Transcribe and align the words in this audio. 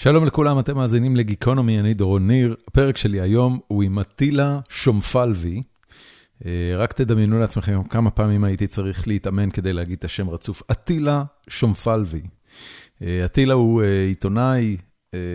שלום 0.00 0.24
לכולם, 0.24 0.58
אתם 0.58 0.76
מאזינים 0.76 1.16
לגיקונומי, 1.16 1.80
אני 1.80 1.94
דורון 1.94 2.26
ניר. 2.26 2.56
הפרק 2.68 2.96
שלי 2.96 3.20
היום 3.20 3.60
הוא 3.66 3.82
עם 3.82 3.98
אטילה 3.98 4.60
שומפלבי. 4.68 5.62
אה, 6.46 6.72
רק 6.76 6.92
תדמיינו 6.92 7.38
לעצמכם 7.38 7.82
כמה 7.82 8.10
פעמים 8.10 8.44
הייתי 8.44 8.66
צריך 8.66 9.08
להתאמן 9.08 9.50
כדי 9.50 9.72
להגיד 9.72 9.98
את 9.98 10.04
השם 10.04 10.30
רצוף. 10.30 10.62
אטילה 10.70 11.24
שומפלבי. 11.48 12.20
אה, 13.02 13.24
אטילה 13.24 13.54
הוא 13.54 13.82
אה, 13.82 14.02
עיתונאי, 14.02 14.76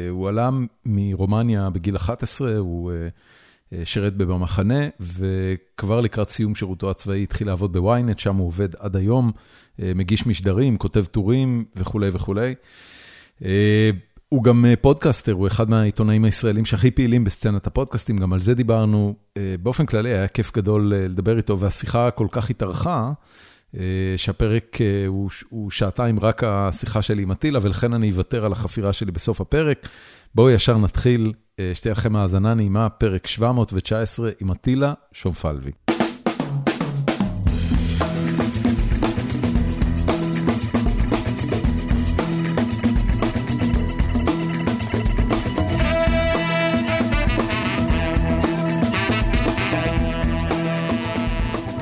הוא 0.10 0.30
עלה 0.30 0.50
מרומניה 0.86 1.70
בגיל 1.70 1.96
11, 1.96 2.58
הוא 2.58 2.92
שירת 3.84 4.18
במחנה, 4.18 4.88
וכבר 5.00 6.02
לקראת 6.02 6.30
סיום 6.30 6.56
שירותו 6.56 6.92
הצבאי 6.92 7.24
התחיל 7.24 7.48
לעבוד 7.48 7.74
בוויינט, 7.74 8.20
שם 8.20 8.36
הוא 8.36 8.48
עובד 8.48 8.76
עד 8.80 8.96
היום, 8.96 9.32
מגיש 9.80 10.28
משדרים, 10.28 10.78
כותב 10.78 11.06
טורים 11.06 11.66
וכולי 11.76 12.10
וכולי. 12.14 12.54
הוא 14.34 14.44
גם 14.44 14.66
אה, 14.66 14.76
פודקאסטר, 14.76 15.32
הוא 15.32 15.48
אחד 15.48 15.70
מהעיתונאים 15.70 16.26
הישראלים 16.26 16.66
שהכי 16.66 16.92
פעילים 16.92 17.24
בסצנת 17.24 17.68
הפודקאסטים, 17.68 18.18
גם 18.18 18.34
על 18.34 18.42
זה 18.42 18.56
דיברנו. 18.56 19.16
אה, 19.38 19.56
באופן 19.64 19.86
כללי 19.86 20.10
היה 20.10 20.28
כיף 20.28 20.52
גדול 20.56 20.94
אה, 20.94 21.08
לדבר 21.08 21.38
איתו, 21.38 21.60
והשיחה 21.60 22.12
כל 22.12 22.28
כך 22.32 22.50
התארכה, 22.50 23.12
שהפרק 24.18 24.78
הוא, 25.08 25.30
הוא 25.50 25.72
שעתיים 25.72 26.20
רק 26.20 26.44
השיחה 26.44 27.02
שלי 27.02 27.24
עם 27.24 27.32
אטילה, 27.32 27.60
ולכן 27.62 27.94
אני 27.94 28.12
אוותר 28.12 28.46
על 28.46 28.52
החפירה 28.52 28.94
שלי 28.94 29.12
בסוף 29.12 29.42
הפרק. 29.42 29.88
בואו 30.36 30.50
ישר 30.50 30.78
נתחיל, 30.78 31.34
שתהיה 31.74 31.92
לכם 31.92 32.16
האזנה 32.16 32.54
נעימה, 32.54 32.90
פרק 32.90 33.28
719 33.28 34.30
עם 34.42 34.52
אטילה 34.52 34.94
שומפלבי. 35.12 35.72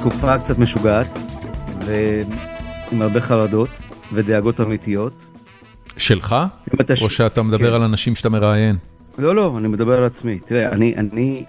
תקופה 0.02 0.39
קצת 0.39 0.59
משוגעת, 0.59 1.07
ועם 1.85 3.02
הרבה 3.02 3.21
חרדות 3.21 3.69
ודאגות 4.13 4.61
אמיתיות. 4.61 5.13
שלך? 5.97 6.35
או 7.02 7.09
שאתה 7.09 7.43
מדבר 7.43 7.69
כן. 7.69 7.73
על 7.73 7.81
אנשים 7.81 8.16
שאתה 8.16 8.30
מראיין? 8.30 8.75
לא, 9.17 9.35
לא, 9.35 9.55
אני 9.58 9.67
מדבר 9.67 9.97
על 9.97 10.03
עצמי. 10.03 10.39
תראה, 10.39 10.71
אני, 10.71 10.95
אני 10.95 11.45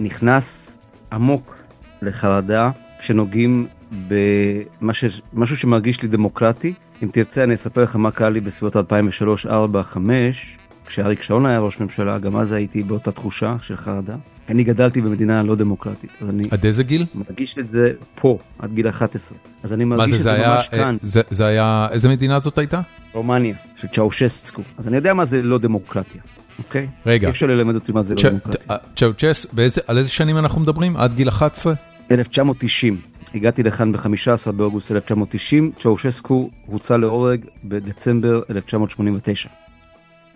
נכנס 0.00 0.78
עמוק 1.12 1.56
לחרדה 2.02 2.70
כשנוגעים 2.98 3.66
במשהו 4.08 5.56
שמרגיש 5.56 6.02
לי 6.02 6.08
דמוקרטי. 6.08 6.72
אם 7.02 7.08
תרצה, 7.12 7.44
אני 7.44 7.54
אספר 7.54 7.82
לך 7.82 7.96
מה 7.96 8.10
קרה 8.10 8.30
לי 8.30 8.40
בסביבות 8.40 8.76
2003, 8.76 9.46
2004, 9.46 9.78
2005, 9.78 10.58
כשאריק 10.90 11.22
שרון 11.22 11.46
היה 11.46 11.58
ראש 11.60 11.80
ממשלה, 11.80 12.18
גם 12.18 12.36
אז 12.36 12.52
הייתי 12.52 12.82
באותה 12.82 13.12
תחושה 13.12 13.56
של 13.62 13.76
חרדה. 13.76 14.14
אני 14.48 14.64
גדלתי 14.64 15.00
במדינה 15.00 15.42
לא 15.42 15.54
דמוקרטית, 15.54 16.10
אז 16.20 16.28
אני... 16.28 16.42
עד 16.50 16.66
איזה 16.66 16.82
גיל? 16.82 17.06
מרגיש 17.14 17.58
את 17.58 17.70
זה 17.70 17.92
פה, 18.14 18.38
עד 18.58 18.74
גיל 18.74 18.88
11. 18.88 19.38
אז 19.62 19.72
אני 19.72 19.84
מרגיש 19.84 20.14
את 20.14 20.18
זה, 20.18 20.22
זה 20.22 20.38
ממש 20.38 20.68
היה, 20.72 20.84
כאן. 20.84 20.96
זה, 21.02 21.20
זה 21.30 21.46
היה, 21.46 21.88
איזה 21.90 22.08
מדינה 22.08 22.40
זאת 22.40 22.58
הייתה? 22.58 22.80
רומניה, 23.12 23.54
של 23.76 23.88
צ'אושסקו. 23.88 24.62
אז 24.78 24.88
אני 24.88 24.96
יודע 24.96 25.14
מה 25.14 25.24
זה 25.24 25.42
לא 25.42 25.58
דמוקרטיה, 25.58 26.20
אוקיי? 26.58 26.86
רגע. 27.06 27.26
אי 27.26 27.32
אפשר 27.32 27.46
ללמד 27.46 27.74
אותי 27.74 27.92
מה 27.92 28.02
זה 28.02 28.14
לא 28.14 28.30
דמוקרטיה. 28.30 28.76
צ'אושס, 28.96 29.46
על 29.86 29.98
איזה 29.98 30.10
שנים 30.10 30.38
אנחנו 30.38 30.60
מדברים? 30.60 30.96
עד 30.96 31.14
גיל 31.14 31.28
11? 31.28 31.74
1990. 32.10 33.00
הגעתי 33.34 33.62
לכאן 33.62 33.92
ב-15 33.92 34.52
באוגוסט 34.52 34.92
1990, 34.92 35.72
צ'אושסקו 35.78 36.50
הוצא 36.66 36.96
להורג 36.96 37.40
בדצמבר 37.64 38.40
1989. 38.50 39.48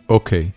אוקיי. 0.08 0.50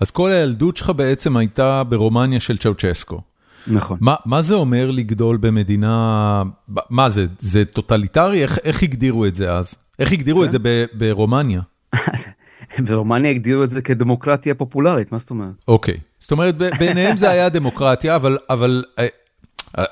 אז 0.00 0.10
כל 0.10 0.30
הילדות 0.30 0.76
שלך 0.76 0.90
בעצם 0.90 1.36
הייתה 1.36 1.84
ברומניה 1.84 2.40
של 2.40 2.58
צ'אוצ'סקו. 2.58 3.20
נכון. 3.66 3.98
מה, 4.00 4.14
מה 4.24 4.42
זה 4.42 4.54
אומר 4.54 4.90
לגדול 4.90 5.36
במדינה, 5.36 6.42
מה 6.90 7.10
זה, 7.10 7.26
זה 7.38 7.64
טוטליטרי? 7.64 8.42
איך, 8.42 8.58
איך 8.64 8.82
הגדירו 8.82 9.26
את 9.26 9.34
זה 9.34 9.52
אז? 9.52 9.74
איך 9.98 10.12
הגדירו 10.12 10.44
את 10.44 10.48
כן. 10.48 10.52
זה 10.52 10.58
ב, 10.62 10.84
ברומניה? 10.92 11.60
ברומניה 12.86 13.30
הגדירו 13.30 13.64
את 13.64 13.70
זה 13.70 13.82
כדמוקרטיה 13.82 14.54
פופולרית, 14.54 15.12
מה 15.12 15.18
זאת 15.18 15.30
אומרת? 15.30 15.64
אוקיי, 15.68 15.96
זאת 16.18 16.32
אומרת 16.32 16.56
בעיניהם 16.56 17.16
זה 17.16 17.30
היה 17.30 17.48
דמוקרטיה, 17.48 18.16
אבל, 18.16 18.38
אבל 18.50 18.84
אה, 18.98 19.06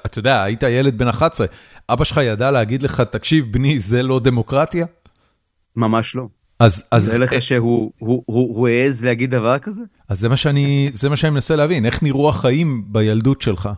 אתה 0.06 0.18
יודע, 0.18 0.42
היית 0.42 0.62
ילד 0.62 0.98
בן 0.98 1.08
11, 1.08 1.46
אבא 1.88 2.04
שלך 2.04 2.20
ידע 2.24 2.50
להגיד 2.50 2.82
לך, 2.82 3.00
תקשיב 3.00 3.46
בני, 3.50 3.78
זה 3.78 4.02
לא 4.02 4.20
דמוקרטיה? 4.20 4.86
ממש 5.76 6.16
לא. 6.16 6.28
אז 6.64 6.88
אז 6.90 7.04
זה 7.04 7.18
לך 7.18 7.42
שהוא 7.42 7.92
הוא 7.98 8.22
הוא 8.26 8.56
הוא 8.56 8.68
העז 8.68 9.04
להגיד 9.04 9.30
דבר 9.30 9.58
כזה 9.58 9.82
אז 10.08 10.20
זה 10.20 10.28
מה 10.28 10.36
שאני 10.36 10.90
זה 10.94 11.08
מה 11.08 11.16
שאני 11.16 11.30
מנסה 11.30 11.56
להבין 11.56 11.86
איך 11.86 12.02
נראו 12.02 12.28
החיים 12.28 12.84
בילדות 12.86 13.42
שלך. 13.42 13.68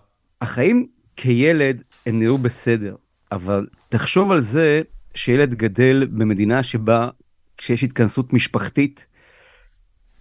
החיים 0.41 0.87
כילד 1.17 1.83
הם 2.07 2.19
נראו 2.19 2.39
בסדר 2.39 2.95
אבל 3.33 3.67
תחשוב 3.89 4.31
על 4.31 4.41
זה 4.41 4.83
שילד 5.15 5.55
גדל 5.55 6.07
במדינה 6.11 6.63
שבה 6.63 7.09
כשיש 7.59 7.85
התכנסות 7.85 8.33
משפחתית 8.33 9.07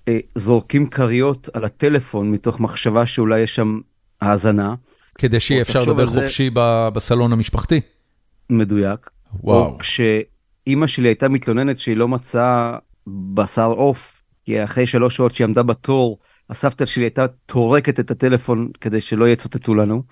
אה, 0.08 0.20
זורקים 0.36 0.90
כריות 0.90 1.50
על 1.54 1.66
הטלפון 1.66 2.32
מתוך 2.32 2.60
מחשבה 2.60 3.06
שאולי 3.06 3.40
יש 3.40 3.56
שם 3.56 3.80
האזנה. 4.22 4.76
כדי 5.18 5.40
שיהיה 5.40 5.62
אפשר 5.62 5.82
לדבר 5.82 6.08
חופשי 6.08 6.50
זה... 6.54 6.90
בסלון 6.94 7.34
המשפחתי. 7.34 7.82
מדויק. 8.50 9.10
וואו. 9.44 9.78
כש... 9.78 10.02
אימא 10.68 10.88
שלי 10.88 11.08
הייתה 11.08 11.30
מתלוננת 11.30 11.80
שהיא 11.80 11.98
לא 11.98 12.08
מצאה 12.08 12.78
בשר 13.08 13.68
עוף, 13.68 14.22
כי 14.46 14.64
אחרי 14.64 14.86
שלוש 14.86 15.16
שעות 15.16 15.36
שהיא 15.36 15.46
עמדה 15.46 15.64
בתור, 15.64 16.20
הסבתא 16.50 16.86
שלי 16.86 17.04
הייתה 17.04 17.26
טורקת 17.46 18.00
את 18.00 18.12
הטלפון 18.12 18.70
כדי 18.82 19.02
שלא 19.02 19.30
יצוטטו 19.30 19.76
לנו, 19.76 20.04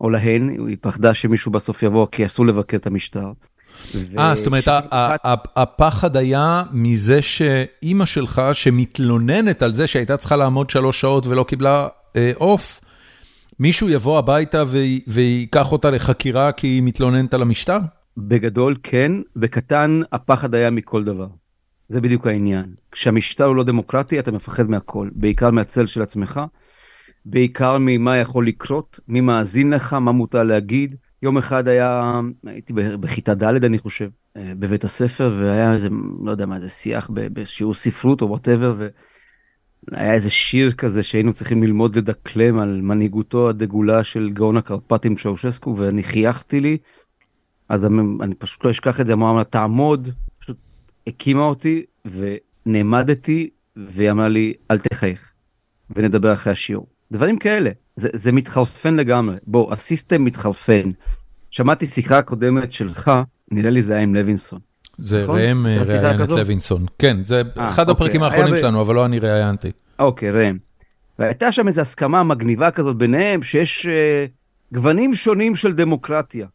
או 0.00 0.10
להן, 0.10 0.48
היא 0.68 0.76
פחדה 0.80 1.14
שמישהו 1.14 1.52
בסוף 1.52 1.82
יבוא 1.82 2.06
כי 2.12 2.26
אסור 2.26 2.46
לבקר 2.46 2.76
את 2.76 2.86
המשטר. 2.86 3.32
אה, 4.18 4.34
זאת 4.34 4.46
אומרת, 4.46 4.68
הפחד 5.56 6.16
היה 6.16 6.62
מזה 6.72 7.22
שאימא 7.22 8.06
שלך, 8.06 8.42
שמתלוננת 8.52 9.62
על 9.62 9.72
זה 9.72 9.86
שהייתה 9.86 10.16
צריכה 10.16 10.36
לעמוד 10.36 10.70
שלוש 10.70 11.00
שעות 11.00 11.26
ולא 11.26 11.44
קיבלה 11.48 11.88
אה, 12.16 12.32
עוף, 12.34 12.80
מישהו 13.60 13.88
יבוא 13.88 14.18
הביתה 14.18 14.64
ויקח 15.06 15.72
אותה 15.72 15.90
לחקירה 15.90 16.52
כי 16.52 16.66
היא 16.66 16.82
מתלוננת 16.82 17.34
על 17.34 17.42
המשטר? 17.42 17.78
בגדול 18.18 18.76
כן, 18.82 19.12
בקטן 19.36 20.00
הפחד 20.12 20.54
היה 20.54 20.70
מכל 20.70 21.04
דבר. 21.04 21.28
זה 21.88 22.00
בדיוק 22.00 22.26
העניין. 22.26 22.74
כשהמשטר 22.92 23.44
הוא 23.44 23.56
לא 23.56 23.64
דמוקרטי 23.64 24.18
אתה 24.18 24.32
מפחד 24.32 24.70
מהכל, 24.70 25.08
בעיקר 25.12 25.50
מהצל 25.50 25.86
של 25.86 26.02
עצמך, 26.02 26.40
בעיקר 27.24 27.76
ממה 27.80 28.16
יכול 28.16 28.46
לקרות, 28.46 29.00
מי 29.08 29.20
מאזין 29.20 29.70
לך, 29.70 29.92
מה 29.92 30.12
מותר 30.12 30.42
להגיד. 30.42 30.96
יום 31.22 31.38
אחד 31.38 31.68
היה, 31.68 32.20
הייתי 32.46 32.72
בכיתה 32.72 33.34
ד' 33.34 33.64
אני 33.64 33.78
חושב, 33.78 34.08
אה, 34.36 34.52
בבית 34.58 34.84
הספר, 34.84 35.36
והיה 35.40 35.72
איזה, 35.72 35.88
לא 36.24 36.30
יודע 36.30 36.46
מה, 36.46 36.56
איזה 36.56 36.68
שיח 36.68 37.10
בשיעור 37.12 37.74
ספרות 37.74 38.22
או 38.22 38.28
whatever, 38.28 38.76
והיה 39.88 40.14
איזה 40.14 40.30
שיר 40.30 40.72
כזה 40.72 41.02
שהיינו 41.02 41.32
צריכים 41.32 41.62
ללמוד 41.62 41.96
לדקלם 41.96 42.58
על 42.58 42.80
מנהיגותו 42.80 43.48
הדגולה 43.48 44.04
של 44.04 44.30
גאון 44.30 44.56
הקרפטים 44.56 45.16
צ'אושסקו, 45.16 45.76
ואני 45.76 46.02
חייכתי 46.02 46.60
לי. 46.60 46.78
אז 47.68 47.86
אני 48.20 48.34
פשוט 48.38 48.64
לא 48.64 48.70
אשכח 48.70 49.00
את 49.00 49.06
זה, 49.06 49.12
אמרה 49.12 49.38
לה 49.38 49.44
תעמוד, 49.44 50.08
פשוט 50.38 50.56
הקימה 51.06 51.44
אותי 51.44 51.82
ונעמדתי 52.66 53.50
והיא 53.76 54.10
אמרה 54.10 54.28
לי 54.28 54.52
אל 54.70 54.78
תחייך 54.78 55.20
ונדבר 55.96 56.32
אחרי 56.32 56.52
השיעור. 56.52 56.86
דברים 57.12 57.38
כאלה, 57.38 57.70
זה, 57.96 58.08
זה 58.12 58.32
מתחרפן 58.32 58.94
לגמרי, 58.94 59.36
בוא 59.46 59.72
הסיסטם 59.72 60.24
מתחרפן. 60.24 60.90
שמעתי 61.50 61.86
שיחה 61.86 62.22
קודמת 62.22 62.72
שלך, 62.72 63.10
נראה 63.50 63.70
לי 63.70 63.82
זה 63.82 63.92
היה 63.92 64.02
עם 64.02 64.14
לוינסון. 64.14 64.58
זה 64.98 65.22
נכון? 65.22 65.38
ראם 65.38 65.66
אה, 65.66 65.82
ראיין 65.86 66.22
את 66.22 66.28
לוינסון, 66.28 66.86
כן, 66.98 67.24
זה 67.24 67.42
아, 67.56 67.60
אה, 67.60 67.66
אחד 67.66 67.88
אוקיי. 67.88 67.92
הפרקים 67.92 68.22
האחרונים 68.22 68.54
ב... 68.54 68.56
שלנו, 68.56 68.80
אבל 68.80 68.94
לא 68.94 69.06
אני 69.06 69.18
ראיינתי. 69.18 69.70
אוקיי, 69.98 70.30
ראם. 70.30 70.56
והייתה 71.18 71.52
שם 71.52 71.68
איזו 71.68 71.80
הסכמה 71.80 72.22
מגניבה 72.22 72.70
כזאת 72.70 72.96
ביניהם, 72.96 73.42
שיש 73.42 73.86
uh, 73.86 74.74
גוונים 74.74 75.14
שונים 75.14 75.56
של 75.56 75.72
דמוקרטיה. 75.72 76.46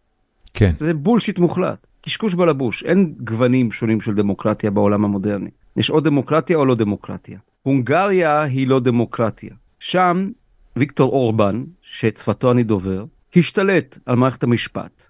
כן. 0.53 0.73
זה 0.77 0.93
בולשיט 0.93 1.39
מוחלט, 1.39 1.87
קשקוש 2.01 2.33
בלבוש, 2.33 2.83
אין 2.83 3.13
גוונים 3.19 3.71
שונים 3.71 4.01
של 4.01 4.13
דמוקרטיה 4.13 4.71
בעולם 4.71 5.05
המודרני. 5.05 5.49
יש 5.77 5.89
או 5.89 5.99
דמוקרטיה 5.99 6.57
או 6.57 6.65
לא 6.65 6.75
דמוקרטיה. 6.75 7.39
הונגריה 7.63 8.41
היא 8.41 8.67
לא 8.67 8.79
דמוקרטיה. 8.79 9.53
שם 9.79 10.29
ויקטור 10.75 11.11
אורבן, 11.11 11.63
שאת 11.81 12.17
שפתו 12.17 12.51
אני 12.51 12.63
דובר, 12.63 13.05
השתלט 13.35 13.99
על 14.05 14.15
מערכת 14.15 14.43
המשפט, 14.43 15.05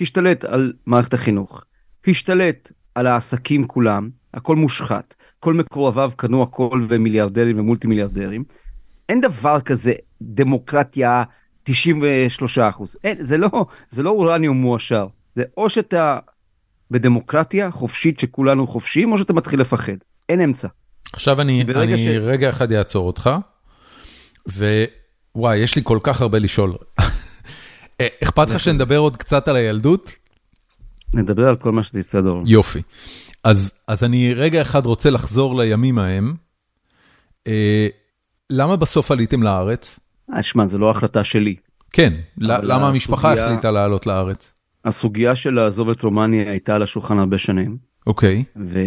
השתלט 0.00 0.44
על 0.44 0.72
מערכת 0.86 1.14
החינוך, 1.14 1.64
השתלט 2.06 2.72
על 2.94 3.06
העסקים 3.06 3.66
כולם, 3.66 4.10
הכל 4.34 4.56
מושחת, 4.56 5.14
כל 5.40 5.54
מקורביו 5.54 6.12
קנו 6.16 6.42
הכל 6.42 6.86
ומיליארדרים 6.88 7.58
ומולטי 7.58 7.86
מיליארדרים. 7.86 8.44
אין 9.08 9.20
דבר 9.20 9.60
כזה 9.60 9.92
דמוקרטיה 10.22 11.24
93 11.66 12.58
אחוז. 12.58 12.96
זה 13.20 13.38
לא, 13.38 13.66
זה 13.90 14.02
לא 14.02 14.10
אורניום 14.10 14.56
מועשר. 14.56 15.06
זה 15.36 15.42
או 15.56 15.70
שאתה 15.70 16.18
בדמוקרטיה 16.90 17.70
חופשית 17.70 18.20
שכולנו 18.20 18.66
חופשיים, 18.66 19.12
או 19.12 19.18
שאתה 19.18 19.32
מתחיל 19.32 19.60
לפחד. 19.60 19.96
אין 20.28 20.40
אמצע. 20.40 20.68
עכשיו 21.12 21.40
אני, 21.40 21.64
אני 21.74 21.98
ש... 21.98 22.06
רגע 22.20 22.50
אחד 22.50 22.72
אעצור 22.72 23.06
אותך, 23.06 23.30
ווואי, 24.48 25.56
יש 25.56 25.76
לי 25.76 25.82
כל 25.84 25.98
כך 26.02 26.20
הרבה 26.20 26.38
לשאול. 26.38 26.72
אה, 28.00 28.06
אכפת 28.22 28.48
לך 28.50 28.60
שנדבר 28.60 28.98
עוד 28.98 29.16
קצת 29.16 29.48
על 29.48 29.56
הילדות? 29.56 30.12
נדבר 31.14 31.48
על 31.48 31.56
כל 31.56 31.72
מה 31.72 31.82
שתצא 31.82 32.20
דור. 32.20 32.42
יופי. 32.46 32.82
אז, 33.44 33.72
אז 33.88 34.04
אני 34.04 34.34
רגע 34.34 34.62
אחד 34.62 34.86
רוצה 34.86 35.10
לחזור 35.10 35.56
לימים 35.56 35.98
ההם. 35.98 36.34
אה, 37.46 37.88
למה 38.50 38.76
בסוף 38.76 39.10
עליתם 39.10 39.42
לארץ? 39.42 40.00
אה, 40.34 40.42
שמע, 40.42 40.66
זו 40.66 40.78
לא 40.78 40.90
החלטה 40.90 41.24
שלי. 41.24 41.56
כן, 41.92 42.12
למה 42.38 42.88
המשפחה 42.88 43.32
החליטה 43.32 43.70
לעלות 43.70 44.06
לארץ? 44.06 44.52
הסוגיה 44.84 45.36
של 45.36 45.54
לעזוב 45.54 45.88
את 45.88 46.02
רומניה 46.02 46.50
הייתה 46.50 46.74
על 46.74 46.82
השולחן 46.82 47.18
הרבה 47.18 47.38
שנים. 47.38 47.76
אוקיי. 48.06 48.44
ו... 48.56 48.78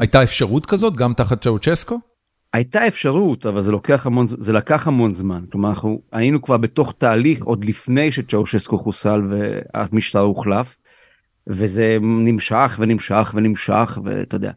הייתה 0.00 0.22
אפשרות 0.22 0.66
כזאת 0.66 0.96
גם 0.96 1.12
תחת 1.12 1.42
צ'אוצ'סקו? 1.42 1.98
הייתה 2.52 2.86
אפשרות, 2.86 3.46
אבל 3.46 3.60
זה 3.60 3.72
לוקח 3.72 4.06
המון, 4.06 4.26
זה 4.28 4.52
לקח 4.52 4.88
המון 4.88 5.12
זמן. 5.12 5.44
כלומר, 5.52 5.68
אנחנו 5.68 6.02
היינו 6.12 6.42
כבר 6.42 6.56
בתוך 6.56 6.94
תהליך 6.98 7.44
עוד 7.44 7.64
לפני 7.64 8.12
שצ'אוצ'סקו 8.12 8.78
חוסל 8.78 9.22
והמשטר 9.30 10.20
הוחלף, 10.20 10.76
וזה 11.46 11.98
נמשך 12.00 12.76
ונמשך 12.78 13.32
ונמשך, 13.34 13.98
ואתה 14.04 14.36
יודע. 14.36 14.52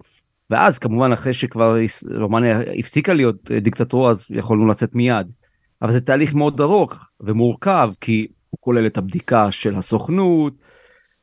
ואז 0.50 0.80
כמובן 0.80 1.12
אחרי 1.12 1.34
שכבר 1.34 1.78
רומניה 2.16 2.60
הפסיקה 2.80 3.14
להיות 3.14 3.52
דיקטטורה 3.52 4.10
אז 4.10 4.26
יכולנו 4.30 4.68
לצאת 4.68 4.96
מיד. 4.96 5.28
אבל 5.82 5.92
זה 5.92 6.02
תהליך 6.02 6.34
מאוד 6.34 6.62
ארוך 6.62 7.10
ומורכב 7.20 7.92
כי 8.02 8.28
הוא 8.50 8.58
כולל 8.62 8.86
את 8.86 8.98
הבדיקה 8.98 9.52
של 9.52 9.76
הסוכנות 9.76 10.54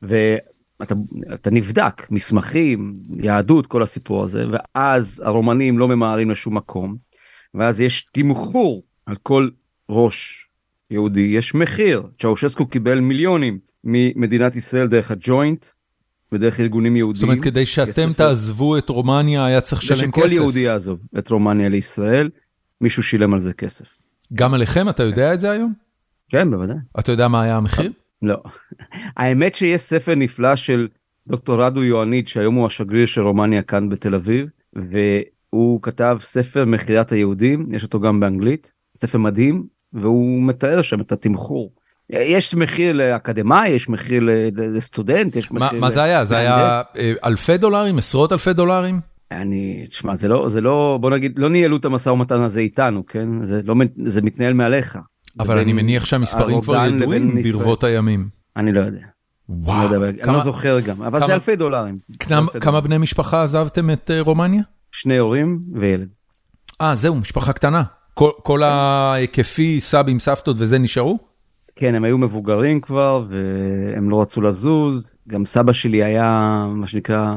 ואתה 0.01 1.51
נבדק 1.51 2.11
מסמכים 2.11 2.93
יהדות 3.19 3.67
כל 3.67 3.83
הסיפור 3.83 4.23
הזה 4.23 4.45
ואז 4.51 5.21
הרומנים 5.25 5.79
לא 5.79 5.87
ממהרים 5.87 6.31
לשום 6.31 6.57
מקום 6.57 6.95
ואז 7.53 7.81
יש 7.81 8.05
תמחור 8.11 8.83
על 9.05 9.15
כל 9.23 9.49
ראש 9.89 10.47
יהודי 10.91 11.21
יש 11.37 11.55
מחיר 11.55 12.03
צ'אושסקו 12.19 12.67
קיבל 12.67 12.99
מיליונים 12.99 13.59
ממדינת 13.83 14.55
ישראל 14.55 14.87
דרך 14.87 15.11
הג'וינט 15.11 15.65
ודרך 16.31 16.59
ארגונים 16.59 16.95
יהודיים. 16.95 17.15
זאת 17.15 17.23
אומרת 17.23 17.43
כדי 17.43 17.65
שאתם 17.65 18.13
תעזבו 18.13 18.77
את 18.77 18.89
רומניה 18.89 19.45
היה 19.45 19.61
צריך 19.61 19.83
לשלם 19.83 20.11
כסף. 20.11 20.25
שכל 20.25 20.31
יהודי 20.31 20.59
יעזוב 20.59 20.99
את 21.17 21.29
רומניה 21.29 21.69
לישראל 21.69 22.29
מישהו 22.81 23.03
שילם 23.03 23.33
על 23.33 23.39
זה 23.39 23.53
כסף. 23.53 23.96
גם 24.33 24.53
עליכם 24.53 24.89
אתה 24.89 25.03
יודע 25.03 25.33
את 25.33 25.39
זה 25.39 25.51
היום? 25.51 25.73
כן 26.29 26.51
בוודאי. 26.51 26.75
אתה 26.99 27.11
יודע 27.11 27.27
מה 27.27 27.41
היה 27.41 27.57
המחיר? 27.57 27.91
לא. 28.21 28.37
האמת 29.17 29.55
שיש 29.55 29.81
ספר 29.81 30.15
נפלא 30.15 30.55
של 30.55 30.87
דוקטור 31.27 31.63
רדו 31.63 31.83
יואניד 31.83 32.27
שהיום 32.27 32.55
הוא 32.55 32.65
השגריר 32.65 33.05
של 33.05 33.21
רומניה 33.21 33.61
כאן 33.61 33.89
בתל 33.89 34.15
אביב 34.15 34.47
והוא 34.73 35.81
כתב 35.81 36.17
ספר 36.21 36.65
מכירת 36.65 37.11
היהודים 37.11 37.67
יש 37.71 37.83
אותו 37.83 37.99
גם 37.99 38.19
באנגלית 38.19 38.71
ספר 38.95 39.17
מדהים 39.17 39.65
והוא 39.93 40.43
מתאר 40.43 40.81
שם 40.81 41.01
את 41.01 41.11
התמחור. 41.11 41.71
יש 42.09 42.55
מחיר 42.55 42.93
לאקדמאי 42.93 43.69
יש 43.69 43.89
מחיר 43.89 44.23
לסטודנט 44.55 45.35
יש 45.35 45.51
מחיר. 45.51 45.79
מה 45.79 45.89
זה 45.89 46.03
היה 46.03 46.25
זה 46.25 46.37
היה 46.37 46.81
אה, 46.97 47.13
אלפי 47.25 47.57
דולרים 47.57 47.97
עשרות 47.97 48.31
אלפי 48.31 48.53
דולרים. 48.53 48.99
אני, 49.31 49.85
תשמע, 49.89 50.15
זה 50.15 50.27
לא, 50.27 50.49
זה 50.49 50.61
לא, 50.61 50.97
בוא 51.01 51.09
נגיד, 51.09 51.39
לא 51.39 51.49
ניהלו 51.49 51.77
את 51.77 51.85
המשא 51.85 52.09
ומתן 52.09 52.41
הזה 52.41 52.59
איתנו, 52.59 53.05
כן? 53.05 53.43
זה 53.43 53.61
לא, 53.65 53.75
זה 54.05 54.21
מתנהל 54.21 54.53
מעליך. 54.53 54.97
אבל 55.39 55.57
אני 55.57 55.73
מניח 55.73 56.05
שהמספרים 56.05 56.61
כבר 56.61 56.85
ידועים 56.85 57.41
ברבות 57.43 57.83
הימים. 57.83 58.29
אני 58.57 58.71
לא 58.71 58.79
יודע. 58.79 59.05
וואו. 59.49 59.89
לא 59.89 60.05
יודע, 60.05 60.23
כמה, 60.23 60.31
אני 60.31 60.37
לא 60.37 60.43
זוכר 60.43 60.79
גם, 60.79 61.01
אבל 61.01 61.19
כמה, 61.19 61.27
זה 61.27 61.33
אלפי 61.33 61.55
דולרים. 61.55 61.99
כמה, 62.19 62.39
אלפי 62.39 62.59
כמה 62.59 62.81
בני 62.81 62.97
משפחה 62.97 63.43
עזבתם 63.43 63.89
את 63.89 64.11
uh, 64.11 64.25
רומניה? 64.25 64.61
שני 64.91 65.17
הורים 65.17 65.59
וילד. 65.73 66.07
אה, 66.81 66.95
זהו, 66.95 67.15
משפחה 67.15 67.53
קטנה. 67.53 67.83
כל, 68.13 68.29
כל 68.43 68.63
ההיקפי 68.63 69.81
סבים, 69.81 70.19
סבתות 70.19 70.55
וזה 70.59 70.79
נשארו? 70.79 71.19
כן, 71.75 71.95
הם 71.95 72.03
היו 72.03 72.17
מבוגרים 72.17 72.81
כבר, 72.81 73.25
והם 73.29 74.09
לא 74.09 74.21
רצו 74.21 74.41
לזוז. 74.41 75.17
גם 75.27 75.45
סבא 75.45 75.73
שלי 75.73 76.03
היה, 76.03 76.65
מה 76.69 76.87
שנקרא, 76.87 77.35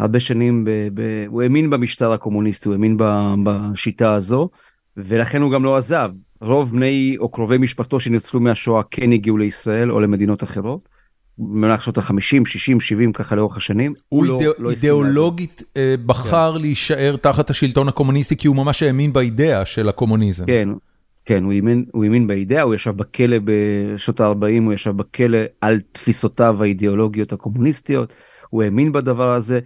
הרבה 0.00 0.20
שנים, 0.20 0.64
ב, 0.64 0.70
ב, 0.94 1.24
הוא 1.26 1.42
האמין 1.42 1.70
במשטר 1.70 2.12
הקומוניסטי, 2.12 2.68
הוא 2.68 2.74
האמין 2.74 2.96
ב, 2.96 3.04
בשיטה 3.44 4.12
הזו, 4.12 4.48
ולכן 4.96 5.42
הוא 5.42 5.52
גם 5.52 5.64
לא 5.64 5.76
עזב. 5.76 6.10
רוב 6.40 6.70
בני 6.70 7.16
או 7.18 7.28
קרובי 7.28 7.58
משפחתו 7.58 8.00
שניצלו 8.00 8.40
מהשואה 8.40 8.82
כן 8.90 9.12
הגיעו 9.12 9.38
לישראל 9.38 9.92
או 9.92 10.00
למדינות 10.00 10.42
אחרות. 10.42 10.88
במהלך 11.38 11.82
שנות 11.82 11.98
ה-50, 11.98 12.44
60, 12.44 12.80
70 12.80 13.12
ככה 13.12 13.36
לאורך 13.36 13.56
השנים. 13.56 13.94
הוא 14.08 14.24
לא, 14.24 14.38
אידא, 14.40 14.50
לא 14.58 14.70
אידיאולוגית 14.70 15.62
אה, 15.76 15.94
בחר 16.06 16.52
כן. 16.54 16.60
להישאר 16.60 17.16
תחת 17.16 17.50
השלטון 17.50 17.88
הקומוניסטי 17.88 18.36
כי 18.36 18.48
הוא 18.48 18.56
ממש 18.56 18.82
האמין 18.82 19.12
באידאה 19.12 19.64
של 19.64 19.88
הקומוניזם. 19.88 20.46
כן, 20.46 20.68
כן, 21.24 21.44
הוא 21.44 21.52
האמין, 21.52 21.84
הוא 21.92 22.04
האמין 22.04 22.26
באידאה, 22.26 22.62
הוא 22.62 22.74
ישב 22.74 22.90
בכלא 22.90 23.36
בשנות 23.44 24.20
ה-40, 24.20 24.62
הוא 24.64 24.72
ישב 24.72 24.90
בכלא 24.90 25.38
על 25.60 25.80
תפיסותיו 25.92 26.62
האידיאולוגיות 26.62 27.32
הקומוניסטיות, 27.32 28.12
הוא 28.50 28.62
האמין 28.62 28.92
בדבר 28.92 29.32
הזה. 29.32 29.60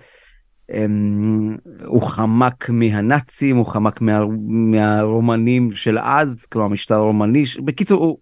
אמ, 0.73 1.57
הוא 1.85 2.03
חמק 2.03 2.71
מהנאצים, 2.71 3.57
הוא 3.57 3.67
חמק 3.67 4.01
מה, 4.01 4.21
מהרומנים 4.49 5.73
של 5.73 5.99
אז, 5.99 6.47
כלומר 6.47 6.67
המשטר 6.67 6.95
הרומני, 6.95 7.45
בקיצור 7.65 8.05
הוא, 8.05 8.19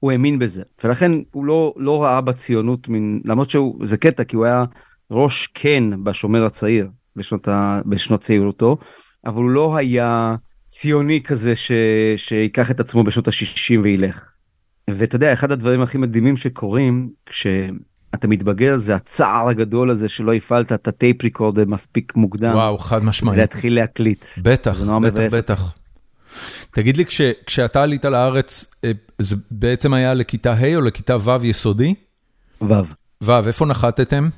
הוא 0.00 0.12
האמין 0.12 0.38
בזה, 0.38 0.62
ולכן 0.84 1.12
הוא 1.32 1.44
לא, 1.44 1.74
לא 1.76 2.02
ראה 2.02 2.20
בציונות, 2.20 2.88
מן, 2.88 3.20
למרות 3.24 3.50
שזה 3.50 3.96
קטע 3.96 4.24
כי 4.24 4.36
הוא 4.36 4.44
היה 4.44 4.64
ראש 5.10 5.46
כן 5.46 6.04
בשומר 6.04 6.44
הצעיר 6.44 6.90
בשנות, 7.16 7.48
ה, 7.48 7.80
בשנות 7.86 8.20
צעירותו, 8.20 8.76
אבל 9.26 9.42
הוא 9.42 9.50
לא 9.50 9.76
היה 9.76 10.36
ציוני 10.66 11.22
כזה 11.22 11.56
ש, 11.56 11.72
שיקח 12.16 12.70
את 12.70 12.80
עצמו 12.80 13.04
בשנות 13.04 13.28
ה-60 13.28 13.80
וילך. 13.82 14.24
ואתה 14.90 15.16
יודע, 15.16 15.32
אחד 15.32 15.52
הדברים 15.52 15.80
הכי 15.80 15.98
מדהימים 15.98 16.36
שקורים, 16.36 17.10
כש... 17.26 17.46
אתה 18.14 18.28
מתבגר 18.28 18.76
זה 18.76 18.94
הצער 18.94 19.48
הגדול 19.48 19.90
הזה 19.90 20.08
שלא 20.08 20.34
הפעלת 20.34 20.72
את 20.72 20.88
הטייפ 20.88 21.22
ריקורדר 21.22 21.64
מספיק 21.66 22.16
מוקדם. 22.16 22.54
וואו 22.54 22.78
חד 22.78 23.04
משמעית. 23.04 23.38
להתחיל 23.38 23.74
להקליט. 23.74 24.24
בטח, 24.38 24.80
בטח, 24.80 25.34
בטח. 25.34 25.72
תגיד 26.70 26.96
לי, 26.96 27.06
כש, 27.06 27.20
כשאתה 27.46 27.82
עלית 27.82 28.04
לארץ, 28.04 28.66
אה, 28.84 28.92
זה 29.18 29.36
בעצם 29.50 29.94
היה 29.94 30.14
לכיתה 30.14 30.52
ה' 30.52 30.76
או 30.76 30.80
לכיתה 30.80 31.16
ו' 31.16 31.46
יסודי? 31.46 31.94
ו'. 32.62 32.74
ו', 33.24 33.46
איפה 33.46 33.66
נחתתם? 33.66 34.28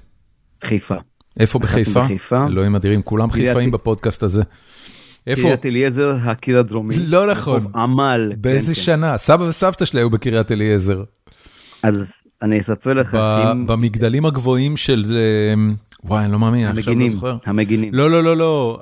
חיפה. 0.65 0.97
איפה 1.41 1.59
בחיפה? 1.59 2.05
בחיפה. 2.05 2.47
אלוהים 2.47 2.75
אדירים, 2.75 3.03
כולם 3.03 3.31
חיפאים 3.31 3.71
בפודקאסט 3.71 4.23
הזה. 4.23 4.43
איפה? 5.27 5.43
קריית 5.43 5.67
אליעזר, 5.67 6.17
הקיר 6.23 6.59
הדרומי. 6.59 6.95
לא 7.09 7.31
נכון. 7.31 7.67
עמל. 7.75 8.33
באיזה 8.37 8.75
כן, 8.75 8.81
כן. 8.81 8.85
שנה? 8.85 9.13
כן. 9.13 9.19
סבא 9.19 9.43
וסבתא 9.43 9.85
שלי 9.85 10.01
היו 10.01 10.11
בקריית 10.11 10.53
אליעזר. 10.53 11.05
אז 11.83 12.13
אני 12.43 12.61
אספר 12.61 12.95
לך 12.95 13.11
שאם... 13.11 13.67
במגדלים 13.67 14.27
הגבוהים 14.27 14.77
של 14.77 15.05
זה, 15.05 15.55
וואי, 16.05 16.25
אני 16.25 16.33
לא 16.33 16.39
מאמין, 16.39 16.67
אני 16.67 16.79
עכשיו 16.79 16.95
לא 16.95 17.09
זוכר. 17.09 17.37
המגינים. 17.47 17.95
לא, 17.95 18.11
לא, 18.11 18.25
לא, 18.25 18.37
לא, 18.37 18.81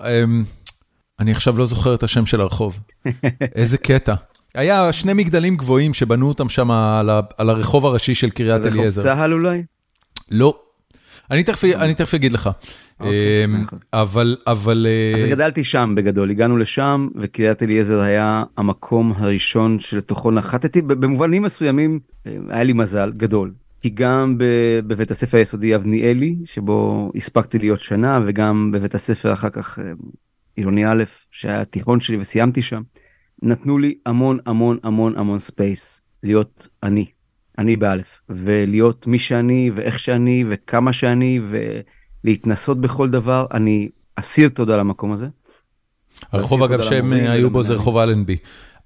אני 1.21 1.33
עכשיו 1.33 1.59
לא 1.59 1.67
זוכר 1.67 1.95
את 1.95 2.03
השם 2.03 2.27
של 2.27 2.41
הרחוב. 2.41 2.79
איזה 3.55 3.79
קטע. 3.79 4.15
היה 4.55 4.93
שני 4.93 5.13
מגדלים 5.13 5.57
גבוהים 5.57 5.95
שבנו 5.95 6.29
אותם 6.29 6.49
שם 6.49 6.71
על, 6.71 7.11
על 7.39 7.51
הרחוב 7.51 7.87
הראשי 7.87 8.15
של 8.15 8.31
קריית 8.31 8.67
אליעזר. 8.67 9.01
רחוב 9.01 9.15
צה"ל 9.15 9.33
אולי? 9.33 9.63
לא. 10.31 10.59
אני 11.31 11.43
תכף, 11.43 11.65
אני 11.65 11.95
תכף 11.95 12.15
אגיד 12.15 12.33
לך. 12.33 12.51
אוקיי, 13.01 13.45
אמ, 13.45 13.65
אבל, 13.93 14.37
אבל... 14.47 14.87
אז 15.15 15.25
אה, 15.25 15.31
גדלתי 15.31 15.65
שם 15.65 15.95
בגדול, 15.97 16.31
הגענו 16.31 16.57
לשם, 16.57 17.09
וקריית 17.15 17.63
אליעזר 17.63 18.01
היה 18.01 18.45
המקום 18.57 19.13
הראשון 19.17 19.79
שלתוכו 19.79 20.31
נחתתי, 20.31 20.83
במובנים 20.83 21.43
מסוימים 21.43 22.01
אה, 22.27 22.37
היה 22.49 22.65
לי 22.65 22.73
מזל 22.73 23.13
גדול. 23.17 23.53
כי 23.83 23.91
גם 23.91 24.35
בבית 24.87 25.11
הספר 25.11 25.39
היסודי 25.39 25.75
אבניאלי, 25.75 26.37
שבו 26.45 27.11
הספקתי 27.17 27.59
להיות 27.59 27.81
שנה, 27.81 28.21
וגם 28.27 28.71
בבית 28.73 28.95
הספר 28.95 29.33
אחר 29.33 29.51
כך 29.51 29.79
אה, 29.79 29.93
עירוני 30.57 30.87
א', 30.87 31.05
שהיה 31.31 31.61
התיכון 31.61 32.01
שלי 32.01 32.17
וסיימתי 32.17 32.63
שם, 32.63 32.83
נתנו 33.43 33.79
לי 33.79 33.95
המון 34.07 34.39
המון 34.47 34.79
המון 34.83 35.17
המון 35.17 35.39
space 35.39 36.01
להיות 36.23 36.69
אני. 36.83 37.07
אני 37.59 37.77
באלף, 37.77 38.21
ולהיות 38.29 39.07
מי 39.07 39.19
שאני 39.19 39.71
ואיך 39.75 39.99
שאני 39.99 40.45
וכמה 40.49 40.93
שאני 40.93 41.41
ולהתנסות 42.25 42.81
בכל 42.81 43.11
דבר, 43.11 43.47
אני 43.55 43.89
אסיר 44.17 44.49
תודה 44.49 44.77
למקום 44.77 45.13
הזה. 45.13 45.27
הרחוב 46.33 46.63
אגב 46.63 46.83
שהם 46.83 47.13
היו 47.13 47.51
בו 47.51 47.65
זה 47.65 47.75
רחוב 47.75 47.97
אלנבי. 47.97 48.37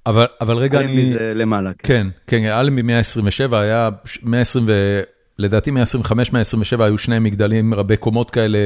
אבל, 0.07 0.27
אבל 0.41 0.57
רגע 0.57 0.81
אני... 0.81 0.87
אלנבי 0.87 1.13
זה 1.13 1.33
למעלה. 1.35 1.71
כן, 1.79 2.07
כן, 2.27 2.43
כן 2.43 2.45
אלנבי 2.45 2.83
127 2.83 3.61
היה 3.61 3.91
120 4.23 4.65
ו... 4.69 5.01
לדעתי 5.39 5.71
125, 5.71 6.33
127 6.33 6.85
היו 6.85 6.99
שני 6.99 7.19
מגדלים 7.19 7.75
רבי 7.75 7.97
קומות 7.97 8.31
כאלה, 8.31 8.59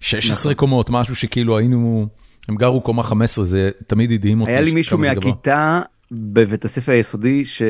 16 0.00 0.34
נכון. 0.40 0.54
קומות, 0.54 0.90
משהו 0.90 1.16
שכאילו 1.16 1.58
היינו, 1.58 2.06
הם 2.48 2.56
גרו 2.56 2.80
קומה 2.80 3.02
15, 3.02 3.44
זה 3.44 3.70
תמיד 3.86 4.12
הדהים 4.12 4.40
אותי. 4.40 4.52
היה 4.52 4.60
לי 4.60 4.70
מישהו 4.70 4.98
מהכיתה 4.98 5.80
בבית 6.12 6.64
הספר 6.64 6.92
היסודי, 6.92 7.44
ש... 7.44 7.62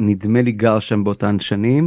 נדמה 0.00 0.42
לי 0.42 0.52
גר 0.52 0.78
שם 0.78 1.04
באותן 1.04 1.40
שנים. 1.40 1.86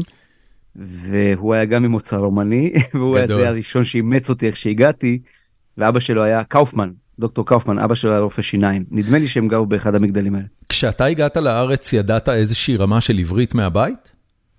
והוא 0.76 1.54
היה 1.54 1.66
גם 1.66 1.84
ממוצא 1.84 2.16
רומני 2.16 2.74
והוא 2.94 3.18
היה 3.18 3.28
זה 3.28 3.48
הראשון 3.48 3.84
שאימץ 3.84 4.30
אותי 4.30 4.48
איך 4.48 4.58
שהגעתי 4.58 5.20
ואבא 5.78 6.00
שלו 6.00 6.24
היה 6.24 6.44
קאופמן 6.44 6.90
דוקטור 7.20 7.46
קאופמן, 7.46 7.80
אבא 7.80 7.96
שלו 7.96 8.12
היה 8.12 8.20
רופא 8.20 8.42
שיניים. 8.42 8.86
נדמה 8.92 9.18
לי 9.18 9.28
שהם 9.28 9.48
גרו 9.48 9.66
באחד 9.66 9.96
המגדלים 9.96 10.36
האלה. 10.36 10.46
כשאתה 10.70 11.06
הגעת 11.06 11.38
לארץ, 11.38 11.94
ידעת 11.94 12.30
איזושהי 12.30 12.78
רמה 12.78 13.02
של 13.02 13.18
עברית 13.18 13.56
מהבית? 13.56 14.12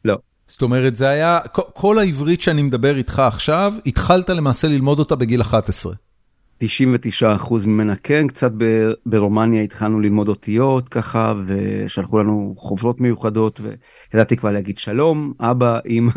לא. 0.05 0.17
זאת 0.49 0.63
אומרת, 0.63 0.97
זה 0.97 1.09
היה, 1.09 1.39
כל 1.53 1.99
העברית 1.99 2.41
שאני 2.41 2.63
מדבר 2.63 2.97
איתך 2.97 3.19
עכשיו, 3.19 3.73
התחלת 3.87 4.31
למעשה 4.31 4.69
ללמוד 4.69 4.99
אותה 4.99 5.17
בגיל 5.17 5.41
11. 5.41 5.93
99% 6.63 7.67
ממנה 7.67 7.97
כן, 7.97 8.27
קצת 8.29 8.53
ברומניה 9.07 9.63
התחלנו 9.63 10.01
ללמוד 10.01 10.29
אותיות 10.29 10.89
ככה, 10.89 11.35
ושלחו 11.47 12.19
לנו 12.19 12.55
חוברות 12.57 13.01
מיוחדות, 13.01 13.61
וידעתי 14.13 14.37
כבר 14.37 14.51
להגיד 14.51 14.79
שלום, 14.79 15.33
אבא, 15.41 15.79
אמא. 15.87 16.13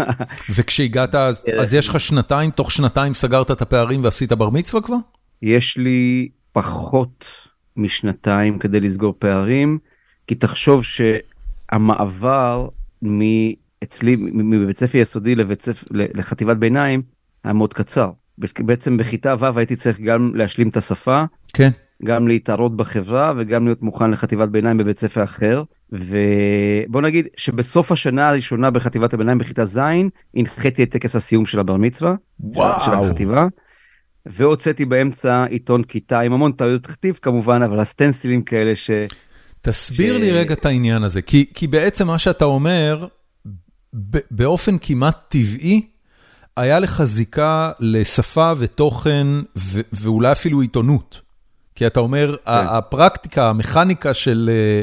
וכשהגעת, 0.56 1.16
אז, 1.16 1.46
אז 1.62 1.74
יש 1.74 1.88
לך 1.88 2.00
שנתיים, 2.00 2.50
תוך 2.50 2.72
שנתיים 2.72 3.14
סגרת 3.14 3.52
את 3.52 3.62
הפערים 3.62 4.04
ועשית 4.04 4.32
בר 4.32 4.50
מצווה 4.50 4.82
כבר? 4.82 4.98
יש 5.42 5.78
לי 5.78 6.30
פחות 6.52 7.26
משנתיים 7.78 8.60
כדי 8.60 8.80
לסגור 8.80 9.16
פערים, 9.20 9.78
כי 10.28 10.36
תחשוב 10.36 10.84
שהמעבר 10.84 12.68
מאצלי, 13.02 14.16
מבית 14.20 14.78
ספר 14.78 14.98
יסודי 14.98 15.36
לבית 15.36 15.62
ספר, 15.62 15.88
לחטיבת 15.92 16.58
ביניים, 16.58 17.02
היה 17.44 17.54
מאוד 17.54 17.74
קצר. 17.74 18.10
בעצם 18.38 18.98
בכיתה 18.98 19.36
ו' 19.40 19.58
הייתי 19.58 19.76
צריך 19.76 20.00
גם 20.00 20.32
להשלים 20.36 20.70
את 20.70 20.78
השפה, 20.78 21.24
כן. 21.54 21.70
גם 22.06 22.28
להתערות 22.28 22.78
בחברה 22.78 23.34
וגם 23.38 23.66
להיות 23.66 23.82
מוכן 23.82 24.12
לחטיבת 24.12 24.50
ביניים 24.50 24.78
בבית 24.78 25.00
ספר 25.00 25.24
אחר. 25.24 25.64
ובוא 25.92 27.02
נגיד 27.02 27.28
שבסוף 27.38 27.92
השנה 27.92 28.30
הראשונה 28.30 28.72
בחטיבת 28.72 29.14
הביניים 29.14 29.38
בכיתה 29.38 29.66
ז' 29.66 29.80
הנחיתי 30.36 30.84
את 30.84 30.92
טקס 30.92 31.16
הסיום 31.16 31.46
של 31.46 31.60
הבר 31.60 31.78
מצווה, 31.78 32.16
וואו. 32.40 32.86
של 32.86 32.92
החטיבה. 32.92 33.46
והוצאתי 34.26 34.86
באמצע 34.86 35.46
עיתון 35.46 35.84
כיתה 35.84 36.20
עם 36.20 36.34
המון 36.34 36.52
טעויות 36.52 36.88
כתיב 36.88 37.20
כמובן 37.22 37.62
אבל 37.62 37.80
הסטנסילים 37.80 38.42
כאלה 38.42 38.76
ש... 38.76 38.92
תסביר 39.62 40.18
ש- 40.18 40.22
לי 40.22 40.32
רגע 40.32 40.54
את 40.54 40.66
העניין 40.66 41.04
הזה, 41.04 41.22
כי, 41.22 41.46
כי 41.54 41.68
בעצם 41.68 42.08
מה 42.08 42.20
שאתה 42.20 42.46
אומר, 42.46 43.08
ב- 43.94 44.18
באופן 44.32 44.76
כמעט 44.82 45.18
טבעי, 45.30 45.82
היה 46.58 46.80
לך 46.80 47.04
זיקה 47.04 47.72
לשפה 47.80 48.52
ותוכן 48.58 49.28
ו- 49.58 49.82
ואולי 49.94 50.32
אפילו 50.32 50.62
עיתונות. 50.62 51.22
כי 51.76 51.88
אתה 51.88 52.00
אומר, 52.00 52.36
כן. 52.38 52.42
הפרקטיקה, 52.46 53.50
המכניקה 53.50 54.14
של, 54.14 54.50
אה, 54.54 54.82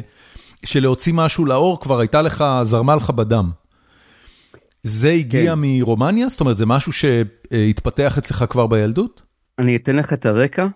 של 0.65 0.83
להוציא 0.83 1.13
משהו 1.17 1.45
לאור 1.45 1.81
כבר 1.81 2.01
הייתה 2.01 2.23
לך, 2.23 2.45
זרמה 2.63 2.97
לך 2.97 3.11
בדם. 3.11 3.51
זה 4.83 5.11
הגיע 5.11 5.53
כן. 5.55 5.59
מרומניה? 5.63 6.29
זאת 6.29 6.41
אומרת, 6.41 6.57
זה 6.57 6.67
משהו 6.67 6.93
שהתפתח 6.93 8.19
אצלך 8.19 8.45
כבר 8.49 8.67
בילדות? 8.67 9.23
אני 9.59 9.77
אתן 9.77 9.97
לך 9.97 10.13
את 10.13 10.27
הרקע 10.27 10.67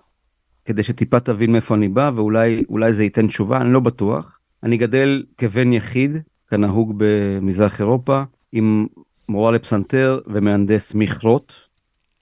כדי 0.64 0.82
שטיפה 0.82 1.20
תבין 1.20 1.52
מאיפה 1.52 1.74
אני 1.74 1.88
בא 1.88 2.10
ואולי 2.14 2.64
אולי 2.68 2.92
זה 2.92 3.04
ייתן 3.04 3.26
תשובה 3.26 3.60
אני 3.60 3.72
לא 3.72 3.80
בטוח. 3.80 4.38
אני 4.62 4.76
גדל 4.76 5.22
כבן 5.38 5.72
יחיד 5.72 6.16
כנהוג 6.50 6.94
במזרח 6.96 7.80
אירופה 7.80 8.22
עם 8.52 8.86
מורה 9.28 9.52
לפסנתר 9.52 10.20
ומהנדס 10.26 10.94
מכרות. 10.94 11.68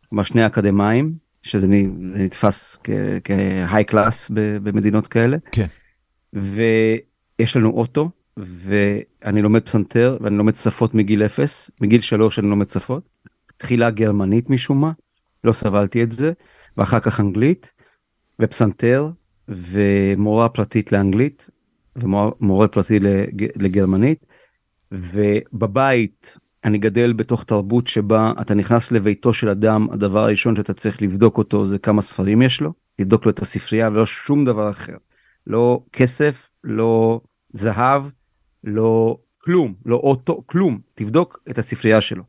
כלומר 0.09 0.23
שני 0.23 0.47
אקדמאים 0.47 1.15
שזה 1.43 1.67
נתפס 1.99 2.77
כהיי 3.25 3.85
קלאס 3.85 4.31
במדינות 4.35 5.07
כאלה. 5.07 5.37
כן. 5.53 5.67
ויש 6.33 7.57
לנו 7.57 7.71
אוטו 7.71 8.11
ואני 8.37 9.43
לומד 9.43 9.63
פסנתר 9.63 10.19
ואני 10.21 10.37
לומד 10.37 10.57
שפות 10.57 10.95
מגיל 10.95 11.23
אפס 11.25 11.71
מגיל 11.81 12.01
שלוש 12.01 12.39
אני 12.39 12.47
לומד 12.47 12.69
שפות. 12.69 13.09
תחילה 13.57 13.91
גרמנית 13.91 14.51
משום 14.51 14.81
מה 14.81 14.93
לא 15.45 15.53
סבלתי 15.53 16.03
את 16.03 16.13
זה 16.13 16.33
ואחר 16.77 17.01
כך 17.01 17.21
אנגלית 17.21 17.73
ופסנתר 18.41 19.11
ומורה 19.49 20.49
פרטית 20.49 20.93
לאנגלית 20.93 21.51
ומורה 21.97 22.69
פרטי 22.69 22.99
לג- 22.99 23.63
לגרמנית 23.63 24.27
ובבית 24.93 26.37
אני 26.65 26.79
גדל 26.79 27.13
בתוך 27.13 27.45
תרבות 27.45 27.87
שבה 27.87 28.33
אתה 28.41 28.55
נכנס 28.55 28.93
לביתו 28.93 29.35
של 29.35 29.49
אדם 29.49 29.87
הדבר 29.91 30.21
הראשון 30.21 30.57
שאתה 30.57 30.73
צריך 30.73 31.03
לבדוק 31.03 31.39
אותו 31.39 31.67
זה 31.67 31.79
כמה 31.79 32.03
ספרים 32.03 32.43
יש 32.43 32.61
לו 32.61 32.73
תבדוק 32.97 33.27
לו 33.27 33.31
את 33.31 33.43
הספרייה 33.43 33.89
ולא 33.89 34.07
שום 34.07 34.45
דבר 34.45 34.71
אחר. 34.71 34.97
לא 35.47 35.83
כסף 35.93 36.49
לא 36.65 37.21
זהב 37.53 38.05
לא 38.65 39.19
כלום 39.39 39.75
לא 39.87 39.97
אוטו 39.97 40.43
כלום. 40.47 40.81
תבדוק 40.95 41.41
את 41.51 41.59
הספרייה 41.59 42.01
שלו. 42.01 42.23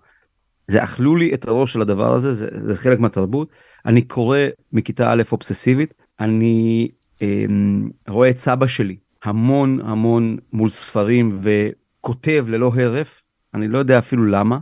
זה 0.67 0.83
אכלו 0.83 1.15
לי 1.15 1.33
את 1.33 1.47
הראש 1.47 1.73
של 1.73 1.81
הדבר 1.81 2.13
הזה 2.13 2.33
זה, 2.33 2.47
זה 2.67 2.75
חלק 2.75 2.99
מהתרבות. 2.99 3.49
אני 3.85 4.01
קורא 4.01 4.39
מכיתה 4.71 5.11
א' 5.11 5.23
אובססיבית 5.31 5.93
אני 6.19 6.89
אמ, 7.21 7.89
רואה 8.07 8.29
את 8.29 8.37
סבא 8.37 8.67
שלי 8.67 8.97
המון 9.23 9.79
המון 9.83 10.37
מול 10.53 10.69
ספרים 10.69 11.39
וכותב 11.41 12.45
ללא 12.47 12.71
הרף 12.75 13.22
אני 13.55 13.67
לא 13.67 13.77
יודע 13.77 13.99
אפילו 13.99 14.25
למה. 14.25 14.57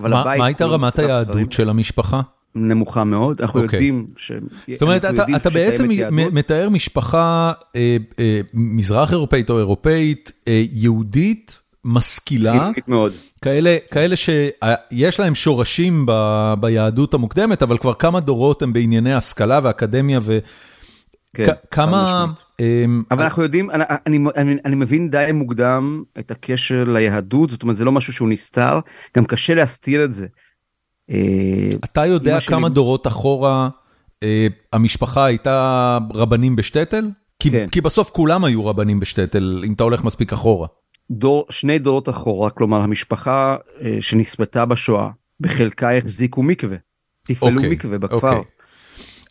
אבל 0.00 0.10
מה, 0.10 0.20
הבית 0.20 0.38
מה 0.38 0.46
הייתה 0.46 0.64
כולו 0.64 0.74
רמת 0.74 0.98
היהדות 0.98 1.32
ספרים. 1.32 1.50
של 1.50 1.68
המשפחה? 1.68 2.20
נמוכה 2.54 3.04
מאוד 3.04 3.40
אנחנו 3.40 3.62
אוקיי. 3.62 3.76
יודעים 3.76 4.06
ש... 4.16 4.32
זאת 4.72 4.82
אומרת, 4.82 5.04
אתה, 5.04 5.22
אתה 5.36 5.50
שקיימת 5.50 5.70
בעצם 5.70 5.88
מתאר 6.32 6.68
משפחה 6.70 7.52
אה, 7.76 7.96
אה, 8.18 8.40
מזרח 8.54 9.12
אירופאית 9.12 9.50
או 9.50 9.58
אירופאית, 9.58 10.32
אה, 10.48 10.62
יהודית, 10.72 11.58
משכילה, 11.84 12.70
מאוד. 12.88 13.12
כאלה, 13.42 13.76
כאלה 13.90 14.16
שיש 14.16 15.20
להם 15.20 15.34
שורשים 15.34 16.06
ב, 16.06 16.12
ביהדות 16.60 17.14
המוקדמת, 17.14 17.62
אבל 17.62 17.78
כבר 17.78 17.94
כמה 17.94 18.20
דורות 18.20 18.62
הם 18.62 18.72
בענייני 18.72 19.14
השכלה 19.14 19.60
ואקדמיה, 19.62 20.20
כן, 20.20 20.38
וכמה... 21.38 22.26
חד 22.26 22.30
משמעית. 22.60 23.06
אבל 23.10 23.22
אנחנו 23.22 23.42
יודעים, 23.42 23.70
אני, 23.70 23.84
אני, 24.06 24.18
אני, 24.36 24.56
אני 24.64 24.76
מבין 24.76 25.10
די 25.10 25.30
מוקדם 25.34 26.02
את 26.18 26.30
הקשר 26.30 26.84
ליהדות, 26.84 27.50
זאת 27.50 27.62
אומרת 27.62 27.76
זה 27.76 27.84
לא 27.84 27.92
משהו 27.92 28.12
שהוא 28.12 28.28
נסתר, 28.28 28.80
גם 29.16 29.24
קשה 29.24 29.54
להסתיר 29.54 30.04
את 30.04 30.14
זה. 30.14 30.26
אה, 31.10 31.68
אתה 31.84 32.06
יודע 32.06 32.40
כמה 32.40 32.68
דורות 32.68 33.06
אחורה 33.06 33.68
אה, 34.22 34.46
המשפחה 34.72 35.24
הייתה 35.24 35.98
רבנים 36.14 36.56
בשטטל? 36.56 37.10
כי, 37.38 37.50
כן. 37.50 37.66
כי 37.68 37.80
בסוף 37.80 38.10
כולם 38.10 38.44
היו 38.44 38.66
רבנים 38.66 39.00
בשטטל, 39.00 39.62
אם 39.66 39.72
אתה 39.72 39.84
הולך 39.84 40.04
מספיק 40.04 40.32
אחורה. 40.32 40.68
דור, 41.10 41.46
שני 41.50 41.78
דורות 41.78 42.08
אחורה, 42.08 42.50
כלומר 42.50 42.80
המשפחה 42.80 43.56
אה, 43.80 43.96
שנספתה 44.00 44.64
בשואה, 44.64 45.08
בחלקה 45.40 45.96
החזיקו 45.96 46.42
מקווה, 46.42 46.76
תפעלו 47.22 47.56
אוקיי, 47.56 47.70
מקווה 47.70 47.98
בכפר. 47.98 48.40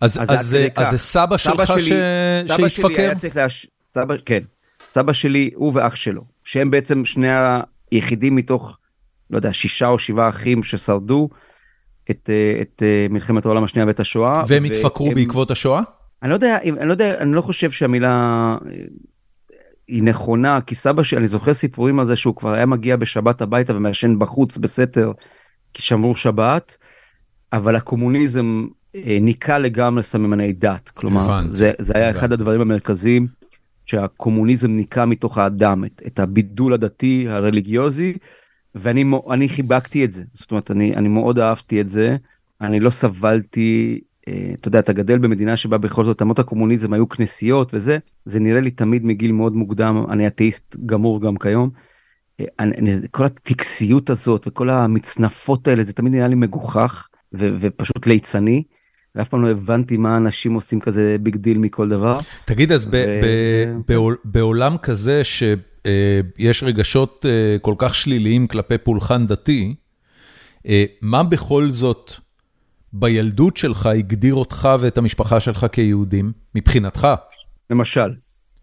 אז, 0.04 0.18
אז 0.22 0.32
אז, 0.32 0.46
זה- 0.46 0.68
אז. 0.76 0.90
זה 0.92 0.98
סבא 0.98 1.38
שלך 1.38 1.54
שהתפקר? 2.70 3.12
סבא, 3.94 4.16
כן, 4.26 4.40
סבא 4.88 5.14
שלי 5.14 5.52
הוא 5.56 5.72
ואח 5.76 5.96
שלו, 5.96 6.22
שהם 6.44 6.72
בעצם 6.72 7.06
שני 7.06 7.28
היחידים 7.92 8.36
מתוך, 8.36 8.78
לא 9.30 9.38
יודע, 9.38 9.54
שישה 9.54 9.88
או 9.88 10.00
שבעה 10.00 10.30
אחים 10.30 10.64
ששרדו 10.64 11.30
את, 12.12 12.30
אה, 12.34 12.62
את 12.62 12.84
אה, 12.86 13.08
מלחמת 13.10 13.46
העולם 13.46 13.64
השנייה 13.64 13.88
ואת 13.88 14.00
השואה. 14.00 14.44
והם 14.48 14.64
התפקרו 14.64 15.06
והם- 15.06 15.16
בעקבות 15.16 15.52
השואה? 15.52 15.82
אני 16.24 16.30
לא 16.30 16.36
יודע, 16.36 16.58
אני 16.62 16.88
לא 16.88 16.92
יודע, 16.92 17.18
אני 17.20 17.34
לא 17.34 17.42
חושב 17.42 17.72
שהמילה 17.72 18.10
אה, 18.68 18.74
היא 19.88 20.04
נכונה, 20.04 20.62
כי 20.62 20.76
סבא 20.76 21.04
שלי, 21.04 21.20
אני 21.20 21.28
זוכר 21.28 21.54
סיפורים 21.54 22.00
על 22.00 22.06
זה 22.06 22.16
שהוא 22.16 22.36
כבר 22.36 22.54
היה 22.54 22.66
מגיע 22.66 22.96
בשבת 22.96 23.42
הביתה 23.42 23.76
ומעשן 23.76 24.20
בחוץ 24.20 24.58
בסתר, 24.58 25.12
כי 25.74 25.82
שמרו 25.82 26.16
שבת, 26.16 26.78
אבל 27.54 27.76
הקומוניזם 27.76 28.66
ניקה 28.96 29.58
לגמרי 29.58 30.04
סממני 30.04 30.54
דת, 30.54 30.90
כלומר, 30.90 31.22
הבנתי, 31.22 31.56
זה, 31.56 31.72
זה 31.80 31.94
היה 31.96 32.10
אחד 32.10 32.18
הבנתי. 32.18 32.34
הדברים 32.34 32.62
המרכזיים, 32.62 33.28
שהקומוניזם 33.84 34.72
ניקה 34.72 35.06
מתוך 35.06 35.38
האדם, 35.38 35.86
את, 35.86 36.02
את 36.08 36.20
הבידול 36.20 36.74
הדתי 36.74 37.26
הרליגיוזי, 37.30 38.14
ואני 38.76 39.06
אני 39.30 39.50
חיבקתי 39.50 40.06
את 40.06 40.12
זה, 40.12 40.24
זאת 40.34 40.52
אומרת, 40.52 40.72
אני, 40.72 40.96
אני 40.96 41.08
מאוד 41.08 41.40
אהבתי 41.40 41.82
את 41.82 41.90
זה, 41.90 42.18
אני 42.62 42.80
לא 42.80 42.90
סבלתי 42.90 44.00
אה, 44.28 44.52
אתה 44.54 44.68
יודע, 44.68 44.80
אתה 44.80 44.94
גדל 44.94 45.18
במדינה 45.18 45.58
שבה 45.58 45.78
בכל 45.78 46.06
זאת 46.06 46.22
אמות 46.22 46.40
הקומוניזם 46.40 46.94
היו 46.94 47.10
כנסיות 47.10 47.74
וזה, 47.74 47.98
זה 48.26 48.40
נראה 48.40 48.62
לי 48.62 48.72
תמיד 48.72 49.06
מגיל 49.06 49.32
מאוד 49.32 49.56
מוקדם, 49.56 50.06
אני 50.10 50.28
אתאיסט 50.28 50.76
גמור 50.86 51.22
גם 51.22 51.38
כיום. 51.38 51.70
אה, 52.40 52.46
אני, 52.60 52.76
אני, 52.78 53.08
כל 53.12 53.26
הטקסיות 53.26 54.10
הזאת 54.10 54.48
וכל 54.48 54.70
המצנפות 54.70 55.68
האלה, 55.68 55.84
זה 55.84 55.94
תמיד 55.94 56.14
נראה 56.14 56.28
לי 56.28 56.36
מגוחך 56.36 57.08
ו, 57.34 57.50
ופשוט 57.60 58.08
ליצני, 58.08 58.64
ואף 59.16 59.30
פעם 59.30 59.42
לא 59.42 59.52
הבנתי 59.52 59.98
מה 59.98 60.18
אנשים 60.18 60.54
עושים 60.54 60.80
כזה 60.80 61.16
big 61.20 61.36
deal 61.36 61.58
מכל 61.58 61.90
דבר. 61.90 62.20
תגיד, 62.46 62.72
אז 62.72 62.86
ב- 62.86 63.20
ו- 63.90 64.16
בעולם 64.26 64.78
כזה 64.78 65.22
שיש 65.24 66.64
רגשות 66.64 67.26
אה, 67.26 67.58
כל 67.62 67.76
כך 67.78 67.96
שליליים 67.96 68.48
כלפי 68.48 68.78
פולחן 68.78 69.26
דתי, 69.26 69.76
אה, 70.68 70.86
מה 71.02 71.24
בכל 71.24 71.70
זאת 71.70 72.12
בילדות 72.94 73.58
שלך 73.58 73.86
הגדיר 73.86 74.36
אותך 74.36 74.70
ואת 74.80 74.98
המשפחה 74.98 75.40
שלך 75.40 75.66
כיהודים, 75.72 76.32
מבחינתך? 76.56 77.08
למשל, 77.70 78.14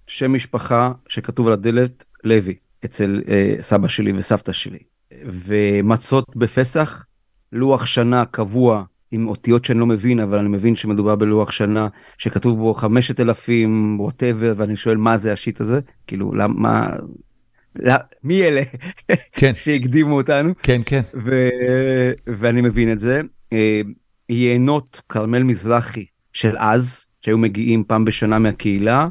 שם 0.07 0.33
משפחה 0.33 0.92
שכתוב 1.09 1.47
על 1.47 1.52
הדלת 1.52 2.04
לוי, 2.25 2.54
אצל 2.85 3.23
אה, 3.28 3.54
סבא 3.61 3.88
שלי 3.88 4.12
וסבתא 4.19 4.52
שלי, 4.52 4.78
ומצות 5.25 6.37
בפסח, 6.37 7.04
לוח 7.52 7.87
שנה 7.87 8.25
קבוע 8.25 8.85
עם 9.12 9.29
אותיות 9.29 9.64
שאני 9.64 9.79
לא 9.79 9.87
מבין 9.87 10.21
אבל 10.21 10.38
אני 10.38 10.49
מבין 10.49 10.76
שמדובר 10.76 11.17
בלוח 11.17 11.50
שנה 11.50 11.88
שכתוב 12.19 12.59
בו 12.59 12.75
5,000 12.75 14.00
ווטאבר 14.00 14.55
ואני 14.57 14.76
שואל 14.76 14.97
מה 14.97 15.17
זה 15.17 15.33
השיט 15.33 15.61
הזה? 15.61 15.81
כאילו 16.07 16.33
למה 16.35 16.88
מי 18.25 18.43
אלה 18.43 18.62
כן. 19.33 19.52
שהקדימו 19.62 20.17
אותנו? 20.17 20.52
כן 20.62 20.81
כן. 20.87 21.00
ו... 21.25 21.49
ואני 22.26 22.61
מבין 22.61 22.93
את 22.93 23.00
זה. 23.00 23.21
אה, 23.52 23.81
יינות 24.29 25.00
כרמל 25.09 25.43
מזרחי 25.43 26.05
של 26.33 26.57
אז 26.59 27.05
שהיו 27.21 27.38
מגיעים 27.38 27.85
פעם 27.85 28.05
בשנה 28.05 28.38
מהקהילה. 28.38 29.09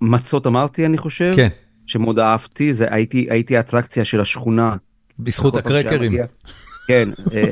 מצות 0.00 0.46
אמרתי 0.46 0.86
אני 0.86 0.98
חושב 0.98 1.30
כן. 1.36 1.48
שמאוד 1.86 2.18
אהבתי. 2.18 2.72
זה 2.72 2.86
הייתי 2.90 3.26
הייתי 3.30 3.56
האטרקציה 3.56 4.04
של 4.04 4.20
השכונה. 4.20 4.76
בזכות 5.18 5.56
הקרקרים. 5.56 6.12
כן, 6.88 7.08
אה, 7.32 7.50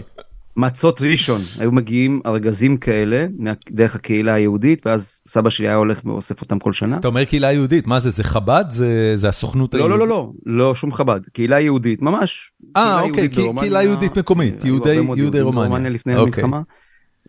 מצות 0.60 1.02
ראשון 1.02 1.40
היו 1.58 1.72
מגיעים 1.72 2.20
ארגזים 2.26 2.76
כאלה 2.76 3.26
דרך 3.70 3.94
הקהילה 3.94 4.32
היהודית 4.34 4.86
ואז 4.86 5.22
סבא 5.28 5.50
שלי 5.50 5.68
היה 5.68 5.76
הולך 5.76 6.00
ואוסף 6.04 6.40
אותם 6.40 6.58
כל 6.58 6.72
שנה. 6.72 6.98
אתה 6.98 7.08
אומר 7.08 7.24
קהילה 7.24 7.52
יהודית, 7.52 7.86
מה 7.86 8.00
זה, 8.00 8.10
זה 8.10 8.24
חב"ד? 8.24 8.64
זה, 8.68 9.12
זה 9.14 9.28
הסוכנות 9.28 9.74
לא 9.74 9.90
לא 9.90 9.98
לא 9.98 10.08
לא 10.08 10.30
לא 10.46 10.74
שום 10.74 10.92
חב"ד 10.92 11.20
קהילה 11.32 11.60
יהודית 11.60 12.02
ממש. 12.02 12.52
אה, 12.76 13.00
אוקיי, 13.00 13.06
יהודית 13.24 13.32
קה- 13.38 13.42
ברומניה. 13.42 13.60
קהילה 13.62 13.82
יהודית 13.82 14.18
מקומית, 14.18 14.64
יהודי- 14.64 15.00
מאוד 15.00 15.18
יהודי 15.18 15.38
יהודים 15.38 15.62
רומניה. 15.62 15.90
לפני 15.90 16.16
אוקיי. 16.16 16.44
המלחמה. 16.44 16.62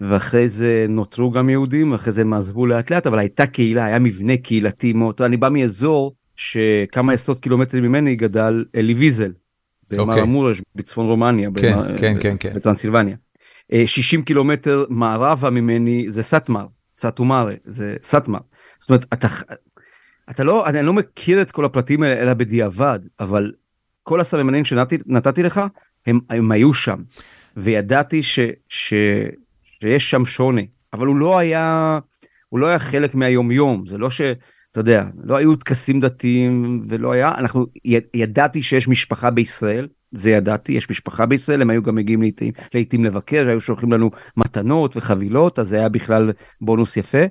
ואחרי 0.01 0.47
זה 0.47 0.85
נותרו 0.89 1.31
גם 1.31 1.49
יהודים 1.49 1.93
אחרי 1.93 2.13
זה 2.13 2.21
הם 2.21 2.33
עזבו 2.33 2.65
לאט 2.65 2.91
לאט 2.91 3.07
אבל 3.07 3.19
הייתה 3.19 3.45
קהילה 3.45 3.85
היה 3.85 3.99
מבנה 3.99 4.37
קהילתי 4.37 4.93
מאוד 4.93 5.21
אני 5.21 5.37
בא 5.37 5.49
מאזור 5.49 6.15
שכמה 6.35 7.13
עשרות 7.13 7.39
קילומטרים 7.39 7.83
ממני 7.83 8.15
גדל 8.15 8.65
אלי 8.75 8.93
ויזל. 8.93 9.31
אוקיי. 9.99 10.15
במרמורש 10.15 10.61
בצפון 10.75 11.05
רומניה. 11.07 11.49
כן, 11.61 11.73
במ- 11.79 11.97
כן, 11.97 12.15
כן, 12.21 12.35
כן. 12.39 12.53
בטרנסילבניה. 12.55 13.15
אה, 13.73 13.83
60 13.87 14.21
קילומטר 14.23 14.85
מערבה 14.89 15.49
ממני 15.49 16.05
זה 16.09 16.23
סאטמר 16.23 16.65
סאטומארה 16.93 17.53
זה 17.65 17.95
סאטמר. 18.03 18.39
זאת 18.79 18.89
אומרת 18.89 19.05
אתה 19.13 19.27
אתה 20.29 20.43
לא 20.43 20.67
אני 20.67 20.81
לא 20.83 20.93
מכיר 20.93 21.41
את 21.41 21.51
כל 21.51 21.65
הפרטים 21.65 22.03
האלה 22.03 22.21
אלא 22.21 22.33
בדיעבד 22.33 22.99
אבל 23.19 23.51
כל 24.03 24.19
הסממנים 24.21 24.65
שנתתי 24.65 25.43
לך 25.43 25.61
הם, 26.07 26.19
הם 26.29 26.51
היו 26.51 26.73
שם 26.73 26.97
וידעתי 27.57 28.23
ש, 28.23 28.39
ש, 28.69 28.93
שיש 29.63 30.09
שם 30.11 30.25
שוני 30.25 30.67
אבל 30.93 31.07
הוא 31.07 31.15
לא 31.15 31.37
היה 31.37 31.99
הוא 32.49 32.59
לא 32.59 32.67
היה 32.67 32.79
חלק 32.79 33.15
מהיום 33.15 33.51
יום 33.51 33.83
זה 33.87 33.97
לא 33.97 34.09
שאתה 34.71 34.79
יודע 34.79 35.03
לא 35.23 35.37
היו 35.37 35.55
טקסים 35.55 35.99
דתיים 35.99 36.85
ולא 36.89 37.11
היה 37.11 37.31
אנחנו 37.37 37.65
ידעתי 38.13 38.63
שיש 38.63 38.87
משפחה 38.87 39.31
בישראל 39.31 39.87
זה 40.11 40.31
ידעתי 40.31 40.71
יש 40.71 40.89
משפחה 40.89 41.25
בישראל 41.25 41.61
הם 41.61 41.69
היו 41.69 41.83
גם 41.83 41.95
מגיעים 41.95 42.21
לעיתים, 42.21 42.53
לעיתים 42.73 43.05
לבקר 43.05 43.47
היו 43.49 43.61
שולחים 43.61 43.91
לנו 43.91 44.11
מתנות 44.37 44.97
וחבילות 44.97 45.59
אז 45.59 45.67
זה 45.67 45.75
היה 45.79 45.89
בכלל 45.89 46.31
בונוס 46.61 46.97
יפה. 46.97 47.23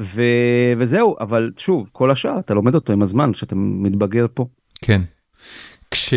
ו... 0.00 0.22
וזהו 0.78 1.16
אבל 1.20 1.50
שוב 1.56 1.88
כל 1.92 2.10
השאר 2.10 2.38
אתה 2.38 2.54
לומד 2.54 2.74
אותו 2.74 2.92
עם 2.92 3.02
הזמן 3.02 3.34
שאתה 3.34 3.54
מתבגר 3.56 4.26
פה. 4.34 4.46
כן. 4.84 5.00
כש... 5.90 6.14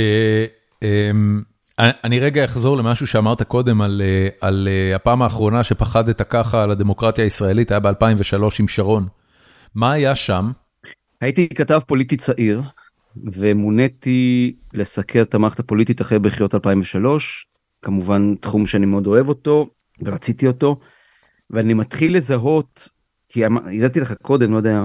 אמ, 0.84 1.42
אני- 1.80 1.92
אני 2.04 2.20
רגע 2.20 2.46
אחזור 2.46 2.78
למשהו 2.78 3.08
שאמרת 3.08 3.44
קודם 3.44 3.82
על, 3.82 4.02
אה, 4.06 4.28
על 4.42 4.68
אה, 4.72 4.96
הפעם 4.96 5.22
האחרונה 5.22 5.64
שפחדת 5.64 6.22
ככה 6.22 6.64
על 6.64 6.72
הדמוקרטיה 6.72 7.24
הישראלית, 7.24 7.72
היה 7.72 7.80
ב-2003 7.80 8.44
עם 8.60 8.68
שרון. 8.68 9.08
מה 9.78 9.92
היה 9.92 10.16
שם? 10.16 10.52
הייתי 11.22 11.50
כתב 11.50 11.80
פוליטי 11.88 12.18
צעיר 12.18 12.62
ומוניתי 13.24 14.56
לסקר 14.74 15.22
את 15.22 15.36
המערכת 15.36 15.60
הפוליטית 15.60 16.02
אחרי 16.02 16.20
בחירות 16.20 16.56
2003 16.56 17.48
כמובן 17.82 18.36
תחום 18.36 18.68
שאני 18.68 18.86
מאוד 18.86 19.08
אוהב 19.08 19.30
אותו 19.30 19.70
ורציתי 20.06 20.48
אותו 20.48 20.80
ואני 21.50 21.74
מתחיל 21.74 22.18
לזהות 22.18 22.90
כי 23.30 23.48
אמ- 23.48 23.58
הראיתי 23.58 24.00
לך 24.00 24.14
קודם 24.22 24.52
לא 24.52 24.58
יודע 24.58 24.82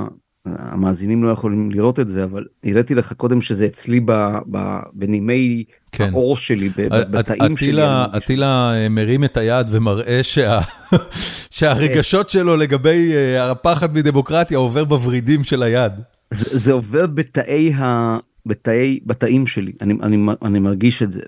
המאזינים 0.46 1.24
לא 1.24 1.28
יכולים 1.28 1.70
לראות 1.70 2.00
את 2.00 2.08
זה 2.08 2.24
אבל 2.24 2.44
הראיתי 2.64 2.94
לך 2.94 3.12
קודם 3.12 3.42
שזה 3.42 3.66
אצלי 3.66 4.00
ב, 4.00 4.12
ב, 4.50 4.58
בנימי 4.92 5.64
כן. 5.92 6.08
העור 6.12 6.36
שלי 6.36 6.68
ב- 6.68 6.86
בתאים 7.10 7.56
שלי. 7.56 7.68
אטילה, 8.16 8.70
אני- 8.72 8.84
אה, 8.84 8.88
מרים 8.88 9.24
את 9.24 9.36
היד 9.36 9.66
ומראה 9.70 10.22
שה... 10.22 10.60
שהרגשות 11.50 12.30
שלו 12.30 12.56
לגבי 12.56 13.12
אה, 13.14 13.50
הפחד 13.50 13.94
מדמוקרטיה 13.94 14.58
עובר 14.58 14.84
בוורידים 14.84 15.44
של 15.44 15.62
היד. 15.62 15.92
זה, 16.34 16.58
זה 16.58 16.72
עובר 16.72 17.06
בתאי 17.06 17.72
ה... 17.74 18.16
בתאי 18.46 19.00
בתאים 19.06 19.46
שלי 19.46 19.72
אני, 19.80 19.94
אני, 20.02 20.16
אני 20.42 20.58
מרגיש 20.58 21.02
את 21.02 21.12
זה 21.12 21.20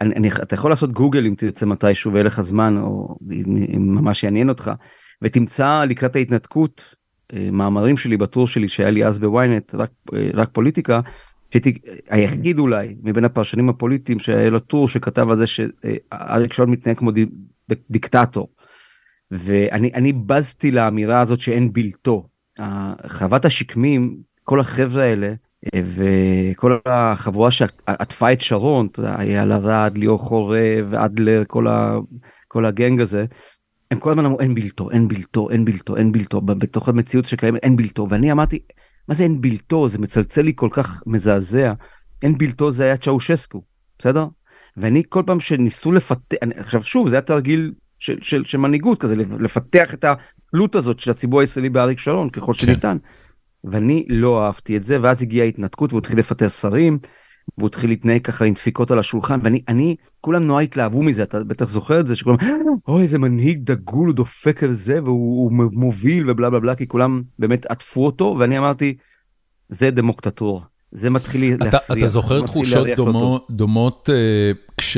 ואני, 0.00 0.14
אני, 0.14 0.28
אתה 0.28 0.54
יכול 0.54 0.70
לעשות 0.70 0.92
גוגל 0.92 1.26
אם 1.26 1.34
תרצה 1.38 1.66
מתישהו 1.66 2.12
ויהיה 2.12 2.24
לך 2.24 2.40
זמן 2.42 2.76
או 2.78 3.16
אם 3.76 3.94
ממש 3.94 4.24
יעניין 4.24 4.48
אותך 4.48 4.70
ותמצא 5.22 5.84
לקראת 5.88 6.16
ההתנתקות 6.16 6.94
אה, 7.34 7.48
מאמרים 7.52 7.96
שלי 7.96 8.16
בטור 8.16 8.48
שלי 8.48 8.68
שהיה 8.68 8.90
לי 8.90 9.04
אז 9.04 9.18
בוויינט 9.18 9.74
רק, 9.74 9.90
רק 10.34 10.48
פוליטיקה 10.52 11.00
שהייתי 11.50 11.78
היחיד 12.08 12.58
אולי 12.58 12.96
מבין 13.02 13.24
הפרשנים 13.24 13.68
הפוליטיים 13.68 14.18
שהיה 14.18 14.50
לו 14.50 14.58
טור 14.58 14.88
שכתב 14.88 15.30
על 15.30 15.36
זה 15.36 15.46
שאריק 15.46 16.52
שרון 16.52 16.70
מתנהג 16.70 16.96
כמו 16.96 17.10
די- 17.10 17.26
דיקטטור. 17.90 18.48
ואני 19.30 19.90
אני 19.94 20.12
בזתי 20.12 20.70
לאמירה 20.70 21.20
הזאת 21.20 21.38
שאין 21.38 21.72
בלתו. 21.72 22.28
חוות 23.08 23.44
השקמים 23.44 24.16
כל 24.44 24.60
החבר'ה 24.60 25.04
האלה 25.04 25.34
וכל 25.76 26.78
החבורה 26.86 27.50
שעטפה 27.50 28.32
את 28.32 28.40
שרון 28.40 28.88
אייל 29.04 29.52
ארד 29.52 29.98
ליאור 29.98 30.18
חורב 30.18 30.94
אדלר 30.94 31.42
כל, 31.46 31.66
ה, 31.66 31.96
כל 32.48 32.66
הגנג 32.66 33.00
הזה. 33.00 33.24
הם 33.90 33.98
כל 33.98 34.10
הזמן 34.10 34.24
אמרו 34.24 34.40
אין 34.40 34.54
בלתו 34.54 34.90
אין 34.90 35.08
בלתו 35.08 35.50
אין 35.50 35.64
בלתו 35.64 35.96
אין 35.96 36.12
בלתו. 36.12 36.40
בתוך 36.40 36.88
המציאות 36.88 37.26
שקיימת 37.26 37.64
אין 37.64 37.76
בלתו. 37.76 38.06
ואני 38.10 38.32
אמרתי 38.32 38.58
מה 39.08 39.14
זה 39.14 39.22
אין 39.22 39.40
בלתו? 39.40 39.88
זה 39.88 39.98
מצלצל 39.98 40.42
לי 40.42 40.52
כל 40.54 40.68
כך 40.72 41.02
מזעזע. 41.06 41.72
אין 42.22 42.38
בלתו 42.38 42.72
זה 42.72 42.84
היה 42.84 42.96
צ'אושסקו 42.96 43.62
בסדר? 43.98 44.26
ואני 44.76 45.02
כל 45.08 45.22
פעם 45.26 45.40
שניסו 45.40 45.92
לפתח 45.92 46.36
עכשיו 46.56 46.82
שוב 46.82 47.08
זה 47.08 47.16
היה 47.16 47.22
תרגיל 47.22 47.72
של, 47.98 48.18
של, 48.22 48.44
של 48.44 48.58
מנהיגות 48.58 49.00
כזה 49.00 49.16
לפתח 49.16 49.94
את 49.94 50.04
התלות 50.04 50.74
הזאת 50.74 51.00
של 51.00 51.10
הציבור 51.10 51.40
הישראלי 51.40 51.68
באריק 51.68 51.98
שרון 51.98 52.30
ככל 52.30 52.52
שניתן. 52.52 52.96
ואני 53.64 54.06
לא 54.08 54.46
אהבתי 54.46 54.76
את 54.76 54.82
זה 54.82 54.98
ואז 55.02 55.22
הגיעה 55.22 55.46
ההתנתקות 55.46 55.92
והוא 55.92 55.98
התחיל 55.98 56.18
לפטר 56.18 56.48
שרים. 56.48 56.98
והוא 57.58 57.66
התחיל 57.66 57.90
להתנהג 57.90 58.22
ככה 58.22 58.44
עם 58.44 58.54
דפיקות 58.54 58.90
על 58.90 58.98
השולחן 58.98 59.40
ואני 59.42 59.60
אני 59.68 59.96
כולם 60.20 60.46
נורא 60.46 60.62
התלהבו 60.62 61.02
מזה 61.02 61.22
אתה 61.22 61.44
בטח 61.44 61.68
זוכר 61.68 62.00
את 62.00 62.06
זה 62.06 62.16
שכולם 62.16 62.36
אוי 62.88 63.02
איזה 63.02 63.18
מנהיג 63.18 63.58
דגול 63.62 64.06
הוא 64.06 64.14
דופק 64.14 64.62
על 64.62 64.72
זה 64.72 65.02
והוא 65.02 65.50
הוא 65.50 65.70
מוביל 65.72 66.30
ובלה 66.30 66.50
בלה 66.50 66.60
בלה 66.60 66.74
כי 66.74 66.88
כולם 66.88 67.22
באמת 67.38 67.66
עטפו 67.66 68.06
אותו 68.06 68.36
ואני 68.38 68.58
אמרתי 68.58 68.96
זה 69.68 69.90
דמוקטטורה 69.90 70.60
זה 70.92 71.10
מתחיל 71.10 71.54
אתה, 71.54 71.64
להפריע. 71.64 71.98
אתה 71.98 72.08
זוכר 72.08 72.46
תחושות 72.46 72.86
טוב. 72.96 73.38
דומות, 73.50 74.10
אה, 74.12 74.52
כש, 74.76 74.96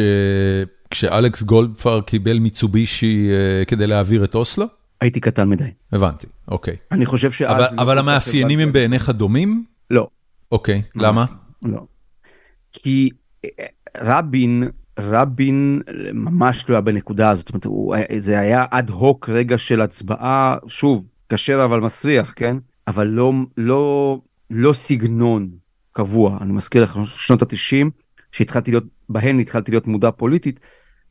כשאלכס 0.90 1.42
גולדפר 1.42 2.00
קיבל 2.00 2.38
מיצובישי 2.38 3.28
אה, 3.30 3.64
כדי 3.64 3.86
להעביר 3.86 4.24
את 4.24 4.34
אוסלו? 4.34 4.66
הייתי 5.00 5.20
קטן 5.20 5.48
מדי 5.48 5.70
הבנתי, 5.92 6.26
אוקיי. 6.48 6.76
אני 6.92 7.06
חושב 7.06 7.30
שאז 7.30 7.56
אבל, 7.56 7.76
לא 7.76 7.82
אבל 7.82 7.98
המאפיינים 7.98 8.58
הם. 8.58 8.72
בעיניך 8.72 9.10
דומים? 9.10 9.64
לא 9.90 10.08
אוקיי, 10.52 10.82
למה? 10.96 11.24
לא. 11.64 11.97
כי 12.82 13.10
אה, 13.44 13.66
רבין 13.98 14.68
רבין 14.98 15.80
ממש 16.12 16.64
לא 16.68 16.74
היה 16.74 16.80
בנקודה 16.80 17.30
הזאת 17.30 17.46
זאת 17.46 17.50
אומרת, 17.50 17.64
הוא, 17.64 17.96
זה 18.18 18.38
היה 18.38 18.64
אד 18.70 18.90
הוק 18.90 19.28
רגע 19.28 19.58
של 19.58 19.80
הצבעה 19.80 20.56
שוב 20.66 21.04
כשר 21.28 21.64
אבל 21.64 21.80
מסריח 21.80 22.32
כן 22.36 22.56
אבל 22.86 23.06
לא 23.06 23.32
לא 23.56 24.20
לא 24.50 24.72
סגנון 24.72 25.48
קבוע 25.92 26.38
אני 26.40 26.52
מזכיר 26.52 26.82
לך 26.82 26.98
שנות 27.04 27.42
התשעים 27.42 27.90
שהתחלתי 28.32 28.70
להיות 28.70 28.84
בהן 29.08 29.40
התחלתי 29.40 29.70
להיות 29.70 29.86
מודע 29.86 30.10
פוליטית. 30.10 30.60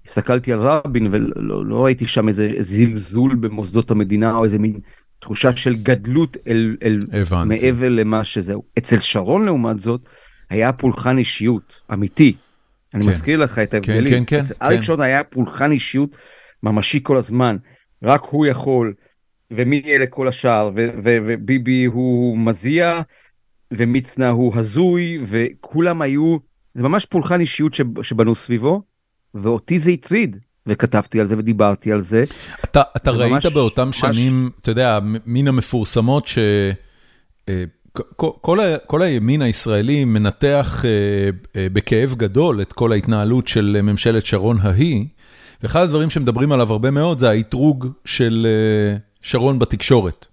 הסתכלתי 0.05 0.53
על 0.53 0.59
רבין 0.59 1.07
ולא 1.11 1.65
לא 1.65 1.85
ראיתי 1.85 2.07
שם 2.07 2.27
איזה 2.27 2.51
זלזול 2.59 3.35
במוסדות 3.35 3.91
המדינה 3.91 4.35
או 4.35 4.43
איזה 4.43 4.59
מין 4.59 4.79
תחושה 5.19 5.55
של 5.55 5.75
גדלות 5.75 6.37
אל, 6.47 6.77
אל 6.83 6.99
הבנתי. 7.13 7.47
מעבר 7.47 7.89
למה 7.89 8.23
שזהו 8.23 8.63
אצל 8.77 8.99
שרון 8.99 9.45
לעומת 9.45 9.79
זאת 9.79 10.01
היה 10.49 10.73
פולחן 10.73 11.17
אישיות 11.17 11.79
אמיתי. 11.93 12.33
אני 12.93 13.03
כן. 13.03 13.09
מזכיר 13.09 13.39
לך 13.39 13.59
את 13.59 13.73
ההבדלים. 13.73 14.07
כן, 14.07 14.23
כן, 14.27 14.45
כן. 14.45 14.65
אריק 14.65 14.81
שרון 14.81 15.01
היה 15.01 15.23
פולחן 15.23 15.71
אישיות 15.71 16.09
ממשי 16.63 16.99
כל 17.03 17.17
הזמן 17.17 17.57
רק 18.03 18.21
הוא 18.29 18.45
יכול 18.45 18.93
ומי 19.51 19.81
אלה 19.85 20.05
כל 20.07 20.27
השאר 20.27 20.71
וביבי 20.75 21.85
הוא 21.85 22.37
מזיע 22.37 23.01
ומצנע 23.71 24.29
הוא 24.29 24.53
הזוי 24.55 25.19
וכולם 25.25 26.01
היו 26.01 26.37
זה 26.75 26.83
ממש 26.83 27.05
פולחן 27.05 27.39
אישיות 27.39 27.73
שב- 27.73 28.01
שבנו 28.01 28.35
סביבו 28.35 28.81
ואותי 29.33 29.79
זה 29.79 29.91
הטריד 29.91 30.37
וכתבתי 30.67 31.19
על 31.19 31.27
זה 31.27 31.35
ודיברתי 31.37 31.91
על 31.91 32.01
זה. 32.01 32.23
אתה, 32.63 32.81
אתה 32.97 33.11
ראית 33.11 33.31
ממש- 33.33 33.45
באותם 33.45 33.85
ממש- 33.85 33.99
שנים, 33.99 34.49
אתה 34.61 34.71
יודע, 34.71 34.99
מן 35.25 35.47
המפורסמות 35.47 36.27
ש... 36.27 36.37
כל, 38.15 38.57
כל, 38.87 39.01
הימין 39.01 39.41
הישראלי 39.41 40.05
מנתח 40.05 40.85
אה, 40.85 40.89
אה, 41.55 41.67
בכאב 41.73 42.15
גדול 42.17 42.61
את 42.61 42.73
כל 42.73 42.91
ההתנהלות 42.91 43.47
של 43.47 43.79
ממשלת 43.83 44.25
שרון 44.25 44.57
ההיא, 44.61 45.05
ואחד 45.63 45.81
הדברים 45.81 46.09
שמדברים 46.09 46.51
עליו 46.51 46.71
הרבה 46.71 46.91
מאוד 46.91 47.19
זה 47.19 47.29
האתרוג 47.29 47.87
של 48.05 48.47
אה, 48.49 48.97
שרון 49.21 49.59
בתקשורת. 49.59 50.25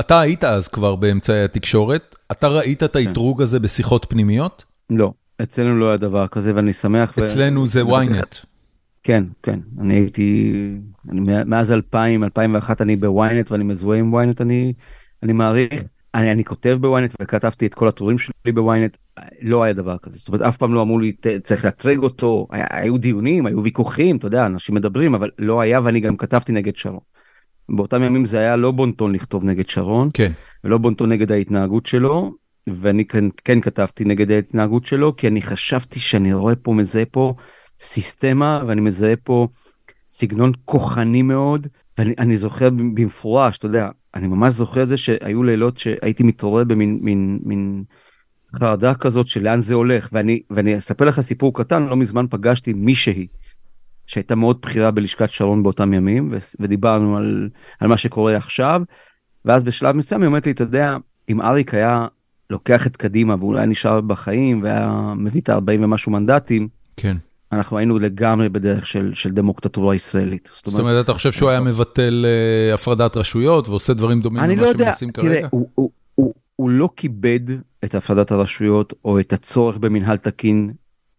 אתה 0.00 0.20
היית 0.20 0.44
אז 0.44 0.68
כבר 0.68 0.96
באמצעי 0.96 1.44
התקשורת, 1.44 2.16
אתה 2.32 2.48
ראית 2.48 2.82
את 2.82 2.96
האתרוג 2.96 3.42
הזה 3.42 3.60
בשיחות 3.60 4.06
פנימיות? 4.08 4.64
לא, 4.90 5.12
אצלנו 5.42 5.78
לא 5.78 5.88
היה 5.88 5.96
דבר 5.96 6.26
כזה 6.26 6.54
ואני 6.54 6.72
שמח. 6.72 7.18
אצלנו 7.18 7.66
זה 7.66 7.82
ynet. 7.82 8.46
כן, 9.02 9.24
כן, 9.42 9.60
אני 9.80 9.94
הייתי, 9.94 10.52
אני, 11.10 11.20
מאז 11.44 11.72
2000, 11.72 12.24
2001 12.24 12.80
אני 12.80 12.96
בוויינט 12.96 13.50
ואני 13.50 13.64
מזוהה 13.64 13.98
עם 13.98 14.12
וויינט, 14.12 14.40
אני, 14.40 14.72
אני 15.22 15.32
מעריך. 15.32 15.82
אני, 16.14 16.32
אני 16.32 16.44
כותב 16.44 16.78
בוויינט 16.80 17.14
וכתבתי 17.22 17.66
את 17.66 17.74
כל 17.74 17.88
הטורים 17.88 18.18
שלי 18.18 18.52
בוויינט, 18.54 18.96
לא 19.42 19.62
היה 19.62 19.72
דבר 19.72 19.96
כזה, 20.02 20.18
זאת 20.18 20.28
אומרת 20.28 20.42
אף 20.42 20.56
פעם 20.56 20.74
לא 20.74 20.82
אמרו 20.82 20.98
לי 20.98 21.12
צריך 21.44 21.64
לאתרג 21.64 21.98
אותו, 21.98 22.46
היה, 22.50 22.66
היו 22.70 22.98
דיונים, 22.98 23.46
היו 23.46 23.62
ויכוחים, 23.62 24.16
אתה 24.16 24.26
יודע, 24.26 24.46
אנשים 24.46 24.74
מדברים, 24.74 25.14
אבל 25.14 25.30
לא 25.38 25.60
היה 25.60 25.80
ואני 25.84 26.00
גם 26.00 26.16
כתבתי 26.16 26.52
נגד 26.52 26.76
שרון. 26.76 27.00
באותם 27.68 28.02
ימים 28.02 28.24
זה 28.24 28.38
היה 28.38 28.56
לא 28.56 28.70
בונטון 28.70 29.12
לכתוב 29.12 29.44
נגד 29.44 29.68
שרון, 29.68 30.08
כן. 30.14 30.32
ולא 30.64 30.78
בונטון 30.78 31.12
נגד 31.12 31.32
ההתנהגות 31.32 31.86
שלו, 31.86 32.34
ואני 32.66 33.04
כן, 33.04 33.24
כן 33.44 33.60
כתבתי 33.60 34.04
נגד 34.04 34.30
ההתנהגות 34.30 34.86
שלו, 34.86 35.16
כי 35.16 35.28
אני 35.28 35.42
חשבתי 35.42 36.00
שאני 36.00 36.32
רואה 36.32 36.56
פה, 36.56 36.72
מזהה 36.72 37.04
פה 37.04 37.34
סיסטמה, 37.80 38.62
ואני 38.66 38.80
מזהה 38.80 39.16
פה 39.16 39.48
סגנון 40.06 40.52
כוחני 40.64 41.22
מאוד, 41.22 41.66
ואני 41.98 42.36
זוכר 42.36 42.70
במפורש, 42.70 43.58
אתה 43.58 43.66
יודע, 43.66 43.88
אני 44.14 44.26
ממש 44.26 44.54
זוכר 44.54 44.82
את 44.82 44.88
זה 44.88 44.96
שהיו 44.96 45.42
לילות 45.42 45.78
שהייתי 45.78 46.22
מתעורר 46.22 46.64
במין 46.64 46.98
מין, 47.02 47.38
מין 47.44 47.84
חרדה 48.60 48.94
כזאת 48.94 49.26
של 49.26 49.42
לאן 49.42 49.60
זה 49.60 49.74
הולך, 49.74 50.08
ואני, 50.12 50.42
ואני 50.50 50.78
אספר 50.78 51.04
לך 51.04 51.20
סיפור 51.20 51.54
קטן, 51.54 51.86
לא 51.86 51.96
מזמן 51.96 52.26
פגשתי 52.30 52.72
מישהי 52.72 53.26
שהייתה 54.06 54.34
מאוד 54.34 54.58
בכירה 54.62 54.90
בלשכת 54.90 55.30
שרון 55.30 55.62
באותם 55.62 55.94
ימים, 55.94 56.32
ודיברנו 56.60 57.16
על, 57.16 57.48
על 57.80 57.88
מה 57.88 57.96
שקורה 57.96 58.36
עכשיו, 58.36 58.82
ואז 59.44 59.62
בשלב 59.62 59.96
מסוים 59.96 60.20
היא 60.20 60.26
אומרת 60.26 60.46
לי, 60.46 60.52
אתה 60.52 60.62
יודע, 60.62 60.96
אם 61.28 61.40
אריק 61.40 61.74
היה 61.74 62.06
לוקח 62.50 62.86
את 62.86 62.96
קדימה 62.96 63.36
ואולי 63.40 63.66
נשאר 63.66 64.00
בחיים 64.00 64.62
והיה 64.62 65.12
מביא 65.16 65.40
את 65.40 65.48
ה-40 65.48 65.60
ומשהו 65.80 66.12
מנדטים, 66.12 66.68
כן. 66.96 67.16
אנחנו 67.52 67.78
היינו 67.78 67.98
לגמרי 67.98 68.48
בדרך 68.48 68.86
של, 68.86 69.10
של 69.14 69.30
דמוקטטורה 69.30 69.94
ישראלית. 69.94 70.50
זאת 70.52 70.66
אומרת, 70.66 70.80
אומרת 70.80 71.04
אתה 71.04 71.14
חושב 71.14 71.32
שהוא 71.32 71.50
היה 71.50 71.60
מבטל 71.60 72.26
uh, 72.26 72.74
הפרדת 72.74 73.16
רשויות 73.16 73.68
ועושה 73.68 73.94
דברים 73.94 74.20
דומים 74.20 74.42
למה 74.42 74.72
לא 74.72 74.90
עושים 74.90 75.12
כרגע? 75.12 75.28
תראה, 75.28 75.48
הוא, 75.50 75.68
הוא, 75.74 75.90
הוא, 76.14 76.34
הוא 76.56 76.70
לא 76.70 76.88
כיבד 76.96 77.40
את 77.84 77.94
הפרדת 77.94 78.32
הרשויות 78.32 78.92
או 79.04 79.20
את 79.20 79.32
הצורך 79.32 79.78
במנהל 79.78 80.16
תקין 80.16 80.72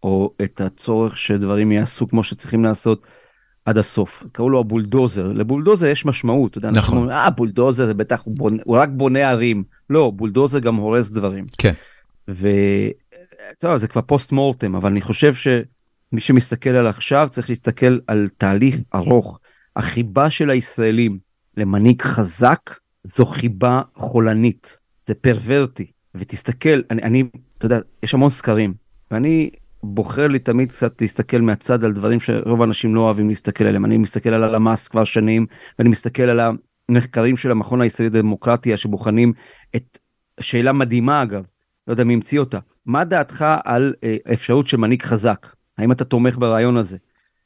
או 0.04 0.34
את 0.44 0.62
הצורך 0.62 1.18
שדברים 1.18 1.72
יעשו 1.72 2.08
כמו 2.08 2.24
שצריכים 2.24 2.64
לעשות 2.64 3.02
עד 3.66 3.78
הסוף. 3.78 4.24
קראו 4.32 4.50
לו 4.50 4.60
הבולדוזר, 4.60 5.28
לבולדוזר 5.28 5.88
יש 5.88 6.06
משמעות, 6.06 6.52
אתה 6.52 6.58
יודע, 6.58 6.72
נכון. 6.72 6.98
אומרים, 6.98 7.18
אה 7.18 7.30
בולדוזר 7.30 7.86
זה 7.86 7.94
בטח 7.94 8.22
הוא, 8.24 8.36
בונה, 8.38 8.64
הוא 8.66 8.78
רק 8.78 8.90
בונה 8.94 9.30
ערים, 9.30 9.64
לא, 9.90 10.12
בולדוזר 10.16 10.60
גם 10.60 10.76
הורס 10.76 11.10
דברים. 11.10 11.46
כן. 11.58 11.74
וזה 12.28 13.88
כבר 13.90 14.02
post 14.02 14.32
mortem, 14.32 14.76
אבל 14.76 14.90
אני 14.90 15.02
חושב 15.02 15.34
שמי 16.12 16.22
שמסתכל 16.22 16.70
על 16.70 16.88
עכשיו 16.88 17.28
צריך 17.32 17.50
להסתכל 17.50 18.00
על 18.08 18.28
תהליך 18.38 18.76
ארוך. 18.96 19.40
החיבה 19.76 20.30
של 20.30 20.50
הישראלים 20.50 21.20
למנהיג 21.58 22.02
חזק 22.02 22.76
זו 23.04 23.26
חיבה 23.26 23.82
חולנית, 23.96 24.78
זה 25.06 25.16
פרוורטי. 25.16 25.92
ותסתכל, 26.16 26.82
אני, 26.92 27.02
אני, 27.02 27.24
אתה 27.58 27.66
יודע, 27.66 27.80
יש 28.04 28.14
המון 28.14 28.30
סקרים, 28.30 28.74
ואני 29.12 29.50
בוחר 29.84 30.28
לי 30.28 30.40
תמיד 30.40 30.72
קצת 30.72 31.02
להסתכל 31.02 31.42
מהצד 31.42 31.84
על 31.84 31.94
דברים 31.94 32.20
שרוב 32.20 32.62
האנשים 32.62 32.96
לא 32.96 33.02
אוהבים 33.02 33.30
להסתכל 33.30 33.64
עליהם. 33.64 33.86
אני 33.86 33.98
מסתכל 33.98 34.30
על 34.30 34.44
הלמ"ס 34.44 34.88
כבר 34.88 35.04
שנים, 35.04 35.46
ואני 35.80 35.90
מסתכל 35.90 36.24
על 36.24 36.40
המחקרים 36.90 37.38
של 37.38 37.52
המכון 37.52 37.82
הישראלי 37.82 38.10
לדמוקרטיה 38.10 38.78
שבוחנים 38.78 39.34
את 39.76 39.98
שאלה 40.40 40.74
מדהימה 40.74 41.24
אגב, 41.24 41.44
לא 41.88 41.94
יודע 41.94 42.04
מי 42.04 42.14
המציא 42.14 42.40
אותה, 42.40 42.60
מה 42.86 43.04
דעתך 43.04 43.46
על 43.64 43.94
אה, 44.04 44.16
אפשרות 44.34 44.68
של 44.68 44.78
מנהיג 44.78 45.02
חזק? 45.02 45.48
האם 45.82 45.92
אתה 45.92 46.06
תומך 46.06 46.38
ברעיון 46.38 46.78
הזה? 46.78 46.98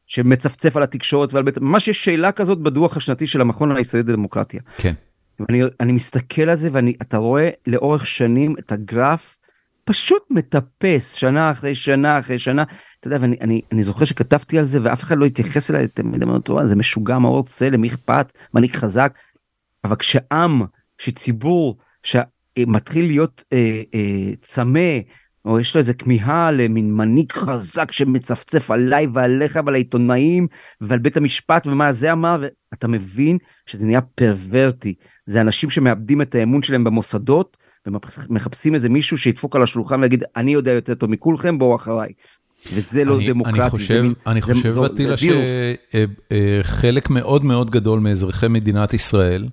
שמצפצף 0.08 0.78
על 0.78 0.84
התקשורת 0.84 1.34
ועל 1.34 1.44
בית, 1.44 1.58
ממש 1.58 1.88
יש 1.88 2.06
שאלה 2.06 2.32
כזאת 2.32 2.60
בדוח 2.60 2.98
השנתי 2.98 3.28
של 3.28 3.42
המכון 3.42 3.76
הישראלי 3.76 4.08
לדמוקרטיה. 4.08 4.62
כן. 4.78 4.94
ואני 5.40 5.62
אני 5.80 5.92
מסתכל 5.92 6.42
על 6.42 6.56
זה 6.56 6.70
ואתה 6.72 7.18
רואה 7.18 7.50
לאורך 7.68 8.08
שנים 8.08 8.56
את 8.60 8.72
הגרף 8.72 9.38
פשוט 9.84 10.24
מטפס 10.30 11.14
שנה 11.14 11.52
אחרי 11.52 11.76
שנה 11.76 12.20
אחרי 12.20 12.40
שנה. 12.40 12.64
אתה 13.00 13.08
יודע, 13.08 13.18
ואני 13.22 13.38
אני, 13.42 13.62
אני 13.72 13.84
זוכר 13.84 14.06
שכתבתי 14.06 14.58
על 14.58 14.64
זה 14.64 14.80
ואף 14.84 15.04
אחד 15.04 15.18
לא 15.18 15.26
התייחס 15.26 15.72
אליי, 15.72 15.86
אתם 15.86 16.14
יודעים, 16.14 16.32
זה 16.66 16.76
משוגע 16.76 17.20
מאור 17.20 17.44
צלם, 17.44 17.82
מי 17.82 17.88
אכפת, 17.88 18.32
מנהיג 18.54 18.76
חזק. 18.76 19.14
אבל 19.84 19.96
כשעם, 19.96 20.62
שציבור, 20.98 21.78
שמתחיל 22.04 23.06
להיות 23.06 23.44
אה, 23.54 23.82
אה, 23.94 24.34
צמא, 24.42 25.00
או 25.46 25.60
יש 25.60 25.76
לו 25.76 25.80
איזה 25.80 25.94
כמיהה 25.94 26.52
למין 26.52 26.94
מנהיג 26.94 27.32
חזק 27.32 27.92
שמצפצף 27.92 28.72
עליי 28.72 29.08
ועליך 29.14 29.60
ועל 29.66 29.74
העיתונאים 29.74 30.48
ועל 30.82 31.00
בית 31.00 31.18
המשפט 31.18 31.68
ומה 31.68 31.94
זה 31.94 32.12
אמר, 32.12 32.44
ואתה 32.72 32.88
מבין 32.88 33.38
שזה 33.66 33.86
נהיה 33.86 34.02
פרוורטי. 34.02 34.94
זה 35.26 35.42
אנשים 35.42 35.70
שמאבדים 35.70 36.22
את 36.22 36.36
האמון 36.36 36.64
שלהם 36.64 36.84
במוסדות 36.84 37.58
ומחפשים 38.30 38.74
איזה 38.74 38.90
מישהו 38.90 39.18
שידפוק 39.18 39.56
על 39.56 39.64
השולחן 39.64 40.02
ויגיד 40.02 40.24
אני 40.36 40.54
יודע 40.54 40.72
יותר 40.72 40.94
טוב 40.94 41.10
מכולכם 41.10 41.58
בואו 41.58 41.76
אחריי. 41.76 42.10
וזה 42.74 43.04
לא 43.04 43.16
אני, 43.16 43.28
דמוקרטי. 43.28 43.62
אני 43.62 43.70
חושב, 43.70 44.02
מין, 44.02 44.14
אני 44.28 44.42
חושב 44.42 44.84
אטילה, 44.86 45.16
שחלק 46.64 47.10
מאוד 47.10 47.46
מאוד 47.46 47.72
גדול 47.72 48.00
מאזרחי 48.00 48.48
מדינת 48.48 48.94
ישראל, 48.94 49.48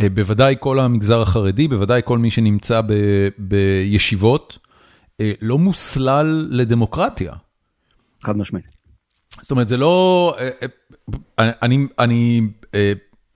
אה, 0.00 0.08
בוודאי 0.08 0.54
כל 0.60 0.78
המגזר 0.78 1.22
החרדי, 1.22 1.68
בוודאי 1.68 2.00
כל 2.04 2.18
מי 2.18 2.30
שנמצא 2.30 2.80
ב, 2.80 2.92
בישיבות, 3.38 4.58
אה, 4.58 4.63
לא 5.40 5.58
מוסלל 5.58 6.48
לדמוקרטיה. 6.50 7.32
חד 8.22 8.36
משמעית. 8.36 8.64
זאת 9.42 9.50
אומרת, 9.50 9.68
זה 9.68 9.76
לא... 9.76 10.36
אה, 10.38 11.50
אני, 11.62 11.86
אני, 11.98 12.40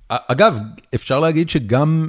אגב, 0.09 0.59
אפשר 0.95 1.21
להגיד 1.21 1.49
שגם... 1.49 2.09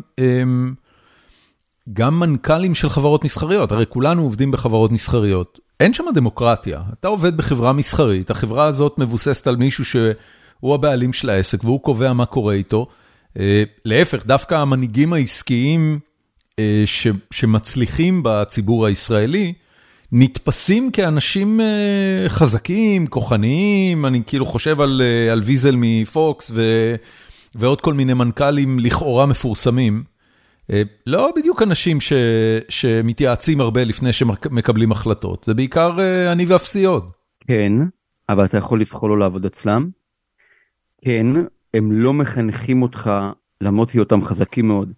גם 1.94 2.20
מנכ"לים 2.20 2.76
של 2.76 2.90
חברות 2.90 3.24
מסחריות, 3.24 3.72
הרי 3.72 3.86
כולנו 3.90 4.22
עובדים 4.22 4.52
בחברות 4.52 4.92
מסחריות, 4.92 5.60
אין 5.80 5.94
שם 5.94 6.04
דמוקרטיה. 6.16 6.82
אתה 6.94 7.08
עובד 7.08 7.38
בחברה 7.38 7.74
מסחרית, 7.74 8.30
החברה 8.30 8.66
הזאת 8.66 8.98
מבוססת 8.98 9.48
על 9.48 9.56
מישהו 9.56 9.86
שהוא 9.86 10.76
הבעלים 10.76 11.14
של 11.14 11.30
העסק 11.30 11.64
והוא 11.64 11.82
קובע 11.82 12.14
מה 12.14 12.26
קורה 12.26 12.54
איתו. 12.54 12.88
אה, 13.40 13.64
להפך, 13.86 14.26
דווקא 14.26 14.56
המנהיגים 14.56 15.14
העסקיים 15.14 15.94
אה, 15.94 16.09
שמצליחים 17.32 18.22
בציבור 18.24 18.86
הישראלי, 18.86 19.54
נתפסים 20.12 20.92
כאנשים 20.92 21.62
אה, 21.62 22.26
חזקים, 22.28 23.08
כוחניים, 23.08 24.06
אני 24.06 24.22
כאילו 24.28 24.46
חושב 24.46 24.82
על, 24.82 25.02
על 25.32 25.40
ויזל 25.40 25.76
מפוקס 25.78 26.52
ו, 26.54 26.62
ועוד 27.56 27.82
כל 27.82 27.94
מיני 27.94 28.14
מנכ"לים 28.14 28.80
לכאורה 28.80 29.26
מפורסמים. 29.26 30.04
אה, 30.72 30.82
לא 31.08 31.32
בדיוק 31.36 31.62
אנשים 31.62 32.02
ש, 32.02 32.14
שמתייעצים 32.70 33.62
הרבה 33.62 33.84
לפני 33.84 34.14
שמקבלים 34.14 34.92
החלטות, 34.92 35.44
זה 35.44 35.54
בעיקר 35.54 36.00
אה, 36.00 36.32
אני 36.32 36.46
ואפסי 36.46 36.86
עוד. 36.86 37.12
כן, 37.48 37.74
אבל 38.30 38.46
אתה 38.46 38.58
יכול 38.58 38.82
לבחור 38.82 39.10
לא 39.10 39.20
לעבוד 39.20 39.46
אצלם. 39.46 39.90
כן, 41.02 41.28
הם 41.74 41.92
לא 41.92 42.14
מחנכים 42.14 42.82
אותך, 42.82 43.12
למרות 43.62 43.92
היותם 43.92 44.24
חזקים 44.24 44.68
מאוד, 44.68 44.94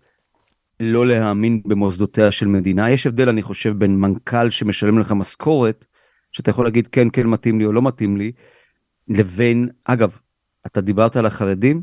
לא 0.82 1.08
להאמין 1.08 1.62
במוסדותיה 1.66 2.32
של 2.32 2.48
מדינה. 2.48 2.90
יש 2.90 3.08
הבדל, 3.08 3.30
אני 3.30 3.42
חושב, 3.42 3.78
בין 3.78 3.96
מנכ"ל 3.96 4.50
שמשלם 4.50 5.00
לך 5.00 5.12
משכורת, 5.12 5.86
שאתה 6.32 6.50
יכול 6.50 6.66
להגיד 6.66 6.88
כן, 6.88 7.08
כן 7.14 7.28
מתאים 7.28 7.60
לי 7.60 7.66
או 7.66 7.72
לא 7.72 7.82
מתאים 7.82 8.18
לי, 8.18 8.32
לבין, 9.08 9.70
אגב, 9.86 10.18
אתה 10.66 10.82
דיברת 10.82 11.16
על 11.16 11.26
החרדים, 11.26 11.82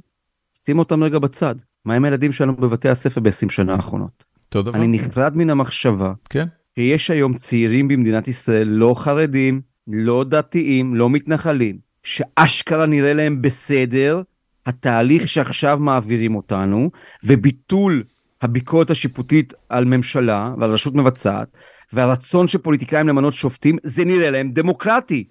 שים 0.54 0.78
אותם 0.78 1.04
רגע 1.04 1.18
בצד. 1.18 1.54
מה 1.84 1.94
עם 1.94 2.04
הילדים 2.04 2.32
שלנו 2.32 2.56
בבתי 2.56 2.88
הספר 2.88 3.20
ב-20 3.20 3.50
שנה 3.50 3.74
האחרונות? 3.74 4.24
אותו 4.46 4.62
דבר. 4.62 4.78
אני 4.78 4.88
נחרד 4.88 5.36
מן 5.36 5.50
המחשבה 5.50 6.12
כן. 6.30 6.46
שיש 6.74 7.10
היום 7.10 7.34
צעירים 7.34 7.88
במדינת 7.88 8.28
ישראל 8.28 8.68
לא 8.68 8.94
חרדים, 8.98 9.60
לא 9.86 10.24
דתיים, 10.24 10.94
לא 10.94 11.10
מתנחלים, 11.10 11.78
שאשכרה 12.02 12.86
נראה 12.86 13.14
להם 13.14 13.42
בסדר 13.42 14.22
התהליך 14.66 15.28
שעכשיו 15.28 15.78
מעבירים 15.78 16.36
אותנו, 16.36 16.90
וביטול 17.24 18.04
הביקורת 18.42 18.90
השיפוטית 18.90 19.52
על 19.68 19.84
ממשלה 19.84 20.54
ועל 20.60 20.70
רשות 20.70 20.94
מבצעת, 20.94 21.48
והרצון 21.92 22.48
של 22.48 22.58
פוליטיקאים 22.58 23.08
למנות 23.08 23.32
שופטים, 23.34 23.76
זה 23.82 24.04
נראה 24.04 24.30
להם 24.30 24.50
דמוקרטי. 24.52 25.24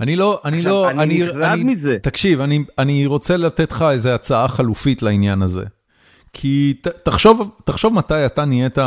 אני 0.00 0.16
לא, 0.16 0.40
אני 0.44 0.58
עכשיו, 0.58 0.72
לא, 0.72 0.90
אני, 0.90 1.02
אני 1.02 1.24
נחרד 1.24 1.58
מזה. 1.64 1.98
תקשיב, 2.02 2.40
אני, 2.40 2.64
אני 2.78 3.06
רוצה 3.06 3.36
לתת 3.36 3.70
לך 3.72 3.84
איזה 3.90 4.14
הצעה 4.14 4.48
חלופית 4.48 5.02
לעניין 5.02 5.42
הזה. 5.42 5.64
כי 6.32 6.74
ת, 6.82 6.86
תחשוב, 6.86 7.50
תחשוב 7.64 7.94
מתי 7.94 8.26
אתה 8.26 8.44
נהיית 8.44 8.78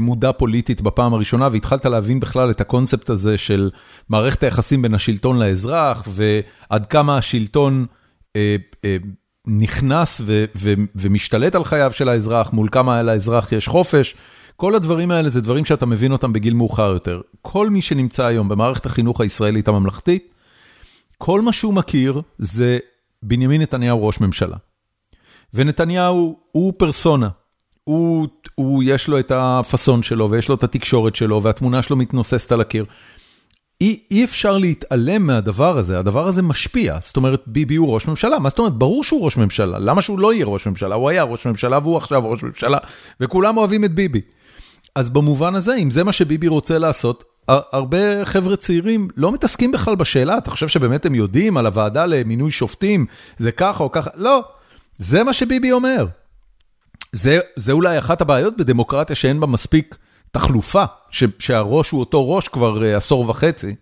מודע 0.00 0.32
פוליטית 0.32 0.80
בפעם 0.80 1.14
הראשונה, 1.14 1.48
והתחלת 1.52 1.84
להבין 1.84 2.20
בכלל 2.20 2.50
את 2.50 2.60
הקונספט 2.60 3.10
הזה 3.10 3.38
של 3.38 3.70
מערכת 4.08 4.42
היחסים 4.42 4.82
בין 4.82 4.94
השלטון 4.94 5.38
לאזרח, 5.38 6.08
ועד 6.08 6.86
כמה 6.86 7.18
השלטון 7.18 7.86
נכנס 9.48 10.20
ומשתלט 10.94 11.54
על 11.54 11.64
חייו 11.64 11.92
של 11.92 12.08
האזרח, 12.08 12.52
מול 12.52 12.68
כמה 12.72 13.02
לאזרח 13.02 13.52
יש 13.52 13.68
חופש. 13.68 14.14
כל 14.56 14.74
הדברים 14.74 15.10
האלה 15.10 15.28
זה 15.28 15.40
דברים 15.40 15.64
שאתה 15.64 15.86
מבין 15.86 16.12
אותם 16.12 16.32
בגיל 16.32 16.54
מאוחר 16.54 16.92
יותר. 16.92 17.20
כל 17.42 17.70
מי 17.70 17.82
שנמצא 17.82 18.26
היום 18.26 18.48
במערכת 18.48 18.86
החינוך 18.86 19.20
הישראלית 19.20 19.68
הממלכתית, 19.68 20.28
כל 21.18 21.40
מה 21.40 21.52
שהוא 21.52 21.74
מכיר 21.74 22.22
זה 22.38 22.78
בנימין 23.22 23.62
נתניהו 23.62 24.06
ראש 24.06 24.20
ממשלה. 24.20 24.56
ונתניהו 25.54 26.38
הוא 26.52 26.72
פרסונה, 26.76 27.28
הוא, 27.84 28.28
הוא 28.54 28.82
יש 28.86 29.08
לו 29.08 29.18
את 29.18 29.32
הפאסון 29.34 30.02
שלו 30.02 30.30
ויש 30.30 30.48
לו 30.48 30.54
את 30.54 30.62
התקשורת 30.64 31.16
שלו 31.16 31.42
והתמונה 31.42 31.82
שלו 31.82 31.96
מתנוססת 31.96 32.52
על 32.52 32.60
הקיר. 32.60 32.84
אי, 33.80 34.00
אי 34.10 34.24
אפשר 34.24 34.58
להתעלם 34.58 35.26
מהדבר 35.26 35.78
הזה, 35.78 35.98
הדבר 35.98 36.26
הזה 36.26 36.42
משפיע, 36.42 36.98
זאת 37.04 37.16
אומרת 37.16 37.42
ביבי 37.46 37.76
הוא 37.76 37.94
ראש 37.94 38.06
ממשלה, 38.08 38.38
מה 38.38 38.48
זאת 38.48 38.58
אומרת? 38.58 38.72
ברור 38.72 39.04
שהוא 39.04 39.24
ראש 39.24 39.36
ממשלה, 39.36 39.78
למה 39.78 40.02
שהוא 40.02 40.18
לא 40.18 40.34
יהיה 40.34 40.46
ראש 40.46 40.66
ממשלה? 40.66 40.94
הוא 40.94 41.08
היה 41.08 41.22
ראש 41.22 41.46
ממשלה 41.46 41.78
והוא 41.82 41.96
עכשיו 41.96 42.30
ראש 42.30 42.42
ממשלה, 42.42 42.78
וכולם 43.20 43.56
אוהבים 43.56 43.84
את 43.84 43.94
ביבי. 43.94 44.20
אז 44.94 45.10
במובן 45.10 45.54
הזה, 45.54 45.74
אם 45.74 45.90
זה 45.90 46.04
מה 46.04 46.12
שביבי 46.12 46.48
רוצה 46.48 46.78
לעשות, 46.78 47.24
הרבה 47.48 48.24
חבר'ה 48.24 48.56
צעירים 48.56 49.08
לא 49.16 49.32
מתעסקים 49.32 49.72
בכלל 49.72 49.94
בשאלה, 49.94 50.38
אתה 50.38 50.50
חושב 50.50 50.68
שבאמת 50.68 51.06
הם 51.06 51.14
יודעים 51.14 51.56
על 51.56 51.66
הוועדה 51.66 52.06
למינוי 52.06 52.50
שופטים, 52.50 53.06
זה 53.38 53.52
ככה 53.52 53.84
או 53.84 53.92
ככה, 53.92 54.10
לא, 54.14 54.44
זה 54.98 55.24
מה 55.24 55.32
שביבי 55.32 55.72
אומר. 55.72 56.06
זה, 57.12 57.38
זה 57.56 57.72
אולי 57.72 57.98
אחת 57.98 58.20
הבעיות 58.20 58.56
בדמוקרטיה 58.56 59.16
שאין 59.16 59.40
בה 59.40 59.46
מספיק 59.46 59.96
תחלופה, 60.30 60.84
ש, 61.10 61.24
שהראש 61.38 61.90
הוא 61.90 62.00
אותו 62.00 62.30
ראש 62.30 62.48
כבר 62.48 62.82
uh, 62.82 62.96
עשור 62.96 63.30
וחצי, 63.30 63.74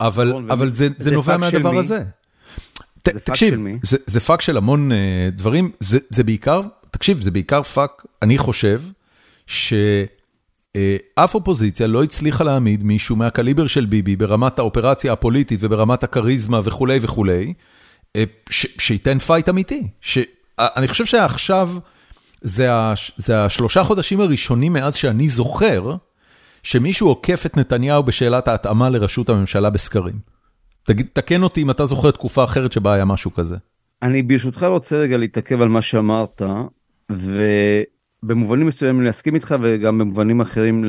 אבל, 0.00 0.28
נכון, 0.28 0.50
אבל 0.50 0.70
זה, 0.70 0.88
זה, 0.88 1.04
זה 1.04 1.10
נובע 1.10 1.36
מהדבר 1.36 1.78
הזה. 1.78 2.02
ת, 3.02 3.08
תקשיב, 3.08 3.60
זה, 3.82 3.96
זה 4.06 4.20
פאק 4.20 4.40
של 4.40 4.56
המון 4.56 4.92
uh, 4.92 4.94
דברים, 5.32 5.70
זה, 5.80 5.98
זה 6.10 6.24
בעיקר, 6.24 6.60
תקשיב, 6.90 7.22
זה 7.22 7.30
בעיקר 7.30 7.62
פאק, 7.62 8.06
אני 8.22 8.38
חושב, 8.38 8.82
ש... 9.46 9.74
אה, 10.76 10.96
אופוזיציה 11.34 11.86
לא 11.86 12.02
הצליחה 12.02 12.44
להעמיד 12.44 12.84
מישהו 12.84 13.16
מהקליבר 13.16 13.66
של 13.66 13.84
ביבי 13.84 14.16
ברמת 14.16 14.58
האופרציה 14.58 15.12
הפוליטית 15.12 15.60
וברמת 15.62 16.04
הכריזמה 16.04 16.60
וכולי 16.64 16.98
וכולי, 17.02 17.52
שייתן 18.50 19.18
fight 19.18 19.48
אמיתי. 19.48 19.88
אני 20.58 20.88
חושב 20.88 21.04
שעכשיו 21.04 21.70
זה 22.42 23.44
השלושה 23.44 23.84
חודשים 23.84 24.20
הראשונים 24.20 24.72
מאז 24.72 24.94
שאני 24.94 25.28
זוכר, 25.28 25.96
שמישהו 26.62 27.08
עוקף 27.08 27.46
את 27.46 27.56
נתניהו 27.56 28.02
בשאלת 28.02 28.48
ההתאמה 28.48 28.90
לראשות 28.90 29.28
הממשלה 29.28 29.70
בסקרים. 29.70 30.18
תקן 31.12 31.42
אותי 31.42 31.62
אם 31.62 31.70
אתה 31.70 31.86
זוכר 31.86 32.10
תקופה 32.10 32.44
אחרת 32.44 32.72
שבה 32.72 32.92
היה 32.92 33.04
משהו 33.04 33.34
כזה. 33.34 33.56
אני 34.02 34.22
ברשותך 34.22 34.62
רוצה 34.62 34.96
רגע 34.96 35.16
להתעכב 35.16 35.60
על 35.60 35.68
מה 35.68 35.82
שאמרת, 35.82 36.42
ו... 37.12 37.42
במובנים 38.22 38.66
מסוימים 38.66 39.02
להסכים 39.02 39.34
איתך 39.34 39.54
וגם 39.60 39.98
במובנים 39.98 40.40
אחרים 40.40 40.84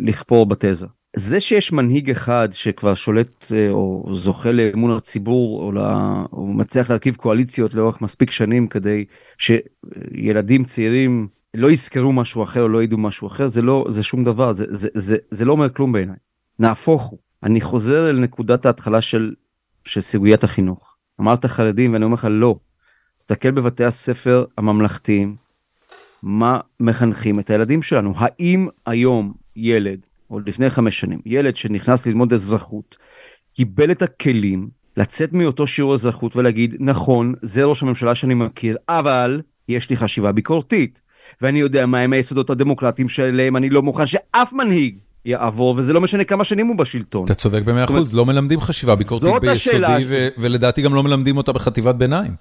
לכפור 0.00 0.46
בתזה. 0.46 0.86
זה 1.16 1.40
שיש 1.40 1.72
מנהיג 1.72 2.10
אחד 2.10 2.48
שכבר 2.52 2.94
שולט 2.94 3.52
אה, 3.52 3.70
או 3.70 4.10
זוכה 4.12 4.52
לאמון 4.52 4.96
הציבור 4.96 5.62
או, 5.62 5.72
לה, 5.72 6.24
או 6.32 6.46
מצליח 6.46 6.90
להרכיב 6.90 7.16
קואליציות 7.16 7.74
לאורך 7.74 8.02
מספיק 8.02 8.30
שנים 8.30 8.66
כדי 8.66 9.04
שילדים 9.38 10.64
צעירים 10.64 11.28
לא 11.54 11.70
יזכרו 11.70 12.12
משהו 12.12 12.42
אחר 12.42 12.62
או 12.62 12.68
לא 12.68 12.82
ידעו 12.82 12.98
משהו 12.98 13.26
אחר 13.26 13.48
זה 13.48 13.62
לא 13.62 13.86
זה 13.88 14.02
שום 14.02 14.24
דבר 14.24 14.52
זה 14.52 14.64
זה 14.68 14.88
זה 14.94 15.16
זה 15.30 15.44
לא 15.44 15.52
אומר 15.52 15.68
כלום 15.68 15.92
בעיניי. 15.92 16.16
נהפוך 16.58 17.02
הוא 17.02 17.18
אני 17.42 17.60
חוזר 17.60 18.10
אל 18.10 18.18
נקודת 18.18 18.66
ההתחלה 18.66 19.00
של 19.00 19.34
של 19.84 20.00
סוגיית 20.00 20.44
החינוך 20.44 20.96
אמרת 21.20 21.46
חרדים 21.46 21.92
ואני 21.92 22.04
אומר 22.04 22.14
לך 22.14 22.26
לא. 22.30 22.56
תסתכל 23.16 23.50
בבתי 23.50 23.84
הספר 23.84 24.44
הממלכתיים 24.58 25.36
מה 26.22 26.60
מחנכים 26.80 27.40
את 27.40 27.50
הילדים 27.50 27.82
שלנו. 27.82 28.12
האם 28.16 28.68
היום 28.86 29.32
ילד, 29.56 30.06
או 30.30 30.40
לפני 30.40 30.70
חמש 30.70 31.00
שנים, 31.00 31.20
ילד 31.26 31.56
שנכנס 31.56 32.06
ללמוד 32.06 32.32
אזרחות, 32.32 32.96
קיבל 33.54 33.90
את 33.90 34.02
הכלים 34.02 34.68
לצאת 34.96 35.32
מאותו 35.32 35.66
שיעור 35.66 35.94
אזרחות 35.94 36.36
ולהגיד, 36.36 36.74
נכון, 36.80 37.34
זה 37.42 37.64
ראש 37.64 37.82
הממשלה 37.82 38.14
שאני 38.14 38.34
מכיר, 38.34 38.76
אבל 38.88 39.40
יש 39.68 39.90
לי 39.90 39.96
חשיבה 39.96 40.32
ביקורתית. 40.32 41.00
ואני 41.40 41.58
יודע 41.58 41.86
מהם 41.86 42.12
היסודות 42.12 42.50
הדמוקרטיים 42.50 43.08
שלהם 43.08 43.56
אני 43.56 43.70
לא 43.70 43.82
מוכן 43.82 44.06
שאף 44.06 44.52
מנהיג 44.52 44.98
יעבור, 45.24 45.74
וזה 45.78 45.92
לא 45.92 46.00
משנה 46.00 46.24
כמה 46.24 46.44
שנים 46.44 46.66
הוא 46.66 46.76
בשלטון. 46.76 47.24
אתה 47.24 47.34
צודק 47.34 47.62
במאה 47.62 47.84
אחוז, 47.84 48.14
לא 48.14 48.26
מלמדים 48.26 48.60
חשיבה 48.60 48.94
ביקורתית 48.94 49.30
ביסודי, 49.40 50.04
ולדעתי 50.38 50.82
גם 50.82 50.94
לא 50.94 51.02
מלמדים 51.02 51.36
אותה 51.36 51.52
בחטיבת 51.52 51.94
ביניים. 51.94 52.32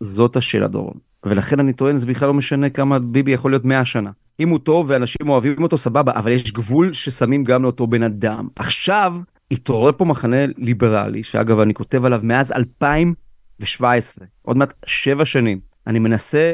זאת 0.00 0.36
השאלה 0.36 0.68
דורון. 0.68 0.94
ולכן 1.26 1.60
אני 1.60 1.72
טוען 1.72 1.96
זה 1.96 2.06
בכלל 2.06 2.28
לא 2.28 2.34
משנה 2.34 2.70
כמה 2.70 2.98
ביבי 2.98 3.30
יכול 3.30 3.50
להיות 3.50 3.64
100 3.64 3.84
שנה. 3.84 4.10
אם 4.40 4.48
הוא 4.48 4.58
טוב 4.58 4.86
ואנשים 4.88 5.28
אוהבים 5.28 5.62
אותו 5.62 5.78
סבבה 5.78 6.12
אבל 6.14 6.32
יש 6.32 6.52
גבול 6.52 6.92
ששמים 6.92 7.44
גם 7.44 7.62
לאותו 7.62 7.86
בן 7.86 8.02
אדם. 8.02 8.48
עכשיו 8.56 9.16
התעורר 9.50 9.92
פה 9.92 10.04
מחנה 10.04 10.36
ליברלי 10.56 11.22
שאגב 11.22 11.60
אני 11.60 11.74
כותב 11.74 12.04
עליו 12.04 12.20
מאז 12.22 12.52
2017 12.52 14.26
עוד 14.42 14.56
מעט 14.56 14.74
7 14.86 15.24
שנים 15.24 15.60
אני 15.86 15.98
מנסה 15.98 16.52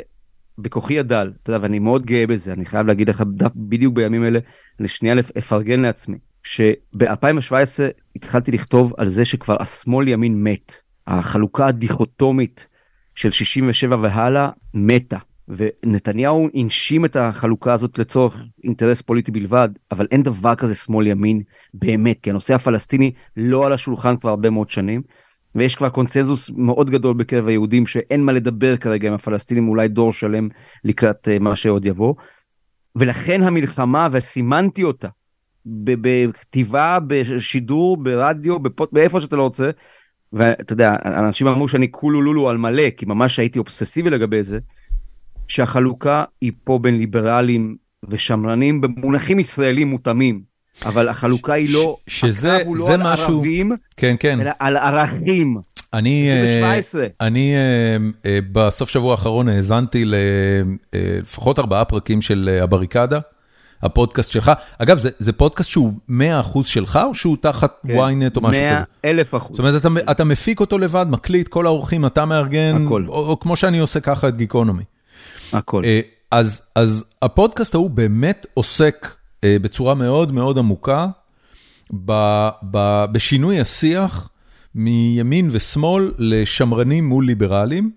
בכוחי 0.58 0.98
הדל 0.98 1.32
אתה 1.42 1.50
יודע 1.50 1.62
ואני 1.62 1.78
מאוד 1.78 2.06
גאה 2.06 2.26
בזה 2.26 2.52
אני 2.52 2.64
חייב 2.64 2.86
להגיד 2.86 3.08
לך 3.08 3.22
בדיוק 3.56 3.94
בימים 3.94 4.24
אלה 4.24 4.38
אני 4.80 4.88
שנייה 4.88 5.14
אפרגן 5.38 5.80
לעצמי 5.80 6.18
שב-2017 6.42 7.54
התחלתי 8.16 8.52
לכתוב 8.52 8.92
על 8.96 9.08
זה 9.08 9.24
שכבר 9.24 9.56
השמאל 9.60 10.08
ימין 10.08 10.42
מת 10.42 10.74
החלוקה 11.06 11.66
הדיכוטומית 11.66 12.68
של 13.16 13.30
67 13.30 13.96
והלאה 14.02 14.50
מתה. 14.74 15.18
ונתניהו 15.48 16.48
הנשים 16.54 17.04
את 17.04 17.16
החלוקה 17.16 17.72
הזאת 17.72 17.98
לצורך 17.98 18.42
אינטרס 18.64 19.02
פוליטי 19.02 19.30
בלבד, 19.30 19.68
אבל 19.90 20.06
אין 20.10 20.22
דבר 20.22 20.54
כזה 20.54 20.74
שמאל 20.74 21.06
ימין 21.06 21.42
באמת, 21.74 22.20
כי 22.22 22.30
הנושא 22.30 22.54
הפלסטיני 22.54 23.12
לא 23.36 23.66
על 23.66 23.72
השולחן 23.72 24.16
כבר 24.16 24.30
הרבה 24.30 24.50
מאוד 24.50 24.70
שנים, 24.70 25.02
ויש 25.54 25.74
כבר 25.74 25.88
קונצנזוס 25.88 26.50
מאוד 26.56 26.90
גדול 26.90 27.14
בקרב 27.14 27.48
היהודים 27.48 27.86
שאין 27.86 28.22
מה 28.22 28.32
לדבר 28.32 28.76
כרגע 28.76 29.08
עם 29.08 29.14
הפלסטינים, 29.14 29.68
אולי 29.68 29.88
דור 29.88 30.12
שלם 30.12 30.48
לקראת 30.84 31.28
אה, 31.28 31.38
מה 31.38 31.56
שעוד 31.56 31.86
יבוא. 31.86 32.14
ולכן 32.96 33.42
המלחמה, 33.42 34.08
וסימנתי 34.12 34.84
אותה, 34.84 35.08
בכתיבה, 35.66 36.98
בשידור, 37.06 37.96
ברדיו, 37.96 38.58
בפוט, 38.58 38.92
באיפה 38.92 39.20
שאתה 39.20 39.36
לא 39.36 39.42
רוצה, 39.42 39.70
ואתה 40.36 40.72
יודע, 40.72 40.96
אנשים 41.04 41.46
אמרו 41.46 41.68
שאני 41.68 41.86
כולו 41.90 42.22
לולו 42.22 42.48
על 42.48 42.56
מלא, 42.56 42.90
כי 42.96 43.06
ממש 43.06 43.38
הייתי 43.38 43.58
אובססיבי 43.58 44.10
לגבי 44.10 44.42
זה, 44.42 44.58
שהחלוקה 45.48 46.24
היא 46.40 46.52
פה 46.64 46.78
בין 46.82 46.98
ליברלים 46.98 47.76
ושמרנים 48.08 48.80
במונחים 48.80 49.38
ישראלים 49.38 49.88
מותאמים. 49.88 50.56
אבל 50.84 51.08
החלוקה 51.08 51.52
היא 51.52 51.68
לא, 51.74 51.96
שזה, 52.06 52.56
הקרב 52.56 52.66
הוא 52.66 52.76
לא 52.76 52.92
על 52.92 53.02
משהו, 53.02 53.36
ערבים, 53.36 53.72
כן, 53.96 54.16
כן. 54.18 54.40
אלא 54.40 54.50
על 54.58 54.76
ערכים. 54.76 55.56
אני, 55.92 56.28
אה, 56.30 56.78
אני 57.20 57.54
אה, 57.54 57.96
אה, 58.26 58.38
בסוף 58.52 58.90
שבוע 58.90 59.12
האחרון 59.12 59.48
האזנתי 59.48 60.04
לפחות 60.92 61.58
ארבעה 61.58 61.84
פרקים 61.84 62.22
של 62.22 62.58
הבריקדה. 62.62 63.18
הפודקאסט 63.82 64.32
שלך. 64.32 64.52
אגב, 64.78 64.98
זה 64.98 65.10
זה 65.18 65.32
פודקאסט 65.32 65.70
שהוא 65.70 65.92
100% 66.10 66.12
שלך, 66.64 66.98
או 67.04 67.14
שהוא 67.14 67.36
תחת 67.40 67.80
כן, 67.86 67.96
ynet 67.96 68.36
או 68.36 68.40
משהו 68.40 68.62
כזה? 68.62 68.74
100 68.74 68.82
אלף 69.04 69.34
אחוז. 69.34 69.56
זאת 69.56 69.58
אומרת, 69.58 69.80
אתה 69.80 70.10
אתה 70.10 70.24
מפיק 70.24 70.60
אותו 70.60 70.78
לבד, 70.78 71.06
מקליט, 71.10 71.48
כל 71.48 71.66
האורחים, 71.66 72.06
אתה 72.06 72.24
מארגן, 72.24 72.86
הכל. 72.86 73.04
או 73.08 73.28
או 73.28 73.40
כמו 73.40 73.56
שאני 73.56 73.78
עושה 73.78 74.00
ככה 74.00 74.28
את 74.28 74.36
גיקונומי. 74.36 74.82
הכל. 75.52 75.82
אה, 75.84 76.00
אז 76.30 76.62
אז 76.74 77.04
הפודקאסט 77.22 77.74
ההוא 77.74 77.90
באמת 77.90 78.46
עוסק 78.54 79.14
אה, 79.44 79.56
בצורה 79.62 79.94
מאוד 79.94 80.32
מאוד 80.32 80.58
עמוקה 80.58 81.06
ב, 82.04 82.12
ב, 82.70 83.04
בשינוי 83.12 83.60
השיח 83.60 84.28
מימין 84.74 85.48
ושמאל 85.52 86.12
לשמרנים 86.18 87.08
מול 87.08 87.26
ליברלים, 87.26 87.90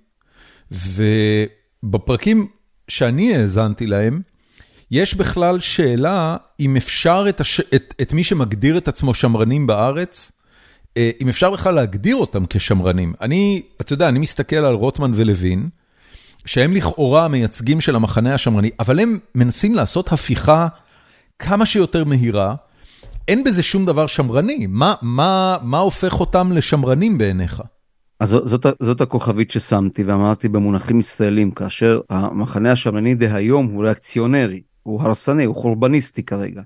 ובפרקים 0.72 2.48
שאני 2.88 3.36
האזנתי 3.36 3.88
להם, 3.88 4.22
יש 4.92 5.16
בכלל 5.16 5.60
שאלה 5.60 6.38
אם 6.60 6.76
אפשר 6.76 7.26
את, 7.30 7.42
הש... 7.42 7.60
את, 7.60 7.94
את 8.02 8.14
מי 8.14 8.24
שמגדיר 8.24 8.78
את 8.78 8.88
עצמו 8.88 9.14
שמרנים 9.14 9.68
בארץ, 9.68 10.32
אה, 10.98 11.12
אם 11.22 11.30
אפשר 11.30 11.52
בכלל 11.52 11.76
להגדיר 11.76 12.16
אותם 12.16 12.46
כשמרנים. 12.50 13.14
אני, 13.22 13.62
אתה 13.82 13.94
יודע, 13.94 14.10
אני 14.10 14.20
מסתכל 14.20 14.56
על 14.56 14.74
רוטמן 14.74 15.12
ולוין, 15.16 15.70
שהם 16.46 16.74
לכאורה 16.74 17.26
המייצגים 17.26 17.82
של 17.82 17.96
המחנה 17.96 18.34
השמרני, 18.34 18.70
אבל 18.80 19.00
הם 19.00 19.18
מנסים 19.36 19.76
לעשות 19.76 20.12
הפיכה 20.12 20.68
כמה 21.40 21.66
שיותר 21.66 22.04
מהירה. 22.04 22.56
אין 23.28 23.44
בזה 23.44 23.64
שום 23.64 23.86
דבר 23.86 24.08
שמרני, 24.08 24.68
מה, 24.70 24.94
מה, 25.02 25.58
מה 25.62 25.80
הופך 25.80 26.20
אותם 26.20 26.52
לשמרנים 26.52 27.18
בעיניך? 27.18 27.62
אז 28.20 28.30
זאת, 28.30 28.66
זאת 28.80 29.02
הכוכבית 29.02 29.52
ששמתי 29.52 30.04
ואמרתי 30.04 30.50
במונחים 30.50 31.00
ישראלים, 31.00 31.52
כאשר 31.52 32.02
המחנה 32.10 32.72
השמרני 32.72 33.16
דהיום 33.16 33.66
הוא 33.66 33.84
ריאקציונרי, 33.84 34.62
הוא 34.90 35.02
הרסני, 35.02 35.46
הוא 35.46 35.56
חורבניסטי 35.56 36.24
כרגע, 36.24 36.62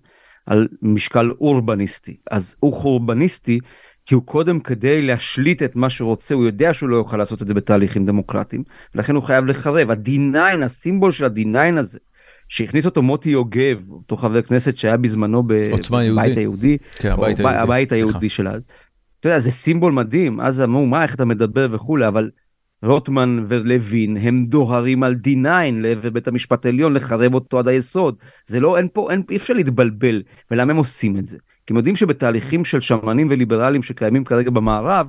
על 0.45 0.67
משקל 0.81 1.31
אורבניסטי. 1.41 2.17
אז 2.31 2.55
הוא 2.59 2.73
חורבניסטי 2.73 3.59
כי 4.05 4.15
הוא 4.15 4.23
קודם 4.23 4.59
כדי 4.59 5.01
להשליט 5.01 5.63
את 5.63 5.75
מה 5.75 5.89
שהוא 5.89 6.09
רוצה, 6.09 6.35
הוא 6.35 6.45
יודע 6.45 6.73
שהוא 6.73 6.89
לא 6.89 6.95
יוכל 6.95 7.17
לעשות 7.17 7.41
את 7.41 7.47
זה 7.47 7.53
בתהליכים 7.53 8.05
דמוקרטיים, 8.05 8.63
ולכן 8.95 9.15
הוא 9.15 9.23
חייב 9.23 9.45
לחרב. 9.45 9.91
ה-D9, 9.91 10.63
הסימבול 10.63 11.11
של 11.11 11.25
ה-D9 11.25 11.79
הזה, 11.79 11.99
שהכניס 12.47 12.85
אותו 12.85 13.01
מוטי 13.01 13.29
יוגב, 13.29 13.85
אותו 13.89 14.17
חבר 14.17 14.41
כנסת 14.41 14.77
שהיה 14.77 14.97
בזמנו 14.97 15.43
בבית 15.47 16.37
היהודי, 16.37 16.77
כן, 16.95 17.11
הבית 17.11 17.39
היהודי, 17.39 17.57
הבית 17.57 17.91
היהודי 17.91 18.29
של 18.29 18.47
אז. 18.47 18.63
אתה 19.19 19.29
יודע, 19.29 19.39
זה 19.39 19.51
סימבול 19.51 19.93
מדהים, 19.93 20.41
אז 20.41 20.61
אמרו, 20.61 20.85
מה, 20.85 21.03
איך 21.03 21.15
אתה 21.15 21.25
מדבר 21.25 21.67
וכולי, 21.71 22.07
אבל 22.07 22.29
רוטמן 22.83 23.45
ולוין 23.47 24.17
הם 24.17 24.45
דוהרים 24.45 25.03
על 25.03 25.15
D9 25.27 25.47
לעבר 25.71 26.09
בית 26.09 26.27
המשפט 26.27 26.65
העליון 26.65 26.93
לחרב 26.93 27.33
אותו 27.33 27.59
עד 27.59 27.67
היסוד. 27.67 28.15
זה 28.45 28.59
לא, 28.59 28.77
אין 28.77 28.87
פה, 28.93 29.11
אין, 29.11 29.23
אי 29.31 29.35
אפשר 29.35 29.53
להתבלבל. 29.53 30.23
ולמה 30.51 30.71
הם 30.71 30.77
עושים 30.77 31.17
את 31.17 31.27
זה? 31.27 31.37
כי 31.65 31.73
הם 31.73 31.77
יודעים 31.77 31.95
שבתהליכים 31.95 32.65
של 32.65 32.79
שמרנים 32.79 33.27
וליברלים 33.29 33.83
שקיימים 33.83 34.23
כרגע 34.23 34.51
במערב, 34.51 35.07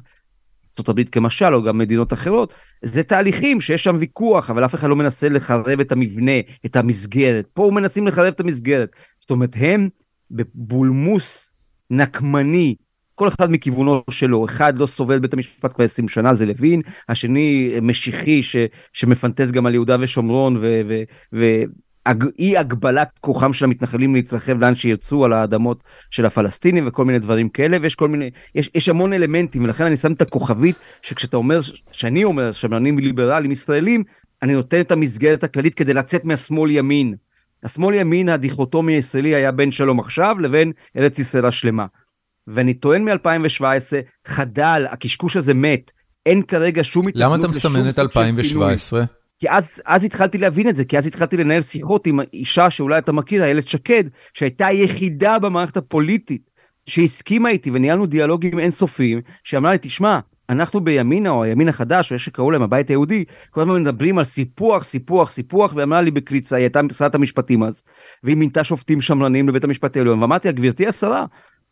ארה"ב 0.79 1.03
כמשל 1.03 1.55
או 1.55 1.63
גם 1.63 1.79
מדינות 1.79 2.13
אחרות, 2.13 2.55
זה 2.85 3.03
תהליכים 3.03 3.61
שיש 3.61 3.85
שם 3.85 3.97
ויכוח 4.01 4.51
אבל 4.51 4.65
אף 4.65 4.75
אחד 4.75 4.89
לא 4.89 4.97
מנסה 4.97 5.29
לחרב 5.29 5.81
את 5.81 5.93
המבנה, 5.93 6.33
את 6.67 6.77
המסגרת. 6.77 7.47
פה 7.55 7.63
הוא 7.63 7.73
מנסים 7.73 8.07
לחרב 8.07 8.27
את 8.27 8.41
המסגרת. 8.41 8.91
זאת 9.21 9.31
אומרת 9.31 9.57
הם 9.61 9.89
בבולמוס 10.31 11.55
נקמני 11.91 12.75
כל 13.15 13.29
אחד 13.29 13.51
מכיוונו 13.51 14.03
שלו, 14.11 14.45
אחד 14.45 14.79
לא 14.79 14.87
סובל 14.87 15.19
בית 15.19 15.35
המשפט 15.35 15.75
כבר 15.75 15.85
20 15.85 16.09
שנה 16.09 16.35
זה 16.35 16.47
לוין, 16.47 16.83
השני 17.09 17.75
משיחי 17.83 18.43
ש, 18.43 18.57
שמפנטז 18.93 19.53
גם 19.53 19.67
על 19.67 19.75
יהודה 19.75 19.97
ושומרון 20.01 20.63
ואי 21.33 22.57
הגבלת 22.57 23.19
כוחם 23.21 23.53
של 23.53 23.65
המתנחלים 23.65 24.15
להתרחב 24.15 24.61
לאן 24.61 24.75
שירצו 24.75 25.25
על 25.25 25.33
האדמות 25.33 25.85
של 26.11 26.27
הפלסטינים 26.27 26.89
וכל 26.89 27.05
מיני 27.05 27.19
דברים 27.19 27.49
כאלה 27.49 27.77
ויש 27.83 27.95
כל 27.95 28.09
מיני, 28.09 28.31
יש, 28.55 28.71
יש 28.75 28.89
המון 28.89 29.13
אלמנטים 29.13 29.65
ולכן 29.65 29.87
אני 29.87 29.97
שם 29.97 30.13
את 30.13 30.23
הכוכבית 30.23 30.77
שכשאתה 31.03 31.37
אומר, 31.37 31.61
שאני 31.93 32.25
אומר 32.25 32.53
שמרנים 32.53 32.99
ליברלים 32.99 33.51
ישראלים, 33.51 34.05
אני 34.43 34.55
נותן 34.55 34.81
את 34.81 34.93
המסגרת 34.93 35.45
הכללית 35.45 35.75
כדי 35.75 35.95
לצאת 35.95 36.25
מהשמאל 36.25 36.71
ימין. 36.71 37.15
השמאל 37.63 37.95
ימין 37.95 38.29
הדיכוטומי 38.29 38.93
הישראלי 38.93 39.35
היה 39.35 39.53
בין 39.53 39.71
שלום 39.71 40.01
עכשיו 40.01 40.37
לבין 40.39 40.73
ארץ 40.97 41.19
ישראל 41.19 41.47
השלמה. 41.47 41.87
ואני 42.49 42.75
טוען 42.75 43.05
מ-2017, 43.09 43.65
חדל, 44.27 44.87
הקשקוש 44.91 45.37
הזה 45.37 45.55
מת, 45.55 45.91
אין 46.27 46.43
כרגע 46.43 46.85
שום 46.85 47.09
התנגדות 47.09 47.23
למה 47.23 47.37
אתה 47.37 47.49
מסמן 47.49 47.89
את 47.89 47.99
2017? 47.99 49.05
כי 49.41 49.51
אז, 49.51 49.83
אז 49.87 50.05
התחלתי 50.05 50.39
להבין 50.39 50.69
את 50.69 50.77
זה, 50.77 50.85
כי 50.85 50.99
אז 50.99 51.07
התחלתי 51.07 51.37
לנהל 51.37 51.63
שיחות 51.63 52.07
עם 52.07 52.21
אישה 52.33 52.71
שאולי 52.71 52.99
אתה 52.99 53.13
מכיר, 53.13 53.45
איילת 53.45 53.69
שקד, 53.69 54.05
שהייתה 54.35 54.67
היחידה 54.67 55.39
במערכת 55.39 55.77
הפוליטית 55.77 56.51
שהסכימה 56.87 57.49
איתי 57.49 57.71
וניהלנו 57.71 58.07
דיאלוגים 58.07 58.59
אינסופיים, 58.59 59.21
שאמרה 59.45 59.73
לי, 59.73 59.79
תשמע, 59.81 60.19
אנחנו 60.51 60.81
בימינה 60.81 61.31
או 61.31 61.43
הימין 61.43 61.69
החדש 61.69 62.11
או 62.11 62.15
איך 62.15 62.23
שקראו 62.23 62.51
להם 62.51 62.63
הבית 62.63 62.89
היהודי 62.89 63.25
כל 63.51 63.61
הזמן 63.61 63.83
מדברים 63.83 64.19
על 64.19 64.25
סיפוח 64.25 64.85
סיפוח 64.85 65.31
סיפוח 65.31 65.73
ואמרה 65.77 66.03
לי 66.03 66.11
בקריצה 66.11 66.57
היא 66.57 66.63
הייתה 66.63 66.81
שרת 66.93 67.15
המשפטים 67.15 67.63
אז 67.63 67.83
והיא 68.23 68.37
מינתה 68.37 68.65
שופטים 68.65 69.01
שמרנים 69.01 69.49
לבית 69.49 69.65
המשפט 69.65 69.97
העליון. 69.97 70.23
ואמרתי 70.23 70.49
לה 70.49 70.53
גברתי 70.53 70.87
השרה 70.87 71.25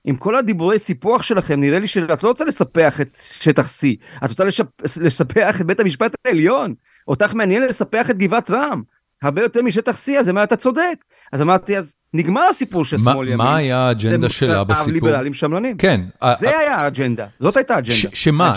עם 0.05 0.17
כל 0.17 0.37
הדיבורי 0.37 0.79
סיפוח 0.79 1.23
שלכם 1.23 1.61
נראה 1.61 1.79
לי 1.79 1.87
שאת 1.87 2.23
לא 2.23 2.29
רוצה 2.29 2.45
לספח 2.45 3.01
את 3.01 3.19
שטח 3.23 3.67
C, 3.67 3.87
את 4.25 4.31
רוצה 4.31 4.45
לשפ... 4.45 4.67
לספח 5.01 5.61
את 5.61 5.67
בית 5.67 5.81
המשפט 5.81 6.15
העליון, 6.25 6.75
אותך 7.09 7.35
מעניין 7.35 7.63
לספח 7.63 8.11
את 8.11 8.19
גבעת 8.19 8.51
רם, 8.51 8.83
הרבה 9.23 9.43
יותר 9.43 9.63
משטח 9.63 9.97
C, 10.07 10.11
אז 10.19 10.29
מה 10.29 10.45
אתה 10.45 10.57
צודק. 10.57 11.05
אז 11.33 11.43
אמרתי 11.43 11.79
אז 11.79 11.95
נגמר 12.15 12.43
הסיפור 12.43 12.85
של 12.85 12.99
שמאל 12.99 13.27
ימין. 13.27 13.39
מה 13.39 13.57
היה 13.57 13.79
האג'נדה 13.79 14.31
שלה 14.31 14.65
בסיפור? 14.65 14.93
ליברלים 14.93 15.35
שמרנים. 15.35 15.77
כן. 15.77 16.01
זה 16.39 16.59
היה 16.59 16.77
האג'נדה, 16.77 17.27
זאת 17.41 17.57
הייתה 17.57 17.75
האג'נדה. 17.75 18.09
שמה, 18.13 18.55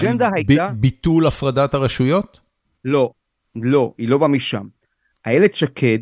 ביטול 0.74 1.28
הפרדת 1.28 1.74
הרשויות? 1.74 2.40
לא, 2.86 3.12
לא, 3.56 3.94
היא 3.98 4.10
לא 4.10 4.18
באה 4.18 4.28
משם. 4.28 4.64
איילת 5.26 5.56
שקד 5.56 6.00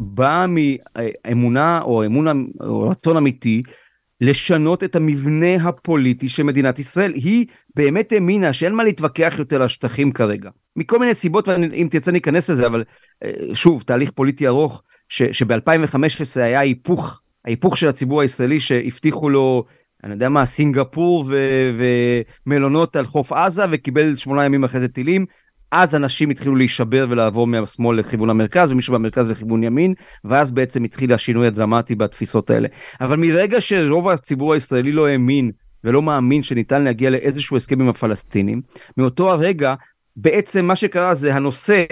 באה 0.00 0.46
מאמונה 0.46 1.80
או 1.82 2.04
אמונה 2.04 2.32
או 2.60 2.88
רצון 2.88 3.16
אמיתי 3.16 3.62
לשנות 4.20 4.84
את 4.84 4.96
המבנה 4.96 5.54
הפוליטי 5.54 6.28
של 6.28 6.42
מדינת 6.42 6.78
ישראל. 6.78 7.12
היא 7.14 7.46
באמת 7.76 8.12
האמינה 8.12 8.52
שאין 8.52 8.72
מה 8.72 8.84
להתווכח 8.84 9.34
יותר 9.38 9.62
על 9.62 9.68
שטחים 9.68 10.12
כרגע. 10.12 10.50
מכל 10.76 10.98
מיני 10.98 11.14
סיבות, 11.14 11.48
ואם 11.48 11.88
תרצה 11.90 12.12
ניכנס 12.12 12.50
לזה, 12.50 12.66
אבל 12.66 12.84
אה, 13.24 13.30
שוב, 13.54 13.82
תהליך 13.82 14.10
פוליטי 14.10 14.46
ארוך, 14.46 14.82
שב-2015 15.08 15.96
היה 16.40 16.60
היפוך, 16.60 17.20
ההיפוך 17.44 17.76
של 17.76 17.88
הציבור 17.88 18.20
הישראלי 18.20 18.60
שהבטיחו 18.60 19.30
לו, 19.30 19.64
אני 20.04 20.12
יודע 20.12 20.28
מה, 20.28 20.46
סינגפור 20.46 21.24
ו- 21.28 21.70
ומלונות 22.46 22.96
על 22.96 23.06
חוף 23.06 23.32
עזה, 23.32 23.64
וקיבל 23.70 24.16
שמונה 24.16 24.44
ימים 24.44 24.64
אחרי 24.64 24.80
זה 24.80 24.88
טילים. 24.88 25.26
אז 25.70 25.94
אנשים 25.94 26.30
התחילו 26.30 26.56
להישבר 26.56 27.06
ולעבור 27.08 27.46
מהשמאל 27.46 27.98
לכיוון 27.98 28.30
המרכז 28.30 28.72
ומי 28.72 28.82
שבמרכז 28.82 29.30
לכיוון 29.30 29.62
ימין 29.62 29.94
ואז 30.24 30.50
בעצם 30.50 30.84
התחיל 30.84 31.12
השינוי 31.12 31.46
הדרמטי 31.46 31.94
בתפיסות 31.94 32.50
האלה. 32.50 32.68
אבל 33.00 33.16
מרגע 33.16 33.60
שרוב 33.60 34.08
הציבור 34.08 34.52
הישראלי 34.52 34.92
לא 34.92 35.06
האמין 35.06 35.50
ולא 35.84 36.02
מאמין 36.02 36.42
שניתן 36.42 36.82
להגיע 36.82 37.10
לאיזשהו 37.10 37.56
הסכם 37.56 37.80
עם 37.80 37.88
הפלסטינים, 37.88 38.62
מאותו 38.96 39.30
הרגע 39.30 39.74
בעצם 40.16 40.64
מה 40.64 40.76
שקרה 40.76 41.14
זה 41.14 41.34
הנושא 41.34 41.84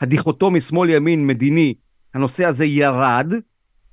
הדיכוטומי 0.00 0.60
שמאל 0.60 0.90
ימין 0.90 1.26
מדיני, 1.26 1.74
הנושא 2.14 2.44
הזה 2.44 2.64
ירד 2.64 3.32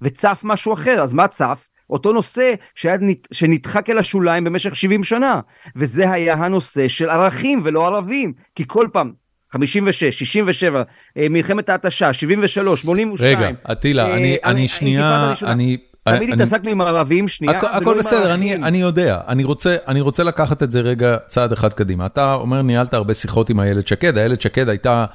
וצף 0.02 0.42
משהו 0.44 0.74
אחר, 0.74 1.02
אז 1.02 1.14
מה 1.14 1.28
צף? 1.28 1.70
אותו 1.90 2.14
נושא 2.14 2.54
שהיה, 2.76 2.98
שנדחק 3.32 3.90
אל 3.90 3.98
השוליים 3.98 4.44
במשך 4.44 4.76
70 4.76 5.04
שנה, 5.04 5.40
וזה 5.76 6.12
היה 6.12 6.34
הנושא 6.34 6.88
של 6.88 7.10
ערכים 7.10 7.62
ולא 7.64 7.88
ערבים, 7.88 8.34
כי 8.56 8.64
כל 8.68 8.88
פעם 8.94 9.12
56, 9.54 10.04
67, 10.04 10.84
אה, 11.18 11.30
מלחמת 11.30 11.70
ההתשה, 11.70 12.14
73, 12.14 12.82
82. 12.82 13.38
רגע, 13.38 13.50
אטילה, 13.72 14.08
אה, 14.08 14.18
אני, 14.18 14.38
אני 14.46 14.68
שנייה, 14.68 15.34
אני... 15.44 15.78
תמיד 16.04 16.34
התעסקנו 16.34 16.70
עם 16.70 16.82
ערבים, 16.82 17.28
שנייה. 17.28 17.60
הכל 17.60 18.00
בסדר, 18.00 18.34
אני, 18.34 18.56
אני 18.56 18.78
יודע. 18.78 19.20
אני 19.28 19.44
רוצה, 19.44 19.76
אני 19.88 20.02
רוצה 20.02 20.24
לקחת 20.24 20.64
את 20.64 20.72
זה 20.72 20.82
רגע 20.82 21.18
צעד 21.28 21.52
אחד 21.52 21.74
קדימה. 21.74 22.06
אתה 22.06 22.34
אומר, 22.34 22.62
ניהלת 22.62 22.94
הרבה 22.94 23.14
שיחות 23.14 23.50
עם 23.50 23.60
איילת 23.60 23.88
שקד. 23.88 24.18
איילת 24.18 24.42
שקד 24.42 24.70
הייתה 24.70 25.06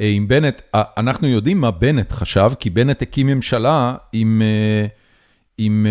אה, 0.00 0.10
עם 0.14 0.28
בנט, 0.28 0.62
אנחנו 0.74 1.28
יודעים 1.28 1.60
מה 1.60 1.70
בנט 1.70 2.12
חשב, 2.12 2.50
כי 2.60 2.70
בנט 2.70 3.02
הקים 3.02 3.26
ממשלה 3.26 3.94
עם, 4.12 4.42
עם 5.58 5.86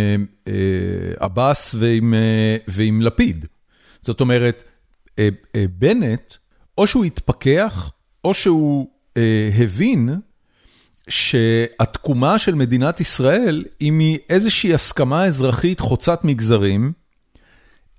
עבאס 1.19 1.75
ועם, 1.79 2.13
ועם 2.67 3.01
לפיד. 3.01 3.45
זאת 4.01 4.21
אומרת, 4.21 4.63
בנט, 5.77 6.33
או 6.81 6.87
שהוא 6.87 7.05
התפכח, 7.05 7.91
או 8.23 8.33
שהוא 8.33 8.87
אה, 9.17 9.49
הבין 9.55 10.09
שהתקומה 11.09 12.39
של 12.39 12.55
מדינת 12.55 12.99
ישראל 12.99 13.65
היא 13.79 13.91
מאיזושהי 13.95 14.73
הסכמה 14.73 15.25
אזרחית 15.25 15.79
חוצת 15.79 16.23
מגזרים 16.23 16.91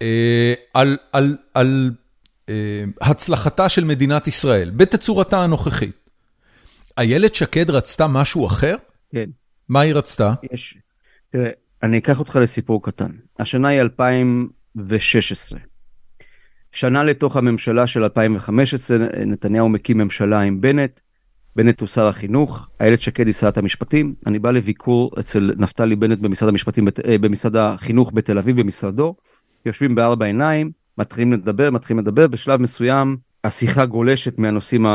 אה, 0.02 0.54
על, 0.74 0.96
על, 1.12 1.36
על 1.54 1.90
אה, 2.48 2.84
הצלחתה 3.00 3.68
של 3.68 3.84
מדינת 3.84 4.26
ישראל, 4.26 4.70
בתצורתה 4.70 5.42
הנוכחית. 5.42 6.10
איילת 6.98 7.34
שקד 7.34 7.70
רצתה 7.70 8.06
משהו 8.06 8.46
אחר? 8.46 8.76
כן. 9.12 9.30
מה 9.68 9.80
היא 9.80 9.94
רצתה? 9.94 10.34
יש. 10.52 10.78
תראה, 11.30 11.50
אני 11.82 11.98
אקח 11.98 12.18
אותך 12.18 12.36
לסיפור 12.36 12.82
קטן. 12.82 13.10
השנה 13.38 13.68
היא 13.68 13.80
2016. 13.80 15.58
שנה 16.72 17.02
לתוך 17.02 17.36
הממשלה 17.36 17.86
של 17.86 18.02
2015 18.02 18.98
נתניהו 19.26 19.68
מקים 19.68 19.98
ממשלה 19.98 20.40
עם 20.40 20.60
בנט, 20.60 21.00
בנט 21.56 21.80
הוא 21.80 21.88
שר 21.88 22.06
החינוך, 22.06 22.68
איילת 22.80 23.00
שקד 23.00 23.26
היא 23.26 23.34
שרת 23.34 23.58
המשפטים, 23.58 24.14
אני 24.26 24.38
בא 24.38 24.50
לביקור 24.50 25.10
אצל 25.20 25.54
נפתלי 25.56 25.96
בנט 25.96 26.18
במשרד 26.18 26.48
המשפטים, 26.48 26.88
אה, 27.08 27.18
במשרד 27.18 27.56
החינוך 27.56 28.10
בתל 28.14 28.38
אביב 28.38 28.60
במשרדו, 28.60 29.14
יושבים 29.66 29.94
בארבע 29.94 30.26
עיניים, 30.26 30.70
מתחילים 30.98 31.32
לדבר, 31.32 31.70
מתחילים 31.70 31.98
לדבר, 31.98 32.26
בשלב 32.26 32.60
מסוים 32.60 33.16
השיחה 33.44 33.86
גולשת 33.86 34.38
מהנושאים 34.38 34.86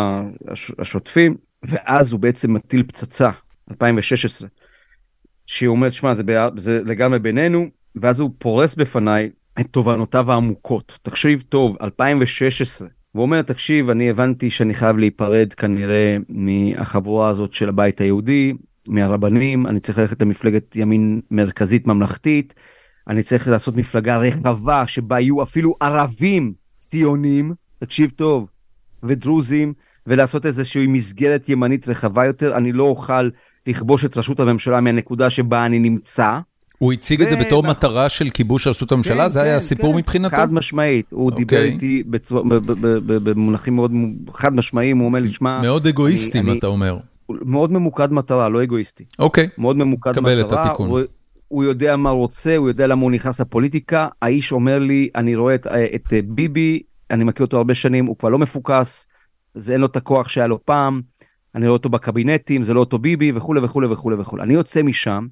השוטפים, 0.79 1.35
ואז 1.63 2.11
הוא 2.11 2.19
בעצם 2.19 2.53
מטיל 2.53 2.83
פצצה, 2.83 3.29
2016, 3.71 4.47
שהיא 5.45 5.69
אומרת, 5.69 5.93
שמע, 5.93 6.13
זה, 6.13 6.23
זה 6.57 6.81
לגמרי 6.85 7.19
בינינו, 7.19 7.65
ואז 7.95 8.19
הוא 8.19 8.31
פורס 8.37 8.75
בפניי 8.75 9.29
את 9.59 9.67
תובנותיו 9.71 10.31
העמוקות. 10.31 10.99
תקשיב 11.01 11.43
טוב, 11.49 11.77
2016. 11.81 12.87
והוא 13.15 13.25
אומר, 13.25 13.41
תקשיב, 13.41 13.89
אני 13.89 14.09
הבנתי 14.09 14.49
שאני 14.49 14.73
חייב 14.73 14.97
להיפרד 14.97 15.53
כנראה 15.53 16.17
מהחבורה 16.29 17.29
הזאת 17.29 17.53
של 17.53 17.69
הבית 17.69 18.01
היהודי, 18.01 18.53
מהרבנים, 18.87 19.67
אני 19.67 19.79
צריך 19.79 19.97
ללכת 19.97 20.21
למפלגת 20.21 20.75
ימין 20.75 21.21
מרכזית 21.31 21.87
ממלכתית, 21.87 22.53
אני 23.07 23.23
צריך 23.23 23.47
לעשות 23.47 23.77
מפלגה 23.77 24.17
רחבה 24.17 24.87
שבה 24.87 25.19
יהיו 25.19 25.43
אפילו 25.43 25.75
ערבים 25.81 26.53
ציונים, 26.77 27.53
תקשיב 27.79 28.11
טוב, 28.15 28.47
ודרוזים, 29.03 29.73
ולעשות 30.07 30.45
איזושהי 30.45 30.87
מסגרת 30.87 31.49
ימנית 31.49 31.87
רחבה 31.87 32.25
יותר, 32.25 32.57
אני 32.57 32.71
לא 32.71 32.83
אוכל 32.83 33.29
לכבוש 33.67 34.05
את 34.05 34.17
ראשות 34.17 34.39
הממשלה 34.39 34.81
מהנקודה 34.81 35.29
שבה 35.29 35.65
אני 35.65 35.79
נמצא. 35.79 36.39
הוא 36.77 36.93
הציג 36.93 37.21
את 37.21 37.29
זה 37.29 37.35
בתור 37.35 37.63
מטרה 37.63 38.09
של 38.09 38.29
כיבוש 38.29 38.67
ראשות 38.67 38.91
הממשלה? 38.91 39.23
כן, 39.23 39.29
זה 39.29 39.41
היה 39.41 39.51
כן, 39.51 39.57
הסיפור 39.57 39.93
כן. 39.93 39.97
מבחינתו? 39.99 40.35
חד 40.35 40.53
משמעית, 40.53 41.05
הוא 41.11 41.31
דיבר 41.31 41.57
אוקיי. 41.57 41.71
איתי 41.71 42.03
ב- 42.09 42.17
ב- 42.81 43.29
במונחים 43.29 43.75
מאוד 43.75 43.91
חד 44.33 44.55
משמעיים, 44.55 44.97
הוא 44.97 45.05
אומר 45.05 45.19
לי, 45.19 45.33
שמע, 45.33 45.61
מאוד 45.61 45.87
אגואיסטים, 45.87 46.57
אתה 46.57 46.67
אומר. 46.67 46.97
מאוד 47.29 47.71
ממוקד 47.71 48.11
מטרה, 48.11 48.49
לא 48.49 48.63
אגואיסטי. 48.63 49.05
אוקיי, 49.19 49.49
מאוד 49.57 49.77
ממוקד 49.77 50.13
קבל 50.13 50.41
את 50.41 50.45
מטרה, 50.45 50.65
התיקון. 50.65 50.89
הוא, 50.89 50.99
הוא 51.47 51.63
יודע 51.63 51.95
מה 51.97 52.09
הוא 52.09 52.19
רוצה, 52.19 52.57
הוא 52.57 52.67
יודע 52.67 52.87
למה 52.87 53.01
הוא 53.01 53.11
נכנס 53.11 53.41
לפוליטיקה, 53.41 54.07
האיש 54.21 54.51
אומר 54.51 54.79
לי, 54.79 55.09
אני 55.15 55.35
רואה 55.35 55.55
את, 55.55 55.67
את 55.95 56.13
אה, 56.13 56.19
ביבי, 56.25 56.81
אני 57.11 57.23
מכיר 57.23 57.45
אותו 57.45 57.57
הרבה 57.57 57.73
שנים, 57.73 58.05
הוא 58.05 58.17
כבר 58.17 58.29
לא 58.29 58.37
מפוקס, 58.37 59.07
זה 59.55 59.73
אין 59.73 59.81
לו 59.81 59.87
את 59.87 59.95
הכוח 59.95 60.29
שהיה 60.29 60.47
לו 60.47 60.65
פעם, 60.65 61.01
אני 61.55 61.65
רואה 61.65 61.73
אותו 61.77 61.89
בקבינטים, 61.89 62.63
זה 62.63 62.73
לא 62.73 62.79
אותו 62.79 62.97
ביבי 62.97 63.31
וכולי 63.35 63.61
וכולי 63.63 63.87
וכולי 63.87 64.15
וכולי. 64.19 64.43
אני 64.43 64.53
יוצא 64.53 64.83
משם 64.83 65.27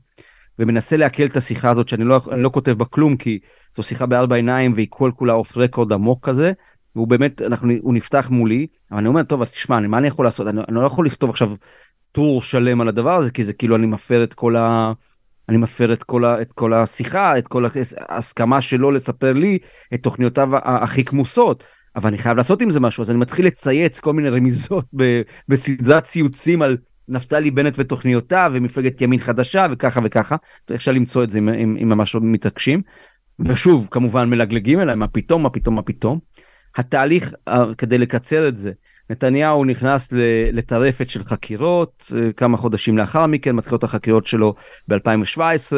ומנסה 0.60 0.98
לעכל 0.98 1.26
את 1.26 1.38
השיחה 1.38 1.72
הזאת 1.72 1.90
שאני 1.90 2.04
לא, 2.04 2.22
לא 2.38 2.50
כותב 2.50 2.72
בה 2.72 2.86
כלום 2.86 3.18
כי 3.18 3.40
זו 3.76 3.84
שיחה 3.84 4.06
בארבע 4.06 4.36
עיניים 4.36 4.74
והיא 4.76 4.88
כל 4.90 5.12
כולה 5.16 5.34
אוף 5.34 5.58
רקורד 5.58 5.94
עמוק 5.94 6.26
כזה. 6.26 6.52
והוא 6.96 7.08
באמת, 7.08 7.42
אנחנו, 7.42 7.74
הוא 7.82 7.94
נפתח 7.94 8.28
מולי, 8.32 8.68
אבל 8.92 9.00
אני 9.00 9.08
אומר, 9.08 9.24
טוב, 9.24 9.46
תשמע, 9.46 9.78
אני- 9.78 9.88
מה 9.88 9.98
אני 9.98 10.08
יכול 10.08 10.26
לעשות? 10.26 10.48
אני, 10.48 10.62
אני 10.68 10.76
לא 10.76 10.86
יכול 10.86 11.06
לכתוב 11.06 11.30
עכשיו 11.30 11.50
טור 12.12 12.42
שלם 12.42 12.82
על 12.82 12.88
הדבר 12.88 13.16
הזה, 13.16 13.32
כי 13.32 13.44
זה 13.44 13.54
כאילו 13.54 13.76
אני 13.76 13.86
מפר 13.86 14.24
את 14.24 14.34
כל 14.34 14.56
ה... 14.56 14.92
אני 15.50 15.58
מפר 15.58 15.94
את 15.94 16.04
כל, 16.04 16.26
ה, 16.26 16.42
את 16.42 16.52
כל 16.52 16.74
השיחה, 16.74 17.38
את 17.38 17.48
כל 17.48 17.66
ההסכמה 18.10 18.62
שלו 18.62 18.92
לספר 18.92 19.34
לי 19.34 19.58
את 19.94 20.04
תוכניותיו 20.04 20.50
הכי 20.64 21.04
כמוסות, 21.04 21.64
אבל 21.96 22.08
אני 22.08 22.18
חייב 22.18 22.38
לעשות 22.38 22.62
עם 22.62 22.70
זה 22.70 22.80
משהו, 22.80 23.02
אז 23.02 23.10
אני 23.10 23.18
מתחיל 23.18 23.46
לצייץ 23.46 24.00
כל 24.00 24.14
מיני 24.14 24.30
רמיזות 24.30 24.86
בסדרת 25.50 26.04
ציוצים 26.04 26.62
על 26.62 26.78
נפתלי 27.10 27.52
בנט 27.52 27.74
ותוכניותיו 27.78 28.52
ומפלגת 28.54 29.02
ימין 29.02 29.20
חדשה 29.20 29.68
וככה 29.72 30.00
וככה, 30.04 30.36
אפשר 30.76 30.92
למצוא 30.92 31.24
את 31.24 31.32
זה 31.32 31.40
אם, 31.40 31.50
אם, 31.50 31.78
אם 31.82 31.90
ממש 31.90 32.16
לא 32.16 32.22
מתעקשים. 32.24 32.82
ושוב, 33.40 33.88
כמובן 33.92 34.30
מלגלגים 34.30 34.80
אליי, 34.80 34.96
מה 34.96 35.08
פתאום, 35.08 35.44
מה 35.44 35.50
פתאום, 35.50 35.76
מה 35.76 35.82
פתאום. 35.82 36.20
התהליך, 36.76 37.34
אה, 37.48 37.66
כדי 37.78 37.98
לקצר 37.98 38.48
את 38.48 38.58
זה, 38.58 38.72
נתניהו 39.10 39.66
נכנס 39.66 40.10
לטרפת 40.52 41.10
של 41.10 41.24
חקירות, 41.24 42.12
אה, 42.18 42.34
כמה 42.34 42.58
חודשים 42.58 42.98
לאחר 42.98 43.28
מכן 43.28 43.56
מתחילות 43.56 43.84
החקירות 43.84 44.26
שלו 44.26 44.56
ב-2017, 44.88 45.74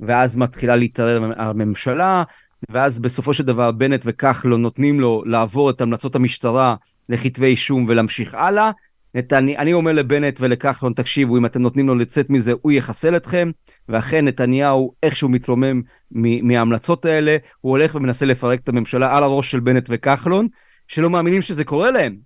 ואז 0.00 0.36
מתחילה 0.36 0.76
להתערער 0.76 1.32
הממשלה, 1.36 2.22
ואז 2.68 2.98
בסופו 2.98 3.34
של 3.34 3.44
דבר 3.44 3.70
בנט 3.70 4.02
וכחלון 4.04 4.62
נותנים 4.62 5.00
לו 5.00 5.22
לעבור 5.26 5.70
את 5.70 5.80
המלצות 5.80 6.14
המשטרה 6.14 6.74
לכתבי 7.08 7.46
אישום 7.46 7.86
ולהמשיך 7.88 8.34
הלאה. 8.34 8.70
נתני, 9.14 9.58
אני 9.58 9.72
אומר 9.72 9.92
לבנט 9.92 10.40
ולכחלון, 10.40 10.92
תקשיבו, 10.92 11.36
אם 11.36 11.46
אתם 11.46 11.62
נותנים 11.62 11.88
לו 11.88 11.94
לצאת 11.94 12.30
מזה, 12.30 12.52
הוא 12.62 12.72
יחסל 12.72 13.16
אתכם, 13.16 13.50
ואכן 13.88 14.24
נתניהו 14.24 14.94
איכשהו 15.02 15.28
מתרומם 15.28 15.82
מ- 16.12 16.48
מההמלצות 16.48 17.04
האלה, 17.04 17.36
הוא 17.60 17.70
הולך 17.70 17.94
ומנסה 17.94 18.26
לפרק 18.26 18.60
את 18.60 18.68
הממשלה 18.68 19.16
על 19.16 19.22
הראש 19.22 19.50
של 19.50 19.60
בנט 19.60 19.86
וכחלון, 19.92 20.48
שלא 20.88 21.10
מאמינים 21.10 21.42
שזה 21.42 21.64
קורה 21.64 21.90
להם, 21.90 22.16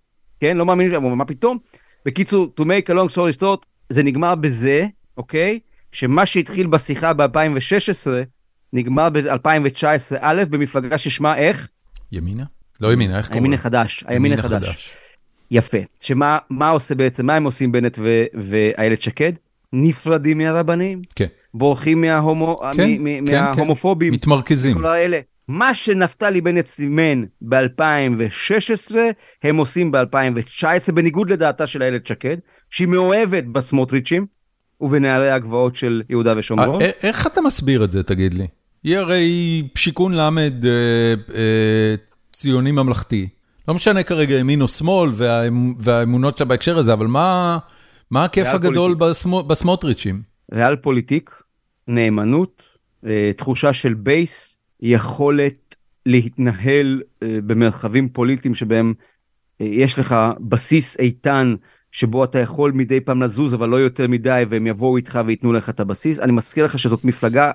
כן? 0.40 0.56
לא 0.56 0.66
מאמינים, 0.66 0.94
אבל 0.94 1.14
מה 1.14 1.24
פתאום? 1.24 1.58
בקיצור, 2.06 2.54
to 2.60 2.62
make 2.62 2.90
a 2.90 2.94
long 2.94 3.12
story 3.14 3.40
short, 3.40 3.66
זה 3.88 4.02
נגמר 4.02 4.34
בזה, 4.34 4.86
אוקיי? 5.16 5.58
שמה 5.92 6.26
שהתחיל 6.26 6.66
בשיחה 6.66 7.12
ב-2016, 7.12 8.10
נגמר 8.72 9.08
ב-2019, 9.08 10.16
א', 10.20 10.42
במפלגה 10.50 10.98
ששמה 10.98 11.36
איך? 11.36 11.68
ימינה? 12.12 12.44
לא 12.80 12.92
ימינה, 12.92 13.18
איך 13.18 13.26
קוראים? 13.26 13.44
הימין 13.44 13.58
החדש, 13.58 14.04
הימין 14.06 14.32
החדש. 14.32 14.96
יפה. 15.52 15.78
שמה 16.00 16.38
מה 16.50 16.68
עושה 16.68 16.94
בעצם, 16.94 17.26
מה 17.26 17.34
הם 17.34 17.44
עושים 17.44 17.72
בנט 17.72 17.98
ואיילת 18.34 19.02
שקד? 19.02 19.32
נפרדים 19.72 20.38
מהרבנים, 20.38 21.02
כן, 21.14 21.26
בורחים 21.54 22.00
מההומו, 22.00 22.56
כן, 22.76 22.90
מ- 22.90 23.04
מ- 23.04 23.26
כן, 23.26 23.42
מההומופובים, 23.44 24.12
מתמרכזים. 24.12 24.74
כל 24.74 24.86
האלה. 24.86 25.20
מה 25.48 25.74
שנפתלי 25.74 26.40
בנט 26.40 26.66
סימן 26.66 27.24
ב-2016, 27.48 28.94
הם 29.42 29.56
עושים 29.56 29.92
ב-2019, 29.92 30.92
בניגוד 30.94 31.30
לדעתה 31.30 31.66
של 31.66 31.82
איילת 31.82 32.06
שקד, 32.06 32.36
שהיא 32.70 32.88
מאוהבת 32.88 33.44
בסמוטריצ'ים 33.44 34.26
ובנערי 34.80 35.30
הגבעות 35.30 35.76
של 35.76 36.02
יהודה 36.10 36.32
ושומרון. 36.36 36.82
אה, 36.82 36.86
א- 36.88 37.06
איך 37.06 37.26
אתה 37.26 37.40
מסביר 37.40 37.84
את 37.84 37.92
זה, 37.92 38.02
תגיד 38.02 38.34
לי? 38.34 38.46
היא 38.84 38.96
הרי 38.98 39.62
שיכון 39.74 40.14
אה, 40.64 41.14
אה, 41.34 41.94
ציוני 42.32 42.72
ממלכתי. 42.72 43.28
לא 43.68 43.74
משנה 43.74 44.02
כרגע 44.02 44.34
ימין 44.38 44.62
או 44.62 44.68
שמאל 44.68 45.10
והאמ- 45.14 45.74
והאמונות 45.78 46.36
שלה 46.36 46.46
בהקשר 46.46 46.78
הזה, 46.78 46.92
אבל 46.92 47.06
מה 47.06 47.58
מה 48.10 48.24
הכיף 48.24 48.46
הגדול 48.46 48.94
בסמו- 48.94 49.42
בסמוטריצ'ים? 49.42 50.22
ריאל 50.52 50.76
פוליטיק, 50.76 51.30
נאמנות, 51.88 52.62
אה, 53.06 53.30
תחושה 53.36 53.72
של 53.72 53.94
base, 53.94 54.58
יכולת 54.80 55.74
להתנהל 56.06 57.02
אה, 57.22 57.38
במרחבים 57.46 58.08
פוליטיים 58.08 58.54
שבהם 58.54 58.94
אה, 59.60 59.66
יש 59.66 59.98
לך 59.98 60.16
בסיס 60.40 60.96
איתן 60.98 61.54
שבו 61.92 62.24
אתה 62.24 62.38
יכול 62.38 62.72
מדי 62.72 63.00
פעם 63.00 63.22
לזוז 63.22 63.54
אבל 63.54 63.68
לא 63.68 63.76
יותר 63.76 64.08
מדי 64.08 64.42
והם 64.50 64.66
יבואו 64.66 64.96
איתך 64.96 65.20
וייתנו 65.26 65.52
לך 65.52 65.68
את 65.70 65.80
הבסיס. 65.80 66.18
אני 66.20 66.32
מזכיר 66.32 66.64
לך 66.64 66.78
שזאת 66.78 67.04
מפלגה, 67.04 67.50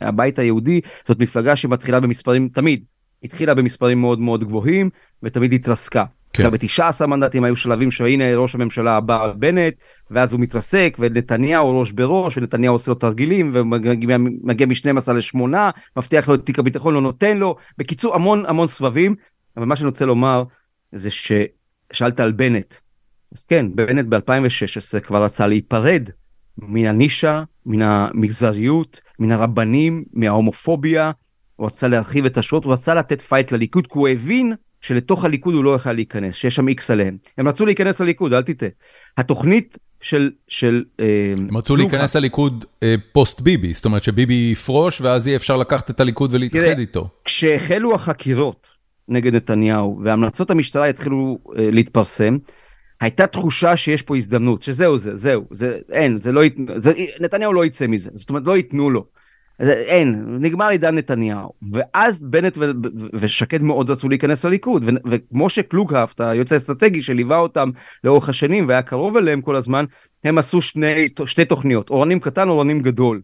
הבית 0.00 0.38
היהודי, 0.38 0.80
זאת 1.08 1.18
מפלגה 1.18 1.56
שמתחילה 1.56 2.00
במספרים 2.00 2.48
תמיד, 2.48 2.84
התחילה 3.24 3.54
במספרים 3.54 4.00
מאוד 4.00 4.20
מאוד 4.20 4.44
גבוהים 4.44 4.90
ותמיד 5.22 5.52
התרסקה. 5.52 6.04
כן. 6.32 6.46
עכשיו 6.46 7.00
ב-19 7.02 7.06
מנדטים 7.06 7.44
היו 7.44 7.56
שלבים 7.56 7.90
שהנה 7.90 8.36
ראש 8.36 8.54
הממשלה 8.54 8.96
הבא 8.96 9.32
בנט 9.32 9.74
ואז 10.10 10.32
הוא 10.32 10.40
מתרסק 10.40 10.96
ונתניהו 11.00 11.80
ראש 11.80 11.92
בראש 11.92 12.38
ונתניהו 12.38 12.74
עושה 12.74 12.90
לו 12.90 12.94
תרגילים 12.94 13.50
ומגיע 13.54 14.16
מגיע 14.18 14.66
מ-12 14.66 15.12
ל-8 15.12 15.56
מבטיח 15.96 16.28
לו 16.28 16.34
את 16.34 16.46
תיק 16.46 16.58
הביטחון 16.58 16.94
לא 16.94 17.00
נותן 17.00 17.38
לו 17.38 17.56
בקיצור 17.78 18.14
המון 18.14 18.46
המון 18.46 18.66
סבבים 18.66 19.14
אבל 19.56 19.66
מה 19.66 19.76
שאני 19.76 19.88
רוצה 19.88 20.06
לומר 20.06 20.44
זה 20.92 21.10
ששאלת 21.10 22.20
על 22.20 22.32
בנט 22.32 22.74
אז 23.32 23.44
כן 23.44 23.66
בנט 23.74 24.06
ב-2016 24.08 25.00
כבר 25.00 25.24
רצה 25.24 25.46
להיפרד 25.46 26.10
מן 26.58 26.86
הנישה 26.86 27.42
מן 27.66 27.82
המגזריות 27.82 29.00
מן 29.18 29.32
הרבנים 29.32 30.04
מההומופוביה 30.12 31.10
הוא 31.62 31.66
רצה 31.66 31.88
להרחיב 31.88 32.24
את 32.26 32.38
ה 32.38 32.43
shot 32.43 32.64
הוא 32.64 32.72
רצה 32.72 32.94
לתת 32.94 33.20
fight 33.22 33.52
לליכוד 33.52 33.86
כי 33.86 33.92
הוא 33.98 34.08
הבין 34.08 34.52
שלתוך 34.80 35.24
הליכוד 35.24 35.54
הוא 35.54 35.64
לא 35.64 35.74
יכל 35.74 35.92
להיכנס 35.92 36.34
שיש 36.34 36.54
שם 36.54 36.68
איקס 36.68 36.90
עליהם 36.90 37.16
הם 37.38 37.48
רצו 37.48 37.66
להיכנס 37.66 38.00
לליכוד 38.00 38.32
אל 38.32 38.42
תטעה 38.42 38.68
התוכנית 39.16 39.78
של 40.00 40.30
של 40.48 40.84
אה, 41.00 41.32
הם 41.48 41.56
רצו 41.56 41.76
להיכנס 41.76 42.16
לליכוד 42.16 42.64
אה, 42.82 42.94
פוסט 43.12 43.40
ביבי, 43.40 43.72
זאת 43.72 43.84
אומרת 43.84 44.02
שביבי 44.04 44.48
יפרוש 44.52 45.00
ואז 45.00 45.26
יהיה 45.26 45.36
אפשר 45.36 45.56
לקחת 45.56 45.90
את 45.90 46.00
הליכוד 46.00 46.34
ולהתאחד 46.34 46.78
איתו. 46.78 47.08
כשהחלו 47.24 47.94
החקירות 47.94 48.66
נגד 49.08 49.34
נתניהו 49.34 50.00
והמלצות 50.04 50.50
המשטרה 50.50 50.86
התחילו 50.88 51.38
אה, 51.58 51.68
להתפרסם, 51.70 52.36
הייתה 53.00 53.26
תחושה 53.26 53.76
שיש 53.76 54.02
פה 54.02 54.16
הזדמנות, 54.16 54.62
שזהו 54.62 54.98
זה, 54.98 55.16
זהו, 55.16 55.44
זה 55.50 55.78
אין, 55.92 56.16
זה 56.16 56.32
לא, 56.32 56.44
ית- 56.44 56.56
זה, 56.76 56.92
נתניהו 57.20 57.52
לא 57.52 57.64
יצא 57.64 57.86
מזה, 57.86 58.10
זאת 58.14 58.30
אומרת 58.30 58.42
לא 58.46 58.56
ייתנו 58.56 58.90
לו. 58.90 59.04
אין, 59.70 60.36
נגמר 60.40 60.68
עידן 60.68 60.94
נתניהו. 60.94 61.52
ואז 61.72 62.18
בנט 62.18 62.58
ו- 62.58 62.70
ושקד 63.14 63.62
מאוד 63.62 63.90
רצו 63.90 64.08
להיכנס 64.08 64.44
לליכוד, 64.44 64.84
ו- 64.84 65.16
ומשה 65.32 65.62
קלוגהפט, 65.62 66.20
היועץ 66.20 66.52
האסטרטגי 66.52 67.02
שליווה 67.02 67.38
אותם 67.38 67.70
לאורך 68.04 68.28
השנים 68.28 68.68
והיה 68.68 68.82
קרוב 68.82 69.16
אליהם 69.16 69.40
כל 69.40 69.56
הזמן, 69.56 69.84
הם 70.24 70.38
עשו 70.38 70.62
שני, 70.62 71.08
שתי 71.26 71.44
תוכניות, 71.44 71.90
אורנים 71.90 72.20
קטן, 72.20 72.48
אורנים 72.48 72.80
גדול. 72.80 73.20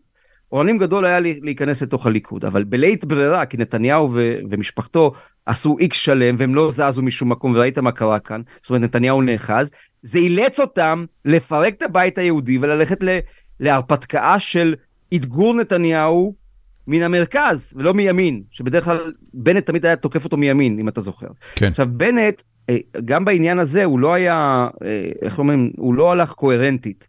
אורנים 0.52 0.78
גדול 0.78 1.04
היה 1.04 1.20
להיכנס 1.20 1.82
לתוך 1.82 2.06
הליכוד, 2.06 2.44
אבל 2.44 2.64
בלית 2.64 3.04
ברירה, 3.04 3.46
כי 3.46 3.56
נתניהו 3.56 4.10
ו- 4.12 4.38
ומשפחתו 4.50 5.12
עשו 5.46 5.76
איקס 5.78 5.96
שלם 5.96 6.34
והם 6.38 6.54
לא 6.54 6.70
זזו 6.70 7.02
משום 7.02 7.28
מקום 7.32 7.54
וראית 7.54 7.78
מה 7.78 7.92
קרה 7.92 8.18
כאן, 8.18 8.40
זאת 8.62 8.70
אומרת 8.70 8.82
נתניהו 8.82 9.22
נאחז, 9.22 9.70
זה 10.02 10.18
אילץ 10.18 10.60
אותם 10.60 11.04
לפרק 11.24 11.74
את 11.74 11.82
הבית 11.82 12.18
היהודי 12.18 12.58
וללכת 12.58 13.02
ל- 13.02 13.18
להרפתקה 13.60 14.38
של 14.38 14.74
אתגור 15.14 15.54
נתניהו 15.54 16.34
מן 16.86 17.02
המרכז 17.02 17.72
ולא 17.76 17.94
מימין, 17.94 18.42
שבדרך 18.50 18.84
כלל 18.84 19.12
בנט 19.34 19.66
תמיד 19.66 19.86
היה 19.86 19.96
תוקף 19.96 20.24
אותו 20.24 20.36
מימין 20.36 20.78
אם 20.78 20.88
אתה 20.88 21.00
זוכר. 21.00 21.28
כן. 21.54 21.66
עכשיו 21.66 21.88
בנט, 21.90 22.42
אה, 22.70 22.76
גם 23.04 23.24
בעניין 23.24 23.58
הזה 23.58 23.84
הוא 23.84 23.98
לא 23.98 24.14
היה, 24.14 24.68
אה, 24.84 25.10
איך 25.22 25.38
אומרים, 25.38 25.70
הוא 25.76 25.94
לא 25.94 26.12
הלך 26.12 26.32
קוהרנטית. 26.32 27.08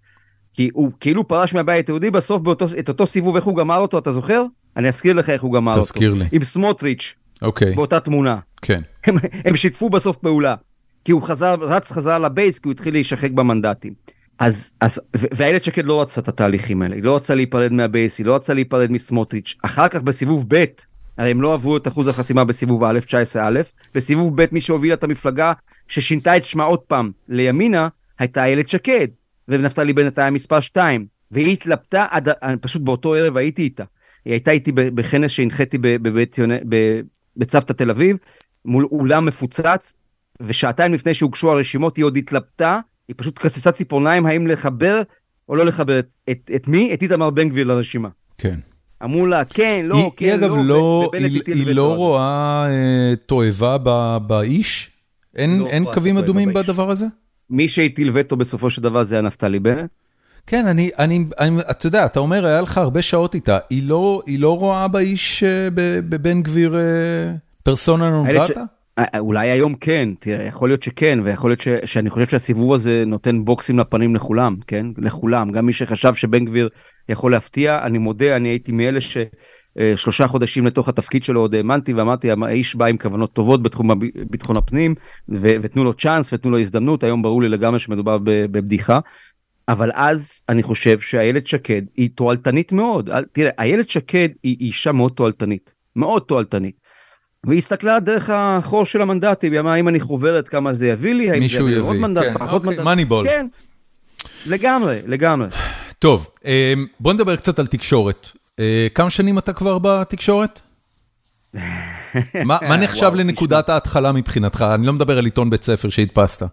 כי 0.54 0.70
הוא 0.74 0.92
כאילו 1.00 1.28
פרש 1.28 1.54
מהבית 1.54 1.90
היהודי 1.90 2.10
בסוף 2.10 2.42
באותו, 2.42 2.66
את 2.80 2.90
אותו 2.90 3.06
סיבוב 3.06 3.36
איך 3.36 3.46
הוא 3.46 3.58
גמר 3.58 3.78
אותו 3.78 3.98
אתה 3.98 4.12
זוכר? 4.12 4.44
אני 4.78 4.88
אזכיר 4.88 5.14
לך 5.14 5.30
איך 5.30 5.42
הוא 5.42 5.54
גמר 5.54 5.72
אותו. 5.72 5.82
תזכיר 5.82 6.14
לי. 6.14 6.26
עם 6.32 6.44
סמוטריץ' 6.44 7.16
אוקיי, 7.42 7.76
באותה 7.76 8.00
תמונה. 8.00 8.38
כן. 8.62 8.82
הם, 9.06 9.16
הם 9.46 9.56
שיתפו 9.56 9.90
בסוף 9.90 10.18
פעולה. 10.18 10.56
כי 11.06 11.12
הוא 11.12 11.22
חזר, 11.22 11.56
רץ 11.62 11.92
חזר 11.92 12.20
לבייס 12.20 12.60
כי 12.60 12.68
הוא 12.68 12.72
התחיל 12.72 12.94
להישחק 12.94 13.32
במנדטים. 13.32 13.94
אז, 14.40 14.74
אז, 14.80 15.02
ואיילת 15.14 15.64
שקד 15.64 15.86
לא 15.86 16.02
רצתה 16.02 16.22
את 16.22 16.28
התהליכים 16.28 16.82
האלה, 16.82 16.96
היא 16.96 17.04
לא 17.04 17.16
רצתה 17.16 17.36
להיפרד 17.36 17.74
מהבייס, 17.74 18.18
היא 18.18 18.26
לא 18.26 18.36
רצתה 18.36 18.54
להיפרד 18.54 18.92
מסמוטריץ'. 18.92 19.56
אחר 19.62 19.88
כך 19.88 20.02
בסיבוב 20.02 20.46
ב', 20.48 20.66
הרי 21.18 21.32
הם 21.32 21.42
לא 21.42 21.54
עברו 21.54 21.78
את 21.78 21.88
אחוז 21.88 22.08
החסימה 22.08 22.44
בסיבוב 22.44 22.84
א', 22.84 23.00
19 23.00 23.48
א', 23.48 23.62
בסיבוב 23.96 24.42
ב' 24.42 24.46
מי 24.52 24.62
שהובילה 24.62 24.94
את 24.94 25.04
המפלגה 25.04 25.54
ששינתה 25.88 26.38
את 26.38 26.44
שמה 26.44 26.64
עוד 26.64 26.80
פעם 26.80 27.12
לימינה, 27.30 27.88
הייתה 28.20 28.44
איילת 28.44 28.70
שקד. 28.70 29.08
ונפתלי 29.48 29.94
בנט 29.94 30.20
היה 30.20 30.30
מספר 30.30 30.60
2, 30.60 31.06
והיא 31.32 31.54
התלבטה, 31.54 32.06
עד, 32.10 32.30
פשוט 32.62 32.82
באותו 32.82 33.16
ערב 33.16 33.38
הייתי 33.38 33.62
איתה. 33.62 33.84
היא 34.26 34.34
הייתה 34.34 34.52
איתי 34.52 34.72
בכנס 34.72 35.32
שהנחיתי 35.32 35.78
בבית 35.78 36.36
בצוותא 37.38 37.74
תל 37.74 37.90
אביב, 37.90 38.18
מול 38.66 38.86
אולם 38.92 39.26
מפוצץ, 39.26 39.94
ושעתיים 40.42 40.94
לפני 40.94 41.14
שהוגשו 41.14 41.52
הרשימות 41.52 41.98
היא 41.98 42.06
עוד 42.06 42.18
התלבטה, 42.18 42.80
היא 43.10 43.16
פשוט 43.18 43.38
כססה 43.38 43.72
ציפורניים 43.72 44.26
האם 44.26 44.48
לחבר 44.48 45.02
או 45.50 45.56
לא 45.56 45.66
לחבר 45.66 46.00
את, 46.00 46.08
את, 46.30 46.52
את 46.56 46.68
מי? 46.68 46.94
את 46.94 47.02
איתמר 47.02 47.30
בן 47.30 47.50
גביר 47.50 47.68
לרשימה. 47.68 48.10
כן. 48.38 48.60
אמרו 49.04 49.26
לה, 49.26 49.46
כן, 49.46 49.86
לא, 49.86 49.96
היא, 49.96 50.10
כן, 50.18 50.26
היא 50.26 50.36
אגב 50.36 50.56
לא, 50.56 50.64
לא, 50.64 51.12
היא, 51.14 51.42
היא 51.48 51.76
לא 51.76 51.96
רואה 51.96 52.66
אה, 52.70 53.14
תועבה 53.26 54.20
באיש? 54.20 54.92
אין, 55.36 55.60
לא 55.60 55.68
אין 55.68 55.86
קווים 55.94 56.18
אדומים 56.18 56.54
באיש. 56.54 56.68
בדבר 56.68 56.90
הזה? 56.90 57.06
מי 57.50 57.68
שהטיל 57.68 58.12
וטו 58.14 58.36
בסופו 58.36 58.70
של 58.70 58.82
דבר 58.82 59.04
זה 59.04 59.16
היה 59.16 59.22
נפתלי 59.22 59.60
בנט. 59.60 59.90
כן, 60.48 60.68
אני, 60.68 60.90
אני, 61.00 61.26
אני, 61.40 61.62
אתה 61.72 61.88
יודע, 61.88 62.06
אתה 62.06 62.20
אומר, 62.20 62.46
היה 62.46 62.62
לך 62.62 62.78
הרבה 62.78 63.02
שעות 63.02 63.36
איתה, 63.36 63.58
היא 63.70 63.90
לא, 63.90 64.22
היא 64.26 64.40
לא 64.40 64.58
רואה 64.58 64.88
באיש, 64.88 65.44
אה, 65.44 65.68
בבן 66.10 66.44
גביר, 66.44 66.78
אה, 66.78 66.82
פרסונה 67.64 68.10
נון 68.10 68.28
גרטה? 68.28 68.64
אולי 69.20 69.50
היום 69.50 69.76
כן, 69.76 70.10
תראה, 70.20 70.46
יכול 70.46 70.70
להיות 70.70 70.84
שכן, 70.84 71.20
ויכול 71.24 71.52
להיות 71.52 71.62
ש, 71.62 71.68
שאני 71.86 72.10
חושב 72.10 72.26
שהסיבוב 72.26 72.74
הזה 72.74 73.04
נותן 73.08 73.46
בוקסים 73.46 73.80
לפנים 73.80 74.16
לכולם, 74.16 74.56
כן? 74.68 74.86
לכולם, 74.98 75.52
גם 75.52 75.66
מי 75.66 75.74
שחשב 75.74 76.14
שבן 76.14 76.46
גביר 76.46 76.70
יכול 77.10 77.32
להפתיע, 77.32 77.80
אני 77.84 77.98
מודה, 77.98 78.36
אני 78.36 78.50
הייתי 78.50 78.72
מאלה 78.72 79.00
ששלושה 79.02 80.28
חודשים 80.28 80.66
לתוך 80.66 80.90
התפקיד 80.90 81.24
שלו 81.24 81.42
עוד 81.42 81.56
האמנתי 81.56 81.94
ואמרתי, 81.94 82.30
האיש 82.32 82.76
בא 82.76 82.86
עם 82.86 82.98
כוונות 82.98 83.34
טובות 83.34 83.64
בתחום 83.64 83.90
ביטחון 84.30 84.58
הפנים, 84.58 84.96
ו, 85.30 85.50
ותנו 85.62 85.84
לו 85.84 85.94
צ'אנס 85.94 86.34
ותנו 86.34 86.52
לו 86.52 86.60
הזדמנות, 86.60 87.04
היום 87.04 87.22
ברור 87.22 87.42
לי 87.42 87.50
לגמרי 87.50 87.80
שמדובר 87.80 88.18
בבדיחה. 88.24 89.00
אבל 89.68 89.92
אז 89.94 90.42
אני 90.50 90.64
חושב 90.64 91.00
שאיילת 91.00 91.48
שקד 91.48 91.82
היא 91.98 92.10
תועלתנית 92.16 92.72
מאוד. 92.72 93.10
תראה, 93.32 93.52
איילת 93.60 93.90
שקד 93.90 94.30
היא 94.44 94.58
אישה 94.60 94.92
מאוד 94.92 95.12
תועלתנית, 95.12 95.72
מאוד 95.96 96.22
תועלתנית. 96.22 96.79
והיא 97.46 97.58
הסתכלה 97.58 98.00
דרך 98.00 98.30
החור 98.34 98.86
של 98.86 99.02
המנדטים, 99.02 99.52
היא 99.52 99.60
אמרה, 99.60 99.76
אם 99.76 99.88
אני 99.88 100.00
חוברת 100.00 100.48
כמה 100.48 100.74
זה 100.74 100.88
יביא 100.88 101.14
לי, 101.14 101.32
האם 101.32 101.48
זה 101.48 101.58
יביא 101.58 101.80
עוד 101.80 101.96
מנדט, 101.96 102.24
כן, 102.24 102.34
פחות 102.34 102.54
אוקיי, 102.54 102.70
מנדט. 102.70 102.84
מאניבול. 102.84 103.28
כן, 103.28 103.48
לגמרי, 104.46 105.00
לגמרי. 105.08 105.48
טוב, 106.00 106.28
אמ, 106.46 106.86
בוא 107.00 107.14
נדבר 107.14 107.36
קצת 107.36 107.60
על 107.60 107.68
תקשורת. 107.68 108.28
אה, 108.60 108.88
כמה 108.94 109.10
שנים 109.10 109.38
אתה 109.38 109.54
כבר 109.54 109.80
בתקשורת? 109.80 110.62
מה, 112.46 112.58
מה 112.62 112.78
נחשב 112.78 113.12
לנקודת 113.16 113.70
ההתחלה 113.70 114.12
מבחינתך? 114.12 114.66
אני 114.76 114.88
לא 114.88 114.94
מדבר 114.94 115.18
על 115.18 115.26
עיתון 115.26 115.50
בית 115.50 115.64
ספר 115.64 115.90
שהדפסת. 115.90 116.44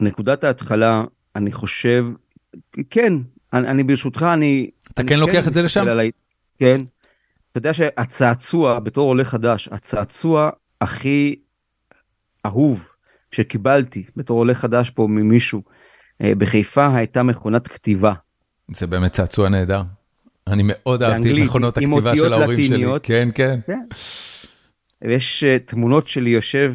נקודת 0.00 0.44
ההתחלה, 0.44 1.04
אני 1.36 1.52
חושב, 1.52 2.04
כן, 2.90 3.12
אני, 3.52 3.68
אני 3.68 3.82
ברשותך, 3.82 4.22
אני... 4.22 4.70
אתה 4.90 5.02
אני 5.02 5.08
כן 5.08 5.18
לוקח 5.18 5.48
את 5.48 5.54
זה 5.54 5.62
לשם? 5.62 5.88
עלי, 5.88 6.10
כן. 6.58 6.80
אתה 7.50 7.58
יודע 7.58 7.74
שהצעצוע, 7.74 8.80
בתור 8.80 9.08
עולה 9.08 9.24
חדש, 9.24 9.68
הצעצוע 9.72 10.50
הכי 10.80 11.36
אהוב 12.46 12.88
שקיבלתי 13.32 14.04
בתור 14.16 14.38
עולה 14.38 14.54
חדש 14.54 14.90
פה 14.90 15.06
ממישהו 15.10 15.62
אה, 16.22 16.34
בחיפה 16.34 16.94
הייתה 16.94 17.22
מכונת 17.22 17.68
כתיבה. 17.68 18.12
זה 18.74 18.86
באמת 18.86 19.12
צעצוע 19.12 19.48
נהדר. 19.48 19.82
אני 20.46 20.62
מאוד 20.66 21.02
אהבתי 21.02 21.32
את 21.32 21.38
מכונות 21.38 21.76
הכתיבה 21.76 22.16
של 22.16 22.32
ההורים 22.32 22.58
לטיניות. 22.58 23.04
שלי. 23.04 23.16
כן, 23.16 23.28
כן. 23.34 23.60
כן. 23.66 23.80
ויש 25.04 25.44
אה, 25.44 25.58
תמונות 25.58 26.08
שלי 26.08 26.30
יושב 26.30 26.74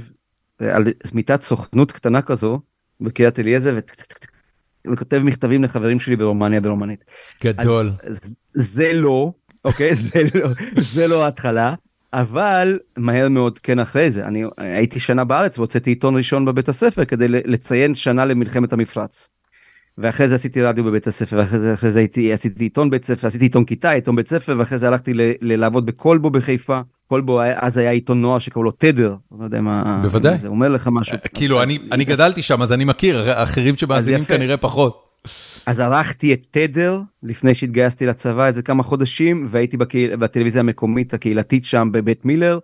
אה, 0.61 0.75
על 0.75 0.83
מיטת 1.13 1.41
סוכנות 1.41 1.91
קטנה 1.91 2.21
כזו 2.21 2.59
בקריית 3.01 3.39
אליעזר 3.39 3.79
וכותב 4.93 5.21
מכתבים 5.23 5.63
לחברים 5.63 5.99
שלי 5.99 6.15
ברומניה 6.15 6.61
ברומנית. 6.61 7.03
גדול. 7.43 7.91
אז 8.03 8.37
זה 8.53 8.93
לא, 8.93 9.31
אוקיי? 9.65 9.95
זה 10.05 10.21
לא, 10.35 10.49
זה 10.75 11.07
לא 11.07 11.23
ההתחלה, 11.25 11.73
אבל 12.13 12.79
מהר 12.97 13.29
מאוד 13.29 13.59
כן 13.59 13.79
אחרי 13.79 14.09
זה. 14.09 14.25
אני 14.25 14.43
הייתי 14.57 14.99
שנה 14.99 15.23
בארץ 15.23 15.57
והוצאתי 15.57 15.91
עיתון 15.91 16.17
ראשון 16.17 16.45
בבית 16.45 16.69
הספר 16.69 17.05
כדי 17.05 17.27
לציין 17.27 17.95
שנה 17.95 18.25
למלחמת 18.25 18.73
המפרץ. 18.73 19.29
ואחרי 19.97 20.27
זה 20.27 20.35
עשיתי 20.35 20.61
רדיו 20.61 20.83
בבית 20.83 21.07
הספר, 21.07 21.37
ואחרי 21.37 21.59
זה, 21.59 21.73
אחרי 21.73 21.89
זה 21.89 21.99
הייתי, 21.99 22.33
עשיתי 22.33 22.63
עיתון 22.63 22.89
בית 22.89 23.05
ספר, 23.05 23.27
עשיתי 23.27 23.45
עיתון 23.45 23.65
כיתה, 23.65 23.91
עיתון 23.91 24.15
בית 24.15 24.27
ספר, 24.27 24.55
ואחרי 24.59 24.77
זה 24.77 24.87
הלכתי 24.87 25.13
ל, 25.13 25.21
ל, 25.41 25.55
לעבוד 25.55 25.85
בקולבו 25.85 26.29
בחיפה. 26.29 26.79
קולבו 27.07 27.41
אז 27.55 27.77
היה 27.77 27.91
עיתון 27.91 28.21
נוער 28.21 28.39
שקראו 28.39 28.63
לו 28.63 28.71
תדר, 28.71 29.15
לא 29.39 29.43
יודע 29.43 29.61
מה, 29.61 29.99
בוודאי. 30.01 30.37
זה 30.37 30.47
אומר 30.47 30.69
לך 30.69 30.89
משהו. 30.91 31.17
כאילו, 31.33 31.63
אני, 31.63 31.79
אני 31.91 32.05
גדלתי 32.05 32.41
שם, 32.41 32.61
אז 32.61 32.71
אני 32.71 32.85
מכיר, 32.85 33.43
אחרים 33.43 33.77
שמאזינים 33.77 34.25
כנראה 34.25 34.57
פחות. 34.57 35.04
אז 35.65 35.79
ערכתי 35.79 36.33
את 36.33 36.45
תדר 36.51 37.01
לפני 37.23 37.55
שהתגייסתי 37.55 38.05
לצבא 38.05 38.47
איזה 38.47 38.61
כמה 38.61 38.83
חודשים 38.83 39.45
והייתי 39.49 39.77
בקהיל, 39.77 40.15
בטלוויזיה 40.15 40.59
המקומית 40.59 41.13
הקהילתית 41.13 41.65
שם 41.65 41.89
בבית 41.91 42.25
מילר. 42.25 42.59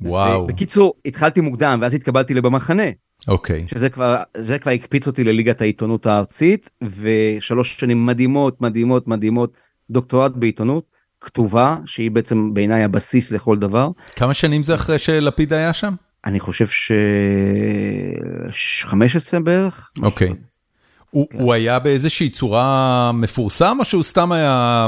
וואו. 0.00 0.46
בקיצור 0.46 0.94
התחלתי 1.06 1.40
מוקדם 1.40 1.78
ואז 1.82 1.94
התקבלתי 1.94 2.34
לבמחנה. 2.34 2.90
אוקיי. 3.28 3.68
שזה 3.68 3.88
כבר 3.88 4.16
זה 4.36 4.58
כבר 4.58 4.70
הקפיץ 4.70 5.06
אותי 5.06 5.24
לליגת 5.24 5.60
העיתונות 5.60 6.06
הארצית 6.06 6.70
ושלוש 6.82 7.80
שנים 7.80 8.06
מדהימות 8.06 8.60
מדהימות 8.60 9.08
מדהימות 9.08 9.52
דוקטורט 9.90 10.32
בעיתונות 10.36 10.84
כתובה 11.20 11.76
שהיא 11.84 12.10
בעצם 12.10 12.54
בעיניי 12.54 12.84
הבסיס 12.84 13.30
לכל 13.30 13.58
דבר. 13.58 13.88
כמה 14.16 14.34
שנים 14.34 14.62
זה 14.62 14.74
אחרי 14.74 14.98
שלפיד 14.98 15.52
היה 15.52 15.72
שם? 15.72 15.94
אני 16.24 16.40
חושב 16.40 16.66
ש... 16.66 16.92
15 18.82 19.40
בערך. 19.40 19.90
אוקיי. 20.02 20.28
Okay. 20.28 20.51
הוא, 21.12 21.28
כן. 21.30 21.38
הוא 21.38 21.52
היה 21.52 21.78
באיזושהי 21.78 22.30
צורה 22.30 23.10
מפורסם, 23.14 23.76
או 23.80 23.84
שהוא 23.84 24.02
סתם 24.02 24.32
היה 24.32 24.86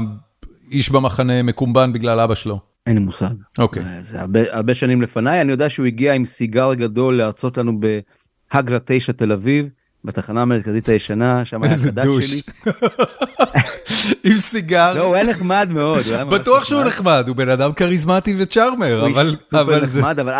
איש 0.70 0.90
במחנה 0.90 1.42
מקומבן 1.42 1.92
בגלל 1.92 2.20
אבא 2.20 2.34
שלו? 2.34 2.60
אין 2.86 2.94
לי 2.94 3.00
מושג. 3.00 3.34
אוקיי. 3.58 3.82
אה, 3.82 3.98
זה 4.02 4.20
הרבה, 4.20 4.40
הרבה 4.50 4.74
שנים 4.74 5.02
לפניי, 5.02 5.40
אני 5.40 5.52
יודע 5.52 5.70
שהוא 5.70 5.86
הגיע 5.86 6.14
עם 6.14 6.24
סיגר 6.24 6.74
גדול 6.74 7.18
להרצות 7.18 7.58
לנו 7.58 7.80
בהגרה 7.80 8.78
9 8.84 9.12
תל 9.12 9.32
אביב, 9.32 9.66
בתחנה 10.04 10.42
המרכזית 10.42 10.88
הישנה, 10.88 11.44
שם 11.44 11.62
היה 11.62 11.74
הקדש 11.74 12.06
שלי. 12.26 12.40
עם 14.24 14.38
סיגר. 14.38 14.94
לא, 14.94 15.02
הוא 15.02 15.14
היה 15.14 15.24
נחמד 15.24 15.68
מאוד. 15.70 16.02
בטוח 16.30 16.64
שהוא 16.64 16.84
נחמד, 16.84 17.24
הוא 17.28 17.36
בן 17.36 17.48
אדם 17.48 17.72
כריזמטי 17.72 18.34
וצ'ארמר, 18.38 19.06
אבל... 19.06 19.28
הוא 19.28 19.36
סופר 19.50 19.84
נחמד, 19.84 20.18
אבל 20.18 20.32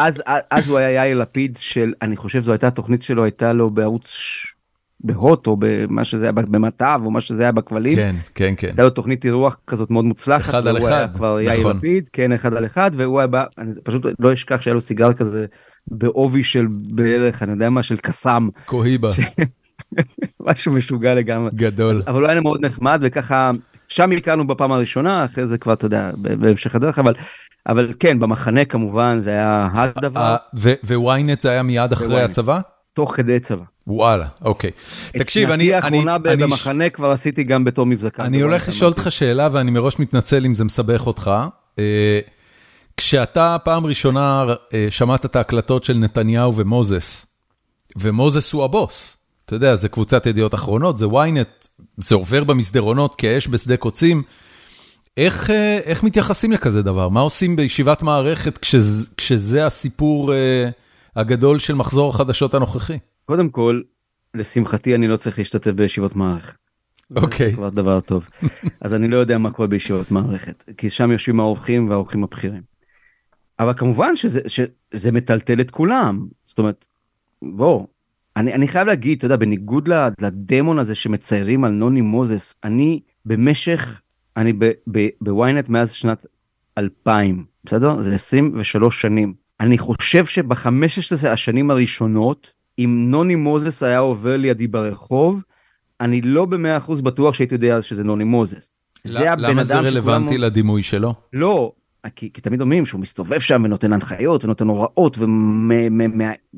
אז 0.51 0.68
הוא 0.68 0.78
היה 0.78 0.91
יאיר 0.91 1.18
לפיד 1.18 1.59
של, 1.61 1.93
אני 2.03 2.16
חושב 2.16 2.43
זו 2.43 2.53
הייתה 2.53 2.66
התוכנית 2.66 3.03
שלו, 3.03 3.24
הייתה 3.24 3.53
לו 3.53 3.70
בערוץ 3.70 4.16
בהוט 5.05 5.46
או 5.46 5.57
במה 5.59 6.05
שזה 6.05 6.24
היה 6.24 6.32
במטב 6.32 7.00
או 7.05 7.11
מה 7.11 7.20
שזה 7.20 7.42
היה 7.42 7.52
בכבלים. 7.52 7.96
כן, 7.96 8.16
כן, 8.34 8.55
כן. 8.57 8.66
הייתה 8.66 8.82
לו 8.82 8.90
תוכנית 8.90 9.24
אירוח 9.24 9.57
כזאת 9.66 9.90
מאוד 9.90 10.05
מוצלחת. 10.05 10.48
אחד 10.48 10.66
על 10.66 10.78
אחד, 10.78 11.09
כבר 11.14 11.40
יאיר 11.40 11.61
נכון. 11.61 11.76
לפיד, 11.76 12.09
כן, 12.12 12.32
אחד 12.32 12.55
על 12.55 12.66
אחד, 12.66 12.90
והוא 12.94 13.18
היה 13.18 13.26
בא, 13.26 13.44
אני 13.59 13.72
פשוט 13.84 14.07
לא 14.18 14.32
אשכח 14.32 14.61
שהיה 14.61 14.74
לו 14.74 14.80
סיגר 14.80 15.12
כזה 15.12 15.46
בעובי 15.88 16.42
של 16.42 16.66
בערך, 16.70 17.42
אני 17.42 17.52
יודע 17.52 17.70
מה, 17.70 17.82
של 17.82 17.96
קסאם. 17.96 18.48
קוהיבה. 18.66 19.11
משהו 20.46 20.72
משוגע 20.72 21.14
לגמרי. 21.14 21.50
גדול. 21.55 22.02
אבל 22.07 22.20
הוא 22.22 22.28
היה 22.30 22.40
מאוד 22.40 22.64
נחמד 22.64 23.00
וככה, 23.02 23.50
שם 23.88 24.11
הכרנו 24.12 24.46
בפעם 24.46 24.72
הראשונה, 24.72 25.24
אחרי 25.24 25.46
זה 25.46 25.59
כבר, 25.59 25.72
אתה 25.72 25.86
יודע, 25.86 26.11
בהמשך 26.16 26.74
הדרך, 26.74 26.98
אבל... 26.98 27.14
אבל 27.68 27.92
כן, 28.00 28.20
במחנה 28.20 28.64
כמובן 28.64 29.18
זה 29.18 29.30
היה 29.30 29.68
הדבר. 29.74 30.36
וויינט 30.90 31.40
זה 31.40 31.50
היה 31.50 31.62
מיד 31.62 31.92
אחרי 31.92 32.22
הצבא? 32.22 32.61
תוך 32.95 33.16
כדי 33.16 33.40
צבא. 33.40 33.64
וואלה, 33.86 34.26
אוקיי. 34.42 34.70
תקשיב, 35.18 35.51
אני... 35.51 35.64
את 35.64 35.82
שנתי 35.82 35.86
האחרונה 35.86 36.18
במחנה 36.18 36.90
כבר 36.90 37.11
עשיתי 37.11 37.42
גם 37.42 37.64
בתור 37.64 37.86
מבזקן. 37.86 38.22
אני 38.22 38.40
הולך 38.40 38.68
לשאול 38.68 38.90
אותך 38.90 39.07
שאלה 39.11 39.49
ואני 39.53 39.70
מראש 39.70 39.99
מתנצל 39.99 40.47
אם 40.47 40.55
זה 40.55 40.64
מסבך 40.64 41.07
אותך. 41.07 41.30
אה, 41.78 42.20
כשאתה 42.97 43.57
פעם 43.64 43.86
ראשונה 43.86 44.45
אה, 44.74 44.86
שמעת 44.90 45.24
את 45.24 45.36
ההקלטות 45.36 45.84
של 45.84 45.99
נתניהו 45.99 46.57
ומוזס, 46.57 47.26
ומוזס 47.97 48.53
הוא 48.53 48.64
הבוס, 48.64 49.16
אתה 49.47 49.55
יודע, 49.55 49.76
זה 49.76 49.88
קבוצת 49.88 50.26
ידיעות 50.26 50.55
אחרונות, 50.55 50.97
זה 50.97 51.07
ynet, 51.07 51.68
זה 51.97 52.14
עובר 52.14 52.45
במסדרונות 52.45 53.14
כאש 53.14 53.49
בשדה 53.49 53.76
קוצים. 53.76 54.22
איך, 55.16 55.51
אה, 55.51 55.78
איך 55.84 56.03
מתייחסים 56.03 56.53
לכזה 56.53 56.82
דבר? 56.82 57.09
מה 57.09 57.20
עושים 57.20 57.57
בישיבת 57.57 58.03
מערכת 58.03 58.59
כשזה, 58.59 59.07
כשזה 59.16 59.66
הסיפור 59.66 60.32
הגדול 61.16 61.58
של 61.58 61.74
מחזור 61.74 62.10
החדשות 62.10 62.54
הנוכחי? 62.54 62.98
קודם 63.24 63.48
כל, 63.48 63.80
לשמחתי 64.34 64.94
אני 64.94 65.08
לא 65.08 65.16
צריך 65.16 65.38
להשתתף 65.38 65.70
בישיבות 65.70 66.16
מערכת. 66.16 66.54
אוקיי. 67.16 67.50
זה 67.50 67.56
כבר 67.56 67.70
דבר 67.70 68.00
טוב. 68.00 68.28
אז 68.80 68.94
אני 68.94 69.08
לא 69.08 69.16
יודע 69.16 69.38
מה 69.38 69.50
קורה 69.50 69.68
בישיבות 69.68 70.10
מערכת, 70.10 70.64
כי 70.76 70.90
שם 70.90 71.10
יושבים 71.10 71.40
האורחים 71.40 71.90
והאורחים 71.90 72.24
הבכירים. 72.24 72.62
אבל 73.58 73.72
כמובן 73.76 74.16
שזה, 74.16 74.40
שזה 74.48 75.12
מטלטל 75.12 75.60
את 75.60 75.70
כולם. 75.70 76.26
זאת 76.44 76.58
אומרת, 76.58 76.84
בוא, 77.42 77.86
אני, 78.36 78.54
אני 78.54 78.68
חייב 78.68 78.86
להגיד, 78.86 79.18
אתה 79.18 79.26
יודע, 79.26 79.36
בניגוד 79.36 79.88
לדמון 80.20 80.78
הזה 80.78 80.94
שמציירים 80.94 81.64
על 81.64 81.70
נוני 81.70 82.00
מוזס, 82.00 82.54
אני 82.64 83.00
במשך, 83.26 84.00
אני 84.36 84.52
בוויינט 85.20 85.68
מאז 85.68 85.92
שנת 85.92 86.26
2000, 86.78 87.44
בסדר? 87.64 88.02
זה 88.02 88.14
23 88.14 89.00
שנים. 89.00 89.43
אני 89.61 89.78
חושב 89.78 90.26
שב-15 90.26 91.28
השנים 91.28 91.70
הראשונות, 91.70 92.52
אם 92.78 93.07
נוני 93.09 93.34
מוזס 93.34 93.82
היה 93.82 93.98
עובר 93.98 94.36
לידי 94.36 94.66
ברחוב, 94.66 95.42
אני 96.00 96.20
לא 96.20 96.44
במאה 96.44 96.76
אחוז 96.76 97.00
בטוח 97.00 97.34
שהייתי 97.34 97.55
יודע 97.55 97.82
שזה 97.82 98.05
נוני 98.05 98.24
מוזס. 98.24 98.70
זה 99.05 99.24
למה 99.38 99.64
זה 99.64 99.78
רלוונטי 99.78 100.34
שכולם... 100.34 100.44
לדימוי 100.44 100.82
שלו? 100.82 101.14
לא, 101.32 101.72
כי, 102.16 102.30
כי 102.32 102.40
תמיד 102.40 102.61
אומרים 102.61 102.86
שהוא 102.86 103.00
מסתובב 103.00 103.38
שם 103.38 103.62
ונותן 103.64 103.92
הנחיות 103.92 104.44
ונותן 104.44 104.68
הוראות 104.68 105.18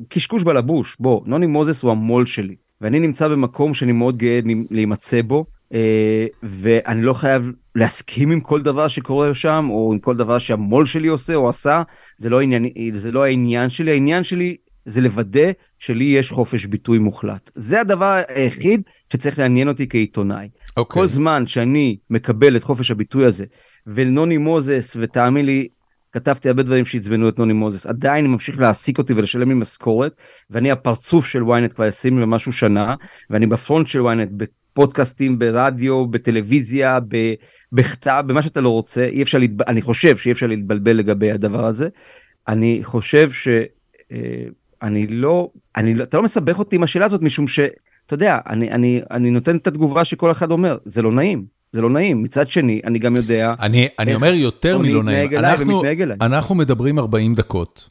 וקשקוש 0.01 0.43
בלבוש. 0.43 0.97
בוא, 1.01 1.21
נוני 1.27 1.47
מוזס 1.47 1.83
הוא 1.83 1.91
המו"ל 1.91 2.27
שלי, 2.27 2.57
ואני 2.81 3.01
נמצא 3.01 3.29
במקום 3.29 3.75
שאני 3.75 3.93
מאוד 3.93 4.17
גאה 4.17 4.41
להימצא 4.71 5.23
בו, 5.23 5.45
אה, 5.75 6.27
ואני 6.43 7.03
לא 7.03 7.13
חייב 7.13 7.53
להסכים 7.77 8.31
עם 8.31 8.41
כל 8.41 8.63
דבר 8.63 8.89
שקורה 8.89 9.35
שם, 9.35 9.67
או 9.71 9.93
עם 9.93 9.99
כל 9.99 10.17
דבר 10.17 10.39
שהמו"ל 10.39 10.87
שלי 10.87 11.09
עושה 11.09 11.35
או 11.35 11.49
עשה, 11.49 11.83
זה 12.17 12.31
לא, 12.31 12.41
עניין, 12.41 12.67
זה 12.93 13.13
לא 13.13 13.25
העניין 13.25 13.69
שלי, 13.69 13.91
העניין 13.91 14.23
שלי 14.23 14.57
זה 14.85 15.01
לוודא 15.01 15.51
שלי 15.79 16.05
יש 16.05 16.31
חופש 16.31 16.67
ביטוי 16.67 16.99
מוחלט. 16.99 17.51
זה 17.55 17.81
הדבר 17.81 18.23
היחיד 18.29 18.83
שצריך 19.13 19.39
לעניין 19.39 19.69
אותי 19.69 19.89
כעיתונאי. 19.89 20.49
Okay. 20.55 20.73
אוקיי. 20.77 21.01
כל 21.03 21.07
זמן 21.07 21.47
שאני 21.47 21.97
מקבל 22.11 22.57
את 22.57 22.65
חופש 22.65 22.91
הביטוי 22.91 23.25
הזה, 23.25 23.45
ונוני 23.87 24.37
מוזס, 24.37 24.97
ותאמין 25.01 25.47
לי, 25.47 25.69
כתבתי 26.13 26.49
הרבה 26.49 26.63
דברים 26.63 26.85
שעצבנו 26.85 27.29
את 27.29 27.39
נוני 27.39 27.53
מוזס, 27.53 27.87
עדיין 27.87 28.27
ממשיך 28.27 28.61
להעסיק 28.61 28.99
אותי 28.99 29.13
ולשלם 29.13 29.49
לי 29.49 29.55
משכורת, 29.55 30.13
ואני 30.51 30.71
הפרצוף 30.71 31.27
של 31.27 31.43
ynet 31.43 31.75
כבר 31.75 31.85
20 31.85 32.23
ומשהו 32.23 32.53
שנה, 32.53 32.95
ואני 33.31 33.47
בפרונט 33.47 33.87
של 33.87 34.01
ynet 34.01 34.31
בפודקאסטים, 34.37 35.39
ברדיו, 35.39 36.07
בטלוויזיה, 36.07 36.99
בכתב, 37.73 38.25
במה 38.27 38.43
שאתה 38.43 38.61
לא 38.61 38.69
רוצה, 38.69 39.05
אי 39.05 39.23
אפשר, 39.23 39.39
להתב... 39.39 39.63
אני 39.63 39.83
חושב 39.83 40.17
שאי 40.17 40.33
אפשר 40.33 40.47
להתבלבל 40.47 40.97
לגבי 40.97 41.33
הדבר 41.33 41.67
הזה. 41.67 41.89
אני 42.49 42.81
חושב 42.83 43.33
ש... 43.33 43.49
אה, 44.13 44.45
אני 44.83 45.07
לא, 45.07 45.51
אני, 45.77 45.95
לא, 45.95 46.05
אתה 46.05 46.17
לא 46.17 46.23
מסבך 46.23 46.59
אותי 46.59 46.77
עם 46.77 46.83
השאלה 46.83 47.05
הזאת 47.05 47.23
משום 47.23 47.47
שאתה 47.47 47.75
יודע, 48.13 48.39
אני, 48.47 48.71
אני, 48.71 49.01
אני 49.11 49.31
נותן 49.31 49.57
את 49.57 49.67
התגובה 49.67 50.05
שכל 50.05 50.31
אחד 50.31 50.51
אומר, 50.51 50.79
זה 50.85 51.03
לא 51.03 51.13
נעים, 51.13 51.45
זה 51.73 51.81
לא 51.81 51.91
נעים. 51.91 52.23
מצד 52.23 52.49
שני, 52.49 52.81
אני 52.85 52.99
גם 52.99 53.17
יודע... 53.17 53.55
אני, 53.61 53.89
אני 53.99 54.15
אומר 54.15 54.35
יותר 54.35 54.79
מלא 54.79 55.03
נעים. 55.03 55.39
אנחנו, 55.39 55.83
אנחנו 56.21 56.55
מדברים 56.55 56.99
40 56.99 57.35
דקות, 57.35 57.91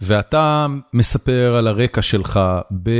ואתה 0.00 0.66
מספר 0.94 1.54
על 1.58 1.66
הרקע 1.66 2.02
שלך 2.02 2.40
ב, 2.82 2.90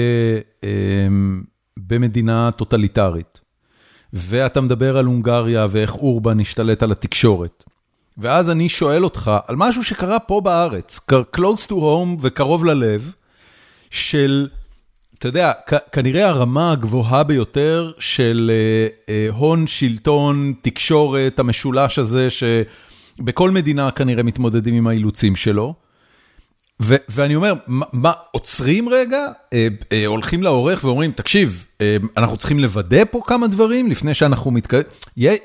אמ, 0.65 1.43
במדינה 1.79 2.51
טוטליטרית, 2.57 3.41
ואתה 4.13 4.61
מדבר 4.61 4.97
על 4.97 5.05
הונגריה 5.05 5.67
ואיך 5.71 5.95
אורבן 5.95 6.41
השתלט 6.41 6.83
על 6.83 6.93
התקשורת. 6.93 7.65
ואז 8.19 8.51
אני 8.51 8.69
שואל 8.69 9.05
אותך 9.05 9.31
על 9.47 9.57
משהו 9.57 9.85
שקרה 9.85 10.19
פה 10.19 10.41
בארץ, 10.41 11.01
close 11.37 11.67
to 11.69 11.73
home 11.73 12.17
וקרוב 12.21 12.65
ללב, 12.65 13.13
של, 13.91 14.49
אתה 15.19 15.29
יודע, 15.29 15.53
כנראה 15.93 16.29
הרמה 16.29 16.73
הגבוהה 16.73 17.25
ביותר 17.25 17.93
של 17.99 18.51
uh, 18.51 19.11
uh, 19.11 19.35
הון, 19.37 19.67
שלטון, 19.67 20.53
תקשורת, 20.63 21.39
המשולש 21.39 21.99
הזה, 21.99 22.29
שבכל 22.31 23.51
מדינה 23.51 23.91
כנראה 23.91 24.23
מתמודדים 24.23 24.75
עם 24.75 24.87
האילוצים 24.87 25.37
שלו. 25.37 25.75
ואני 26.81 27.37
אומר, 27.37 27.55
מה, 27.67 27.87
מה, 27.93 28.13
עוצרים 28.31 28.89
רגע, 28.89 29.27
אה, 29.53 29.69
אה, 29.93 30.07
הולכים 30.07 30.43
לעורך 30.43 30.85
ואומרים, 30.85 31.13
תקשיב, 31.13 31.67
אה, 31.81 31.97
אנחנו 32.17 32.37
צריכים 32.37 32.59
לוודא 32.59 33.05
פה 33.05 33.21
כמה 33.27 33.47
דברים 33.47 33.91
לפני 33.91 34.15
שאנחנו 34.15 34.51
מתקדמים, 34.51 34.87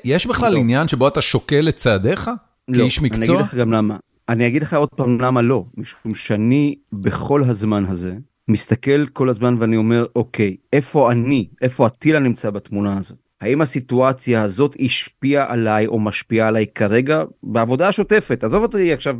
יש 0.04 0.26
בכלל 0.26 0.52
לא. 0.52 0.58
עניין 0.58 0.88
שבו 0.88 1.08
אתה 1.08 1.22
שוקל 1.22 1.68
את 1.68 1.76
צעדיך? 1.76 2.30
לא, 2.68 2.78
כאיש 2.78 3.02
מקצוע? 3.02 3.24
אני 3.24 3.34
אגיד 3.34 3.46
לך 3.46 3.54
גם 3.54 3.72
למה. 3.72 3.96
אני 4.28 4.46
אגיד 4.46 4.62
לך 4.62 4.74
עוד 4.74 4.88
פעם 4.88 5.20
למה 5.20 5.42
לא, 5.42 5.64
משום 5.76 6.14
שאני 6.14 6.74
בכל 6.92 7.42
הזמן 7.42 7.84
הזה 7.88 8.14
מסתכל 8.48 9.06
כל 9.06 9.28
הזמן 9.28 9.56
ואני 9.58 9.76
אומר, 9.76 10.06
אוקיי, 10.16 10.56
איפה 10.72 11.12
אני, 11.12 11.48
איפה 11.62 11.86
אטילה 11.86 12.18
נמצא 12.18 12.50
בתמונה 12.50 12.98
הזאת? 12.98 13.18
האם 13.40 13.60
הסיטואציה 13.60 14.42
הזאת 14.42 14.76
השפיעה 14.80 15.52
עליי 15.52 15.86
או 15.86 16.00
משפיעה 16.00 16.48
עליי 16.48 16.66
כרגע 16.74 17.22
בעבודה 17.42 17.88
השוטפת? 17.88 18.44
עזוב 18.44 18.62
אותי 18.62 18.92
עכשיו 18.92 19.16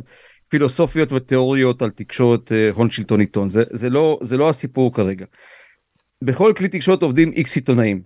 פילוסופיות 0.49 1.13
ותיאוריות 1.13 1.81
על 1.81 1.89
תקשורת 1.89 2.51
אה, 2.51 2.69
הון 2.73 2.89
שלטון 2.89 3.19
עיתון, 3.19 3.49
זה, 3.49 3.63
זה, 3.71 3.89
לא, 3.89 4.19
זה 4.21 4.37
לא 4.37 4.49
הסיפור 4.49 4.93
כרגע. 4.93 5.25
בכל 6.21 6.53
כלי 6.57 6.67
תקשורת 6.67 7.01
עובדים 7.01 7.31
איקס 7.31 7.55
עיתונאים. 7.55 8.01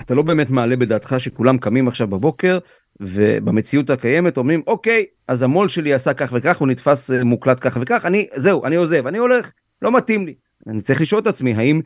אתה 0.00 0.14
לא 0.14 0.22
באמת 0.22 0.50
מעלה 0.50 0.76
בדעתך 0.76 1.14
שכולם 1.18 1.58
קמים 1.58 1.88
עכשיו 1.88 2.06
בבוקר 2.06 2.58
ובמציאות 3.00 3.90
הקיימת 3.90 4.36
אומרים 4.36 4.62
אוקיי 4.66 5.04
אז 5.28 5.42
המו"ל 5.42 5.68
שלי 5.68 5.94
עשה 5.94 6.14
כך 6.14 6.32
וכך 6.36 6.58
הוא 6.58 6.68
נתפס 6.68 7.10
אה, 7.10 7.24
מוקלט 7.24 7.58
כך 7.60 7.78
וכך 7.80 8.06
אני 8.06 8.26
זהו 8.36 8.64
אני 8.64 8.76
עוזב 8.76 9.06
אני 9.06 9.18
הולך 9.18 9.52
לא 9.82 9.92
מתאים 9.92 10.26
לי. 10.26 10.34
אני 10.66 10.82
צריך 10.82 11.00
לשאול 11.00 11.20
את 11.20 11.26
עצמי 11.26 11.54
האם 11.54 11.80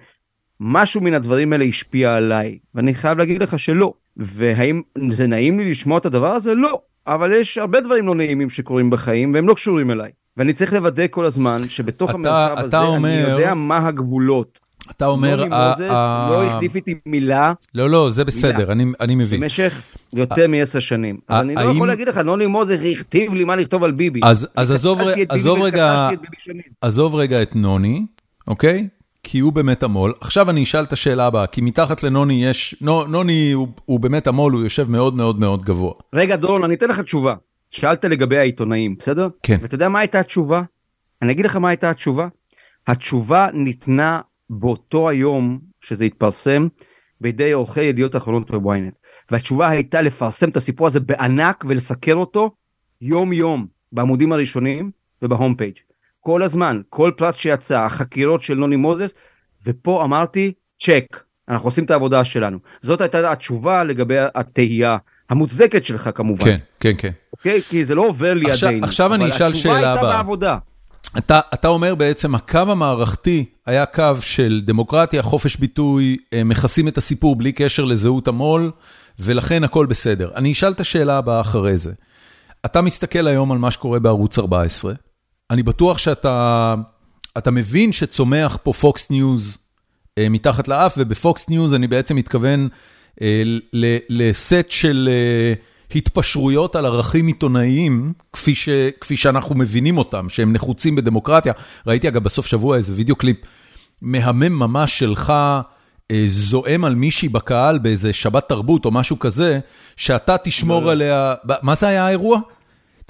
משהו 0.61 1.01
מן 1.01 1.15
הדברים 1.15 1.53
האלה 1.53 1.65
השפיע 1.65 2.15
עליי? 2.15 2.59
ואני 2.75 2.95
חייב 2.95 3.19
להגיד 3.19 3.43
לך 3.43 3.59
שלא. 3.59 3.95
והאם 4.17 4.83
זה 5.11 5.27
נעים 5.27 5.59
לי 5.59 5.71
לשמוע 5.71 5.99
את 5.99 6.07
הדבר 6.07 6.31
הזה? 6.31 6.55
לא 6.55 6.83
אבל 7.07 7.33
יש 7.33 7.59
הרבה 7.59 7.81
דברים 7.81 8.07
לא 8.07 8.15
נעימים 8.15 8.51
שקורים 8.51 8.91
בחיים 8.91 9.35
והם 9.35 9.49
לא 9.49 9.55
קשורים 9.55 9.91
אליי 9.91 10.11
ואני 10.37 10.53
צריך 10.53 10.73
לוודא 10.73 11.05
כל 11.11 11.25
הזמן 11.25 11.69
שבתוך 11.69 12.11
אתה, 12.11 12.17
המרחב 12.19 12.65
אתה 12.65 12.79
הזה 12.79 12.89
אומר... 12.89 13.25
אני 13.25 13.33
יודע 13.33 13.55
מה 13.55 13.87
הגבולות 13.87 14.59
אתה 14.91 15.07
אומר... 15.07 15.37
נוני 15.37 15.49
מוזס 15.49 15.91
לא 16.31 16.45
החליף 16.45 16.77
איתי 16.77 16.95
מילה. 17.07 17.53
לא, 17.75 17.91
לא, 17.91 18.11
זה 18.11 18.25
בסדר, 18.25 18.73
אני 19.01 19.15
מבין. 19.15 19.41
במשך 19.41 19.83
יותר 20.15 20.49
מעשר 20.49 20.79
שנים. 20.79 21.19
אז 21.29 21.41
אני 21.41 21.55
לא 21.55 21.61
יכול 21.61 21.89
להגיד 21.89 22.09
לך, 22.09 22.17
נוני 22.17 22.47
מוזס 22.47 22.79
הכתיב 22.93 23.35
לי 23.35 23.45
מה 23.45 23.57
לכתוב 23.57 23.85
על 23.85 23.91
ביבי. 23.93 24.21
אז 24.23 24.49
עזוב 26.81 27.15
רגע 27.15 27.43
את 27.43 27.57
נוני, 27.57 28.07
אוקיי? 28.49 28.89
כי 29.23 29.39
הוא 29.39 29.53
באמת 29.53 29.83
המו"ל. 29.83 30.13
עכשיו 30.21 30.51
אני 30.51 30.63
אשאל 30.63 30.85
את 30.85 30.93
השאלה 30.93 31.27
הבאה, 31.27 31.47
כי 31.47 31.61
מתחת 31.61 32.03
לנוני 32.03 32.45
יש... 32.45 32.77
נוני 33.09 33.53
הוא 33.85 34.01
באמת 34.01 34.27
המו"ל, 34.27 34.53
הוא 34.53 34.63
יושב 34.63 34.91
מאוד 34.91 35.15
מאוד 35.15 35.41
מאוד 35.41 35.65
גבוה. 35.65 35.93
רגע, 36.13 36.37
דורון, 36.37 36.65
אני 36.65 36.75
אתן 36.75 36.89
לך 36.89 37.01
תשובה. 37.01 37.35
שאלת 37.71 38.05
לגבי 38.05 38.39
העיתונאים, 38.39 38.97
בסדר? 38.99 39.29
כן. 39.43 39.59
ואתה 39.61 39.75
יודע 39.75 39.89
מה 39.89 39.99
הייתה 39.99 40.21
התשובה? 40.21 40.63
אני 41.23 41.33
אגיד 41.33 41.45
לך 41.45 41.57
מה 41.57 41.69
הייתה 41.69 41.91
התשובה. 41.91 42.29
התשובה 42.87 43.47
ניתנה 43.53 44.21
באותו 44.51 45.09
היום 45.09 45.59
שזה 45.81 46.05
התפרסם 46.05 46.69
בידי 47.21 47.53
עורכי 47.53 47.83
ידיעות 47.83 48.17
אחרונות 48.17 48.51
וויינט. 48.51 48.95
והתשובה 49.31 49.69
הייתה 49.69 50.03
לפרסם 50.03 50.49
את 50.49 50.57
הסיפור 50.57 50.87
הזה 50.87 51.01
בענק 51.01 51.65
ולסקר 51.69 52.15
אותו 52.15 52.51
יום 53.01 53.33
יום 53.33 53.67
בעמודים 53.93 54.33
הראשונים 54.33 54.91
ובהום 55.23 55.55
פייג'. 55.55 55.75
כל 56.25 56.43
הזמן, 56.43 56.81
כל 56.89 57.11
פרט 57.17 57.37
שיצא, 57.37 57.79
החקירות 57.79 58.43
של 58.43 58.55
נוני 58.55 58.77
מוזס, 58.77 59.15
ופה 59.67 60.05
אמרתי 60.05 60.53
צ'ק, 60.81 61.21
אנחנו 61.49 61.69
עושים 61.69 61.85
את 61.85 61.91
העבודה 61.91 62.25
שלנו. 62.25 62.59
זאת 62.83 63.01
הייתה 63.01 63.33
התשובה 63.33 63.85
לגבי 63.85 64.15
התהייה 64.35 64.97
המוצדקת 65.31 65.85
שלך 65.85 66.11
כמובן. 66.15 66.45
כן, 66.45 66.57
כן, 66.81 66.93
כן. 66.99 67.11
אוקיי? 67.33 67.63
כי 67.63 67.85
זה 67.85 67.95
לא 67.95 68.07
עובר 68.07 68.35
לידינו. 68.35 68.53
עכשיו, 68.53 68.71
עכשיו 68.83 69.15
אני 69.15 69.29
אשאל 69.29 69.55
שאלה 69.55 69.75
הבאה. 69.77 69.93
אבל 69.93 69.93
התשובה 69.93 70.09
הייתה 70.09 70.17
בעבודה. 70.17 70.59
אתה, 71.19 71.41
אתה 71.55 71.69
אומר 71.69 71.95
בעצם 71.95 72.35
הקו 72.35 72.59
המערכתי 72.59 73.45
היה 73.67 73.87
קו 73.87 74.13
של 74.21 74.61
דמוקרטיה, 74.65 75.23
חופש 75.23 75.57
ביטוי, 75.57 76.17
מכסים 76.45 76.89
את 76.89 76.99
הסיפור 76.99 77.37
בלי 77.37 77.53
קשר 77.53 77.85
לזהות 77.85 78.29
המו"ל, 78.29 78.71
ולכן 79.21 79.65
הכל 79.65 79.87
בסדר. 79.87 80.31
אני 80.37 80.53
אשאל 80.53 80.73
את 80.73 80.81
השאלה 80.81 81.19
הבאה 81.19 81.41
אחרי 81.41 81.77
זה. 81.77 81.93
אתה 82.65 82.83
מסתכל 82.83 83.27
היום 83.27 83.53
על 83.53 83.59
מה 83.59 83.71
שקורה 83.71 83.99
בערוץ 83.99 84.39
14, 84.39 84.93
אני 85.53 85.63
בטוח 85.63 85.99
שאתה 85.99 86.75
אתה 87.39 87.51
מבין 87.51 87.93
שצומח 87.93 88.59
פה 88.63 88.73
Fox 88.73 89.11
News 89.11 89.59
אה, 90.19 90.29
מתחת 90.29 90.69
לאף, 90.69 90.95
וב 90.99 91.19
Fox 91.19 91.49
News 91.49 91.75
אני 91.75 91.87
בעצם 91.87 92.17
מתכוון 92.17 92.69
אה, 93.23 93.43
לסט 94.09 94.71
של... 94.71 95.09
אה, 95.13 95.55
התפשרויות 95.95 96.77
על 96.77 96.87
ערכים 96.87 97.27
עיתונאיים, 97.27 98.13
כפי, 98.33 98.55
ש, 98.55 98.69
כפי 99.01 99.17
שאנחנו 99.17 99.55
מבינים 99.55 99.99
אותם, 99.99 100.29
שהם 100.29 100.53
נחוצים 100.53 100.97
בדמוקרטיה. 100.97 101.53
ראיתי 101.87 102.09
אגב 102.09 102.25
בסוף 102.25 102.47
שבוע 102.47 102.77
איזה 102.77 102.93
וידאו 102.97 103.17
קליפ 103.17 103.37
מהמם 104.03 104.53
ממש 104.53 104.99
שלך, 104.99 105.33
אה, 106.11 106.25
זועם 106.27 106.85
על 106.85 106.95
מישהי 106.95 107.29
בקהל 107.29 107.79
באיזה 107.79 108.13
שבת 108.13 108.49
תרבות 108.49 108.85
או 108.85 108.91
משהו 108.91 109.19
כזה, 109.19 109.61
שאתה 109.97 110.37
תשמור 110.39 110.85
לא. 110.85 110.93
עליה, 110.93 111.35
מה 111.63 111.75
זה 111.75 111.89
היה 111.89 112.07
האירוע? 112.07 112.39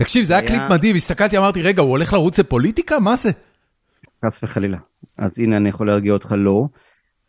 תקשיב, 0.02 0.24
זה 0.24 0.38
היה 0.38 0.48
קליפ 0.48 0.62
מדהים, 0.70 0.96
הסתכלתי, 0.96 1.38
אמרתי, 1.38 1.62
רגע, 1.62 1.82
הוא 1.82 1.90
הולך 1.90 2.12
לרוץ 2.12 2.38
לפוליטיקה? 2.38 2.98
מה 2.98 3.16
זה? 3.16 3.30
חס 4.24 4.40
וחלילה. 4.42 4.78
אז 5.18 5.38
הנה, 5.38 5.56
אני 5.56 5.68
יכול 5.68 5.86
להרגיע 5.86 6.12
אותך, 6.12 6.34
לא. 6.38 6.66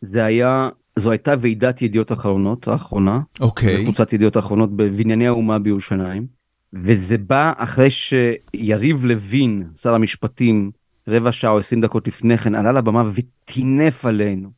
זה 0.00 0.24
היה 0.24 0.68
זו 0.96 1.10
הייתה 1.10 1.34
ועידת 1.40 1.82
ידיעות 1.82 2.12
אחרונות 2.12 2.68
האחרונה. 2.68 3.20
אוקיי. 3.40 3.84
קבוצת 3.84 4.12
ידיעות 4.12 4.36
אחרונות 4.36 4.76
בבנייני 4.76 5.26
האומה 5.26 5.58
בירושלים. 5.58 6.26
וזה 6.72 7.18
בא 7.18 7.52
אחרי 7.56 7.90
שיריב 7.90 9.04
לוין, 9.04 9.64
שר 9.76 9.94
המשפטים, 9.94 10.70
רבע 11.08 11.32
שעה 11.32 11.50
או 11.50 11.58
עשרים 11.58 11.80
דקות 11.80 12.08
לפני 12.08 12.38
כן, 12.38 12.54
עלה 12.54 12.72
לבמה 12.72 13.02
וטינף 13.14 14.04
עלינו. 14.04 14.50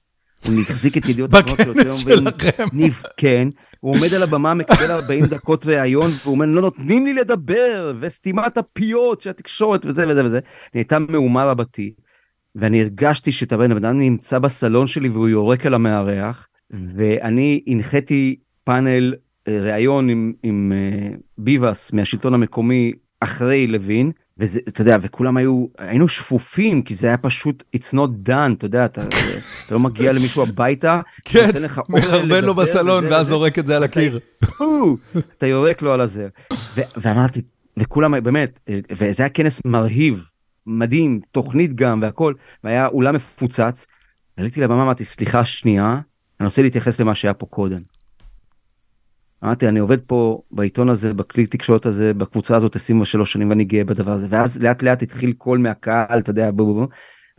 הוא 0.47 0.61
החזיק 0.61 0.97
את 0.97 1.09
ידיעות 1.09 1.35
אחרונות 1.35 1.77
בכנס 1.77 1.97
שלכם. 1.97 2.65
כן, 3.17 3.49
הוא 3.87 3.97
עומד 3.97 4.15
על 4.15 4.23
הבמה, 4.23 4.55
מקבל 4.55 4.91
40 4.91 5.27
דקות 5.27 5.67
ראיון, 5.67 6.11
והוא 6.23 6.35
אומר, 6.35 6.47
לא 6.47 6.61
נותנים 6.61 7.07
לי 7.07 7.15
לדבר, 7.15 7.93
וסתימת 8.01 8.59
הפיות 8.59 9.21
של 9.21 9.31
התקשורת 9.31 9.87
וזה 9.87 10.09
וזה 10.09 10.25
וזה. 10.25 10.41
נהייתה 10.75 10.99
מהומה 10.99 11.45
רבתי. 11.45 11.93
ואני 12.55 12.81
הרגשתי 12.81 13.33
שאת 13.33 13.53
הבן 13.53 13.73
אדם 13.73 13.99
נמצא 13.99 14.39
בסלון 14.39 14.87
שלי 14.87 15.09
והוא 15.09 15.29
יורק 15.29 15.67
על 15.67 15.75
המארח, 15.75 16.49
ואני 16.71 17.63
הנחיתי 17.67 18.37
פאנל 18.65 19.15
אה, 19.49 19.59
ראיון 19.61 20.09
עם, 20.09 20.33
עם 20.43 20.73
uh, 20.73 21.17
ביבס 21.39 21.93
מהשלטון 21.93 22.35
המקומי 22.35 22.93
אחרי 23.21 23.67
לוין, 23.67 24.13
וזה, 24.39 24.61
אתה 24.69 24.81
יודע, 24.81 24.97
וכולם 25.03 25.37
היו, 25.37 25.67
היינו 25.79 26.09
שפופים, 26.09 26.83
כי 26.83 26.95
זה 26.95 27.07
היה 27.07 27.17
פשוט, 27.17 27.65
it's 27.77 27.95
not 27.95 28.29
done, 28.29 28.53
אתה 28.57 28.67
יודע, 28.67 28.85
אתה, 28.85 29.03
אתה 29.67 29.75
לא 29.75 29.81
מגיע 29.81 30.13
למישהו 30.13 30.43
הביתה, 30.43 31.01
כן, 31.25 31.51
מחרבן 31.89 32.45
לו 32.45 32.55
בסלון 32.55 33.05
ואז 33.05 33.27
זורק 33.27 33.59
את 33.59 33.67
זה 33.67 33.77
על 33.77 33.85
הקיר. 33.85 34.21
אתה 35.39 35.47
יורק 35.47 35.83
לו 35.83 35.93
על 35.93 36.01
הזה. 36.01 36.29
ואמרתי, 36.97 37.43
וכולם, 37.77 38.25
באמת, 38.25 38.61
וזה 38.93 39.23
היה 39.23 39.31
כנס 39.31 39.61
מרהיב, 39.65 40.29
מדהים, 40.67 41.21
תוכנית 41.33 41.75
גם 41.75 41.99
והכל, 42.03 42.35
והיה 42.65 42.87
אולם 42.87 43.15
מפוצץ. 43.15 43.87
עליתי 44.37 44.61
לבמה, 44.61 44.83
אמרתי, 44.83 45.05
סליחה 45.05 45.45
שנייה, 45.45 46.01
אני 46.41 46.47
רוצה 46.47 46.63
להתייחס 46.63 47.01
למה 47.01 47.15
שהיה 47.15 47.35
פה 47.35 47.47
קודם. 47.47 47.81
אמרתי, 49.47 49.69
אני 49.69 49.79
עובד 49.79 50.01
פה 50.01 50.43
בעיתון 50.51 50.89
הזה, 50.89 51.15
בכלי 51.15 51.47
תקשורת 51.47 51.87
הזה, 51.87 52.15
בקבוצה 52.15 52.57
הזאת 52.57 52.77
23 52.77 53.33
שנים 53.33 53.51
ואני 53.51 53.65
גאה 53.65 53.85
בדבר 53.85 54.13
הזה. 54.13 54.27
ואז 54.31 54.63
לאט 54.63 54.83
לאט 54.83 55.03
התחיל 55.03 55.33
קול 55.33 55.59
מהקהל, 55.59 56.19
אתה 56.19 56.31
יודע, 56.31 56.51
בוא 56.51 56.67
בוא 56.67 56.75
בוא. 56.75 56.87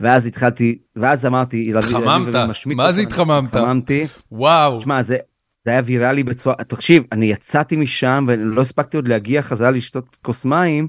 ואז 0.00 0.26
התחלתי, 0.26 0.78
ואז 0.96 1.26
אמרתי, 1.26 1.72
התחממת, 1.78 2.34
מה 2.66 2.92
זה 2.92 3.00
התחממת? 3.00 3.54
התחממתי. 3.54 4.06
וואו. 4.32 4.78
תשמע, 4.78 5.02
זה, 5.02 5.16
זה 5.64 5.70
היה 5.70 5.80
ויראלי 5.84 6.22
בצורה, 6.22 6.56
תקשיב, 6.56 7.02
אני 7.12 7.26
יצאתי 7.26 7.76
משם 7.76 8.24
ולא 8.28 8.60
הספקתי 8.60 8.96
עוד 8.96 9.08
להגיע 9.08 9.42
חזרה 9.42 9.70
לשתות 9.70 10.18
כוס 10.22 10.44
מים, 10.44 10.88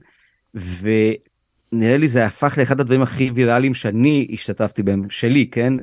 ו... 0.55 0.89
נראה 1.71 1.97
לי 1.97 2.07
זה 2.07 2.25
הפך 2.25 2.57
לאחד 2.57 2.79
הדברים 2.79 3.01
הכי 3.01 3.31
ויראליים 3.33 3.73
שאני 3.73 4.27
השתתפתי 4.33 4.83
בהם, 4.83 5.09
שלי, 5.09 5.47
כן? 5.51 5.73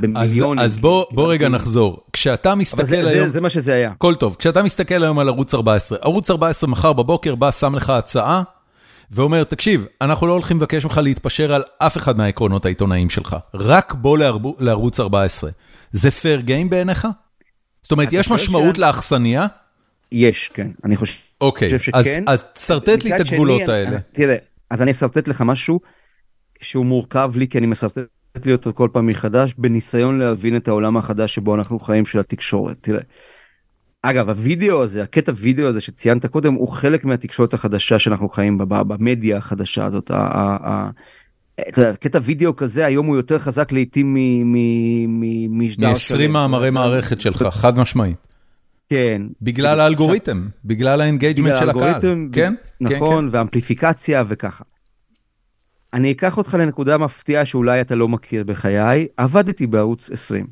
במיליונים. 0.00 0.64
אז, 0.64 0.78
בוא, 0.78 1.32
רגע 1.32 1.48
נחזור. 1.48 1.98
כשאתה 2.12 2.54
מסתכל 2.54 2.94
היום... 2.94 3.28
זה, 3.28 3.40
מה 3.40 3.50
שזה 3.50 3.74
היה. 3.74 3.92
כל 3.98 4.14
טוב. 4.14 4.36
כשאתה 4.38 4.62
מסתכל 4.62 5.02
היום 5.02 5.18
על 5.18 5.28
ערוץ 5.28 5.54
14, 5.54 5.98
ערוץ 6.00 6.30
14 6.30 6.70
מחר 6.70 6.92
בבוקר 6.92 7.34
בא, 7.34 7.50
שם 7.50 7.74
לך 7.74 7.90
הצעה, 7.90 8.42
ואומר, 9.10 9.44
תקשיב, 9.44 9.86
אנחנו 10.00 10.26
לא 10.26 10.32
הולכים 10.32 10.56
לבקש 10.56 10.84
ממך 10.84 11.00
להתפשר 11.02 11.54
על 11.54 11.62
אף 11.78 11.96
אחד 11.96 12.16
מהעקרונות 12.16 12.64
העיתונאיים 12.64 13.10
שלך, 13.10 13.36
רק 13.54 13.94
בוא 13.94 14.18
לערוץ 14.58 15.00
14. 15.00 15.50
זה 15.92 16.10
פייר 16.10 16.40
גיים 16.40 16.70
בעיניך? 16.70 17.08
זאת 17.82 17.92
אומרת, 17.92 18.08
יש 18.12 18.30
משמעות. 18.30 18.78
לאכסניה? 18.78 19.46
יש, 20.12 20.50
כן. 20.54 20.70
אני 20.84 20.96
חושב... 20.96 21.14
אוקיי, 21.40 21.72
אז, 21.92 22.08
אז 22.26 22.44
תשרטט 22.52 23.04
לי 23.04 23.16
את 23.16 23.20
הגבולות 23.20 23.68
האלה. 23.68 23.98
תראה, 24.12 24.36
אז 24.70 24.82
אני 24.82 24.90
אשרטט 24.90 25.28
לך 25.28 25.40
משהו 25.40 25.80
שהוא 26.60 26.86
מורכב 26.86 27.32
לי, 27.36 27.48
כי 27.48 27.58
אני 27.58 27.66
משרטט 27.66 28.02
לי 28.44 28.52
אותו 28.52 28.72
כל 28.72 28.88
פעם 28.92 29.06
מחדש, 29.06 29.54
בניסיון 29.58 30.18
להבין 30.18 30.56
את 30.56 30.68
העולם 30.68 30.96
החדש 30.96 31.34
שבו 31.34 31.54
אנחנו 31.54 31.78
חיים 31.78 32.06
של 32.06 32.18
התקשורת. 32.18 32.76
תראה, 32.80 33.00
אגב, 34.02 34.28
הווידאו 34.28 34.82
הזה, 34.82 35.02
הקטע 35.02 35.32
וידאו 35.36 35.68
הזה 35.68 35.80
שציינת 35.80 36.26
קודם, 36.26 36.54
הוא 36.54 36.68
חלק 36.68 37.04
מהתקשורת 37.04 37.54
החדשה 37.54 37.98
שאנחנו 37.98 38.28
חיים 38.28 38.58
בה, 38.58 38.82
במדיה 38.84 39.36
החדשה 39.36 39.84
הזאת. 39.84 40.10
קטע 42.00 42.18
וידאו 42.22 42.56
כזה 42.56 42.86
היום 42.86 43.06
הוא 43.06 43.16
יותר 43.16 43.38
חזק 43.38 43.72
לעיתים 43.72 44.16
משדר 45.50 45.88
מ-20 45.88 46.28
מאמרי 46.28 46.70
מערכת 46.70 47.20
שלך, 47.20 47.42
חד 47.42 47.78
משמעית. 47.78 48.26
כן. 48.90 49.22
בגלל 49.42 49.80
האלגוריתם, 49.80 50.48
בגלל 50.64 51.00
ה 51.00 51.05
engagement 51.05 51.56
של 51.56 51.70
הקהל. 51.70 52.00
כן? 52.00 52.18
כן? 52.32 52.54
נכון, 52.80 53.28
ואמפליפיקציה 53.32 54.24
וככה. 54.28 54.64
אני 55.94 56.12
אקח 56.12 56.38
אותך 56.38 56.54
לנקודה 56.54 56.98
מפתיעה 56.98 57.44
שאולי 57.44 57.80
אתה 57.80 57.94
לא 57.94 58.08
מכיר 58.08 58.44
בחיי, 58.44 59.06
עבדתי 59.16 59.66
בערוץ 59.66 60.10
20. 60.10 60.46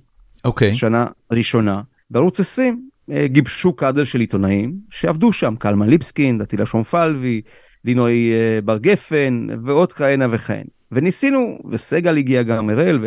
אוקיי. 0.44 0.74
שנה 0.74 1.06
ראשונה. 1.32 1.80
בערוץ 2.10 2.40
20 2.40 2.88
אה, 3.10 3.26
גיבשו 3.26 3.72
קאדר 3.72 4.04
של 4.04 4.20
עיתונאים 4.20 4.74
שעבדו 4.90 5.32
שם, 5.32 5.54
קלמן 5.58 5.88
ליבסקינד, 5.88 6.38
אטילה 6.38 6.66
שומפלבי, 6.66 7.40
לינוי 7.84 8.32
אה, 8.32 8.60
בר 8.64 8.78
גפן 8.78 9.46
ועוד 9.64 9.92
כהנה 9.92 10.26
וכהנה. 10.30 10.62
וניסינו, 10.92 11.58
וסגל 11.70 12.16
הגיע 12.16 12.42
גם, 12.42 12.70
אראל, 12.70 12.98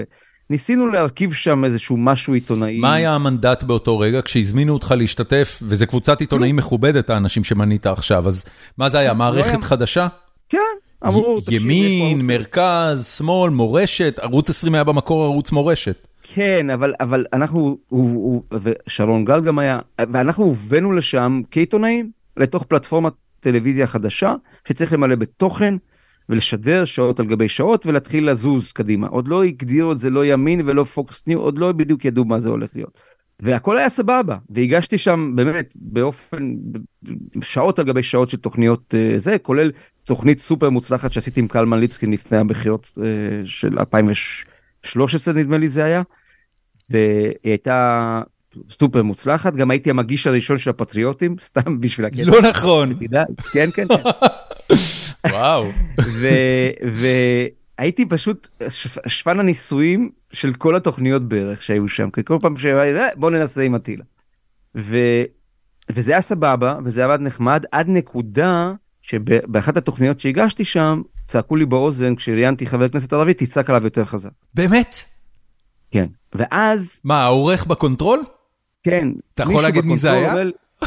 ניסינו 0.49 0.87
להרכיב 0.87 1.33
שם 1.33 1.65
איזשהו 1.65 1.97
משהו 1.97 2.33
עיתונאי. 2.33 2.79
מה 2.79 2.93
היה 2.93 3.15
המנדט 3.15 3.63
באותו 3.63 3.99
רגע 3.99 4.21
כשהזמינו 4.21 4.73
אותך 4.73 4.93
להשתתף, 4.97 5.59
וזה 5.63 5.85
קבוצת 5.85 6.21
עיתונאים 6.21 6.55
מכובדת 6.55 7.09
האנשים 7.09 7.43
שמנית 7.43 7.87
עכשיו, 7.87 8.27
אז 8.27 8.45
מה 8.77 8.89
זה 8.89 8.99
היה, 8.99 9.11
לא 9.11 9.17
מערכת 9.17 9.63
חדשה? 9.63 10.07
כן, 10.49 10.59
אמרו, 11.03 11.39
ימין, 11.51 12.21
מרכז, 12.21 13.05
שמאל, 13.17 13.51
מורשת, 13.51 14.19
ערוץ 14.19 14.49
20 14.49 14.75
היה 14.75 14.83
במקור 14.83 15.23
ערוץ 15.23 15.51
מורשת. 15.51 16.07
כן, 16.23 16.69
אבל, 16.69 16.93
אבל 16.99 17.25
אנחנו, 17.33 17.59
הוא, 17.59 17.79
הוא, 17.89 18.43
ושרון 18.61 19.25
גל 19.25 19.41
גם 19.41 19.59
היה, 19.59 19.79
ואנחנו 19.99 20.43
הובאנו 20.43 20.91
לשם 20.91 21.41
כעיתונאים, 21.51 22.11
לתוך 22.37 22.63
פלטפורמת 22.63 23.13
טלוויזיה 23.39 23.87
חדשה, 23.87 24.35
שצריך 24.67 24.93
למלא 24.93 25.15
בתוכן. 25.15 25.75
ולשדר 26.29 26.85
שעות 26.85 27.19
על 27.19 27.25
גבי 27.25 27.49
שעות 27.49 27.85
ולהתחיל 27.85 28.29
לזוז 28.29 28.71
קדימה. 28.71 29.07
עוד 29.07 29.27
לא 29.27 29.43
הגדירו 29.43 29.91
את 29.91 29.99
זה 29.99 30.09
לא 30.09 30.25
ימין 30.25 30.61
ולא 30.65 30.83
פוקס 30.83 31.27
ניו, 31.27 31.39
עוד 31.39 31.57
לא 31.57 31.71
בדיוק 31.71 32.05
ידעו 32.05 32.25
מה 32.25 32.39
זה 32.39 32.49
הולך 32.49 32.69
להיות. 32.75 32.97
והכל 33.39 33.77
היה 33.77 33.89
סבבה, 33.89 34.37
והגשתי 34.49 34.97
שם 34.97 35.31
באמת 35.35 35.73
באופן, 35.75 36.55
שעות 37.41 37.79
על 37.79 37.85
גבי 37.85 38.03
שעות 38.03 38.29
של 38.29 38.37
תוכניות 38.37 38.93
uh, 38.93 39.19
זה, 39.19 39.37
כולל 39.37 39.71
תוכנית 40.05 40.39
סופר 40.39 40.69
מוצלחת 40.69 41.11
שעשיתי 41.11 41.39
עם 41.39 41.47
קלמן 41.47 41.79
ליבסקין 41.79 42.11
לפני 42.11 42.37
הבחירות 42.37 42.91
uh, 42.97 43.01
של 43.45 43.79
2013 43.79 45.33
נדמה 45.33 45.57
לי 45.57 45.67
זה 45.67 45.83
היה. 45.83 46.01
והיא 46.89 47.33
הייתה 47.43 48.21
סופר 48.69 49.03
מוצלחת, 49.03 49.53
גם 49.53 49.71
הייתי 49.71 49.89
המגיש 49.89 50.27
הראשון 50.27 50.57
של 50.57 50.69
הפטריוטים, 50.69 51.35
סתם 51.47 51.81
בשביל 51.81 52.05
הקטע. 52.05 52.23
לא 52.25 52.41
נכון. 52.41 52.93
כן, 53.53 53.69
כן, 53.71 53.87
כן. 53.87 54.03
וואו. 55.31 55.71
והייתי 56.91 58.05
פשוט 58.05 58.47
שפן 59.07 59.39
הניסויים 59.39 60.11
של 60.31 60.53
כל 60.53 60.75
התוכניות 60.75 61.27
בערך 61.27 61.61
שהיו 61.61 61.87
שם, 61.87 62.09
כי 62.09 62.23
כל 62.23 62.37
פעם 62.41 62.57
שהייתי, 62.57 62.99
אה, 62.99 63.07
בוא 63.15 63.31
ננסה 63.31 63.61
עם 63.61 63.75
אטילה. 63.75 64.03
וזה 65.89 66.11
היה 66.11 66.21
סבבה, 66.21 66.77
וזה 66.83 67.05
עבד 67.05 67.19
נחמד, 67.21 67.65
עד 67.71 67.89
נקודה 67.89 68.73
שבאחת 69.07 69.77
התוכניות 69.77 70.19
שהגשתי 70.19 70.65
שם, 70.65 71.01
צעקו 71.27 71.55
לי 71.55 71.65
באוזן 71.65 72.15
כשראיינתי 72.15 72.65
חבר 72.65 72.89
כנסת 72.89 73.13
ערבי, 73.13 73.33
תצעק 73.33 73.69
עליו 73.69 73.83
יותר 73.83 74.05
חזק. 74.05 74.29
באמת? 74.53 74.95
כן, 75.91 76.05
ואז... 76.35 76.99
מה, 77.03 77.23
העורך 77.23 77.65
ב 77.65 77.72
control? 77.72 78.23
כן. 78.83 79.07
אתה 79.33 79.43
יכול 79.43 79.63
להגיד 79.63 79.85
מי 79.85 79.97
זה 79.97 80.11
היה? 80.11 80.33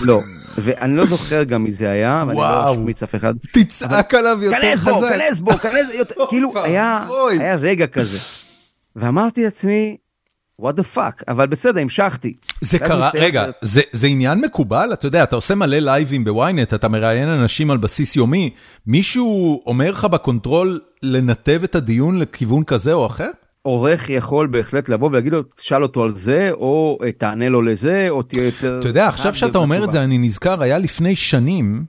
לא, 0.01 0.21
ואני 0.59 0.97
לא 0.97 1.07
זוכר 1.07 1.43
גם 1.43 1.65
מי 1.65 1.71
זה 1.71 1.91
היה, 1.91 2.25
ואני 2.27 2.39
לא 2.39 2.73
אשמיץ 2.73 3.03
אף 3.03 3.15
אחד. 3.15 3.35
תצעק 3.53 4.15
עליו 4.15 4.39
יותר 4.43 4.57
חזק. 4.57 4.63
כנס 4.63 4.85
בו, 4.85 5.01
כנס 5.01 5.41
בו, 5.41 5.51
כנס, 5.53 5.87
כאילו 6.31 6.53
היה 6.65 7.55
רגע 7.59 7.87
כזה. 7.87 8.19
ואמרתי 8.97 9.45
לעצמי, 9.45 9.97
what 10.63 10.75
the 10.75 10.97
fuck, 10.97 11.23
אבל 11.29 11.47
בסדר, 11.47 11.81
המשכתי. 11.81 12.35
זה 12.61 12.79
קרה, 12.79 13.11
רגע, 13.15 13.45
זה, 13.63 13.81
זה 13.93 14.07
עניין 14.07 14.41
מקובל? 14.41 14.91
אתה 14.93 15.07
יודע, 15.07 15.23
אתה 15.23 15.37
עושה 15.37 15.55
מלא 15.55 15.79
לייבים 15.79 16.25
ב-ynet, 16.25 16.75
אתה 16.75 16.89
מראיין 16.89 17.29
אנשים 17.29 17.71
על 17.71 17.77
בסיס 17.77 18.17
יומי, 18.17 18.51
מישהו 18.87 19.63
אומר 19.67 19.91
לך 19.91 20.05
ב 20.05 20.14
control 20.14 20.81
לנתב 21.03 21.61
את 21.65 21.75
הדיון 21.75 22.19
לכיוון 22.19 22.65
כזה 22.65 22.93
או 22.93 23.07
אחר? 23.07 23.31
עורך 23.63 24.11
יכול 24.11 24.47
בהחלט 24.47 24.89
לבוא 24.89 25.09
ולהגיד 25.09 25.33
לו, 25.33 25.43
תשאל 25.43 25.83
אותו 25.83 26.03
על 26.03 26.15
זה, 26.15 26.51
או 26.53 26.99
אה, 27.05 27.13
תענה 27.13 27.49
לו 27.49 27.63
לזה, 27.63 28.07
או 28.09 28.23
תהיה 28.23 28.45
יותר... 28.45 28.79
אתה 28.81 28.89
יודע, 28.89 29.09
עכשיו 29.09 29.35
שאתה 29.35 29.59
אומר 29.59 29.85
את 29.85 29.91
זה, 29.91 30.05
אני 30.05 30.19
נזכר, 30.19 30.63
היה 30.63 30.79
לפני 30.79 31.17
שנים 31.17 31.85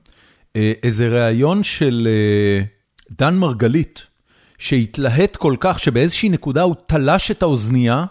אה, 0.55 0.73
איזה 0.83 1.09
ראיון 1.09 1.63
של 1.63 2.07
אה, 2.07 2.63
דן 3.11 3.35
מרגלית, 3.35 4.07
שהתלהט 4.57 5.35
כל 5.35 5.55
כך 5.59 5.79
שבאיזושהי 5.79 6.29
נקודה 6.29 6.61
הוא 6.61 6.75
תלש 6.85 7.31
את 7.31 7.41
האוזנייה, 7.41 8.05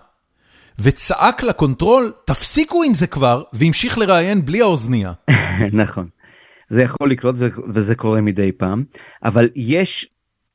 וצעק 0.80 1.42
לקונטרול, 1.42 2.12
תפסיקו 2.24 2.82
עם 2.82 2.94
זה 2.94 3.06
כבר, 3.06 3.42
והמשיך 3.52 3.98
לראיין 3.98 4.44
בלי 4.44 4.60
האוזנייה. 4.60 5.12
נכון. 5.72 6.08
זה 6.68 6.82
יכול 6.82 7.10
לקרות 7.10 7.34
וזה 7.74 7.94
קורה 7.94 8.20
מדי 8.20 8.52
פעם, 8.52 8.84
אבל 9.24 9.48
יש, 9.54 10.08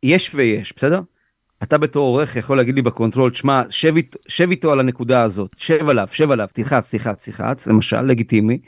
יש 0.03 0.31
ויש, 0.35 0.73
בסדר? 0.75 1.01
אתה 1.63 1.77
בתור 1.77 2.07
עורך 2.07 2.35
יכול 2.35 2.57
להגיד 2.57 2.75
לי 2.75 2.81
ב 2.81 2.87
control, 2.87 3.33
שמע, 3.33 3.61
שב, 3.69 3.93
שב 4.27 4.49
איתו 4.49 4.71
על 4.71 4.79
הנקודה 4.79 5.23
הזאת, 5.23 5.51
שב 5.57 5.89
עליו, 5.89 6.07
שב 6.11 6.31
עליו, 6.31 6.47
תלחץ, 6.53 6.91
תלחץ, 6.91 7.25
תלחץ, 7.25 7.67
למשל, 7.67 8.01
לגיטימי, 8.01 8.59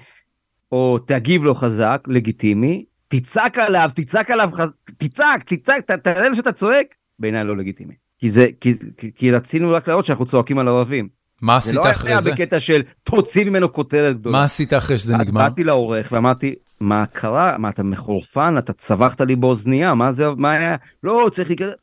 או 0.72 1.00
תגיב 1.00 1.44
לו 1.44 1.56
חזק, 1.56 2.04
לגיטימי, 2.08 2.86
תצעק 3.08 3.58
עליו, 3.58 3.90
תצעק 3.96 4.32
עליו. 4.32 4.50
תצעק, 4.98 5.54
תצעק, 5.54 5.92
תראה 5.92 6.30
לו 6.30 6.36
שאתה 6.36 6.52
צועק, 6.52 6.96
בעיניי 7.20 7.44
לא 7.44 7.58
לגיטימי. 7.58 7.94
כי 8.20 8.32
זה, 8.32 8.48
כי, 8.62 8.74
כי, 8.98 9.12
כי 9.16 9.32
רצינו 9.32 9.72
רק 9.72 9.88
להראות 9.88 10.06
שאנחנו 10.06 10.26
צועקים 10.26 10.60
על 10.60 10.68
ערבים. 10.68 11.08
מה 11.46 11.58
עשית 11.58 11.80
אחרי 11.92 12.14
זה? 12.16 12.20
זה 12.22 12.30
לא 12.30 12.36
היה 12.36 12.46
בקטע 12.46 12.60
של 12.60 12.82
תוציא 13.04 13.46
ממנו 13.46 13.74
כותרת 13.74 14.20
גדולה. 14.20 14.38
מה 14.38 14.44
עשית 14.44 14.74
אחרי 14.74 14.98
שזה 14.98 15.14
נגמר? 15.18 15.42
אז 15.42 15.50
באתי 15.50 15.64
לעורך 15.64 16.08
ואמרתי, 16.12 16.56
מה 16.80 17.06
קרה? 17.06 17.58
מה 17.58 17.70
אתה 17.70 17.84
מחורפן? 17.84 18.56
אתה 18.58 18.74
צווחת 18.74 19.22
לי 19.22 19.36
באוזנייה? 19.36 19.94
מה 19.94 20.12
זה, 20.12 20.28
מה 20.38 20.52
היה? 20.52 20.76
לא, 21.04 21.30
צריך 21.32 21.50
להיכנס. 21.50 21.74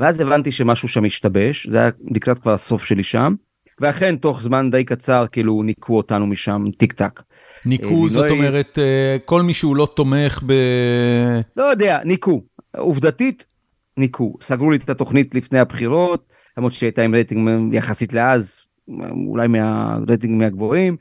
ואז 0.00 0.20
הבנתי 0.20 0.52
שמשהו 0.52 0.88
שם 0.88 1.04
השתבש, 1.04 1.66
זה 1.70 1.78
היה 1.78 1.90
לקראת 2.10 2.38
כבר 2.38 2.52
הסוף 2.52 2.84
שלי 2.84 3.02
שם. 3.02 3.34
ואכן 3.80 4.16
תוך 4.16 4.42
זמן 4.42 4.70
די 4.70 4.84
קצר 4.84 5.24
כאילו 5.32 5.62
ניקו 5.62 5.96
אותנו 5.96 6.26
משם 6.26 6.64
טיק 6.78 6.92
טק. 6.92 7.20
ניקו, 7.66 8.08
זאת 8.08 8.24
לינוי- 8.24 8.38
אומרת, 8.48 8.78
אה, 8.78 9.16
כל 9.24 9.42
מי 9.42 9.54
שהוא 9.54 9.76
לא 9.76 9.88
תומך 9.96 10.42
ב... 10.46 10.52
לא 11.56 11.64
יודע, 11.64 11.98
ניקו. 12.04 12.42
עובדתית, 12.76 13.46
ניקו. 13.96 14.34
סגרו 14.42 14.70
לי 14.70 14.76
את 14.76 14.90
התוכנית 14.90 15.34
לפני 15.34 15.58
הבחירות, 15.58 16.24
למרות 16.56 16.72
שהייתה 16.72 17.02
עם 17.02 17.14
רייטינג 17.14 17.74
יחסית 17.74 18.12
לאז, 18.12 18.58
אולי 19.26 19.48
מהרייטינג 19.48 20.42
מהגבוהים. 20.42 20.96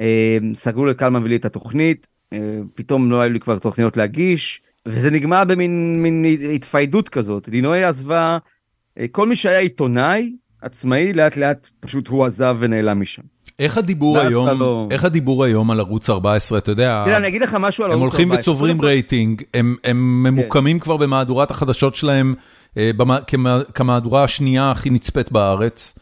אה, 0.00 0.38
סגרו 0.54 0.86
לקלמן 0.86 1.22
ולי 1.22 1.36
את 1.36 1.44
התוכנית, 1.44 2.06
אה, 2.32 2.38
פתאום 2.74 3.10
לא 3.10 3.20
היו 3.20 3.32
לי 3.32 3.40
כבר 3.40 3.58
תוכניות 3.58 3.96
להגיש, 3.96 4.60
וזה 4.86 5.10
נגמר 5.10 5.44
במין 5.44 6.02
מין 6.02 6.24
התפיידות 6.54 7.08
כזאת. 7.08 7.48
לינוי 7.48 7.84
עזבה, 7.84 8.38
אה, 8.98 9.04
כל 9.10 9.28
מי 9.28 9.36
שהיה 9.36 9.58
עיתונאי 9.58 10.32
עצמאי, 10.62 11.12
לאט 11.12 11.36
לאט 11.36 11.68
פשוט 11.80 12.08
הוא 12.08 12.26
עזב 12.26 12.56
ונעלם 12.60 13.00
משם. 13.00 13.22
איך 13.58 13.78
הדיבור 13.78 14.18
היום, 14.18 14.48
לא- 14.60 14.88
איך 14.90 15.04
הדיבור 15.04 15.44
היום 15.44 15.70
על 15.70 15.80
ערוץ 15.80 16.10
14, 16.10 16.58
אתה 16.58 16.70
יודע, 16.70 17.02
תראה, 17.06 17.16
אני 17.16 17.28
אגיד 17.28 17.42
לך 17.42 17.56
משהו 17.60 17.84
על 17.84 17.92
הם 17.92 17.98
ערוץ 17.98 18.12
הולכים 18.12 18.28
14. 18.32 18.40
וצוברים 18.40 18.80
רייטינג, 18.80 19.42
הם, 19.54 19.76
הם 19.84 20.22
ממוקמים 20.22 20.78
כבר 20.78 20.96
במהדורת 20.96 21.50
החדשות 21.50 21.94
שלהם, 21.94 22.34
כמהדורה 23.74 24.24
השנייה 24.24 24.70
הכי 24.70 24.90
נצפית 24.90 25.32
בארץ. 25.32 25.98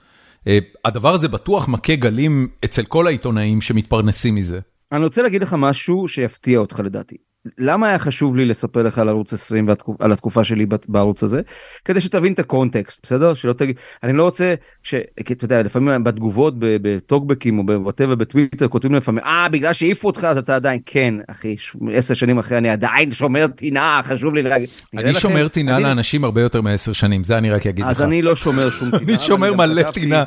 אה, 0.47 0.59
הדבר 0.85 1.15
הזה 1.15 1.29
בטוח 1.29 1.69
מכה 1.69 1.97
גלים 1.97 2.49
אצל 2.65 2.85
כל 2.85 3.07
העיתונאים 3.07 3.61
שמתפרנסים 3.61 4.35
מזה. 4.35 4.61
אני 4.93 5.05
רוצה 5.05 5.23
להגיד 5.23 5.43
לך 5.43 5.55
משהו 5.59 6.09
שיפתיע 6.09 6.59
אותך 6.59 6.81
לדעתי. 6.85 7.17
למה 7.59 7.89
היה 7.89 7.99
חשוב 7.99 8.37
לי 8.37 8.45
לספר 8.47 8.83
לך 8.83 8.99
על 8.99 9.09
ערוץ 9.09 9.33
20 9.33 9.69
ועל 10.01 10.13
התקופה 10.13 10.45
שלי 10.45 10.67
בערוץ 10.89 11.23
הזה? 11.23 11.41
כדי 11.85 12.01
שתבין 12.01 12.33
את 12.33 12.39
הקונטקסט, 12.39 13.01
בסדר? 13.03 13.35
שלא 13.35 13.53
תגיד, 13.53 13.77
אני 14.03 14.13
לא 14.13 14.25
רוצה, 14.25 14.55
ש... 14.83 14.95
כי 15.25 15.33
אתה 15.33 15.45
יודע, 15.45 15.63
לפעמים 15.63 16.05
בתגובות 16.05 16.55
בטוקבקים 16.59 17.59
או 17.59 17.67
ב 17.67 17.72
whatever 17.72 18.15
בטוויטר 18.15 18.69
כותבים 18.69 18.95
לפעמים, 18.95 19.25
אה, 19.25 19.49
בגלל 19.49 19.73
שהעיפו 19.73 20.07
אותך 20.09 20.25
אז 20.25 20.39
אתה 20.39 20.57
עדיין, 20.57 20.81
כן, 20.87 21.15
אחי, 21.31 21.57
עשר 21.93 22.15
שנים 22.15 22.39
אחרי 22.39 22.59
אני 22.59 22.71
עדיין 22.71 23.13
שומר 23.13 23.47
טינה, 23.47 24.01
חשוב 24.05 24.35
לי 24.35 24.43
להגיד. 24.43 24.69
אני? 24.99 25.15
שומר 25.15 25.49
טינה 25.49 25.75
אני- 25.77 25.83
לאנשים 25.85 26.25
הרבה 26.25 26.41
יותר 26.41 26.61
מעשר 26.61 26.93
שנים, 26.93 27.25
זה 27.25 27.39
אני 27.39 27.51
רק 27.51 27.67
אגיד 27.67 27.85
לך. 27.85 27.91
אז 27.91 28.03
אני 28.03 28.23
לא 28.23 28.37
שומר 28.37 28.71
שום 28.71 28.91
טינה. 28.99 29.03
אני 29.13 29.17
שומר 29.17 29.55
מלא 29.55 29.83
טינה. 29.91 30.25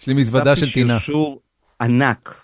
יש 0.00 0.06
לי 0.06 0.14
מזוודה 0.14 0.56
של 0.56 0.70
טינה. 0.72 0.98
ענק 1.80 2.34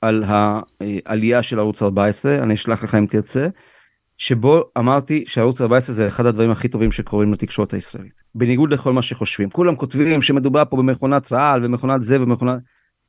על 0.00 0.24
העלייה 0.26 1.42
של 1.42 1.58
ערוץ 1.58 1.82
14 1.82 2.38
אני 2.42 2.54
אשלח 2.54 2.84
לך 2.84 2.94
אם 2.94 3.06
תרצה 3.06 3.48
שבו 4.18 4.64
אמרתי 4.78 5.24
שערוץ 5.26 5.60
14 5.60 5.94
זה 5.94 6.06
אחד 6.06 6.26
הדברים 6.26 6.50
הכי 6.50 6.68
טובים 6.68 6.92
שקורים 6.92 7.32
לתקשורת 7.32 7.72
הישראלית. 7.72 8.12
בניגוד 8.34 8.72
לכל 8.72 8.92
מה 8.92 9.02
שחושבים. 9.02 9.50
כולם 9.50 9.76
כותבים 9.76 10.22
שמדובר 10.22 10.62
פה 10.70 10.76
במכונת 10.76 11.32
רעל 11.32 11.64
ומכונת 11.64 12.02
זה 12.02 12.22
ומכונת 12.22 12.60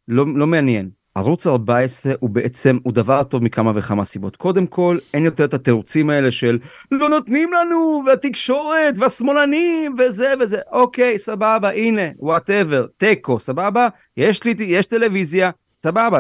לא, 0.08 0.26
לא 0.36 0.48
מעניין. 0.48 0.90
ערוץ 1.16 1.48
14 1.48 2.14
הוא 2.20 2.30
בעצם 2.30 2.78
הוא 2.84 2.94
דבר 2.94 3.24
טוב 3.24 3.44
מכמה 3.44 3.72
וכמה 3.76 4.04
סיבות. 4.04 4.36
קודם 4.36 4.68
כל 4.68 4.98
אין 5.14 5.26
יותר 5.26 5.46
את 5.46 5.54
התירוצים 5.54 6.10
האלה 6.10 6.32
של 6.32 6.60
לא 6.92 7.10
נותנים 7.10 7.54
לנו 7.54 8.04
והתקשורת 8.06 8.94
והשמאלנים 8.98 9.96
וזה 10.00 10.34
וזה. 10.40 10.60
אוקיי 10.72 11.20
סבבה 11.20 11.70
הנה 11.70 12.02
whatever 12.18 12.86
תיקו 12.98 13.40
סבבה? 13.40 13.88
יש 14.18 14.44
לי 14.44 14.56
יש 14.60 14.86
טלוויזיה 14.86 15.50
סבבה 15.82 16.20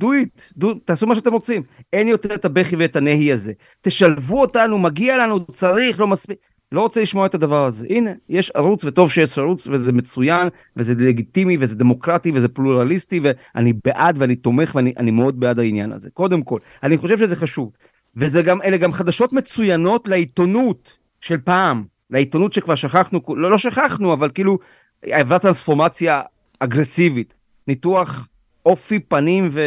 do 0.00 0.04
it 0.04 0.60
do, 0.62 0.66
תעשו 0.84 1.06
מה 1.06 1.14
שאתם 1.14 1.32
רוצים. 1.32 1.62
אין 1.92 2.08
יותר 2.08 2.34
את 2.34 2.44
הבכי 2.44 2.76
ואת 2.76 2.96
הנהי 2.96 3.32
הזה. 3.32 3.52
תשלבו 3.80 4.40
אותנו 4.40 4.78
מגיע 4.78 5.18
לנו 5.18 5.46
צריך 5.52 6.00
לא 6.00 6.06
מספיק. 6.06 6.38
לא 6.72 6.80
רוצה 6.80 7.02
לשמוע 7.02 7.26
את 7.26 7.34
הדבר 7.34 7.64
הזה. 7.64 7.86
הנה 7.90 8.10
יש 8.28 8.50
ערוץ 8.50 8.84
וטוב 8.84 9.10
שיש 9.10 9.38
ערוץ 9.38 9.66
וזה 9.66 9.92
מצוין 9.92 10.48
וזה 10.76 10.94
לגיטימי 10.94 11.56
וזה 11.60 11.74
דמוקרטי 11.74 12.32
וזה 12.34 12.48
פלורליסטי 12.48 13.20
ואני 13.22 13.72
בעד 13.84 14.16
ואני 14.18 14.36
תומך 14.36 14.74
ואני 14.74 14.92
אני 14.96 15.10
מאוד 15.10 15.40
בעד 15.40 15.58
העניין 15.58 15.92
הזה. 15.92 16.10
קודם 16.10 16.42
כל 16.42 16.58
אני 16.82 16.98
חושב 16.98 17.18
שזה 17.18 17.36
חשוב. 17.36 17.72
וזה 18.16 18.42
גם 18.42 18.62
אלה 18.62 18.76
גם 18.76 18.92
חדשות 18.92 19.32
מצוינות 19.32 20.08
לעיתונות 20.08 20.96
של 21.20 21.38
פעם. 21.38 21.84
לעיתונות 22.10 22.52
שכבר 22.52 22.74
שכחנו 22.74 23.20
לא 23.28 23.50
לא 23.50 23.58
שכחנו 23.58 24.12
אבל 24.12 24.30
כאילו 24.34 24.58
עברה 25.02 25.38
טרנספורמציה 25.38 26.22
אגרסיבית. 26.60 27.34
ניתוח 27.68 28.28
אופי 28.66 29.00
פנים 29.00 29.48
ו... 29.52 29.60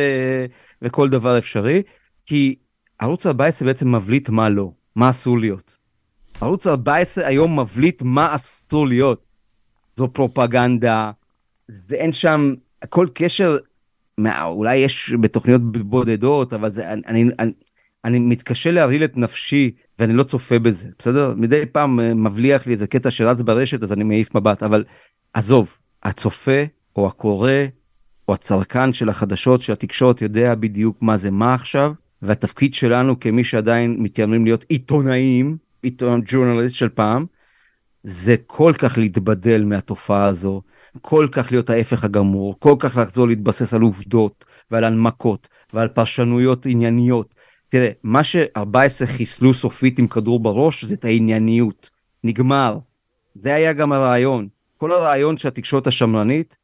וכל 0.81 1.09
דבר 1.09 1.37
אפשרי 1.37 1.81
כי 2.25 2.55
ערוץ 2.99 3.25
14 3.25 3.67
בעצם 3.67 3.95
מבליט 3.95 4.29
מה 4.29 4.49
לא 4.49 4.71
מה 4.95 5.09
אסור 5.09 5.39
להיות. 5.39 5.77
ערוץ 6.41 6.67
14 6.67 7.27
היום 7.27 7.59
מבליט 7.59 8.01
מה 8.01 8.35
אסור 8.35 8.87
להיות. 8.87 9.25
זו 9.95 10.07
פרופגנדה 10.13 11.11
זה 11.67 11.95
אין 11.95 12.11
שם 12.11 12.53
כל 12.89 13.07
קשר 13.13 13.57
אולי 14.43 14.75
יש 14.75 15.13
בתוכניות 15.21 15.61
בודדות 15.71 16.53
אבל 16.53 16.71
זה 16.71 16.91
אני, 16.91 17.01
אני, 17.07 17.29
אני, 17.39 17.51
אני 18.05 18.19
מתקשה 18.19 18.71
להרעיל 18.71 19.03
את 19.03 19.17
נפשי 19.17 19.71
ואני 19.99 20.13
לא 20.13 20.23
צופה 20.23 20.59
בזה 20.59 20.89
בסדר 20.99 21.33
מדי 21.37 21.65
פעם 21.65 21.99
אה, 21.99 22.13
מבליח 22.13 22.67
לי 22.67 22.73
איזה 22.73 22.87
קטע 22.87 23.11
שרץ 23.11 23.41
ברשת 23.41 23.83
אז 23.83 23.93
אני 23.93 24.03
מעיף 24.03 24.35
מבט 24.35 24.63
אבל 24.63 24.83
עזוב 25.33 25.77
הצופה 26.03 26.63
או 26.95 27.07
הקורא 27.07 27.51
או 28.27 28.33
הצרכן 28.33 28.93
של 28.93 29.09
החדשות 29.09 29.61
של 29.61 29.73
התקשורת 29.73 30.21
יודע 30.21 30.55
בדיוק 30.55 30.97
מה 31.01 31.17
זה 31.17 31.31
מה 31.31 31.53
עכשיו 31.53 31.93
והתפקיד 32.21 32.73
שלנו 32.73 33.19
כמי 33.19 33.43
שעדיין 33.43 33.95
מתיימרים 33.99 34.45
להיות 34.45 34.65
עיתונאים 34.69 35.57
עיתון 35.81 36.21
ג'ורנליסט 36.25 36.75
של 36.75 36.89
פעם 36.89 37.25
זה 38.03 38.35
כל 38.47 38.73
כך 38.77 38.97
להתבדל 38.97 39.63
מהתופעה 39.63 40.25
הזו 40.25 40.61
כל 41.01 41.27
כך 41.31 41.51
להיות 41.51 41.69
ההפך 41.69 42.03
הגמור 42.03 42.55
כל 42.59 42.75
כך 42.79 42.97
לחזור 42.97 43.27
להתבסס 43.27 43.73
על 43.73 43.81
עובדות 43.81 44.45
ועל 44.71 44.83
הנמקות 44.83 45.47
ועל 45.73 45.87
פרשנויות 45.87 46.65
ענייניות. 46.65 47.33
תראה 47.67 47.89
מה 48.03 48.23
ש-14 48.23 49.05
חיסלו 49.05 49.53
סופית 49.53 49.99
עם 49.99 50.07
כדור 50.07 50.39
בראש 50.39 50.85
זה 50.85 50.95
את 50.95 51.05
הענייניות 51.05 51.89
נגמר. 52.23 52.77
זה 53.35 53.55
היה 53.55 53.73
גם 53.73 53.93
הרעיון 53.93 54.47
כל 54.77 54.91
הרעיון 54.91 55.37
שהתקשורת 55.37 55.87
השמרנית 55.87 56.56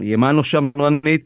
הימנו 0.00 0.44
שמרנית 0.44 1.24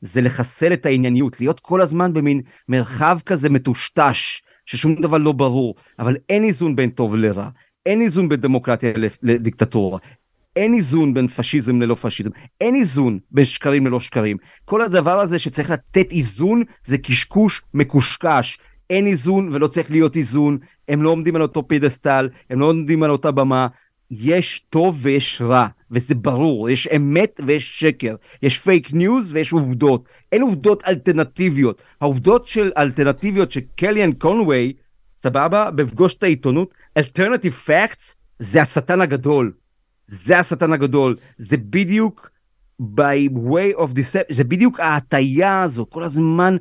זה 0.00 0.20
לחסל 0.20 0.72
את 0.72 0.86
הענייניות 0.86 1.40
להיות 1.40 1.60
כל 1.60 1.80
הזמן 1.80 2.12
במין 2.12 2.40
מרחב 2.68 3.18
כזה 3.26 3.50
מטושטש 3.50 4.42
ששום 4.66 4.94
דבר 4.94 5.18
לא 5.18 5.32
ברור. 5.32 5.74
אבל 5.98 6.16
אין 6.28 6.44
איזון 6.44 6.76
בין 6.76 6.90
טוב 6.90 7.16
לרע 7.16 7.48
אין 7.86 8.00
איזון 8.00 8.28
בין 8.28 8.40
דמוקרטיה 8.40 8.92
לדיקטטורה 9.22 9.98
אין 10.56 10.74
איזון 10.74 11.14
בין 11.14 11.28
פשיזם 11.28 11.82
ללא 11.82 11.94
פשיזם 11.94 12.30
אין 12.60 12.74
איזון 12.74 13.18
בין 13.30 13.44
שקרים 13.44 13.86
ללא 13.86 14.00
שקרים. 14.00 14.36
כל 14.64 14.82
הדבר 14.82 15.20
הזה 15.20 15.38
שצריך 15.38 15.70
לתת 15.70 16.12
איזון 16.12 16.62
זה 16.84 16.98
קשקוש 16.98 17.62
מקושקש. 17.74 18.58
אין 18.90 19.06
איזון 19.06 19.48
ולא 19.52 19.66
צריך 19.66 19.90
להיות 19.90 20.16
איזון. 20.16 20.58
הם 20.88 21.02
לא 21.02 21.10
עומדים 21.10 21.36
על 21.36 21.42
אותו 21.42 21.68
פדסטל 21.68 22.28
הם 22.50 22.60
לא 22.60 22.66
עומדים 22.66 23.02
על 23.02 23.10
אותה 23.10 23.30
במה 23.30 23.66
יש 24.12 24.64
טוב 24.70 24.98
ויש 25.02 25.42
רע 25.42 25.66
וזה 25.90 26.14
ברור 26.14 26.70
יש 26.70 26.88
אמת 26.96 27.40
ויש 27.46 27.80
שקר. 27.80 28.14
יש 28.42 28.58
fake 28.58 28.92
news 28.92 29.32
ויש 29.32 29.52
עובדות. 29.52 30.04
אין 30.32 30.42
עובדות 30.42 30.82
אלטרנטיביות. 30.88 31.82
העובדות 32.00 32.46
של 32.46 32.70
אלטרנטיביות 32.78 33.52
של 33.52 33.74
קליאן 33.74 34.12
קונווי 34.12 34.72
סבבה? 35.16 35.70
בפגוש 35.70 36.14
את 36.14 36.22
העיתונות 36.22 36.74
alternative 36.98 37.68
facts 37.68 38.14
זה 38.38 38.62
השטן 38.62 39.00
הגדול. 39.00 39.52
זה 40.06 40.38
השטן 40.38 40.72
הגדול. 40.72 41.16
זה 41.38 41.56
בדיוק 41.56 42.30
by 42.82 43.28
way 43.34 43.78
of 43.78 43.90
deception 43.94 44.34
זה 44.34 44.44
בדיוק 44.44 44.80
ההטייה 44.80 45.62
הזו 45.62 45.86
כל 45.90 46.02
הזמן 46.02 46.56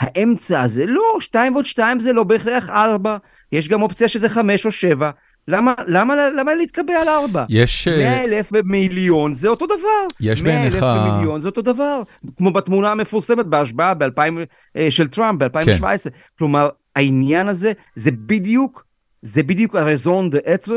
האמצע 0.00 0.62
הזה. 0.62 0.86
לא 0.86 1.16
שתיים 1.20 1.52
ועוד 1.52 1.66
שתיים 1.66 2.00
זה 2.00 2.12
לא 2.12 2.24
בהכרח 2.24 2.68
ארבע. 2.68 3.16
יש 3.52 3.68
גם 3.68 3.82
אופציה 3.82 4.08
שזה 4.08 4.28
חמש 4.28 4.66
או 4.66 4.70
שבע 4.70 5.10
למה 5.48 5.74
למה 5.86 6.14
למה 6.36 6.54
להתקבע 6.54 6.94
על 7.02 7.08
ארבע? 7.08 7.44
יש... 7.48 7.88
100 7.88 8.24
אלף 8.24 8.48
ומיליון 8.52 9.34
זה 9.34 9.48
אותו 9.48 9.66
דבר. 9.66 10.06
יש 10.20 10.42
100 10.42 10.52
בעיניך... 10.52 10.74
אלף 10.74 10.82
ומיליון 10.82 11.40
זה 11.40 11.48
אותו 11.48 11.62
דבר. 11.62 12.02
כמו 12.36 12.50
בתמונה 12.50 12.92
המפורסמת 12.92 13.46
בהשבעה 13.46 13.94
ב-2000 13.94 14.80
של 14.90 15.08
טראמפ 15.08 15.42
ב-2017. 15.42 15.84
כן. 15.84 16.10
כלומר 16.38 16.68
העניין 16.96 17.48
הזה 17.48 17.72
זה 17.96 18.10
בדיוק 18.10 18.86
זה 19.22 19.42
בדיוק 19.42 19.76
ה 19.76 20.30
raison 20.30 20.38
d'être. 20.54 20.76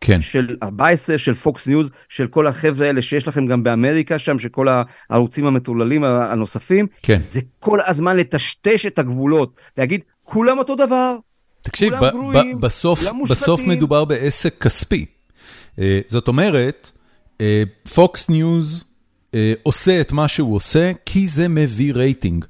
כן. 0.00 0.22
של 0.22 0.56
14 0.62 1.18
של 1.18 1.34
Fox 1.34 1.66
News 1.66 1.90
של 2.08 2.26
כל 2.26 2.46
החבר'ה 2.46 2.86
האלה 2.86 3.02
שיש 3.02 3.28
לכם 3.28 3.46
גם 3.46 3.62
באמריקה 3.62 4.18
שם 4.18 4.38
של 4.38 4.48
כל 4.48 4.66
הערוצים 5.10 5.46
המטורללים 5.46 6.04
הנוספים 6.04 6.86
כן. 7.02 7.18
זה 7.20 7.40
כל 7.58 7.78
הזמן 7.86 8.16
לטשטש 8.16 8.86
את 8.86 8.98
הגבולות 8.98 9.54
להגיד 9.78 10.00
כולם 10.22 10.58
אותו 10.58 10.74
דבר. 10.74 11.16
תקשיב, 11.62 11.94
ב- 11.94 12.10
ב- 12.34 12.60
בסוף, 12.60 13.04
בסוף 13.30 13.60
מדובר 13.60 14.04
בעסק 14.04 14.62
כספי. 14.62 15.06
Uh, 15.76 15.80
זאת 16.08 16.28
אומרת, 16.28 16.90
Fox 17.94 18.28
uh, 18.28 18.32
News 18.32 18.84
uh, 19.30 19.34
עושה 19.62 20.00
את 20.00 20.12
מה 20.12 20.28
שהוא 20.28 20.56
עושה 20.56 20.92
כי 21.06 21.28
זה 21.28 21.48
מביא 21.48 21.92
רייטינג. 21.94 22.44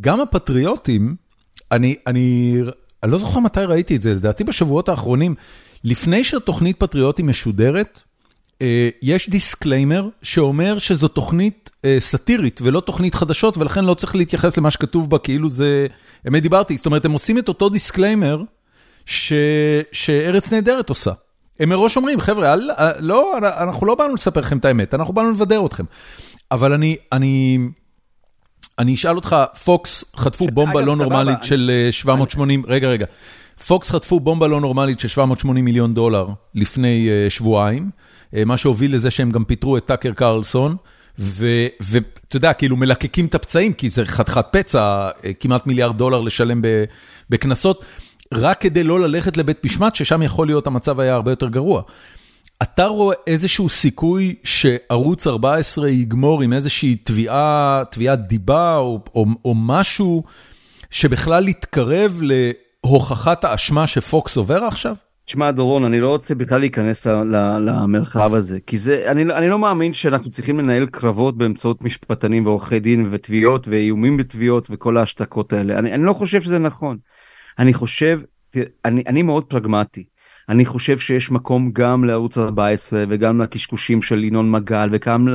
גם 0.00 0.20
הפטריוטים, 0.20 1.16
אני, 1.72 1.96
אני, 2.06 2.54
אני 3.02 3.12
לא 3.12 3.18
זוכר 3.18 3.40
מתי 3.40 3.60
ראיתי 3.60 3.96
את 3.96 4.00
זה, 4.00 4.14
לדעתי 4.14 4.44
בשבועות 4.44 4.88
האחרונים, 4.88 5.34
לפני 5.84 6.24
שהתוכנית 6.24 6.80
פטריוטים 6.80 7.26
משודרת, 7.26 8.00
יש 9.02 9.30
disclaimer 9.30 10.08
שאומר 10.22 10.78
שזו 10.78 11.08
תוכנית 11.08 11.70
סאטירית 11.98 12.60
ולא 12.62 12.80
תוכנית 12.80 13.14
חדשות, 13.14 13.56
ולכן 13.56 13.84
לא 13.84 13.94
צריך 13.94 14.16
להתייחס 14.16 14.56
למה 14.56 14.70
שכתוב 14.70 15.10
בה 15.10 15.18
כאילו 15.18 15.50
זה 15.50 15.86
אמת 16.28 16.42
דיברתי. 16.42 16.76
זאת 16.76 16.86
אומרת, 16.86 17.04
הם 17.04 17.12
עושים 17.12 17.38
את 17.38 17.48
אותו 17.48 17.68
disclaimer 17.68 18.42
שארץ 19.92 20.52
נהדרת 20.52 20.88
עושה. 20.88 21.12
הם 21.60 21.68
מראש 21.68 21.96
אומרים, 21.96 22.20
חבר'ה, 22.20 22.54
לא, 22.98 23.38
אנחנו 23.38 23.86
לא 23.86 23.94
באנו 23.94 24.14
לספר 24.14 24.40
לכם 24.40 24.58
את 24.58 24.64
האמת, 24.64 24.94
אנחנו 24.94 25.14
באנו 25.14 25.30
לבדר 25.30 25.66
אתכם. 25.66 25.84
אבל 26.50 26.72
אני, 26.72 26.96
אני, 27.12 27.58
אני 28.78 28.94
אשאל 28.94 29.16
אותך, 29.16 29.36
פוקס 29.64 30.04
חטפו 30.16 30.46
בומבה 30.46 30.80
לא 30.80 30.96
נורמלית 30.96 31.44
של 31.44 31.88
780, 31.90 32.62
רגע, 32.66 32.88
רגע. 32.88 33.06
פוקס 33.66 33.90
חטפו 33.90 34.20
בומבה 34.20 34.48
לא 34.48 34.60
נורמלית 34.60 35.00
של 35.00 35.08
780 35.08 35.64
מיליון 35.64 35.94
דולר 35.94 36.28
לפני 36.54 37.08
שבועיים, 37.28 37.90
מה 38.46 38.56
שהוביל 38.56 38.96
לזה 38.96 39.10
שהם 39.10 39.30
גם 39.30 39.44
פיטרו 39.44 39.76
את 39.76 39.84
טאקר 39.86 40.12
קרלסון, 40.12 40.76
ואתה 41.18 42.36
יודע, 42.36 42.52
כאילו 42.52 42.76
מלקקים 42.76 43.26
את 43.26 43.34
הפצעים, 43.34 43.72
כי 43.72 43.90
זה 43.90 44.06
חתיכת 44.06 44.46
פצע, 44.50 45.08
כמעט 45.40 45.66
מיליארד 45.66 45.98
דולר 45.98 46.20
לשלם 46.20 46.62
בקנסות. 47.30 47.84
רק 48.34 48.60
כדי 48.60 48.84
לא 48.84 49.00
ללכת 49.00 49.36
לבית 49.36 49.64
משמט, 49.64 49.94
ששם 49.94 50.22
יכול 50.22 50.46
להיות 50.46 50.66
המצב 50.66 51.00
היה 51.00 51.14
הרבה 51.14 51.32
יותר 51.32 51.48
גרוע. 51.48 51.82
אתה 52.62 52.86
רואה 52.86 53.16
איזשהו 53.26 53.68
סיכוי 53.68 54.34
שערוץ 54.44 55.26
14 55.26 55.88
יגמור 55.88 56.42
עם 56.42 56.52
איזושהי 56.52 56.96
תביעה, 57.04 57.82
תביעת 57.90 58.26
דיבה 58.26 58.76
או, 58.76 59.00
או, 59.14 59.26
או 59.44 59.54
משהו 59.54 60.22
שבכלל 60.90 61.48
יתקרב 61.48 62.20
להוכחת 62.22 63.44
האשמה 63.44 63.86
שפוקס 63.86 64.36
עובר 64.36 64.64
עכשיו? 64.64 64.94
תשמע 65.30 65.50
דורון 65.50 65.84
אני 65.84 66.00
לא 66.00 66.08
רוצה 66.08 66.34
בכלל 66.34 66.60
להיכנס 66.60 67.06
למרחב 67.06 68.34
הזה 68.34 68.58
כי 68.66 68.78
זה 68.78 69.04
אני, 69.06 69.22
אני 69.22 69.48
לא 69.48 69.58
מאמין 69.58 69.92
שאנחנו 69.92 70.30
צריכים 70.30 70.58
לנהל 70.58 70.86
קרבות 70.86 71.38
באמצעות 71.38 71.82
משפטנים 71.82 72.46
ועורכי 72.46 72.80
דין 72.80 73.08
ותביעות 73.10 73.68
ואיומים 73.68 74.16
בתביעות 74.16 74.66
וכל 74.70 74.96
ההשתקות 74.96 75.52
האלה 75.52 75.78
אני, 75.78 75.92
אני 75.92 76.04
לא 76.04 76.12
חושב 76.12 76.40
שזה 76.40 76.58
נכון. 76.58 76.98
אני 77.58 77.72
חושב, 77.72 78.20
אני, 78.84 79.02
אני 79.06 79.22
מאוד 79.22 79.44
פרגמטי. 79.44 80.04
אני 80.48 80.64
חושב 80.64 80.98
שיש 80.98 81.30
מקום 81.30 81.70
גם 81.72 82.04
לערוץ 82.04 82.38
14 82.38 83.04
וגם 83.08 83.40
לקשקושים 83.40 84.02
של 84.02 84.24
ינון 84.24 84.50
מגל 84.50 84.88
וגם 84.92 85.28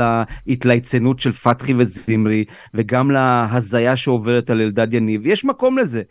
להתלייצנות 0.45 1.19
של 1.19 1.31
פתחי 1.31 1.73
וזמרי 1.77 2.45
וגם 2.73 3.11
להזיה 3.11 3.95
שעוברת 3.95 4.49
על 4.49 4.61
אלדד 4.61 4.93
יניב 4.93 5.25
יש 5.25 5.45
מקום 5.45 5.77
לזה 5.77 6.01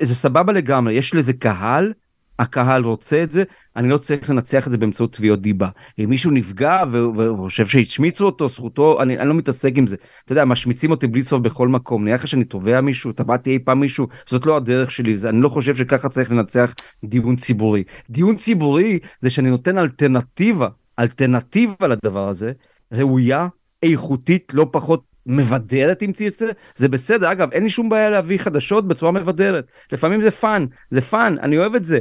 זה 0.00 0.14
סבבה 0.14 0.52
לגמרי 0.52 0.94
יש 0.94 1.14
לזה 1.14 1.32
קהל 1.32 1.92
הקהל 2.38 2.84
רוצה 2.84 3.22
את 3.22 3.32
זה, 3.32 3.44
אני 3.76 3.88
לא 3.88 3.98
צריך 3.98 4.30
לנצח 4.30 4.66
את 4.66 4.72
זה 4.72 4.78
באמצעות 4.78 5.12
תביעות 5.12 5.40
דיבה. 5.40 5.68
אם 5.98 6.10
מישהו 6.10 6.30
נפגע 6.30 6.80
וחושב 7.16 7.66
שהשמיצו 7.66 8.26
אותו, 8.26 8.48
זכותו, 8.48 9.02
אני, 9.02 9.18
אני 9.18 9.28
לא 9.28 9.34
מתעסק 9.34 9.72
עם 9.74 9.86
זה. 9.86 9.96
אתה 10.24 10.32
יודע, 10.32 10.44
משמיצים 10.44 10.90
אותי 10.90 11.06
בלי 11.06 11.22
סוף 11.22 11.40
בכל 11.40 11.68
מקום. 11.68 12.04
נראה 12.04 12.14
לך 12.14 12.28
שאני 12.28 12.44
תובע 12.44 12.80
מישהו, 12.80 13.12
תבעתי 13.12 13.50
אי 13.50 13.58
פעם 13.58 13.80
מישהו, 13.80 14.06
זאת 14.26 14.46
לא 14.46 14.56
הדרך 14.56 14.90
שלי, 14.90 15.16
זה, 15.16 15.28
אני 15.28 15.40
לא 15.40 15.48
חושב 15.48 15.76
שככה 15.76 16.08
צריך 16.08 16.30
לנצח 16.30 16.74
דיון 17.04 17.36
ציבורי. 17.36 17.84
דיון 18.10 18.36
ציבורי 18.36 18.98
זה 19.20 19.30
שאני 19.30 19.50
נותן 19.50 19.78
אלטרנטיבה, 19.78 20.68
אלטרנטיבה 20.98 21.86
לדבר 21.86 22.28
הזה, 22.28 22.52
ראויה, 22.92 23.48
איכותית, 23.82 24.54
לא 24.54 24.66
פחות 24.72 25.02
מבדרת 25.26 26.02
אם 26.02 26.12
תרצה, 26.14 26.46
זה 26.76 26.88
בסדר, 26.88 27.32
אגב 27.32 27.52
אין 27.52 27.62
לי 27.62 27.70
שום 27.70 27.88
בעיה 27.88 28.10
להביא 28.10 28.38
חדשות 28.38 28.88
בצורה 28.88 29.12
מבדרת, 29.12 29.66
לפעמים 29.92 30.20
זה 30.20 30.30
fun, 30.30 30.66
זה 30.90 31.00
fun, 31.00 31.36
אני 31.42 31.58
אוהב 31.58 31.74
את 31.74 31.84
זה, 31.84 31.98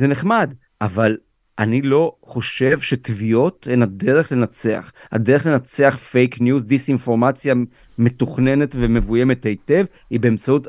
זה 0.00 0.06
נחמד, 0.06 0.54
אבל 0.80 1.16
אני 1.58 1.82
לא 1.82 2.12
חושב 2.22 2.80
שתביעות 2.80 3.68
הן 3.70 3.82
הדרך 3.82 4.32
לנצח. 4.32 4.92
הדרך 5.12 5.46
לנצח 5.46 5.98
fake 6.10 6.40
news, 6.40 6.64
דיסאינפורמציה 6.64 7.54
מתוכננת 7.98 8.74
ומבוימת 8.78 9.46
היטב, 9.46 9.84
היא 10.10 10.20
באמצעות 10.20 10.66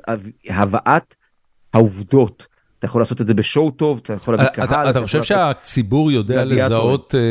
הבאת 0.50 1.16
העובדות. 1.74 2.48
אתה 2.80 2.86
יכול 2.86 3.02
לעשות 3.02 3.22
את 3.22 3.28
זה 3.28 3.34
ב 3.34 3.41
show 3.41 3.72
טוב, 3.72 4.00
אתה 4.04 4.14
יכול 4.14 4.34
להביא 4.34 4.50
קהל. 4.50 4.90
אתה 4.90 5.02
חושב 5.02 5.24
שהציבור 5.24 6.12
יודע 6.12 6.46
לזהות 6.46 7.16
אה, 7.16 7.22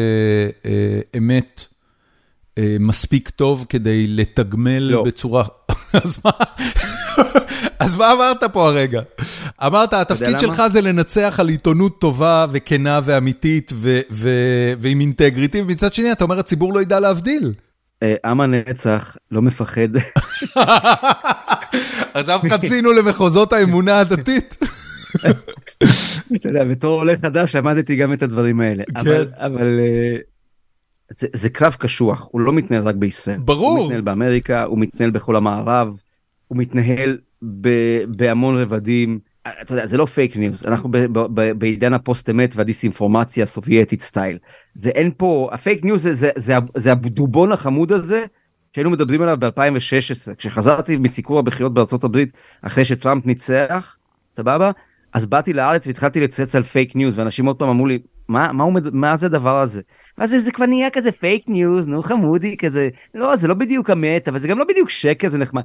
אה, 0.71 1.01
אמת 1.19 1.65
אה, 2.59 2.77
מספיק 2.81 3.29
טוב 3.29 3.67
כדי 3.69 4.07
לתגמל 4.09 4.79
לא. 4.79 5.05
בצורה... 5.05 5.45
אז 6.05 6.21
מה? 6.25 6.31
אז 7.79 7.97
מה 7.97 8.13
אמרת 8.13 8.45
פה 8.45 8.69
הרגע? 8.69 9.01
אמרת, 9.67 9.93
התפקיד 9.93 10.39
שלך 10.39 10.63
זה 10.73 10.81
לנצח 10.81 11.37
על 11.41 11.49
עיתונות 11.49 12.01
טובה 12.01 12.47
וכנה 12.53 13.01
ואמיתית 13.05 13.73
ועם 14.79 15.01
אינטגריטי, 15.01 15.63
ומצד 15.63 15.95
שני 15.95 16.13
אתה 16.13 16.25
אומר, 16.25 16.39
הציבור 16.39 16.75
לא 16.75 16.81
ידע 16.81 17.01
להבדיל. 17.01 17.53
אה, 18.03 18.15
עם 18.25 18.41
הנצח 18.41 19.17
לא 19.31 19.43
מפחד. 19.43 19.89
עכשיו 22.15 22.41
חצינו 22.51 22.93
למחוזות 22.93 23.53
האמונה 23.53 23.99
הדתית. 24.01 24.57
אתה 26.37 26.49
יודע, 26.49 26.65
בתור 26.65 26.99
עולה 26.99 27.17
חדש 27.17 27.57
למדתי 27.57 27.97
גם 27.97 28.13
את 28.13 28.23
הדברים 28.23 28.61
האלה. 28.61 28.85
כן. 29.05 29.23
אבל 29.37 29.81
אה, 29.81 30.17
זה 31.11 31.49
קרב 31.49 31.77
קשוח, 31.79 32.29
הוא 32.31 32.41
לא 32.41 32.53
מתנהל 32.53 32.89
רק 32.89 32.95
בישראל. 32.95 33.39
ברור. 33.39 33.79
הוא 33.79 33.85
מתנהל 33.85 34.01
באמריקה, 34.01 34.65
הוא 34.65 34.79
מתנהל 34.79 35.11
בכל 35.11 35.37
המערב, 35.37 36.01
הוא 36.49 36.59
מתנהל 36.59 37.19
בהמון 38.09 38.59
רבדים. 38.59 39.19
אתה 39.63 39.73
יודע, 39.73 39.87
זה 39.87 39.97
לא 39.97 40.07
fake 40.07 40.37
news, 40.37 40.65
אנחנו 40.65 40.89
בעידן 41.59 41.93
הפוסט 41.93 42.31
אמת 42.31 42.57
והדיסאינפורמציה 42.57 43.43
הסובייטית 43.43 44.01
style. 44.01 44.39
זה 44.75 44.91
אין 44.91 45.11
פה, 45.17 45.49
ה 45.53 45.59
fake 45.59 45.85
news 45.85 46.03
זה, 46.03 46.15
זה, 46.15 46.31
זה, 46.37 46.55
זה 46.77 46.93
הדובון 46.93 47.53
החמוד 47.53 47.93
הזה 47.93 48.25
שהיינו 48.73 48.91
מדברים 48.91 49.23
עליו 49.23 49.37
ב-2016, 49.41 50.35
כשחזרתי 50.39 50.97
מסיקור 50.97 51.39
הבחירות 51.39 51.75
בארצות 51.75 52.05
הברית 52.05 52.29
אחרי 52.63 52.85
שטראמפ 52.85 53.27
ניצח, 53.27 53.97
סבבה? 54.33 54.71
אז 55.13 55.27
באתי 55.27 55.53
לארץ 55.53 55.87
והתחלתי 55.87 56.21
לצייץ 56.21 56.55
על 56.55 56.63
fake 56.63 56.97
news 56.97 57.19
ואנשים 57.19 57.47
עוד 57.47 57.57
פעם 57.57 57.69
אמרו 57.69 57.87
לי 57.87 57.99
מה, 58.29 58.53
מה, 58.53 58.65
עומד, 58.65 58.95
מה 58.95 59.17
זה 59.17 59.27
הדבר 59.27 59.61
הזה? 59.61 59.81
ואז 60.19 60.31
זה 60.31 60.53
כבר 60.53 60.67
נהיה 60.67 60.91
כזה 60.91 61.13
fake 61.13 61.49
news 61.49 61.89
נו 61.89 62.03
חמודי 62.03 62.57
כזה 62.57 62.89
לא 63.15 63.37
זה 63.37 63.49
לא 63.49 63.55
בדיוק 63.55 63.91
אמת 63.91 64.29
אבל 64.29 64.39
זה 64.39 64.49
גם 64.49 64.59
לא 64.59 64.65
בדיוק 64.65 64.91
שקר 64.91 65.29
זה 65.29 65.39
נחמד. 65.39 65.63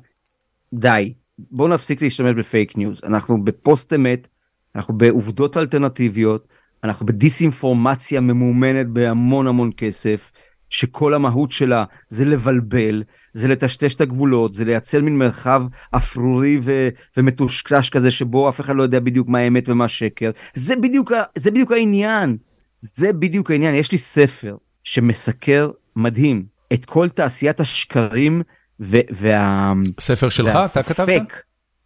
די 0.74 1.14
בואו 1.38 1.68
נפסיק 1.68 2.02
להשתמש 2.02 2.36
ב 2.36 2.44
fake 2.44 2.78
news 2.78 3.02
אנחנו 3.04 3.44
בפוסט 3.44 3.94
אמת 3.94 4.28
אנחנו 4.76 4.98
בעובדות 4.98 5.58
אלטרנטיביות 5.58 6.48
אנחנו 6.84 7.06
בדיסאינפורמציה 7.06 8.22
ממומנת 8.22 8.88
בהמון 8.88 9.48
המון 9.48 9.72
כסף 9.78 10.32
שכל 10.70 11.14
המהות 11.14 11.52
שלה 11.52 11.84
זה 12.10 12.26
לבלבל 12.26 13.04
זה 13.34 13.48
לטשטש 13.48 13.96
את 13.96 14.02
הגבולות 14.02 14.54
זה 14.54 14.66
לייצר 14.66 15.02
מין 15.02 15.18
מרחב 15.18 15.64
אפרורי 15.92 16.60
ו- 16.62 16.90
ומטושטש 17.18 17.90
כזה 17.90 18.12
שבו 18.12 18.50
אף 18.50 18.60
אחד 18.60 18.76
לא 18.76 18.84
יודע 18.84 19.00
בדיוק 19.00 19.28
מה 19.28 19.40
האמת 19.40 19.70
ומה 19.70 19.88
שקר 19.88 20.32
זה 20.54 20.76
בדיוק 20.76 21.12
זה 21.36 21.52
בדיוק 21.52 21.72
העניין 21.72 22.38
זה 22.84 23.14
בדיוק 23.14 23.52
העניין 23.52 23.76
יש 23.76 23.92
לי 23.92 23.98
ספר 23.98 24.56
שמסקר 24.84 25.72
מדהים 25.96 26.46
את 26.74 26.86
כל 26.86 27.10
תעשיית 27.10 27.60
השקרים 27.60 28.42
וה... 28.80 29.74
ספר 30.00 30.30
שלך? 30.30 30.56
אתה 30.72 30.84
כתבת? 30.84 31.22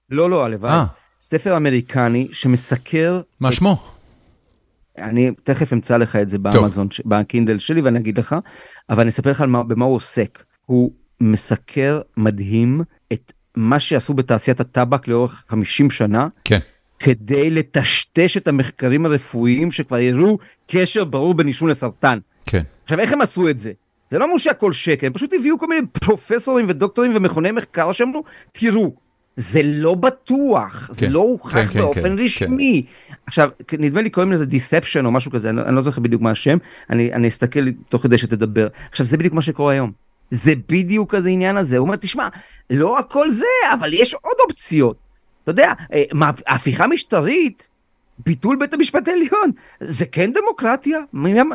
לא, 0.10 0.30
לא, 0.30 0.46
הלוואי. 0.46 0.72
אה. 0.72 0.86
ספר 1.22 1.58
אמריקני 1.58 2.28
שמסקר... 2.32 3.22
מה 3.40 3.52
שמו? 3.52 3.78
אני 4.98 5.32
תכף 5.44 5.74
אמצא 5.74 5.98
לך 5.98 6.16
את 6.16 6.30
זה 6.30 6.38
באמזון, 6.38 6.88
בקינדל 7.06 7.60
שלי 7.60 7.82
ואני 7.82 8.00
אגיד 8.00 8.20
לך, 8.20 8.36
אבל 8.90 9.02
אני 9.02 9.10
אספר 9.10 9.32
לך 9.32 9.42
מה, 9.42 9.64
במה 9.64 9.86
הוא 9.86 9.96
עוסק. 9.96 10.44
הוא 10.66 10.92
מסקר 11.22 12.02
מדהים 12.18 12.82
את 13.14 13.34
מה 13.56 13.80
שעשו 13.80 14.14
בתעשיית 14.14 14.60
הטבק 14.60 15.08
לאורך 15.08 15.44
50 15.50 15.90
שנה. 15.90 16.28
כן. 16.44 16.60
כדי 17.00 17.50
לטשטש 17.50 18.38
את 18.38 18.48
המחקרים 18.48 19.06
הרפואיים 19.06 19.72
שכבר 19.72 19.98
הראו 19.98 20.38
קשר 20.68 21.04
ברור 21.04 21.34
בין 21.34 21.48
עישון 21.48 21.70
לסרטן. 21.70 22.20
כן. 22.46 22.62
עכשיו 22.84 23.00
איך 23.00 23.14
הם 23.14 23.22
עשו 23.22 23.50
את 23.50 23.60
זה? 23.60 23.72
זה 24.12 24.18
לא 24.18 24.26
אמרו 24.26 24.40
שהכל 24.40 24.72
שקר, 24.72 25.08
הם 25.08 25.14
פשוט 25.14 25.34
הביאו 25.34 25.60
כל 25.60 25.68
מיני 25.68 25.88
פרופסורים 25.88 26.66
ודוקטורים 26.70 27.12
ומכוני 27.16 27.52
מחקר 27.52 27.92
שאמרו, 27.92 28.24
תראו, 28.52 28.94
זה 29.38 29.62
לא 29.64 29.96
בטוח, 29.96 30.88
כן, 30.88 30.94
זה 30.94 31.10
לא 31.10 31.20
הוכח 31.20 31.54
כן, 31.54 31.66
כן, 31.66 31.80
באופן 31.80 32.18
כן, 32.18 32.24
רשמי. 32.24 32.86
כן. 33.08 33.14
עכשיו, 33.28 33.50
נדמה 33.80 34.02
לי 34.02 34.10
קוראים 34.10 34.32
לזה 34.32 34.46
דיספשן 34.46 35.06
או 35.06 35.12
משהו 35.12 35.32
כזה, 35.32 35.50
אני, 35.50 35.62
אני 35.62 35.76
לא 35.76 35.82
זוכר 35.82 36.02
בדיוק 36.02 36.22
מה 36.22 36.32
השם, 36.32 36.58
אני, 36.90 37.14
אני 37.14 37.28
אסתכל 37.28 37.60
תוך 37.90 38.04
כדי 38.04 38.18
שתדבר. 38.18 38.68
עכשיו, 38.92 39.06
זה 39.06 39.18
בדיוק 39.18 39.34
מה 39.34 39.42
שקורה 39.42 39.74
היום. 39.74 39.92
זה 40.32 40.54
בדיוק 40.70 41.16
כזה 41.16 41.30
עניין 41.30 41.58
הזה, 41.58 41.78
הוא 41.78 41.86
אומר, 41.86 41.96
תשמע, 41.96 42.28
לא 42.70 43.00
הכל 43.00 43.32
זה, 43.32 43.46
אבל 43.74 43.94
יש 43.94 44.14
עוד 44.14 44.36
אופציות. 44.40 45.07
אתה 45.48 45.52
יודע, 45.52 45.74
אה, 45.94 46.04
הפיכה 46.48 46.88
משטרית, 46.88 47.68
ביטול 48.26 48.58
בית 48.60 48.74
המשפט 48.74 49.08
העליון, 49.08 49.52
זה 49.80 50.06
כן 50.06 50.34
דמוקרטיה? 50.34 51.00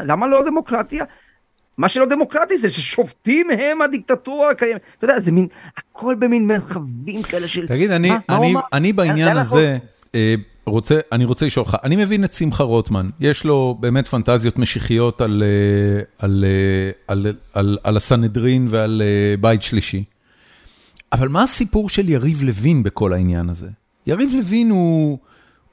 למה 0.04 0.26
לא 0.26 0.42
דמוקרטיה? 0.46 1.04
מה 1.78 1.88
שלא 1.88 2.06
דמוקרטי 2.06 2.58
זה 2.58 2.70
ששופטים 2.70 3.50
הם 3.50 3.82
הדיקטטורה 3.82 4.50
הקיימת. 4.50 4.80
אתה 4.98 5.04
יודע, 5.04 5.20
זה 5.20 5.32
מין, 5.32 5.46
הכל 5.76 6.14
במין 6.18 6.46
מרחבים 6.46 7.22
כאלה 7.22 7.48
של... 7.48 7.66
תגיד, 7.68 7.90
אני, 7.90 8.08
מה, 8.08 8.18
אני, 8.28 8.52
מה 8.52 8.60
אני 8.72 8.92
בעניין 8.92 9.36
הזה, 9.36 9.78
אה, 10.14 10.34
רוצה, 10.66 10.98
אני 11.12 11.24
רוצה 11.24 11.46
לשאול 11.46 11.66
אותך, 11.66 11.76
אני 11.84 11.96
מבין 11.96 12.24
את 12.24 12.32
שמחה 12.32 12.64
רוטמן, 12.64 13.10
יש 13.20 13.44
לו 13.44 13.76
באמת 13.80 14.06
פנטזיות 14.06 14.58
משיחיות 14.58 15.20
על, 15.20 15.42
אה, 15.42 16.02
על, 16.18 16.44
אה, 16.44 16.90
על, 17.08 17.26
על, 17.52 17.78
על 17.84 17.96
הסנהדרין 17.96 18.66
ועל 18.70 19.02
בית 19.40 19.62
שלישי. 19.62 20.04
אבל 21.12 21.28
מה 21.28 21.42
הסיפור 21.42 21.88
של 21.88 22.08
יריב 22.08 22.42
לוין 22.42 22.82
בכל 22.82 23.12
העניין 23.12 23.48
הזה? 23.48 23.68
יריב 24.06 24.30
לוין 24.36 24.70
הוא, 24.70 25.18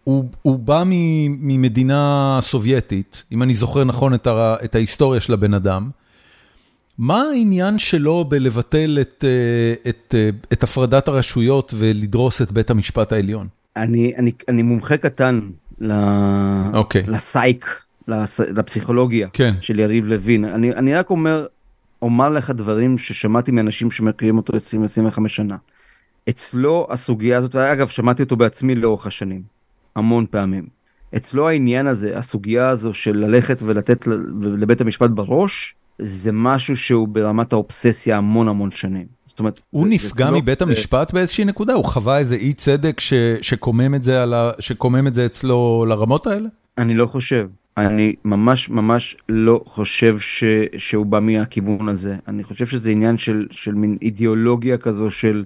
הוא, 0.04 0.26
הוא 0.42 0.60
בא 0.60 0.84
ממדינה 0.86 2.40
סובייטית, 2.42 3.24
אם 3.32 3.44
אני 3.44 3.54
זוכר 3.54 3.84
נכון 3.84 4.14
את, 4.14 4.28
ה, 4.28 4.56
את 4.64 4.76
ההיסטוריה 4.76 5.22
של 5.22 5.34
הבן 5.34 5.54
אדם. 5.54 5.90
מה 6.98 7.22
העניין 7.22 7.80
שלו 7.80 8.26
בלבטל 8.26 8.98
את, 9.02 9.26
את, 9.90 10.16
את 10.54 10.64
הפרדת 10.64 11.08
הרשויות 11.08 11.74
ולדרוס 11.78 12.42
את 12.42 12.52
בית 12.52 12.70
המשפט 12.70 13.12
העליון? 13.12 13.48
אני, 13.76 14.14
אני, 14.18 14.32
אני 14.48 14.62
מומחה 14.62 14.98
קטן 14.98 15.40
ל... 15.80 15.92
okay. 15.92 16.76
אוקיי. 16.78 17.04
לסייק, 17.08 17.66
לפס... 18.08 18.40
לפסיכולוגיה 18.40 19.28
כן. 19.34 19.54
של 19.62 19.80
יריב 19.80 20.06
לוין. 20.06 20.46
אני, 20.46 20.74
אני 20.74 20.96
רק 20.96 21.10
אומר, 21.10 21.46
אומר 22.02 22.30
לך 22.30 22.50
דברים 22.50 22.98
ששמעתי 22.98 23.52
מאנשים 23.52 23.92
שמכירים 23.92 24.38
אותו 24.38 24.54
20-25 24.54 25.28
שנה. 25.28 25.56
אצלו 26.30 26.88
הסוגיה 26.90 27.38
הזאת, 27.38 27.56
אגב 27.56 27.88
שמעתי 27.88 28.24
אותו 28.24 28.36
בעצמי 28.36 28.76
לאורך 28.76 29.08
השנים, 29.08 29.42
המון 29.96 30.26
פעמים. 30.30 30.80
אצלו 31.18 31.50
העניין 31.50 31.88
הזה, 31.88 32.18
הסוגיה 32.18 32.70
הזו 32.70 32.94
של 32.94 33.18
ללכת 33.18 33.58
ולתת 33.62 34.08
לבית 34.42 34.82
המשפט 34.82 35.10
בראש, 35.10 35.76
זה 36.00 36.32
משהו 36.32 36.78
שהוא 36.78 37.08
ברמת 37.08 37.54
האובססיה 37.54 38.18
המון 38.18 38.48
המון 38.48 38.72
שנים. 38.72 39.06
זאת 39.26 39.40
אומרת, 39.40 39.60
הוא 39.70 39.84
זה, 39.84 39.90
נפגע 39.90 40.26
זה 40.26 40.32
לא 40.32 40.38
מבית 40.38 40.62
לא... 40.62 40.68
המשפט 40.68 41.14
באיזושהי 41.14 41.46
נקודה? 41.46 41.74
הוא 41.74 41.86
חווה 41.86 42.18
איזה 42.18 42.36
אי 42.36 42.54
צדק 42.54 43.00
ש, 43.00 43.14
שקומם, 43.42 43.96
את 43.96 44.04
זה 44.04 44.24
ה, 44.24 44.52
שקומם 44.60 45.08
את 45.08 45.14
זה 45.14 45.26
אצלו 45.26 45.86
לרמות 45.90 46.28
האלה? 46.28 46.50
אני 46.78 46.94
לא 46.94 47.06
חושב. 47.06 47.48
אני 47.78 48.16
ממש 48.26 48.70
ממש 48.70 49.18
לא 49.30 49.62
חושב 49.66 50.20
ש, 50.20 50.44
שהוא 50.78 51.06
בא 51.06 51.20
מהכיוון 51.20 51.90
הזה. 51.90 52.16
אני 52.28 52.44
חושב 52.44 52.66
שזה 52.66 52.90
עניין 52.90 53.18
של, 53.18 53.48
של 53.52 53.74
מין 53.74 53.98
אידיאולוגיה 54.02 54.78
כזו 54.78 55.10
של 55.10 55.44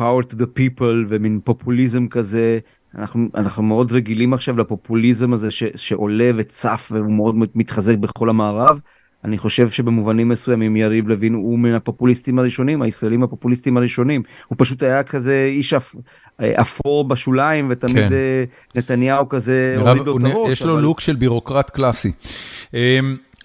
power 0.00 0.32
to 0.32 0.36
the 0.36 0.58
people 0.58 1.06
ומין 1.08 1.40
פופוליזם 1.44 2.08
כזה. 2.08 2.58
אנחנו, 2.98 3.28
אנחנו 3.34 3.62
מאוד 3.62 3.92
רגילים 3.92 4.34
עכשיו 4.34 4.58
לפופוליזם 4.58 5.32
הזה 5.32 5.50
ש, 5.50 5.62
שעולה 5.76 6.30
וצף 6.36 6.88
והוא 6.94 7.12
מאוד 7.12 7.34
מתחזק 7.54 7.96
בכל 7.96 8.28
המערב. 8.28 8.80
אני 9.24 9.38
חושב 9.38 9.70
שבמובנים 9.70 10.28
מסוימים 10.28 10.76
יריב 10.76 11.08
לוין 11.08 11.34
הוא 11.34 11.58
מן 11.58 11.74
הפופוליסטים 11.74 12.38
הראשונים, 12.38 12.82
הישראלים 12.82 13.22
הפופוליסטים 13.22 13.76
הראשונים. 13.76 14.22
הוא 14.48 14.56
פשוט 14.58 14.82
היה 14.82 15.02
כזה 15.02 15.46
איש 15.50 15.74
אפ, 15.74 15.94
אפור 16.40 17.04
בשוליים 17.04 17.66
ותמיד 17.70 18.08
כן. 18.08 18.12
אה, 18.12 18.44
נתניהו 18.76 19.28
כזה 19.28 19.74
הוריד 19.78 20.02
לו 20.06 20.18
את 20.18 20.24
הראש. 20.24 20.52
יש 20.52 20.62
לו 20.62 20.74
אבל... 20.74 20.82
לוק 20.82 21.00
של 21.00 21.16
בירוקרט 21.16 21.70
קלאסי. 21.70 22.12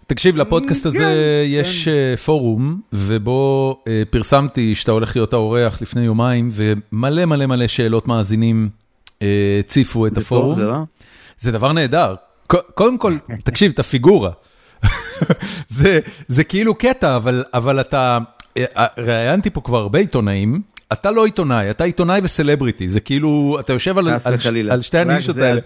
תקשיב, 0.08 0.38
לפודקאסט 0.38 0.86
הזה 0.86 0.97
כן, 0.97 1.14
יש 1.45 1.86
כן. 1.86 1.91
אה, 1.91 2.18
פורום, 2.18 2.82
ובו 2.93 3.80
אה, 3.88 4.03
פרסמתי 4.10 4.76
שאתה 4.76 4.91
הולך 4.91 5.16
להיות 5.16 5.34
האורח 5.34 5.82
לפני 5.82 6.01
יומיים, 6.01 6.49
ומלא 6.51 7.26
מלא 7.26 7.45
מלא 7.45 7.68
שאלות 7.68 8.08
מאזינים 8.08 8.70
הציפו 9.60 10.08
את 10.08 10.18
הפורום. 10.18 10.60
זה 11.38 11.51
דבר 11.51 11.72
נהדר. 11.72 12.16
קודם 12.74 12.97
כל, 12.97 13.18
תקשיב, 13.43 13.72
את 13.72 13.80
הפיגורה. 13.80 14.32
זה, 15.68 15.99
זה 16.28 16.43
כאילו 16.43 16.76
קטע, 16.76 17.16
אבל, 17.16 17.43
אבל 17.53 17.82
אתה, 17.82 18.18
אה, 18.58 18.86
ראיינתי 18.97 19.49
פה 19.49 19.62
כבר 19.62 19.78
הרבה 19.78 19.99
עיתונאים, 19.99 20.62
אתה 20.99 21.11
לא 21.11 21.25
עיתונאי, 21.25 21.69
אתה 21.69 21.83
עיתונאי 21.83 22.19
וסלבריטי, 22.23 22.87
זה 22.87 22.99
כאילו, 22.99 23.57
אתה 23.59 23.73
יושב 23.73 23.97
על, 23.97 24.07
על, 24.07 24.71
על 24.71 24.81
שתי 24.81 24.97
הנישות 24.97 25.37
האלה. 25.37 25.61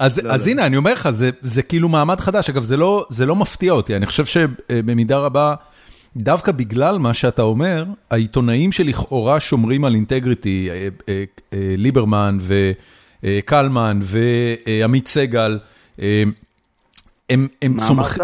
אז, 0.00 0.18
לא, 0.18 0.32
אז 0.32 0.46
לא. 0.46 0.50
הנה, 0.50 0.66
אני 0.66 0.76
אומר 0.76 0.92
לך, 0.92 1.10
זה, 1.10 1.30
זה 1.42 1.62
כאילו 1.62 1.88
מעמד 1.88 2.20
חדש. 2.20 2.50
אגב, 2.50 2.62
זה 2.62 2.76
לא, 2.76 3.06
זה 3.10 3.26
לא 3.26 3.36
מפתיע 3.36 3.72
אותי, 3.72 3.96
אני 3.96 4.06
חושב 4.06 4.24
שבמידה 4.24 5.18
רבה, 5.18 5.54
דווקא 6.16 6.52
בגלל 6.52 6.98
מה 6.98 7.14
שאתה 7.14 7.42
אומר, 7.42 7.84
העיתונאים 8.10 8.72
שלכאורה 8.72 9.40
שומרים 9.40 9.84
על 9.84 9.94
אינטגריטי, 9.94 10.68
אה, 10.70 10.88
אה, 11.08 11.74
ליברמן 11.76 12.38
וקלמן 13.22 13.98
ועמית 14.02 15.08
סגל, 15.08 15.58
הם, 15.98 16.32
הם, 17.62 17.76
צומח, 17.86 18.18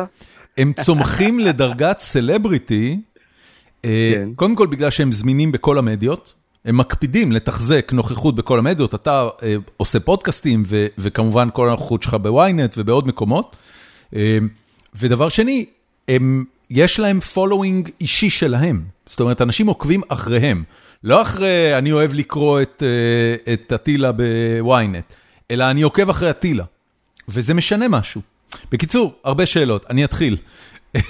הם 0.59 0.73
צומחים 0.85 1.39
לדרגת 1.39 1.99
celebrity, 1.99 3.01
אה, 3.85 4.13
כן. 4.15 4.29
קודם 4.37 4.55
כל 4.55 4.67
בגלל 4.67 4.91
שהם 4.91 5.13
זמינים 5.13 5.53
בכל 5.53 5.79
המדיות, 5.79 6.33
הם 6.65 6.77
מקפידים 6.77 7.33
לתחזק 7.33 7.93
נוכחות 7.93 8.35
בכל 8.35 8.59
המדיות, 8.59 8.95
אתה 8.95 9.29
אה, 9.43 9.57
עושה 9.77 10.01
פודקאסטים 10.01 10.63
ו, 10.67 10.87
וכמובן 10.99 11.49
כל 11.53 11.69
הנוכחות 11.69 12.03
שלך 12.03 12.15
ב-ynet 12.15 12.75
ובעוד 12.79 13.07
מקומות. 13.07 13.57
אה, 14.17 14.39
ודבר 14.95 15.29
שני, 15.29 15.67
הם, 16.09 16.45
יש 16.71 17.01
להם 17.01 17.21
following 17.21 17.91
אישי 18.01 18.31
שלהם, 18.31 18.83
זאת 19.07 19.21
אומרת, 19.21 19.43
אנשים 19.43 19.67
עוקבים 19.67 20.01
אחריהם, 20.09 20.63
לא 21.05 21.23
אחרי 21.23 21.79
אני 21.79 21.93
אוהב 21.93 22.15
לקרוא 22.15 22.61
את, 22.61 22.83
את 23.53 23.73
אטילה 23.73 24.11
בוויינט, 24.13 25.05
אלא 25.51 25.71
אני 25.71 25.83
עוקב 25.83 26.11
אחרי 26.11 26.31
אטילה, 26.31 26.65
וזה 27.29 27.55
משנה 27.55 27.89
משהו. 27.89 28.21
בקיצור, 28.73 29.15
הרבה 29.25 29.47
שאלות, 29.47 29.87
אני 29.91 30.05
אתחיל. 30.05 30.37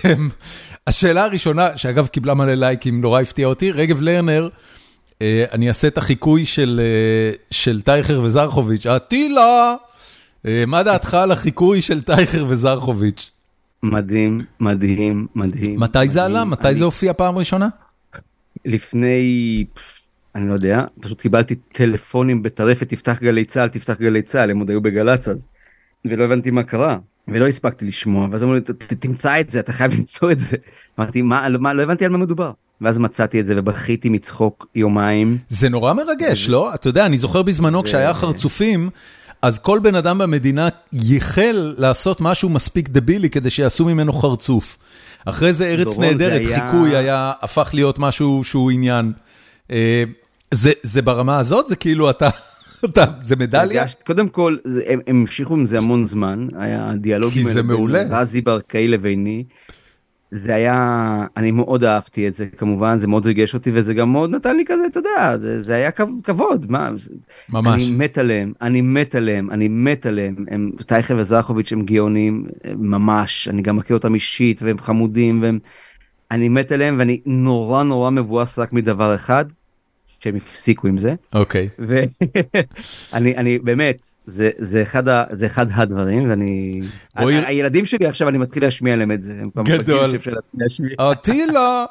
השאלה 0.86 1.24
הראשונה, 1.24 1.76
שאגב 1.76 2.06
קיבלה 2.06 2.34
מלא 2.34 2.54
לייקים, 2.54 3.00
נורא 3.00 3.20
הפתיע 3.20 3.46
אותי, 3.46 3.70
רגב 3.72 4.00
לרנר, 4.00 4.44
אה, 4.44 4.79
אני 5.52 5.68
אעשה 5.68 5.88
את 5.88 5.98
החיקוי 5.98 6.46
של 6.46 6.80
אה, 6.82 7.32
של 7.50 7.80
טייכר 7.80 8.20
וזרחוביץ', 8.20 8.86
אטילה, 8.86 9.74
אה, 10.46 10.64
מה 10.66 10.82
דעתך 10.82 11.14
על 11.14 11.32
החיקוי 11.32 11.82
של 11.82 12.02
טייכר 12.02 12.44
וזרחוביץ'? 12.48 13.30
מדהים, 13.82 14.40
מדהים, 14.60 15.26
מדהים. 15.34 15.80
מתי 15.80 15.98
מדהים. 15.98 16.10
זה 16.10 16.24
עלה? 16.24 16.44
מתי 16.44 16.68
אני... 16.68 16.74
זה 16.74 16.84
הופיע 16.84 17.12
פעם 17.12 17.38
ראשונה? 17.38 17.68
לפני, 18.64 19.64
אני 20.34 20.48
לא 20.48 20.54
יודע, 20.54 20.84
פשוט 21.00 21.20
קיבלתי 21.20 21.54
טלפונים 21.54 22.42
בטרפת, 22.42 22.88
תפתח 22.88 23.18
גלי 23.20 23.44
צה"ל, 23.44 23.68
תפתח 23.68 24.00
גלי 24.00 24.22
צה"ל, 24.22 24.50
הם 24.50 24.58
עוד 24.58 24.70
היו 24.70 24.80
בגל"צ 24.80 25.28
אז, 25.28 25.48
ולא 26.04 26.24
הבנתי 26.24 26.50
מה 26.50 26.62
קרה. 26.62 26.98
ולא 27.28 27.46
הספקתי 27.46 27.86
לשמוע 27.86 28.28
ואז 28.30 28.42
אמרו 28.42 28.54
לי 28.54 28.60
תמצא 29.00 29.40
את 29.40 29.50
זה 29.50 29.60
אתה 29.60 29.72
חייב 29.72 29.94
למצוא 29.98 30.32
את 30.32 30.40
זה. 30.40 30.56
אמרתי 30.98 31.22
מה, 31.22 31.48
מה 31.58 31.74
לא 31.74 31.82
הבנתי 31.82 32.04
על 32.04 32.10
מה 32.10 32.18
מדובר. 32.18 32.52
ואז 32.80 32.98
מצאתי 32.98 33.40
את 33.40 33.46
זה 33.46 33.54
ובכיתי 33.56 34.08
מצחוק 34.08 34.66
יומיים. 34.74 35.38
זה 35.48 35.68
נורא 35.68 35.92
מרגש 35.92 36.48
לא? 36.48 36.74
אתה 36.74 36.88
יודע 36.88 37.06
אני 37.06 37.18
זוכר 37.18 37.42
בזמנו 37.42 37.82
כשהיה 37.82 38.14
חרצופים. 38.14 38.90
אז 39.42 39.58
כל 39.58 39.78
בן 39.78 39.94
אדם 39.94 40.18
במדינה 40.18 40.68
ייחל 40.92 41.74
לעשות 41.78 42.20
משהו 42.20 42.48
מספיק 42.48 42.88
דבילי 42.88 43.30
כדי 43.30 43.50
שיעשו 43.50 43.84
ממנו 43.84 44.12
חרצוף. 44.12 44.78
אחרי 45.24 45.52
זה 45.52 45.66
ארץ 45.66 45.98
נהדרת, 45.98 46.40
היה... 46.46 46.70
חיקוי 46.70 46.96
היה, 46.96 47.32
הפך 47.42 47.70
להיות 47.74 47.98
משהו 47.98 48.44
שהוא 48.44 48.70
עניין. 48.70 49.12
אה, 49.70 50.04
זה, 50.54 50.72
זה 50.82 51.02
ברמה 51.02 51.38
הזאת? 51.38 51.68
זה 51.68 51.76
כאילו 51.76 52.10
אתה 52.10 52.28
זה 53.22 53.36
מדליה? 53.36 53.84
קודם 54.06 54.28
כל, 54.28 54.56
הם 54.86 55.00
המשיכו 55.06 55.54
עם 55.54 55.64
זה 55.64 55.78
המון 55.78 56.04
זמן, 56.04 56.48
היה 56.56 56.92
דיאלוגים 56.96 57.46
כי 57.46 57.52
זה 57.52 57.62
מעולה. 57.62 58.02
רזי 58.10 58.40
ברקאי 58.40 58.88
לביני. 58.88 59.44
זה 60.30 60.54
היה, 60.54 61.26
אני 61.36 61.50
מאוד 61.50 61.84
אהבתי 61.84 62.28
את 62.28 62.34
זה 62.34 62.46
כמובן, 62.56 62.98
זה 62.98 63.06
מאוד 63.06 63.26
ריגש 63.26 63.54
אותי 63.54 63.70
וזה 63.74 63.94
גם 63.94 64.12
מאוד 64.12 64.30
נתן 64.30 64.56
לי 64.56 64.64
כזה, 64.66 64.82
אתה 64.90 64.98
יודע, 64.98 65.38
זה, 65.38 65.62
זה 65.62 65.74
היה 65.74 65.90
כבוד, 66.24 66.70
מה, 66.70 66.90
ממש. 67.48 67.82
אני 67.82 67.92
מת 67.92 68.18
עליהם, 68.18 68.52
אני 68.60 68.80
מת 68.80 69.14
עליהם, 69.14 69.50
אני 69.50 69.68
מת 69.68 70.06
עליהם, 70.06 70.34
הם, 70.48 70.70
טייכר 70.86 71.16
וזרחוביץ' 71.18 71.72
הם 71.72 71.82
גאונים, 71.82 72.46
ממש, 72.76 73.48
אני 73.48 73.62
גם 73.62 73.76
מכיר 73.76 73.96
אותם 73.96 74.14
אישית 74.14 74.62
והם 74.62 74.78
חמודים 74.78 75.42
והם, 75.42 75.58
אני 76.30 76.48
מת 76.48 76.72
עליהם 76.72 76.96
ואני 76.98 77.20
נורא 77.26 77.82
נורא 77.82 78.10
מבואס 78.10 78.58
רק 78.58 78.72
מדבר 78.72 79.14
אחד, 79.14 79.44
שהם 80.20 80.36
הפסיקו 80.36 80.88
עם 80.88 80.98
זה. 80.98 81.14
אוקיי. 81.32 81.68
ואני 81.78 83.36
אני 83.40 83.58
באמת 83.58 84.06
זה 84.26 84.50
זה 84.58 84.82
אחד 84.82 85.08
ה, 85.08 85.24
זה 85.30 85.46
אחד 85.46 85.66
הדברים 85.70 86.30
ואני 86.30 86.80
רואי... 87.18 87.34
הילדים 87.46 87.84
שלי 87.84 88.06
עכשיו 88.06 88.28
אני 88.28 88.38
מתחיל 88.38 88.62
להשמיע 88.62 88.96
להם 88.96 89.12
את 89.12 89.22
זה. 89.22 89.42
גדול. 89.64 90.10
אטילה. 91.00 91.84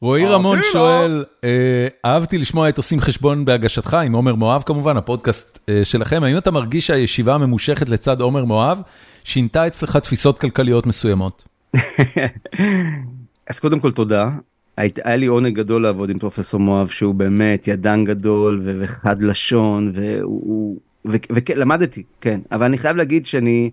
רועי 0.00 0.26
רמון 0.26 0.58
שואל 0.72 1.24
אה, 1.44 1.88
אהבתי 2.04 2.38
לשמוע 2.38 2.68
את 2.68 2.76
עושים 2.76 3.00
חשבון 3.00 3.44
בהגשתך 3.44 3.94
עם 3.94 4.12
עומר 4.12 4.34
מואב 4.34 4.62
כמובן 4.66 4.96
הפודקאסט 4.96 5.58
אה, 5.68 5.80
שלכם 5.84 6.22
האם 6.22 6.38
אתה 6.38 6.50
מרגיש 6.50 6.86
שהישיבה 6.86 7.34
הממושכת 7.34 7.88
לצד 7.88 8.20
עומר 8.20 8.44
מואב 8.44 8.82
שינתה 9.24 9.66
אצלך 9.66 9.96
תפיסות 9.96 10.38
כלכליות 10.38 10.86
מסוימות. 10.86 11.44
אז 13.50 13.58
קודם 13.58 13.80
כל 13.80 13.90
תודה 13.92 14.30
היה 14.76 15.16
לי 15.16 15.26
עונג 15.26 15.54
גדול 15.54 15.82
לעבוד 15.82 16.10
עם 16.10 16.18
פרופסור 16.18 16.60
מואב 16.60 16.88
שהוא 16.88 17.14
באמת 17.14 17.68
ידען 17.68 18.04
גדול 18.04 18.62
וחד 18.64 19.22
לשון 19.22 19.92
ולמדתי 21.04 22.02
כן. 22.20 22.40
אבל 22.52 22.64
אני 22.64 22.78
חייב 22.78 22.96
להגיד 22.96 23.26
שאני 23.26 23.70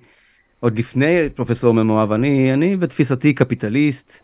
עוד 0.59 0.79
לפני 0.79 1.29
פרופסור 1.35 1.83
מואב 1.83 2.11
אני 2.11 2.53
אני 2.53 2.77
בתפיסתי 2.77 3.33
קפיטליסט 3.33 4.23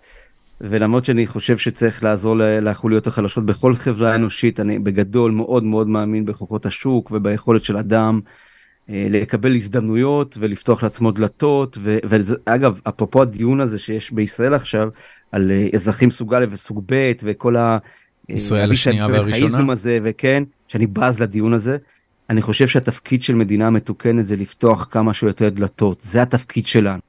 ולמרות 0.62 1.06
שאני 1.06 1.28
חושב 1.28 1.58
שצריך 1.58 2.04
לעזור 2.04 2.36
לחוליות 2.38 3.08
החלשות 3.08 3.46
בכל 3.46 3.74
חברה 3.74 4.16
אנושית 4.16 4.60
אני 4.60 4.80
בגדול 4.80 5.32
מאוד 5.32 5.64
מאוד 5.64 5.88
מאמין 5.88 6.26
בכוחות 6.26 6.66
השוק 6.66 7.12
וביכולת 7.12 7.64
של 7.64 7.78
אדם 7.78 8.20
לקבל 8.90 9.56
הזדמנויות 9.56 10.38
ולפתוח 10.40 10.84
לעצמו 10.84 11.12
דלתות 11.12 11.78
ואגב 11.82 12.80
אפרופו 12.84 13.22
הדיון 13.22 13.62
הזה 13.62 13.80
שיש 13.80 14.12
בישראל 14.12 14.54
עכשיו 14.54 14.90
על 15.32 15.52
אה, 15.52 15.68
אזרחים 15.74 16.12
סוג 16.12 16.34
א' 16.34 16.46
וסוג 16.50 16.84
ב' 16.86 17.12
וכל 17.24 17.58
ה... 17.58 17.78
ישראל 18.30 18.72
השנייה 18.72 19.08
והראשונה. 19.08 19.74
הזה 19.74 20.00
וכן 20.04 20.44
שאני 20.68 20.88
בז 20.88 21.20
לדיון 21.20 21.54
הזה. 21.54 21.78
אני 22.30 22.42
חושב 22.42 22.68
שהתפקיד 22.68 23.24
של 23.24 23.36
מדינה 23.36 23.70
מתוקנת 23.70 24.28
זה 24.28 24.36
לפתוח 24.36 24.88
כמה 24.92 25.14
שיותר 25.14 25.50
דלתות 25.50 26.02
זה 26.02 26.22
התפקיד 26.22 26.66
שלנו. 26.66 27.00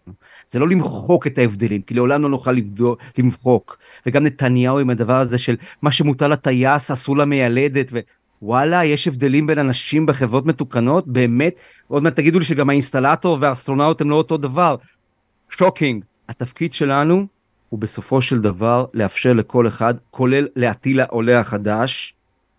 זה 0.47 0.59
לא 0.59 0.69
למחוק 0.69 1.27
את 1.27 1.39
ההבדלים 1.39 1.82
כי 1.82 1.94
לעולם 1.94 2.23
לא 2.23 2.28
נוכל 2.28 2.52
לבדוק, 2.52 2.98
למחוק 3.19 3.78
וגם 4.07 4.24
נתניהו 4.24 4.78
עם 4.78 4.90
הדבר 4.90 5.20
הזה 5.20 5.39
של 5.39 5.57
מה 5.82 5.93
שמותר 5.93 6.28
לטייס 6.28 6.90
אסור 6.90 7.16
למיילדת 7.16 7.93
ווואלה 8.42 8.84
יש 8.84 9.08
הבדלים 9.08 9.46
בין 9.46 9.58
אנשים 9.58 10.06
בחברות 10.06 10.46
מתוקנות 10.46 11.08
באמת 11.08 11.54
עוד 11.88 12.02
מעט 12.02 12.16
תגידו 12.16 12.38
לי 12.38 12.44
שגם 12.44 12.70
האינסטלטור 12.70 13.38
והאסטרונאוט 13.40 14.00
הם 14.00 14.10
לא 14.10 14.14
אותו 14.14 14.36
דבר. 14.36 14.76
shocking 15.48 16.05
התפקיד 16.28 16.72
שלנו 16.72 17.26
הוא 17.68 17.80
בסופו 17.80 18.22
של 18.22 18.40
דבר 18.40 18.84
לאפשר 18.94 19.32
לכל 19.32 19.66
אחד 19.66 19.94
כולל 20.10 20.46
לאטילה 20.56 21.01
העולה 21.00 21.40
החדש 21.40 22.14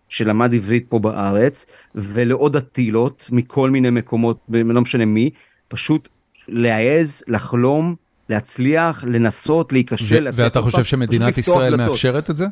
שלמד 0.08 0.54
עברית 0.54 0.86
פה 0.88 0.98
בארץ 0.98 1.66
ולעוד 1.94 2.56
אטילות 2.56 3.28
מכל 3.32 3.70
מיני 3.70 3.90
מקומות 3.90 4.38
לא 4.48 4.80
משנה 4.80 5.04
מי 5.04 5.30
פשוט 5.68 6.08
להעז 6.48 7.22
לחלום 7.28 7.94
להצליח 8.28 9.04
לנסות 9.04 9.72
להיכשל. 9.72 10.28
ואתה 10.34 10.60
חושב 10.60 10.84
שמדינת 10.84 11.38
ישראל 11.38 11.76
מאפשרת 11.76 12.30
את 12.30 12.36
זה? 12.36 12.46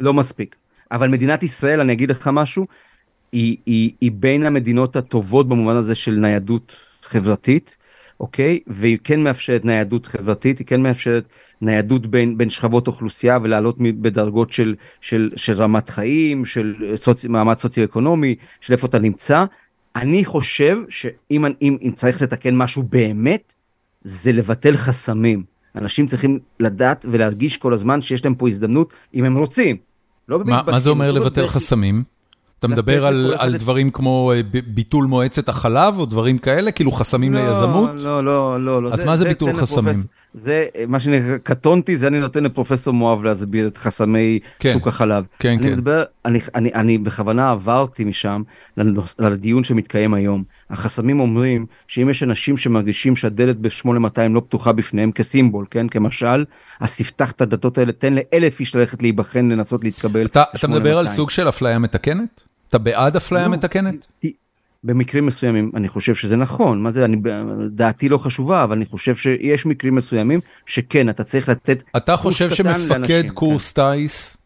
לא 0.00 0.14
מספיק. 0.14 0.56
אבל 0.92 1.08
מדינת 1.08 1.42
ישראל, 1.42 1.80
אני 1.80 1.92
אגיד 1.92 2.10
לך 2.10 2.30
משהו, 2.32 2.66
היא, 3.32 3.56
היא, 3.66 3.90
היא 4.00 4.10
בין 4.14 4.42
המדינות 4.46 4.96
הטובות 4.96 5.48
במובן 5.48 5.76
הזה 5.76 5.94
של 5.94 6.12
ניידות 6.12 6.76
חברתית, 7.02 7.76
אוקיי? 8.20 8.60
והיא 8.66 8.98
כן 9.04 9.22
מאפשרת 9.22 9.64
ניידות 9.64 10.06
חברתית, 10.06 10.58
היא 10.58 10.66
כן 10.66 10.82
מאפשרת 10.82 11.24
ניידות 11.60 12.06
בין, 12.06 12.38
בין 12.38 12.50
שכבות 12.50 12.86
אוכלוסייה 12.86 13.38
ולעלות 13.42 13.76
בדרגות 13.78 14.52
של, 14.52 14.74
של, 15.00 15.30
של 15.36 15.52
רמת 15.52 15.90
חיים, 15.90 16.44
של 16.44 16.74
סוצ... 16.94 17.24
מעמד 17.24 17.58
סוציו-אקונומי, 17.58 18.34
של 18.60 18.72
איפה 18.72 18.86
אתה 18.86 18.98
נמצא. 18.98 19.44
אני 19.96 20.24
חושב 20.24 20.76
שאם 20.88 21.44
אם, 21.62 21.76
אם 21.82 21.92
צריך 21.94 22.22
לתקן 22.22 22.56
משהו 22.56 22.82
באמת, 22.82 23.54
זה 24.04 24.32
לבטל 24.32 24.76
חסמים. 24.76 25.42
אנשים 25.74 26.06
צריכים 26.06 26.38
לדעת 26.60 27.06
ולהרגיש 27.08 27.56
כל 27.56 27.72
הזמן 27.72 28.00
שיש 28.00 28.24
להם 28.24 28.34
פה 28.34 28.48
הזדמנות 28.48 28.94
אם 29.14 29.24
הם 29.24 29.38
רוצים. 29.38 29.76
לא 30.28 30.40
מה, 30.44 30.62
מה 30.66 30.78
זה 30.78 30.90
אומר 30.90 31.10
לא 31.10 31.20
לבטל 31.20 31.48
חסמים? 31.48 32.02
אתה 32.58 32.68
מדבר 32.68 33.06
על, 33.06 33.34
על 33.38 33.56
דברים 33.56 33.90
כמו 33.90 34.32
אה, 34.34 34.40
ביטול 34.66 35.04
מועצת 35.04 35.48
החלב 35.48 35.98
או 35.98 36.06
דברים 36.06 36.38
כאלה? 36.38 36.70
כאילו 36.70 36.92
חסמים 36.92 37.34
לא, 37.34 37.48
ליזמות? 37.48 37.90
לא, 37.98 38.24
לא, 38.24 38.64
לא. 38.64 38.82
לא. 38.82 38.88
אז 38.92 38.98
זה, 38.98 39.06
מה 39.06 39.16
זה, 39.16 39.22
זה 39.22 39.28
ביטול 39.28 39.52
חסמים? 39.52 39.88
לפרופס, 39.88 40.08
זה 40.36 40.66
מה 40.88 41.00
שנקרא, 41.00 41.36
קטונתי, 41.38 41.96
זה 41.96 42.06
אני 42.06 42.20
נותן 42.20 42.44
לפרופסור 42.44 42.94
מואב 42.94 43.24
להסביר 43.24 43.66
את 43.66 43.78
חסמי 43.78 44.38
כן, 44.58 44.72
שוק 44.72 44.88
החלב. 44.88 45.24
כן, 45.38 45.48
אני 45.48 45.62
כן. 45.62 45.72
מדבר, 45.72 46.04
אני, 46.24 46.40
אני, 46.54 46.74
אני 46.74 46.98
בכוונה 46.98 47.50
עברתי 47.50 48.04
משם 48.04 48.42
לדיון 49.18 49.64
שמתקיים 49.64 50.14
היום. 50.14 50.44
החסמים 50.70 51.20
אומרים 51.20 51.66
שאם 51.88 52.10
יש 52.10 52.22
אנשים 52.22 52.56
שמרגישים 52.56 53.16
שהדלת 53.16 53.56
ב-8200 53.56 54.28
לא 54.30 54.40
פתוחה 54.40 54.72
בפניהם 54.72 55.12
כסימבול, 55.12 55.66
כן, 55.70 55.88
כמשל, 55.88 56.44
אז 56.80 56.96
תפתח 56.96 57.30
את 57.30 57.40
הדלתות 57.40 57.78
האלה, 57.78 57.92
תן 57.92 58.14
לאלף 58.14 58.60
איש 58.60 58.74
ללכת 58.74 59.02
להיבחן, 59.02 59.48
לנסות 59.48 59.84
להתקבל. 59.84 60.26
אתה, 60.26 60.42
אתה 60.56 60.68
מדבר 60.68 60.98
על 60.98 61.08
סוג 61.08 61.30
של 61.30 61.48
אפליה 61.48 61.78
מתקנת? 61.78 62.42
אתה 62.68 62.78
בעד 62.78 63.16
אפליה 63.16 63.42
לא, 63.42 63.52
מתקנת? 63.52 64.06
במקרים 64.84 65.26
מסוימים 65.26 65.70
אני 65.74 65.88
חושב 65.88 66.14
שזה 66.14 66.36
נכון 66.36 66.82
מה 66.82 66.90
זה 66.90 67.04
אני 67.04 67.16
דעתי 67.70 68.08
לא 68.08 68.18
חשובה 68.18 68.64
אבל 68.64 68.76
אני 68.76 68.86
חושב 68.86 69.16
שיש 69.16 69.66
מקרים 69.66 69.94
מסוימים 69.94 70.40
שכן 70.66 71.08
אתה 71.08 71.24
צריך 71.24 71.48
לתת 71.48 71.82
אתה 71.96 72.16
חושב 72.16 72.50
שמפקד 72.50 73.30
קורס 73.30 73.72
כן. 73.72 73.82
טיס 73.92 74.36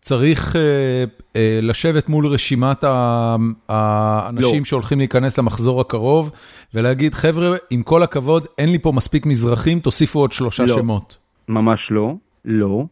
צריך 0.00 0.56
אה, 0.56 1.04
אה, 1.36 1.58
לשבת 1.62 2.08
מול 2.08 2.26
רשימת 2.26 2.84
האנשים 3.68 4.58
לא. 4.58 4.64
שהולכים 4.64 4.98
להיכנס 4.98 5.38
למחזור 5.38 5.80
הקרוב 5.80 6.30
ולהגיד 6.74 7.14
חבר'ה 7.14 7.56
עם 7.70 7.82
כל 7.82 8.02
הכבוד 8.02 8.46
אין 8.58 8.72
לי 8.72 8.78
פה 8.78 8.92
מספיק 8.92 9.26
מזרחים 9.26 9.80
תוסיפו 9.80 10.18
עוד 10.18 10.32
שלושה 10.32 10.62
לא, 10.62 10.74
שמות. 10.74 11.16
ממש 11.48 11.90
לא 11.90 12.14
לא 12.44 12.84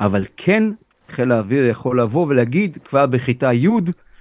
אבל 0.00 0.24
כן 0.36 0.64
חיל 1.08 1.32
האוויר 1.32 1.66
יכול 1.66 2.00
לבוא 2.00 2.26
ולהגיד 2.26 2.78
כבר 2.84 3.06
בכיתה 3.06 3.52
י' 3.52 3.68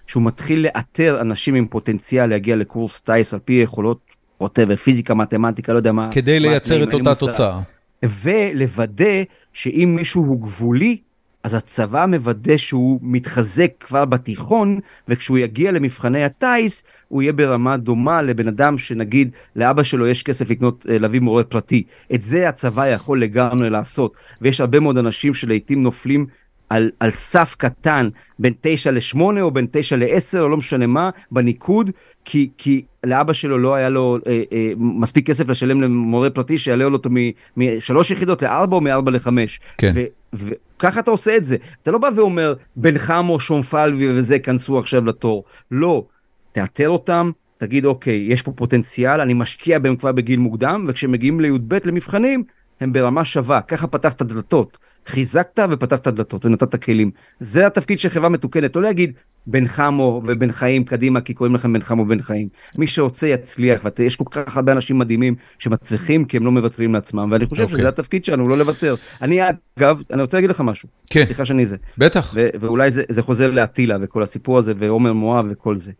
שהוא 0.07 0.23
מתחיל 0.23 0.61
לאתר 0.63 1.21
אנשים 1.21 1.55
עם 1.55 1.67
פוטנציאל 1.67 2.25
להגיע 2.25 2.55
לקורס 2.55 3.01
טיס 3.01 3.33
על 3.33 3.39
פי 3.39 3.53
יכולות, 3.53 3.99
ווטאבר, 4.41 4.75
פיזיקה, 4.75 5.13
מתמטיקה, 5.13 5.73
לא 5.73 5.77
יודע 5.77 5.91
מה. 5.91 6.09
כדי 6.11 6.39
לייצר 6.39 6.83
את 6.83 6.93
אותה 6.93 7.15
תוצאה. 7.15 7.59
ולוודא 8.03 9.23
שאם 9.53 9.93
מישהו 9.95 10.23
הוא 10.23 10.41
גבולי, 10.41 10.97
אז 11.43 11.53
הצבא 11.53 12.05
מוודא 12.05 12.57
שהוא 12.57 12.99
מתחזק 13.01 13.71
כבר 13.79 14.05
בתיכון, 14.05 14.79
וכשהוא 15.07 15.37
יגיע 15.37 15.71
למבחני 15.71 16.23
הטיס, 16.23 16.83
הוא 17.07 17.21
יהיה 17.21 17.33
ברמה 17.33 17.77
דומה 17.77 18.21
לבן 18.21 18.47
אדם 18.47 18.77
שנגיד 18.77 19.29
לאבא 19.55 19.83
שלו 19.83 20.07
יש 20.07 20.23
כסף 20.23 20.49
לקנות, 20.49 20.85
אה, 20.89 20.97
להביא 20.97 21.19
מורה 21.19 21.43
פרטי. 21.43 21.83
את 22.13 22.21
זה 22.21 22.49
הצבא 22.49 22.87
יכול 22.87 23.21
לגמרי 23.21 23.69
לעשות, 23.69 24.13
ויש 24.41 24.61
הרבה 24.61 24.79
מאוד 24.79 24.97
אנשים 24.97 25.33
שלעיתים 25.33 25.83
נופלים 25.83 26.25
על, 26.69 26.91
על 26.99 27.11
סף 27.11 27.55
קטן 27.57 28.09
בין 28.39 28.53
9 28.61 28.91
ל-8 28.91 29.19
או 29.41 29.51
בין 29.51 29.67
9 29.71 29.95
ל-10 29.95 30.39
או 30.39 30.49
לא 30.49 30.57
משנה 30.57 30.87
מה 30.87 31.09
בניקוד 31.31 31.91
כי, 32.25 32.49
כי 32.57 32.85
לאבא 33.03 33.33
שלו 33.33 33.57
לא 33.57 33.75
היה 33.75 33.89
לו 33.89 34.17
אה, 34.27 34.43
אה, 34.51 34.71
מספיק 34.77 35.27
כסף 35.27 35.49
לשלם 35.49 35.81
למורה 35.81 36.29
פרטי 36.29 36.57
שיעלה 36.57 36.85
אותו 36.85 37.09
משלוש 37.57 38.11
יחידות 38.11 38.41
לארבע 38.41 38.75
או 38.75 38.81
מארבע 38.81 39.11
לחמש. 39.11 39.59
כן. 39.77 39.93
וככה 40.33 40.99
אתה 40.99 41.11
עושה 41.11 41.37
את 41.37 41.45
זה 41.45 41.57
אתה 41.83 41.91
לא 41.91 41.97
בא 41.97 42.09
ואומר 42.15 42.53
בן 42.75 42.97
חמו 42.97 43.39
שומפלבי 43.39 44.09
וזה 44.09 44.39
כנסו 44.39 44.79
עכשיו 44.79 45.05
לתור 45.05 45.43
לא 45.71 46.05
תאתר 46.51 46.89
אותם 46.89 47.31
תגיד 47.57 47.85
אוקיי 47.85 48.25
יש 48.29 48.41
פה 48.41 48.51
פוטנציאל 48.51 49.21
אני 49.21 49.33
משקיע 49.33 49.79
בהם 49.79 49.95
כבר 49.95 50.11
בגיל 50.11 50.39
מוקדם 50.39 50.85
וכשמגיעים 50.87 51.39
לי"ב 51.39 51.75
למבחנים 51.85 52.43
הם 52.81 52.93
ברמה 52.93 53.25
שווה 53.25 53.61
ככה 53.61 53.87
פתחת 53.87 54.21
דלתות. 54.21 54.77
חיזקת 55.07 55.59
ופתחת 55.69 56.07
דלתות 56.07 56.45
ונתת 56.45 56.83
כלים. 56.83 57.11
זה 57.39 57.67
התפקיד 57.67 57.99
של 57.99 58.09
חברה 58.09 58.29
מתוקנת, 58.29 58.75
לא 58.75 58.81
להגיד 58.81 59.13
בן 59.47 59.67
חמו 59.67 60.21
ובן 60.25 60.51
חיים 60.51 60.83
קדימה 60.83 61.21
כי 61.21 61.33
קוראים 61.33 61.55
לכם 61.55 61.73
בן 61.73 61.81
חמו 61.81 62.01
ובן 62.01 62.21
חיים. 62.21 62.47
מי 62.77 62.87
שרוצה 62.87 63.27
יצליח 63.27 63.81
ויש 63.99 64.15
כל 64.15 64.23
כך 64.31 64.57
הרבה 64.57 64.71
אנשים 64.71 64.97
מדהימים 64.97 65.35
שמצליחים 65.59 66.25
כי 66.25 66.37
הם 66.37 66.45
לא 66.45 66.51
מוותרים 66.51 66.93
לעצמם 66.93 67.29
ואני 67.31 67.45
חושב 67.45 67.63
okay. 67.63 67.67
שזה 67.67 67.75
אוקיי. 67.75 67.87
התפקיד 67.87 68.25
שלנו 68.25 68.49
לא 68.49 68.57
לוותר. 68.57 68.95
אני 69.21 69.41
אגב, 69.77 70.01
אני 70.13 70.21
רוצה 70.21 70.37
להגיד 70.37 70.49
לך 70.49 70.61
משהו. 70.61 70.89
כן. 71.09 71.25
סליחה 71.25 71.45
שאני 71.45 71.65
זה. 71.65 71.77
בטח. 71.97 72.33
ואולי 72.59 72.91
זה, 72.91 73.03
זה 73.09 73.21
חוזר 73.21 73.51
לאטילה 73.51 73.97
וכל 74.01 74.23
הסיפור 74.23 74.59
הזה 74.59 74.73
ועומר 74.77 75.13
מואב 75.13 75.45
וכל 75.49 75.77
זה. 75.77 75.91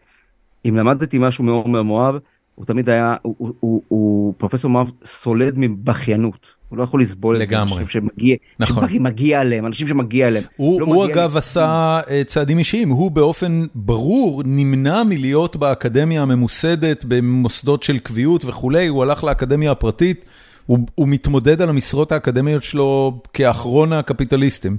אם 0.66 0.76
למדתי 0.76 1.18
משהו 1.20 1.44
מעומר 1.44 1.84
מואב, 1.84 2.16
הוא 2.56 2.66
תמיד 2.66 2.90
היה, 2.90 3.16
הוא, 3.22 3.36
הוא, 3.38 3.54
הוא, 3.60 3.82
הוא 3.88 4.34
פרופסור 4.38 4.72
מואב 4.72 4.92
סולד 5.04 5.54
מבכיינות. 5.58 6.55
הוא 6.70 6.78
לא 6.78 6.84
יכול 6.84 7.02
לסבול 7.02 7.42
את 7.42 7.48
זה, 7.48 7.62
אנשים 7.62 7.88
שמגיע, 7.88 8.36
נכון. 8.60 8.90
שמגיע 8.90 9.42
עליהם, 9.42 9.66
אנשים 9.66 9.88
שמגיע 9.88 10.28
עליהם. 10.28 10.44
הוא, 10.56 10.82
לא 10.82 10.86
הוא 10.86 11.06
אגב 11.06 11.38
עשה 11.38 12.00
אה, 12.10 12.22
צעדים 12.26 12.60
אישיים, 12.60 12.90
הוא 12.90 13.12
באופן 13.12 13.66
ברור 13.76 14.44
נמנע 14.46 15.04
מלהיות 15.04 15.56
באקדמיה 15.56 16.22
הממוסדת, 16.22 17.06
במוסדות 17.08 17.84
של 17.84 18.00
קביעות 18.00 18.46
וכולי, 18.46 18.88
הוא 18.88 19.04
הלך 19.04 19.24
לאקדמיה 19.24 19.72
הפרטית, 19.72 20.26
הוא, 20.66 20.80
הוא 20.96 21.08
מתמודד 21.08 21.62
על 21.62 21.70
המשרות 21.70 22.12
האקדמיות 22.12 22.64
שלו 22.64 23.22
כאחרון 23.34 23.94
הקפיטליסטים. 23.94 24.78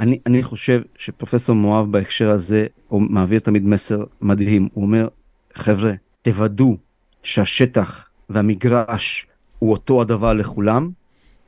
אני, 0.00 0.18
אני 0.26 0.42
חושב 0.42 0.80
שפרופסור 0.98 1.54
מואב 1.54 1.92
בהקשר 1.92 2.30
הזה, 2.30 2.66
הוא 2.88 3.02
מעביר 3.02 3.38
תמיד 3.38 3.64
מסר 3.64 4.04
מדהים, 4.20 4.68
הוא 4.72 4.84
אומר, 4.84 5.08
חבר'ה, 5.54 5.92
תוודאו 6.22 6.76
שהשטח 7.22 8.04
והמגרש 8.30 9.26
הוא 9.58 9.72
אותו 9.72 10.00
הדבר 10.00 10.32
לכולם, 10.32 10.90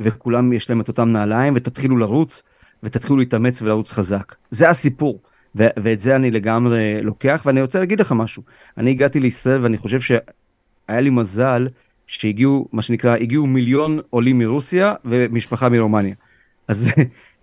וכולם 0.01 0.53
יש 0.53 0.71
להם 0.71 0.81
את 0.81 0.89
אותם 0.89 1.09
נעליים 1.09 1.53
ותתחילו 1.57 1.97
לרוץ 1.97 2.43
ותתחילו 2.83 3.17
להתאמץ 3.17 3.63
ולרוץ 3.63 3.93
חזק. 3.93 4.35
זה 4.51 4.71
הסיפור. 4.71 5.21
ו- 5.57 5.67
ואת 5.77 6.01
זה 6.01 6.17
אני 6.17 6.31
לגמרי 6.31 7.03
לוקח 7.03 7.43
ואני 7.47 7.61
רוצה 7.63 7.79
להגיד 7.79 8.01
לך 8.01 8.13
משהו. 8.13 8.43
אני 8.79 8.91
הגעתי 8.91 9.21
לישראל 9.21 9.63
ואני 9.63 9.77
חושב 9.77 10.01
שהיה 10.01 11.01
לי 11.01 11.11
מזל 11.11 11.69
שהגיעו 12.07 12.69
מה 12.73 12.83
שנקרא 12.83 13.17
הגיעו 13.17 13.47
מיליון 13.47 14.01
עולים 14.11 14.39
מרוסיה 14.39 14.95
ומשפחה 15.05 15.69
מרומניה. 15.69 16.15
אז 16.69 16.93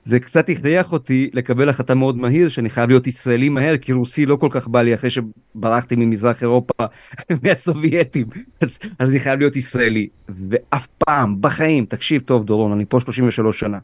זה 0.06 0.20
קצת 0.20 0.50
הכריח 0.50 0.92
אותי 0.92 1.30
לקבל 1.34 1.70
החלטה 1.70 1.96
מאוד 1.96 2.18
מהיר 2.18 2.50
שאני 2.50 2.70
חייב 2.70 2.90
להיות 2.90 3.08
ישראלי 3.08 3.50
מהר 3.50 3.78
כי 3.78 3.94
רוסי 3.94 4.26
לא 4.26 4.36
כל 4.36 4.48
כך 4.52 4.68
בא 4.68 4.82
לי 4.82 4.94
אחרי 4.94 5.10
שברחתי 5.10 5.96
ממזרח 5.96 6.42
אירופה 6.42 6.86
מהסובייטים. 7.44 8.28
אז, 8.62 8.80
אז 9.00 9.10
אני 9.10 9.20
חייב 9.20 9.40
להיות 9.40 9.56
ישראלי. 9.56 10.08
ואף 10.30 10.88
פעם 10.88 11.42
בחיים 11.42 11.86
תקשיב 11.86 12.22
טוב 12.22 12.46
דורון 12.46 12.72
אני 12.72 12.86
פה 12.86 13.00
33 13.00 13.60
שנה. 13.60 13.80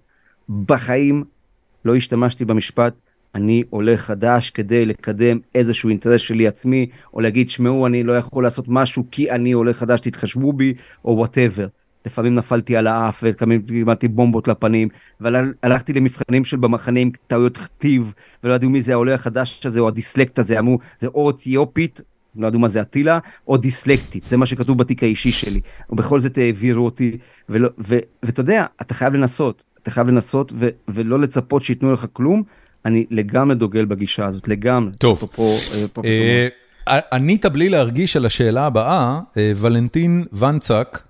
בחיים 0.65 1.23
לא 1.85 1.95
השתמשתי 1.95 2.45
במשפט 2.45 2.93
אני 3.35 3.63
עולה 3.69 3.97
חדש 3.97 4.49
כדי 4.49 4.85
לקדם 4.85 5.39
איזשהו 5.55 5.89
אינטרס 5.89 6.21
שלי 6.21 6.47
עצמי, 6.47 6.89
או 7.13 7.21
להגיד, 7.21 7.49
שמעו, 7.49 7.87
אני 7.87 8.03
לא 8.03 8.17
יכול 8.17 8.43
לעשות 8.43 8.65
משהו 8.67 9.03
כי 9.11 9.31
אני 9.31 9.51
עולה 9.51 9.73
חדש, 9.73 9.99
תתחשבו 9.99 10.53
בי, 10.53 10.73
או 11.05 11.17
whatever. 11.17 11.67
לפעמים 12.10 12.36
נפלתי 12.36 12.77
על 12.77 12.88
האף 12.88 13.19
ולפעמים 13.23 13.61
קיבלתי 13.61 14.07
בומבות 14.07 14.48
לפנים 14.48 14.88
והלכתי 15.19 15.94
למבחנים 15.94 16.45
של 16.45 16.57
במחנה 16.57 16.99
עם 16.99 17.11
טעויות 17.27 17.57
כתיב 17.57 18.14
ולא 18.44 18.53
ידעו 18.53 18.69
מי 18.69 18.81
זה 18.81 18.94
העולה 18.94 19.14
החדש 19.14 19.65
הזה 19.65 19.80
או 19.80 19.88
הדיסלקט 19.88 20.40
הזה 20.40 20.60
אמרו 20.60 20.80
זה 21.02 21.07
או 21.07 21.30
אטילה 21.30 22.01
לא 22.36 22.48
ידעו 22.48 22.60
מה 22.60 22.68
זה 22.68 22.81
אטילה 22.81 23.19
או 23.48 23.57
דיסלקטית 23.57 24.23
זה 24.23 24.38
מה 24.38 24.45
שכתוב 24.45 24.77
בתיק 24.77 25.03
האישי 25.03 25.31
שלי 25.31 25.61
ובכל 25.90 26.19
זאת 26.19 26.38
העבירו 26.38 26.86
אותי 26.86 27.18
ואתה 27.49 28.40
יודע 28.41 28.65
אתה 28.81 28.94
חייב 28.94 29.14
לנסות 29.14 29.64
אתה 29.84 29.91
חייב 29.91 30.07
לנסות 30.07 30.53
ו, 30.60 30.69
ולא 30.88 31.19
לצפות 31.19 31.64
שייתנו 31.64 31.91
לך 31.91 32.06
כלום 32.14 32.44
אני 32.86 33.06
לגמרי 33.11 33.56
דוגל 33.56 33.86
בגישה 33.86 34.26
הזאת 34.26 34.48
לגמרי. 34.48 34.91
טוב. 34.99 35.18
אפרופו, 35.18 36.06
אה, 36.06 36.48
ענית 37.14 37.45
בלי 37.45 37.69
להרגיש 37.69 38.18
על 38.18 38.26
השאלה 38.26 38.65
הבאה 38.65 39.19
אה, 39.38 39.52
ולנטין 39.56 40.26
ונצק. 40.34 41.09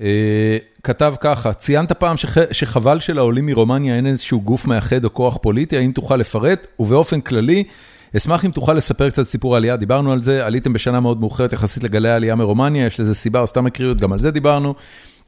אה, 0.00 0.56
כתב 0.82 1.14
ככה, 1.20 1.52
ציינת 1.52 1.92
פעם 1.92 2.16
שחבל 2.52 3.00
שלעולים 3.00 3.46
מרומניה 3.46 3.96
אין 3.96 4.06
איזשהו 4.06 4.40
גוף 4.40 4.66
מאחד 4.66 5.04
או 5.04 5.14
כוח 5.14 5.36
פוליטי, 5.42 5.76
האם 5.76 5.92
תוכל 5.92 6.16
לפרט? 6.16 6.66
ובאופן 6.78 7.20
כללי, 7.20 7.64
אשמח 8.16 8.44
אם 8.44 8.50
תוכל 8.50 8.72
לספר 8.72 9.10
קצת 9.10 9.22
סיפור 9.22 9.54
העלייה, 9.54 9.76
דיברנו 9.76 10.12
על 10.12 10.22
זה, 10.22 10.46
עליתם 10.46 10.72
בשנה 10.72 11.00
מאוד 11.00 11.20
מאוחרת 11.20 11.52
יחסית 11.52 11.82
לגלי 11.82 12.08
העלייה 12.08 12.34
מרומניה, 12.34 12.86
יש 12.86 13.00
לזה 13.00 13.14
סיבה 13.14 13.40
או 13.40 13.46
סתם 13.46 13.64
מקריות, 13.64 13.98
גם 13.98 14.12
על 14.12 14.18
זה 14.18 14.30
דיברנו. 14.30 14.74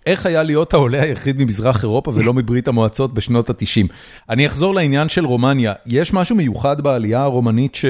איך 0.07 0.27
היה 0.27 0.43
להיות 0.43 0.75
העולה 0.75 1.03
היחיד 1.03 1.43
ממזרח 1.43 1.83
אירופה 1.83 2.11
ולא 2.15 2.35
מברית 2.35 2.69
המועצות 2.69 3.15
בשנות 3.15 3.51
ה-90? 3.51 3.93
אני 4.31 4.47
אחזור 4.47 4.75
לעניין 4.75 5.09
של 5.09 5.27
רומניה, 5.27 5.73
יש 5.87 6.13
משהו 6.13 6.37
מיוחד 6.37 6.81
בעלייה 6.81 7.23
הרומנית 7.23 7.75
ש... 7.75 7.85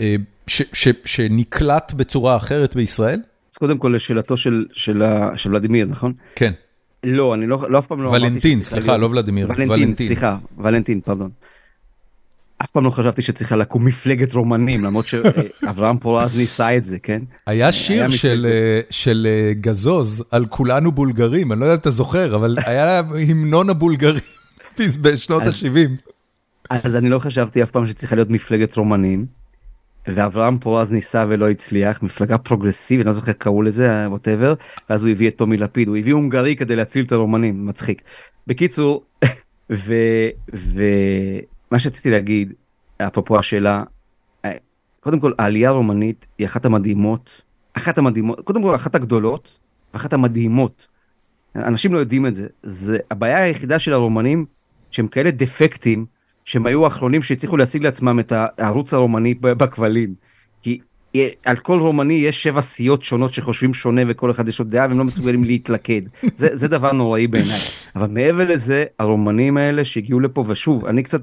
אה, 0.00 0.14
ש... 0.46 0.62
ש... 0.72 0.88
שנקלט 1.04 1.92
בצורה 1.92 2.36
אחרת 2.36 2.74
בישראל? 2.74 3.20
אז 3.52 3.58
קודם 3.58 3.78
כל 3.78 3.92
לשאלתו 3.96 4.36
של, 4.36 4.66
של, 4.72 5.02
של 5.36 5.50
ולדימיר, 5.50 5.86
נכון? 5.86 6.12
כן. 6.34 6.52
לא, 7.04 7.34
אני 7.34 7.46
לא, 7.46 7.70
לא 7.70 7.78
אף 7.78 7.86
פעם 7.86 8.02
לא 8.02 8.08
ולנטין, 8.08 8.62
סליחה, 8.62 8.96
לא 8.96 9.06
ולדימיר. 9.06 9.46
ולנטין, 9.46 9.70
ולנטין, 9.70 10.06
סליחה, 10.06 10.36
ולנטין, 10.58 11.00
פרדון. 11.00 11.30
אף 12.58 12.70
פעם 12.70 12.84
לא 12.84 12.90
חשבתי 12.90 13.22
שצריכה 13.22 13.56
לקום 13.56 13.84
מפלגת 13.84 14.34
רומנים, 14.34 14.84
למרות 14.84 15.06
שאברהם 15.06 15.98
פורז 15.98 16.36
ניסה 16.36 16.76
את 16.76 16.84
זה, 16.84 16.98
כן? 16.98 17.22
היה 17.46 17.72
שיר 17.72 18.02
היה 18.02 18.10
של, 18.10 18.46
אה, 18.50 18.80
של 18.90 19.26
אה, 19.30 19.52
גזוז 19.54 20.24
על 20.30 20.46
כולנו 20.46 20.92
בולגרים, 20.92 21.52
אני 21.52 21.60
לא 21.60 21.64
יודע 21.64 21.74
אם 21.74 21.78
אתה 21.78 21.90
זוכר, 21.90 22.36
אבל 22.36 22.56
היה 22.66 22.98
המנון 22.98 23.70
הבולגרים 23.70 24.20
בשנות 25.02 25.42
ה-70. 25.42 26.10
אז 26.70 26.96
אני 26.96 27.08
לא 27.08 27.18
חשבתי 27.18 27.62
אף 27.62 27.70
פעם 27.70 27.86
שצריכה 27.86 28.16
להיות 28.16 28.30
מפלגת 28.30 28.76
רומנים. 28.76 29.41
ואברהם 30.06 30.58
פורז 30.58 30.92
ניסה 30.92 31.24
ולא 31.28 31.50
הצליח, 31.50 32.02
מפלגה 32.02 32.38
פרוגרסיבית, 32.38 33.06
לא 33.06 33.12
זוכר 33.12 33.32
קראו 33.32 33.62
לזה, 33.62 34.08
ווטאבר, 34.08 34.54
ואז 34.90 35.02
הוא 35.02 35.10
הביא 35.10 35.28
את 35.28 35.36
טומי 35.36 35.56
לפיד, 35.56 35.88
הוא 35.88 35.96
הביא 35.96 36.12
הונגרי 36.12 36.56
כדי 36.56 36.76
להציל 36.76 37.04
את 37.04 37.12
הרומנים, 37.12 37.66
מצחיק. 37.66 38.02
בקיצור, 38.46 39.04
ומה 39.70 39.78
שרציתי 41.78 42.10
להגיד, 42.10 42.52
אפרופו 42.98 43.38
השאלה, 43.38 43.82
קודם 45.00 45.20
כל 45.20 45.32
העלייה 45.38 45.68
הרומנית 45.68 46.26
היא 46.38 46.46
אחת 46.46 46.64
המדהימות, 46.64 47.42
אחת 47.74 47.98
המדהימות, 47.98 48.40
קודם 48.40 48.62
כל 48.62 48.74
אחת 48.74 48.94
הגדולות, 48.94 49.58
אחת 49.92 50.12
המדהימות. 50.12 50.86
אנשים 51.56 51.94
לא 51.94 51.98
יודעים 51.98 52.26
את 52.26 52.34
זה, 52.34 52.46
זה 52.62 52.98
הבעיה 53.10 53.42
היחידה 53.42 53.78
של 53.78 53.92
הרומנים 53.92 54.46
שהם 54.90 55.08
כאלה 55.08 55.30
דפקטים 55.30 56.06
שהם 56.44 56.66
היו 56.66 56.84
האחרונים 56.84 57.22
שהצליחו 57.22 57.56
להשיג 57.56 57.82
לעצמם 57.82 58.20
את 58.20 58.32
הערוץ 58.58 58.94
הרומני 58.94 59.34
בכבלים. 59.34 60.14
כי 60.62 60.78
על 61.44 61.56
כל 61.56 61.80
רומני 61.80 62.14
יש 62.14 62.42
שבע 62.42 62.60
סיעות 62.60 63.02
שונות 63.02 63.32
שחושבים 63.32 63.74
שונה 63.74 64.02
וכל 64.08 64.30
אחד 64.30 64.48
יש 64.48 64.58
לו 64.58 64.64
דעה 64.64 64.86
והם 64.88 64.98
לא 64.98 65.04
מסוגלים 65.04 65.44
להתלכד. 65.44 66.02
זה, 66.34 66.48
זה 66.52 66.68
דבר 66.68 66.92
נוראי 66.92 67.26
בעיניי. 67.26 67.58
אבל 67.96 68.06
מעבר 68.06 68.44
לזה, 68.44 68.84
הרומנים 68.98 69.56
האלה 69.56 69.84
שהגיעו 69.84 70.20
לפה, 70.20 70.44
ושוב, 70.48 70.86
אני 70.86 71.02
קצת 71.02 71.20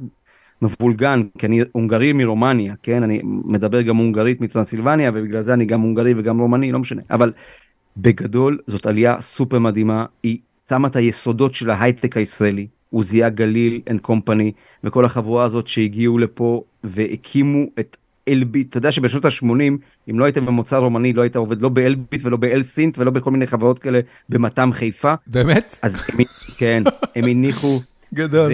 מבולגן, 0.61 1.23
כי 1.37 1.45
אני 1.45 1.61
הונגרי 1.71 2.13
מרומניה, 2.13 2.73
כן? 2.83 3.03
אני 3.03 3.21
מדבר 3.23 3.81
גם 3.81 3.97
הונגרית 3.97 4.41
מטרנסילבניה, 4.41 5.11
ובגלל 5.13 5.43
זה 5.43 5.53
אני 5.53 5.65
גם 5.65 5.81
הונגרי 5.81 6.13
וגם 6.17 6.39
רומני, 6.39 6.71
לא 6.71 6.79
משנה. 6.79 7.01
אבל 7.11 7.31
בגדול 7.97 8.59
זאת 8.67 8.85
עלייה 8.85 9.21
סופר 9.21 9.59
מדהימה, 9.59 10.05
היא 10.23 10.37
שמה 10.67 10.87
את 10.87 10.95
היסודות 10.95 11.53
של 11.53 11.69
ההייטק 11.69 12.17
הישראלי. 12.17 12.67
עוזיה 12.93 13.29
גליל 13.29 13.81
and 13.89 14.01
company 14.01 14.51
וכל 14.83 15.05
החבורה 15.05 15.43
הזאת 15.43 15.67
שהגיעו 15.67 16.17
לפה 16.17 16.63
והקימו 16.83 17.65
את 17.79 17.97
אלביט, 18.27 18.69
אתה 18.69 18.77
יודע 18.77 18.91
שבשנות 18.91 19.25
ה-80 19.25 19.73
אם 20.09 20.19
לא 20.19 20.25
היית 20.25 20.37
ממוצא 20.37 20.77
רומני 20.77 21.13
לא 21.13 21.21
היית 21.21 21.35
עובד 21.35 21.61
לא 21.61 21.69
באלביט 21.69 22.21
ולא 22.23 22.37
באלסינט 22.37 22.97
ולא 22.97 23.11
בכל 23.11 23.31
מיני 23.31 23.47
חברות 23.47 23.79
כאלה 23.79 23.99
במתם 24.29 24.69
חיפה. 24.73 25.13
באמת? 25.27 25.79
אז 25.83 25.95
הם, 25.95 26.25
כן, 26.57 26.83
הם 27.15 27.25
הניחו. 27.25 27.79
גדול. 28.13 28.51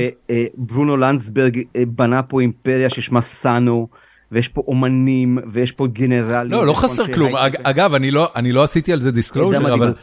וברונו 0.58 0.98
לנדסברג 0.98 1.62
אה, 1.76 1.84
בנה 1.88 2.24
פה 2.24 2.42
אימפריה 2.42 2.90
ששמה 2.90 3.22
סאנו. 3.22 3.88
ויש 4.32 4.48
פה 4.48 4.64
אומנים 4.68 5.38
ויש 5.52 5.72
פה 5.72 5.88
גנרלים. 5.88 6.52
לא, 6.52 6.68
לא 6.68 6.74
חסר 6.74 7.14
כלום. 7.14 7.36
אגב, 7.64 7.94
אני 7.94 8.12
לא, 8.12 8.32
אני 8.36 8.52
לא 8.52 8.64
עשיתי 8.64 8.94
על 8.94 9.02
זה 9.02 9.12
disclosure, 9.12 9.74
אבל 9.74 9.94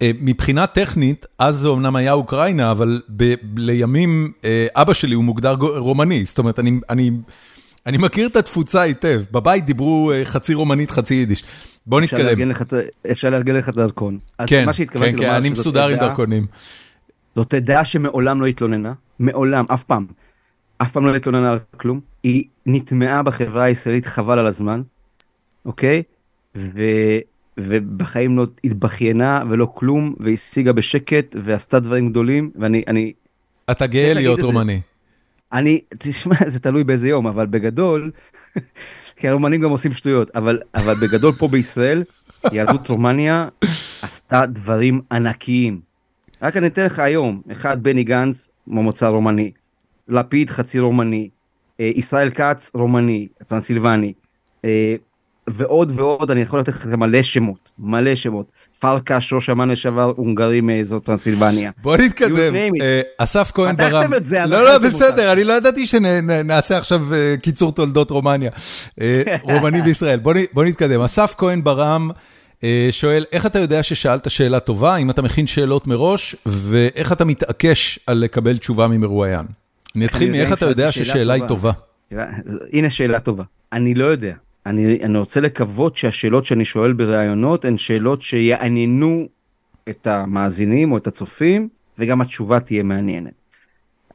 מבחינה 0.00 0.66
טכנית, 0.66 1.26
אז 1.38 1.56
זה 1.56 1.68
אמנם 1.68 1.96
היה 1.96 2.12
אוקראינה, 2.12 2.70
אבל 2.70 3.00
לימים 3.56 4.32
אה, 4.44 4.66
אבא 4.74 4.92
שלי 4.92 5.14
הוא 5.14 5.24
מוגדר 5.24 5.54
רומני, 5.60 6.24
זאת 6.24 6.38
אומרת, 6.38 6.58
אני, 6.58 6.80
אני, 6.90 7.10
אני 7.86 7.98
מכיר 7.98 8.28
את 8.28 8.36
התפוצה 8.36 8.80
היטב, 8.80 9.22
בבית 9.30 9.64
דיברו 9.64 10.12
אה, 10.12 10.24
חצי 10.24 10.54
רומנית, 10.54 10.90
חצי 10.90 11.14
יידיש. 11.14 11.44
בוא 11.86 12.00
נתקדם. 12.00 12.50
אפשר 13.10 13.30
לארגן 13.30 13.54
לך 13.54 13.68
דרכון. 13.68 14.18
כן, 14.46 14.66
כן, 14.92 15.16
כן, 15.16 15.34
אני 15.34 15.50
מסודר 15.50 15.88
עם 15.88 15.98
דרכונים. 15.98 16.46
זאת 17.36 17.54
עדה 17.54 17.84
שמעולם 17.84 18.40
לא 18.40 18.46
התלוננה, 18.46 18.92
מעולם, 19.18 19.64
אף 19.68 19.84
פעם. 19.84 20.06
אף 20.78 20.92
פעם 20.92 21.06
לא 21.06 21.16
התלוננה 21.16 21.52
על 21.52 21.58
כלום, 21.76 22.00
היא 22.22 22.44
נטמעה 22.66 23.22
בחברה 23.22 23.64
הישראלית 23.64 24.06
חבל 24.06 24.38
על 24.38 24.46
הזמן, 24.46 24.82
אוקיי? 25.64 26.02
ובחיים 27.58 28.36
לא 28.36 28.46
התבכיינה 28.64 29.42
ולא 29.50 29.66
כלום 29.74 30.14
והשיגה 30.20 30.72
בשקט 30.72 31.36
ועשתה 31.44 31.80
דברים 31.80 32.10
גדולים 32.10 32.50
ואני 32.56 32.82
אני. 32.86 33.12
אתה 33.70 33.86
גאה 33.86 34.14
להיות 34.14 34.42
רומני. 34.42 34.80
אני 35.52 35.80
תשמע 35.98 36.36
זה 36.46 36.60
תלוי 36.60 36.84
באיזה 36.84 37.08
יום 37.08 37.26
אבל 37.26 37.46
בגדול 37.46 38.10
כי 39.16 39.28
הרומנים 39.28 39.60
גם 39.60 39.70
עושים 39.70 39.92
שטויות 39.92 40.36
אבל 40.36 40.60
אבל 40.74 40.94
בגדול 40.94 41.32
פה 41.32 41.48
בישראל 41.48 42.02
יהדות 42.52 42.88
רומניה 42.88 43.48
עשתה 44.02 44.46
דברים 44.46 45.00
ענקיים. 45.12 45.80
רק 46.42 46.56
אני 46.56 46.66
אתן 46.66 46.84
לך 46.84 46.98
היום 46.98 47.42
אחד 47.52 47.82
בני 47.82 48.04
גנץ 48.04 48.48
ממוצא 48.66 49.06
רומני 49.06 49.50
לפיד 50.08 50.50
חצי 50.50 50.78
רומני 50.78 51.28
אה, 51.80 51.90
ישראל 51.94 52.30
כץ 52.30 52.70
רומני 52.74 53.28
טרנסילבני 53.46 54.12
אה, 54.64 54.94
ועוד 55.48 55.92
ועוד 55.96 56.30
אני 56.30 56.40
יכול 56.40 56.60
לתת 56.60 56.68
לך 56.68 56.86
מלא 56.86 57.22
שמות 57.22 57.70
מלא 57.78 58.14
שמות 58.14 58.46
פרקש 58.80 59.32
ראש 59.32 59.50
אמ"ן 59.50 59.68
לשעבר 59.68 60.12
הונגרי 60.16 60.60
מאזור 60.60 61.00
טרנסילבניה. 61.00 61.70
בוא 61.82 61.96
נתקדם 61.96 62.54
אסף 63.18 63.50
כהן 63.54 63.76
ברם. 63.76 64.12
לא 64.46 64.64
לא 64.64 64.78
בסדר 64.78 65.32
אני 65.32 65.44
לא 65.44 65.52
ידעתי 65.52 65.86
שנעשה 65.86 66.78
עכשיו 66.78 67.00
קיצור 67.42 67.72
תולדות 67.72 68.10
רומניה 68.10 68.50
אה, 69.00 69.22
רומני 69.42 69.82
בישראל 69.82 70.18
בוא 70.52 70.64
נתקדם 70.64 71.00
אסף 71.00 71.34
כהן 71.38 71.64
ברם. 71.64 72.10
שואל, 72.90 73.24
איך 73.32 73.46
אתה 73.46 73.58
יודע 73.58 73.82
ששאלת 73.82 74.30
שאלה 74.30 74.60
טובה, 74.60 74.96
אם 74.96 75.10
אתה 75.10 75.22
מכין 75.22 75.46
שאלות 75.46 75.86
מראש, 75.86 76.36
ואיך 76.46 77.12
אתה 77.12 77.24
מתעקש 77.24 77.98
על 78.06 78.18
לקבל 78.18 78.56
תשובה 78.56 78.88
ממרואיין? 78.88 79.46
אני 79.96 80.06
אתחיל 80.06 80.30
מאיך 80.30 80.52
אתה 80.52 80.66
יודע 80.66 80.92
ששאלה 80.92 81.32
היא 81.32 81.42
טובה. 81.48 81.72
הנה 82.72 82.90
שאלה 82.90 83.20
טובה. 83.20 83.44
אני 83.72 83.94
לא 83.94 84.04
יודע. 84.04 84.34
אני, 84.66 84.98
אני 85.02 85.18
רוצה 85.18 85.40
לקוות 85.40 85.96
שהשאלות 85.96 86.44
שאני 86.44 86.64
שואל 86.64 86.92
בראיונות 86.92 87.64
הן 87.64 87.78
שאלות 87.78 88.22
שיעניינו 88.22 89.28
את 89.88 90.06
המאזינים 90.06 90.92
או 90.92 90.96
את 90.96 91.06
הצופים 91.06 91.68
וגם 91.98 92.20
התשובה 92.20 92.60
תהיה 92.60 92.82
מעניינת. 92.82 93.32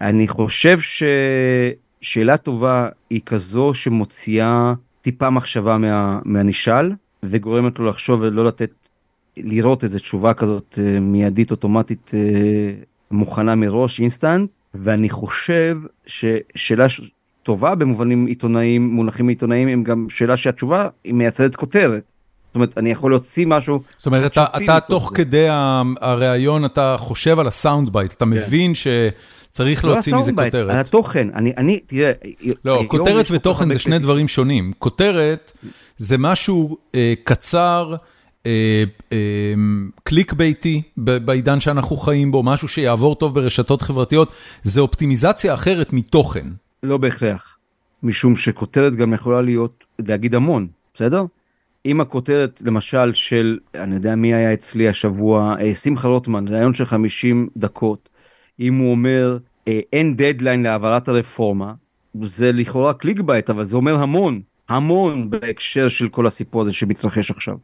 אני 0.02 0.28
חושב 0.28 0.78
ששאלה 0.80 2.38
טובה 2.38 2.90
היא 3.10 3.22
כזו 3.26 3.74
שמוציאה 3.74 4.74
טיפה 5.02 5.30
מחשבה 5.30 5.78
מה, 5.78 6.20
מהנשאל 6.26 6.92
וגורמת 7.24 7.80
לו 7.80 7.86
לחשוב 7.86 8.22
ולא 8.22 8.46
לתת, 8.46 8.72
לראות 9.38 9.84
איזה 9.84 10.00
תשובה 10.00 10.34
כזאת 10.34 10.80
אה, 10.82 11.00
מיידית 11.00 11.52
אוטומטית 11.52 12.12
אה, 12.14 12.20
מוכנה 13.12 13.56
מראש 13.56 14.00
אינסטנט 14.00 14.50
ואני 14.74 15.10
חושב 15.10 15.78
ששאלה 16.06 16.86
טובה 17.48 17.76
במובנים 17.76 18.26
עיתונאיים, 18.26 18.90
מונחים 18.90 19.28
עיתונאיים, 19.28 19.68
הם 19.68 19.84
גם 19.84 20.06
שאלה 20.10 20.38
שהתשובה 20.38 20.88
היא 21.04 21.14
מייצרת 21.14 21.56
כותרת. 21.56 22.04
זאת 22.48 22.56
אומרת, 22.56 22.78
אני 22.78 22.90
יכול 22.92 23.12
להוציא 23.12 23.46
משהו... 23.48 23.82
זאת 23.98 24.06
אומרת, 24.06 24.32
אתה, 24.32 24.46
אתה 24.58 24.80
תוך 24.80 25.10
זה. 25.10 25.16
כדי 25.16 25.48
הראיון, 26.02 26.66
אתה 26.66 26.96
חושב 27.00 27.40
על 27.40 27.48
ה 27.48 27.55
sound 27.55 27.90
bite, 27.94 28.14
אתה 28.14 28.26
כן. 28.26 28.32
מבין 28.32 28.74
שצריך 28.76 29.86
לא 29.86 29.94
להוציא 29.94 30.16
מזה 30.16 30.32
כותרת. 30.32 30.70
על 30.70 30.80
התוכן, 30.80 31.28
אני, 31.36 31.54
אני, 31.58 31.80
תראה... 31.88 32.12
לא, 32.66 32.84
כותרת 32.88 33.32
ותוכן 33.32 33.74
זה 33.74 33.80
שני 33.80 34.00
דברים 34.00 34.28
שונים. 34.28 34.72
כותרת 34.80 35.52
זה 35.98 36.18
משהו 36.18 36.78
אה, 36.96 37.14
קצר, 37.24 37.96
אה, 38.46 38.84
אה, 39.12 39.18
קליק 40.04 40.34
ביתי 40.34 40.82
בעידן 40.98 41.60
שאנחנו 41.60 41.98
חיים 41.98 42.32
בו, 42.32 42.44
משהו 42.44 42.68
שיעבור 42.68 43.16
טוב 43.16 43.36
ברשתות 43.36 43.82
חברתיות, 43.82 44.32
זה 44.64 44.82
אופטימיזציה 44.82 45.54
אחרת 45.54 45.94
מתוכן. 45.94 46.48
לא 46.84 46.98
בהכרח, 46.98 47.58
משום 48.04 48.36
שכותרת 48.36 48.96
גם 48.96 49.14
יכולה 49.14 49.42
להיות, 49.42 49.84
להגיד 50.00 50.36
המון, 50.36 50.68
בסדר? 50.94 51.26
אם 51.86 52.02
הכותרת 52.02 52.62
למשל 52.66 53.14
של, 53.14 53.60
אני 53.76 53.96
יודע 53.96 54.16
מי 54.16 54.34
היה 54.34 54.54
אצלי 54.54 54.88
השבוע, 54.88 55.56
אה, 55.60 55.76
שמחה 55.76 56.08
רוטמן, 56.08 56.48
ריאיון 56.48 56.74
של 56.74 56.86
50 56.86 57.50
דקות, 57.58 58.10
אם 58.60 58.78
הוא 58.78 58.92
אומר 58.92 59.38
אה, 59.68 59.80
אין 59.94 60.16
דדליין 60.18 60.64
להעברת 60.64 61.08
הרפורמה, 61.08 61.74
זה 62.22 62.52
לכאורה 62.52 62.94
clickbait, 62.94 63.50
אבל 63.50 63.64
זה 63.64 63.76
אומר 63.76 63.96
המון, 63.96 64.42
המון 64.70 65.30
בהקשר 65.30 65.88
של 65.88 66.10
כל 66.10 66.28
הסיפור 66.28 66.62
הזה 66.62 66.74
שמתרחש 66.74 67.32
עכשיו. 67.32 67.58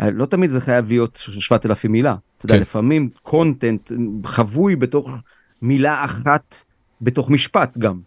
אה, 0.00 0.10
לא 0.10 0.26
תמיד 0.26 0.50
זה 0.50 0.60
חייב 0.60 0.88
להיות 0.88 1.16
7,000 1.16 1.92
מילה, 1.92 2.16
אתה 2.38 2.46
יודע, 2.46 2.54
כן. 2.54 2.60
לפעמים 2.60 3.10
קונטנט 3.22 3.92
חבוי 4.24 4.76
בתוך 4.76 5.10
מילה 5.62 6.04
אחת, 6.04 6.54
בתוך 7.00 7.30
משפט 7.30 7.78
גם. 7.78 8.00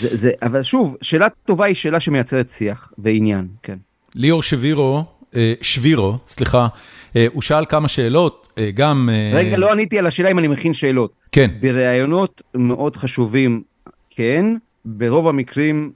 זה, 0.00 0.16
זה, 0.16 0.30
אבל 0.42 0.62
שוב, 0.62 0.96
שאלה 1.02 1.28
טובה 1.28 1.64
היא 1.64 1.74
שאלה 1.74 2.00
שמייצרת 2.00 2.48
שיח 2.48 2.92
ועניין, 2.98 3.46
כן. 3.62 3.76
ליאור 4.14 4.42
שבירו, 4.42 5.04
אה, 5.36 5.54
שבירו, 5.60 6.18
סליחה, 6.26 6.68
אה, 7.16 7.26
הוא 7.32 7.42
שאל 7.42 7.64
כמה 7.64 7.88
שאלות, 7.88 8.48
אה, 8.58 8.70
גם... 8.74 9.10
רגע, 9.34 9.56
לא 9.56 9.72
עניתי 9.72 9.98
על 9.98 10.06
השאלה 10.06 10.30
אם 10.30 10.38
אני 10.38 10.48
מכין 10.48 10.74
שאלות. 10.74 11.12
כן. 11.32 11.50
בראיונות 11.60 12.42
מאוד 12.54 12.96
חשובים, 12.96 13.62
כן, 14.10 14.46
ברוב 14.84 15.28
המקרים, 15.28 15.92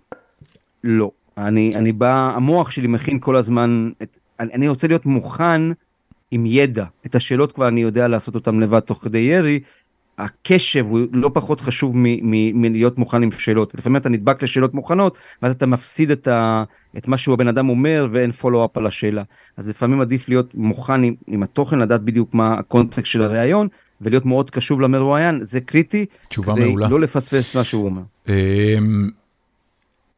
לא. 0.85 1.11
אני, 1.39 1.71
אני 1.75 1.93
בא, 1.93 2.33
המוח 2.35 2.71
שלי 2.71 2.87
מכין 2.87 3.19
כל 3.21 3.37
הזמן, 3.37 3.91
את, 4.03 4.19
אני, 4.41 4.53
אני 4.53 4.69
רוצה 4.69 4.89
להיות 4.89 5.07
מוכן 5.07 5.63
עם 6.31 6.47
ידע. 6.47 6.85
את 7.07 7.15
השאלות 7.15 7.53
כבר 7.53 7.69
אני 7.69 7.83
יודע 7.83 8.09
לעשות 8.09 8.35
אותן 8.35 8.61
לבד 8.61 8.81
תוך 8.81 8.99
כדי 9.05 9.19
ירי, 9.19 9.61
הקשב 10.23 10.87
הוא 10.89 11.01
לא 11.13 11.31
פחות 11.35 11.61
חשוב 11.61 11.93
מלהיות 12.55 12.99
מוכן 12.99 13.23
עם 13.23 13.31
שאלות. 13.31 13.75
לפעמים 13.75 13.97
אתה 13.97 14.09
נדבק 14.09 14.43
לשאלות 14.43 14.75
מוכנות, 14.75 15.19
ואז 15.43 15.53
אתה 15.53 15.67
מפסיד 15.67 16.11
את, 16.11 16.29
ה, 16.29 16.65
את 16.97 17.09
מה 17.09 17.19
שהוא 17.19 17.33
הבן 17.33 17.49
אדם 17.49 17.69
אומר 17.69 18.09
ואין 18.13 18.33
פולו-אפ 18.33 18.77
על 18.77 18.87
השאלה. 18.87 19.23
אז 19.57 19.69
לפעמים 19.69 20.01
עדיף 20.01 20.29
להיות 20.29 20.55
מוכן 20.55 21.03
עם, 21.03 21.15
עם 21.27 21.43
התוכן, 21.43 21.79
לדעת 21.79 22.03
בדיוק 22.03 22.35
מה 22.35 22.55
הקונטקסט 22.55 23.07
של 23.07 23.23
הראיון, 23.23 23.69
ולהיות 24.01 24.27
מאוד 24.27 24.51
קשוב 24.51 24.81
למרואיין, 24.81 25.41
זה 25.51 25.61
קריטי. 25.61 26.07
תשובה 26.29 26.55
מעולה. 26.55 26.89
לא 26.89 27.01
לפספס 27.01 27.57
מה 27.57 27.65
שהוא 27.65 27.85
אומר. 27.85 28.03
אמ, 28.29 29.11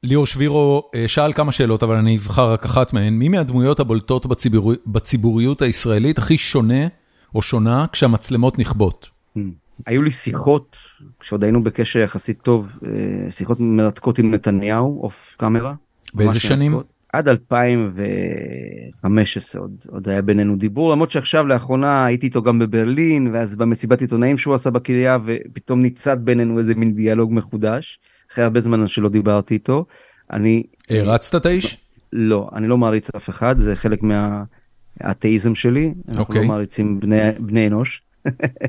ליאור 0.02 0.26
שבירו 0.26 0.82
אה, 0.94 1.08
שאל 1.08 1.32
כמה 1.32 1.52
שאלות, 1.52 1.82
אבל 1.82 1.96
אני 1.96 2.16
אבחר 2.16 2.52
רק 2.52 2.64
אחת 2.64 2.92
מהן. 2.92 3.14
מי 3.14 3.28
מהדמויות 3.28 3.80
הבולטות 3.80 4.26
בציבור, 4.26 4.72
בציבוריות 4.86 5.62
הישראלית 5.62 6.18
הכי 6.18 6.38
שונה 6.38 6.86
או 7.34 7.42
שונה 7.42 7.86
כשהמצלמות 7.92 8.58
נכבות? 8.58 9.08
Hmm. 9.36 9.40
היו 9.86 10.02
לי 10.02 10.10
שיחות, 10.10 10.76
כשעוד 11.20 11.44
היינו 11.44 11.64
בקשר 11.64 11.98
יחסית 11.98 12.42
טוב, 12.42 12.78
אה, 12.86 13.30
שיחות 13.30 13.60
מרתקות 13.60 14.18
עם 14.18 14.34
נתניהו, 14.34 15.02
אוף 15.02 15.36
קאמרה. 15.38 15.74
באיזה 16.14 16.40
שנים? 16.40 16.72
מרתקות. 16.72 16.94
עד 17.14 17.28
2015 17.28 19.62
עוד, 19.62 19.84
עוד 19.88 20.08
היה 20.08 20.22
בינינו 20.22 20.56
דיבור, 20.56 20.92
למרות 20.92 21.10
שעכשיו 21.10 21.46
לאחרונה 21.46 22.06
הייתי 22.06 22.26
איתו 22.26 22.42
גם 22.42 22.58
בברלין, 22.58 23.30
ואז 23.32 23.56
במסיבת 23.56 24.00
עיתונאים 24.00 24.38
שהוא 24.38 24.54
עשה 24.54 24.70
בקריה, 24.70 25.18
ופתאום 25.24 25.80
ניצד 25.80 26.16
בינינו 26.20 26.58
איזה 26.58 26.74
מין 26.74 26.94
דיאלוג 26.94 27.32
מחודש, 27.32 27.98
אחרי 28.32 28.44
הרבה 28.44 28.60
זמן 28.60 28.86
שלא 28.86 29.08
דיברתי 29.08 29.54
איתו. 29.54 29.84
אני... 30.32 30.62
הרצת 30.90 31.40
את 31.40 31.46
האיש? 31.46 31.80
לא, 32.12 32.50
אני 32.54 32.68
לא 32.68 32.78
מעריץ 32.78 33.10
אף 33.16 33.30
אחד, 33.30 33.58
זה 33.58 33.76
חלק 33.76 34.00
מהאתאיזם 34.02 35.54
שלי, 35.54 35.94
אנחנו 36.08 36.14
okay. 36.14 36.18
לא 36.18 36.22
אוקיי. 36.22 36.48
מעריצים 36.48 37.00
בני, 37.00 37.20
בני 37.38 37.66
אנוש. 37.66 38.02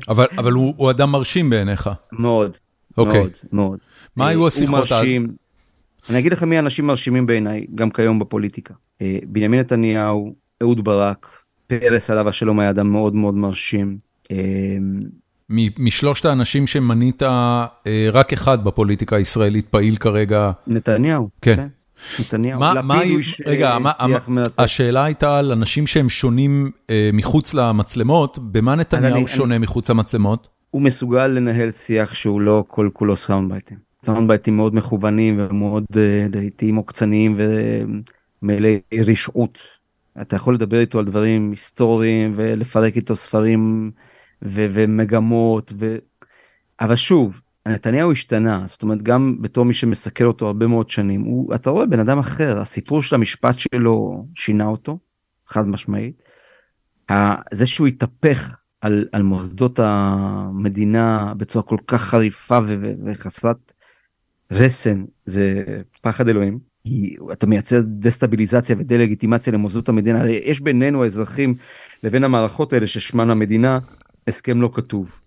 אבל, 0.08 0.26
אבל 0.38 0.52
הוא, 0.52 0.74
הוא 0.76 0.90
אדם 0.90 1.10
מרשים 1.10 1.50
בעיניך. 1.50 1.90
מאוד, 2.12 2.50
okay. 2.50 2.98
אוקיי. 2.98 3.20
מאוד, 3.20 3.30
מאוד. 3.52 3.78
מה 4.16 4.28
היו 4.28 4.46
השיחות 4.46 4.90
מרשים, 4.90 5.24
אז? 5.24 6.10
אני 6.10 6.18
אגיד 6.18 6.32
לך 6.32 6.42
מי 6.42 6.56
האנשים 6.56 6.86
מרשימים 6.86 7.26
בעיניי, 7.26 7.66
גם 7.74 7.90
כיום 7.90 8.18
בפוליטיקה. 8.18 8.74
אה, 9.02 9.18
בנימין 9.26 9.60
נתניהו, 9.60 10.34
אהוד 10.62 10.84
ברק, 10.84 11.26
פרס 11.66 12.10
עליו 12.10 12.28
השלום 12.28 12.60
היה 12.60 12.70
אדם 12.70 12.92
מאוד 12.92 13.14
מאוד 13.14 13.34
מרשים. 13.34 13.98
אה, 14.30 14.36
משלושת 15.78 16.24
האנשים 16.24 16.66
שמנית, 16.66 17.22
אה, 17.22 17.66
רק 18.12 18.32
אחד 18.32 18.64
בפוליטיקה 18.64 19.16
הישראלית 19.16 19.66
פעיל 19.68 19.96
כרגע. 19.96 20.50
נתניהו. 20.66 21.28
כן. 21.42 21.66
נתניהו, 22.20 22.60
מה, 22.60 22.74
לפיד 22.74 23.10
הוא 23.10 23.18
איש 23.18 23.42
רגע, 23.46 23.78
מה, 23.78 23.92
השאלה 24.58 25.04
הייתה 25.04 25.38
על 25.38 25.52
אנשים 25.52 25.86
שהם 25.86 26.08
שונים 26.08 26.70
אה, 26.90 27.10
מחוץ 27.12 27.54
למצלמות, 27.54 28.38
במה 28.38 28.74
נתניהו 28.74 29.16
אני, 29.16 29.26
שונה 29.26 29.54
אני, 29.56 29.62
מחוץ 29.62 29.90
למצלמות? 29.90 30.48
הוא 30.70 30.82
מסוגל 30.82 31.26
לנהל 31.26 31.70
שיח 31.70 32.14
שהוא 32.14 32.40
לא 32.40 32.64
כל 32.68 32.88
כולו 32.92 33.16
סאונד 33.16 33.52
בייטים. 33.52 33.78
סאונד 34.06 34.28
בייטים 34.28 34.56
מאוד 34.56 34.74
מכוונים 34.74 35.40
ומאוד 35.40 35.84
אה, 35.96 36.26
לעיתים 36.34 36.76
עוקצניים 36.76 37.36
ומלאי 38.42 38.80
רשעות. 39.06 39.58
אתה 40.20 40.36
יכול 40.36 40.54
לדבר 40.54 40.80
איתו 40.80 40.98
על 40.98 41.04
דברים 41.04 41.50
היסטוריים 41.50 42.32
ולפרק 42.34 42.96
איתו 42.96 43.16
ספרים 43.16 43.90
ו- 44.42 44.66
ומגמות, 44.70 45.72
ו... 45.78 45.96
אבל 46.80 46.96
שוב, 46.96 47.40
נתניהו 47.66 48.12
השתנה, 48.12 48.64
זאת 48.66 48.82
אומרת 48.82 49.02
גם 49.02 49.36
בתור 49.40 49.64
מי 49.64 49.74
שמסקר 49.74 50.24
אותו 50.24 50.46
הרבה 50.46 50.66
מאוד 50.66 50.90
שנים, 50.90 51.20
הוא, 51.20 51.54
אתה 51.54 51.70
רואה 51.70 51.86
בן 51.86 52.00
אדם 52.00 52.18
אחר, 52.18 52.58
הסיפור 52.58 53.02
של 53.02 53.14
המשפט 53.14 53.54
שלו 53.58 54.26
שינה 54.34 54.66
אותו, 54.66 54.98
חד 55.46 55.68
משמעית. 55.68 56.22
זה 57.52 57.66
שהוא 57.66 57.86
התהפך 57.86 58.54
על, 58.80 59.08
על 59.12 59.22
מוסדות 59.22 59.80
המדינה 59.82 61.34
בצורה 61.36 61.62
כל 61.62 61.78
כך 61.86 62.02
חריפה 62.02 62.58
ו- 62.66 62.92
וחסרת 63.04 63.72
רסן, 64.50 65.04
זה 65.24 65.64
פחד 66.00 66.28
אלוהים. 66.28 66.58
אתה 67.32 67.46
מייצר 67.46 67.80
דסטביליזציה 67.84 68.76
ודה-לגיטימציה 68.78 69.52
למוסדות 69.52 69.88
המדינה, 69.88 70.30
יש 70.30 70.60
בינינו 70.60 71.02
האזרחים 71.02 71.54
לבין 72.02 72.24
המערכות 72.24 72.72
האלה 72.72 72.86
ששמן 72.86 73.30
המדינה 73.30 73.78
הסכם 74.28 74.62
לא 74.62 74.70
כתוב. 74.74 75.20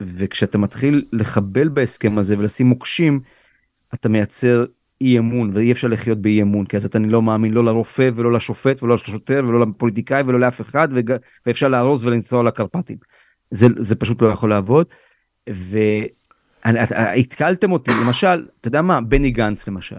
וכשאתה 0.00 0.58
מתחיל 0.58 1.04
לחבל 1.12 1.68
בהסכם 1.68 2.18
הזה 2.18 2.38
ולשים 2.38 2.66
מוקשים, 2.66 3.20
אתה 3.94 4.08
מייצר 4.08 4.64
אי 5.00 5.18
אמון 5.18 5.50
ואי 5.52 5.72
אפשר 5.72 5.88
לחיות 5.88 6.18
באי 6.18 6.42
אמון 6.42 6.66
כי 6.66 6.76
אז 6.76 6.84
אתה 6.84 6.98
לא 6.98 7.22
מאמין 7.22 7.52
לא 7.52 7.64
לרופא 7.64 8.10
ולא 8.14 8.32
לשופט 8.32 8.82
ולא 8.82 8.94
לשוטר 8.94 9.42
ולא 9.48 9.66
לפוליטיקאי 9.66 10.22
ולא 10.26 10.40
לאף 10.40 10.60
אחד 10.60 10.88
וג... 10.94 11.16
ואפשר 11.46 11.68
לארוז 11.68 12.06
ולנסוע 12.06 12.42
לקרפטים. 12.42 12.96
זה, 13.50 13.66
זה 13.78 13.94
פשוט 13.94 14.22
לא 14.22 14.28
יכול 14.28 14.50
לעבוד. 14.50 14.86
והתקלתם 16.64 17.72
אותי 17.72 17.90
למשל 18.06 18.46
אתה 18.60 18.68
יודע 18.68 18.82
מה 18.82 19.00
בני 19.00 19.30
גנץ 19.30 19.68
למשל. 19.68 19.96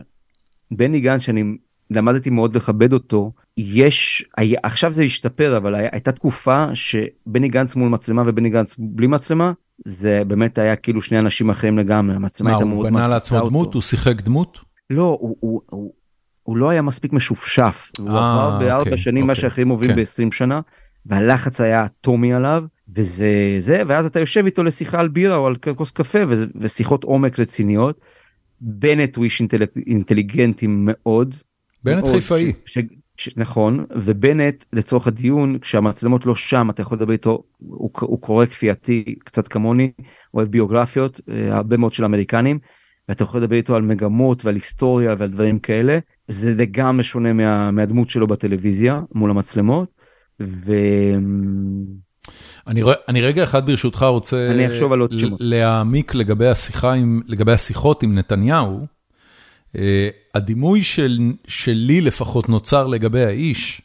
בני 0.71 0.99
גנץ 0.99 1.21
שאני 1.21 1.57
למדתי 1.89 2.29
מאוד 2.29 2.55
לכבד 2.55 2.93
אותו 2.93 3.31
יש 3.57 4.25
היה, 4.37 4.59
עכשיו 4.63 4.91
זה 4.91 5.03
השתפר 5.03 5.57
אבל 5.57 5.75
היה, 5.75 5.89
הייתה 5.91 6.11
תקופה 6.11 6.67
שבני 6.73 7.49
גנץ 7.49 7.75
מול 7.75 7.89
מצלמה 7.89 8.23
ובני 8.25 8.49
גנץ 8.49 8.75
בלי 8.77 9.07
מצלמה 9.07 9.51
זה 9.85 10.21
באמת 10.27 10.57
היה 10.57 10.75
כאילו 10.75 11.01
שני 11.01 11.19
אנשים 11.19 11.49
אחרים 11.49 11.77
לגמרי, 11.77 12.15
המצלמה 12.15 12.49
הייתה 12.49 12.65
מאוד 12.65 12.77
מפצה 12.77 12.87
אותו. 12.87 12.93
מה, 12.93 12.99
הוא 12.99 13.05
בנה 13.05 13.07
לעצמו 13.07 13.49
דמות? 13.49 13.73
הוא 13.73 13.81
שיחק 13.81 14.21
דמות? 14.21 14.59
לא, 14.89 15.17
הוא, 15.21 15.35
הוא, 15.39 15.61
הוא, 15.65 15.93
הוא 16.43 16.57
לא 16.57 16.69
היה 16.69 16.81
מספיק 16.81 17.13
משופשף. 17.13 17.91
הוא 17.99 18.09
אה, 18.09 18.13
עבר 18.13 18.59
בארבע 18.59 18.79
אוקיי, 18.79 18.97
שנים 18.97 19.23
אוקיי, 19.23 19.27
מה 19.27 19.35
שאחרים 19.35 19.69
עוברים 19.69 19.91
כן. 19.91 19.95
ב-20 19.95 20.35
שנה, 20.35 20.61
והלחץ 21.05 21.61
היה 21.61 21.85
אטומי 21.85 22.33
עליו, 22.33 22.63
וזה 22.95 23.55
זה, 23.59 23.81
ואז 23.87 24.05
אתה 24.05 24.19
יושב 24.19 24.45
איתו 24.45 24.63
לשיחה 24.63 24.99
על 24.99 25.07
בירה 25.07 25.35
או 25.35 25.47
על 25.47 25.55
כוס 25.75 25.91
קפה, 25.91 26.19
ושיחות 26.61 27.03
עומק 27.03 27.39
רציניות. 27.39 28.01
בנט 28.61 29.15
הוא 29.15 29.23
איש 29.23 29.39
אינטליג, 29.39 29.69
אינטליגנטי 29.87 30.65
מאוד. 30.69 31.35
בנט 31.83 32.07
חיפאי. 32.07 32.53
ש, 33.17 33.29
נכון, 33.37 33.85
ובנט 33.95 34.65
לצורך 34.73 35.07
הדיון, 35.07 35.59
כשהמצלמות 35.59 36.25
לא 36.25 36.35
שם, 36.35 36.69
אתה 36.69 36.81
יכול 36.81 36.97
לדבר 36.97 37.13
איתו, 37.13 37.43
הוא, 37.57 37.89
הוא 38.01 38.21
קורא 38.21 38.45
כפייתי 38.45 39.15
קצת 39.23 39.47
כמוני, 39.47 39.91
אוהב 40.33 40.47
ביוגרפיות, 40.47 41.21
אה, 41.29 41.55
הרבה 41.55 41.77
מאוד 41.77 41.93
של 41.93 42.05
אמריקנים, 42.05 42.59
ואתה 43.09 43.23
יכול 43.23 43.41
לדבר 43.41 43.55
איתו 43.55 43.75
על 43.75 43.81
מגמות 43.81 44.45
ועל 44.45 44.55
היסטוריה 44.55 45.15
ועל 45.17 45.29
דברים 45.29 45.59
כאלה. 45.59 45.99
זה 46.27 46.53
לגמרי 46.57 47.03
שונה 47.03 47.33
מה, 47.33 47.71
מהדמות 47.71 48.09
שלו 48.09 48.27
בטלוויזיה 48.27 49.01
מול 49.15 49.29
המצלמות. 49.29 49.89
ו... 50.41 50.73
אני, 52.67 52.81
אני 53.07 53.21
רגע 53.21 53.43
אחד 53.43 53.65
ברשותך 53.65 54.05
רוצה 54.09 54.51
אני 54.51 54.67
אחשוב 54.67 54.93
על 54.93 54.99
עוד 54.99 55.11
שמות. 55.19 55.39
להעמיק 55.43 56.15
לגבי 56.15 56.47
השיחה 56.47 56.93
עם, 56.93 57.21
לגבי 57.27 57.51
השיחות 57.51 58.03
עם 58.03 58.15
נתניהו. 58.15 58.85
Uh, 59.75 59.77
הדימוי 60.35 60.83
של, 60.83 61.19
שלי 61.47 62.01
לפחות 62.01 62.49
נוצר 62.49 62.87
לגבי 62.87 63.25
האיש, 63.25 63.81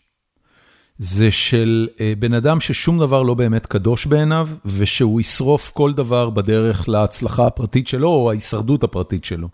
זה 0.98 1.30
של 1.30 1.88
בן 2.18 2.34
אדם 2.34 2.60
ששום 2.60 2.98
דבר 2.98 3.22
לא 3.22 3.34
באמת 3.34 3.66
קדוש 3.66 4.06
בעיניו, 4.06 4.48
ושהוא 4.64 5.20
ישרוף 5.20 5.70
כל 5.70 5.92
דבר 5.92 6.30
בדרך 6.30 6.88
להצלחה 6.88 7.46
הפרטית 7.46 7.88
שלו, 7.88 8.08
או 8.08 8.30
ההישרדות 8.30 8.84
הפרטית 8.84 9.24
שלו. 9.24 9.48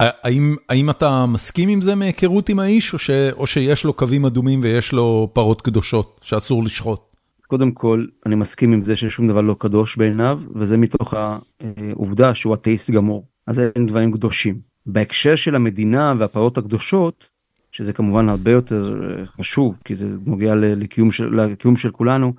האם, 0.00 0.56
האם 0.68 0.90
אתה 0.90 1.26
מסכים 1.26 1.68
עם 1.68 1.82
זה 1.82 1.94
מהיכרות 1.94 2.48
עם 2.48 2.58
האיש, 2.58 2.92
או, 2.92 2.98
ש, 2.98 3.10
או 3.10 3.46
שיש 3.46 3.84
לו 3.84 3.92
קווים 3.92 4.24
אדומים 4.24 4.60
ויש 4.62 4.92
לו 4.92 5.30
פרות 5.32 5.62
קדושות 5.62 6.20
שאסור 6.22 6.64
לשחוט? 6.64 7.00
קודם 7.46 7.72
כל, 7.72 8.06
אני 8.26 8.34
מסכים 8.34 8.72
עם 8.72 8.84
זה 8.84 8.96
ששום 8.96 9.28
דבר 9.28 9.40
לא 9.40 9.56
קדוש 9.58 9.96
בעיניו, 9.96 10.38
וזה 10.54 10.76
מתוך 10.76 11.14
העובדה 11.60 12.34
שהוא 12.34 12.54
אתאיסט 12.54 12.90
גמור. 12.90 13.26
אז 13.48 13.58
אין 13.58 13.86
דברים 13.86 14.12
קדושים. 14.12 14.60
בהקשר 14.86 15.36
של 15.36 15.54
המדינה 15.54 16.14
והפרות 16.18 16.58
הקדושות, 16.58 17.28
שזה 17.72 17.92
כמובן 17.92 18.28
הרבה 18.28 18.50
יותר 18.50 19.00
חשוב, 19.24 19.78
כי 19.84 19.94
זה 19.94 20.08
נוגע 20.26 20.54
לקיום 20.54 21.10
של, 21.10 21.40
לקיום 21.40 21.76
של 21.76 21.90
כולנו, 21.90 22.32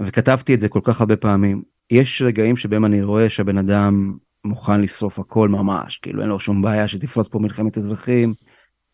וכתבתי 0.00 0.54
את 0.54 0.60
זה 0.60 0.68
כל 0.68 0.80
כך 0.82 1.00
הרבה 1.00 1.16
פעמים. 1.16 1.62
יש 1.90 2.22
רגעים 2.22 2.56
שבהם 2.56 2.84
אני 2.84 3.02
רואה 3.02 3.28
שהבן 3.28 3.58
אדם 3.58 4.16
מוכן 4.44 4.80
לשרוף 4.80 5.18
הכל 5.18 5.48
ממש, 5.48 5.96
כאילו 5.96 6.22
אין 6.22 6.28
לו 6.28 6.40
שום 6.40 6.62
בעיה 6.62 6.88
שתפרוץ 6.88 7.28
פה 7.28 7.38
מלחמת 7.38 7.78
אזרחים, 7.78 8.32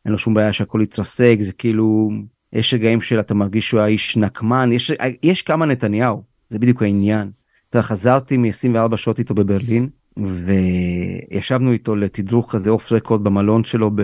אין 0.04 0.12
לו 0.12 0.18
שום 0.18 0.34
בעיה 0.34 0.52
שהכל 0.52 0.80
יתרסק, 0.82 1.36
זה 1.40 1.52
כאילו, 1.52 2.10
יש 2.52 2.74
רגעים 2.74 3.00
של 3.00 3.20
אתה 3.20 3.34
מרגיש 3.34 3.68
שהוא 3.68 3.80
האיש 3.80 4.16
נקמן, 4.16 4.72
יש, 4.72 4.92
יש 5.22 5.42
כמה 5.42 5.66
נתניהו, 5.66 6.22
זה 6.48 6.58
בדיוק 6.58 6.82
העניין. 6.82 7.30
אתה 7.70 7.82
חזרתי 7.82 8.36
מ-24 8.36 8.96
שעות 8.96 9.18
איתו 9.18 9.34
בברלין, 9.34 9.88
וישבנו 10.16 11.72
איתו 11.72 11.96
לתדרוך 11.96 12.52
כזה 12.52 12.70
אוף 12.70 12.92
רקורד 12.92 13.24
במלון 13.24 13.64
שלו 13.64 13.90
ב, 13.90 14.02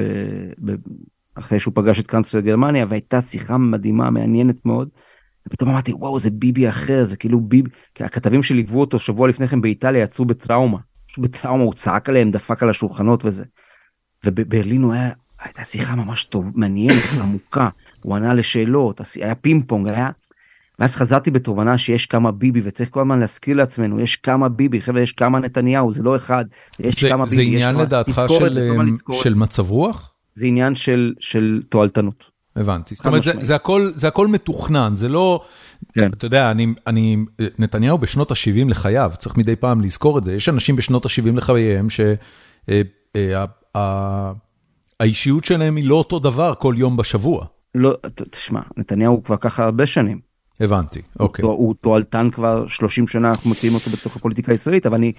ב, 0.65 0.75
אחרי 1.35 1.61
שהוא 1.61 1.75
פגש 1.75 2.01
את 2.01 2.07
קאנצלר 2.07 2.41
גרמניה 2.41 2.87
והייתה 2.89 3.21
שיחה 3.21 3.59
מדהימה 3.59 4.11
מעניינת 4.11 4.67
מאוד. 4.67 4.89
ופתאום 5.47 5.71
אמרתי 5.71 5.93
וואו 5.93 6.19
זה 6.19 6.31
ביבי 6.31 6.69
אחר 6.69 7.05
זה 7.05 7.17
כאילו 7.17 7.41
ביבי 7.41 7.71
הכתבים 8.01 8.43
שליוו 8.43 8.81
אותו 8.81 8.99
שבוע 8.99 9.29
לפני 9.29 9.49
כן 9.49 9.61
באיטליה 9.61 10.03
יצאו 10.03 10.25
בטראומה 10.25 10.79
פשוט 11.09 11.25
בטראומה, 11.25 11.65
הוא 11.65 11.75
צעק 11.75 12.09
עליהם, 12.09 12.31
דפק 12.31 12.63
על 12.63 12.71
השולחנות 12.71 13.25
וזה. 13.25 13.45
ובברלין 14.27 14.83
הוא 14.83 14.93
היה, 14.93 15.11
הייתה 15.41 15.65
שיחה 15.65 15.95
ממש 15.95 16.25
טוב, 16.25 16.51
מעניינת, 16.55 17.03
עמוקה, 17.23 17.69
הוא 18.03 18.17
ענה 18.17 18.35
לשאלות, 18.35 19.01
היה 19.15 19.35
פינג 19.35 19.65
פונג, 19.67 19.89
היה... 19.89 20.11
ואז 20.79 20.97
חזרתי 20.97 21.31
בתובנה 21.31 21.79
שיש 21.79 22.07
כמה 22.07 22.33
ביבי 22.33 22.61
וצריך 22.65 22.91
כל 22.91 23.01
הזמן 23.01 23.19
להזכיר 23.19 23.57
לעצמנו 23.57 24.01
יש 24.01 24.17
כמה 24.17 24.49
ביבי 24.49 24.81
חבר'ה 24.81 25.01
יש 25.03 25.13
כמה 25.13 25.39
נתניהו 25.39 25.93
זה 25.93 26.03
לא 26.03 26.17
אחד 26.17 26.45
יש 26.79 27.03
זה, 27.03 27.09
כמה 27.09 27.27
זה 27.27 27.37
ביבי. 27.37 27.49
עניין 27.49 27.77
לדעתך 27.77 28.23
של, 28.29 28.59
של 29.13 29.35
מצב 29.35 29.71
רוח? 29.71 30.13
זה 30.35 30.47
עניין 30.47 30.75
של, 30.75 31.15
של 31.21 31.63
תועלתנות. 31.69 32.39
הבנתי, 32.57 32.95
זאת 32.95 33.07
אומרת 33.07 33.25
זה, 33.25 33.33
זה, 33.41 33.55
הכל, 33.55 33.91
זה 33.95 34.09
הכל 34.09 34.27
מתוכנן, 34.27 34.95
זה 34.95 35.09
לא, 35.09 35.45
כן. 35.99 36.11
אתה 36.13 36.27
יודע, 36.27 36.51
אני, 36.51 36.67
אני, 36.87 37.17
נתניהו 37.59 37.99
בשנות 37.99 38.31
ה-70 38.31 38.69
לחייו, 38.69 39.13
צריך 39.19 39.37
מדי 39.37 39.57
פעם 39.57 39.81
לזכור 39.81 40.19
את 40.19 40.25
זה, 40.25 40.35
יש 40.35 40.49
אנשים 40.49 40.77
בשנות 40.77 41.07
ה-70 41.07 41.37
לחייהם 41.37 41.91
שהאישיות 41.91 42.25
אה, 45.43 45.51
אה, 45.51 45.57
שלהם 45.57 45.77
היא 45.77 45.89
לא 45.89 45.95
אותו 45.95 46.19
דבר 46.19 46.55
כל 46.59 46.75
יום 46.79 46.97
בשבוע. 46.97 47.47
לא, 47.75 47.97
תשמע, 48.31 48.61
נתניהו 48.77 49.23
כבר 49.25 49.37
ככה 49.37 49.65
הרבה 49.65 49.87
שנים. 49.87 50.28
הבנתי, 50.61 51.03
אוקיי. 51.21 51.45
הוא, 51.45 51.53
הוא 51.53 51.75
תועלתן 51.81 52.29
כבר 52.31 52.69
30 52.69 53.07
שנה, 53.07 53.29
אנחנו 53.29 53.51
מכירים 53.51 53.75
אותו 53.75 53.91
בתוך 53.91 54.17
הפוליטיקה 54.17 54.53
הישראלית, 54.53 54.87
אבל 54.87 54.95
אני, 54.95 55.13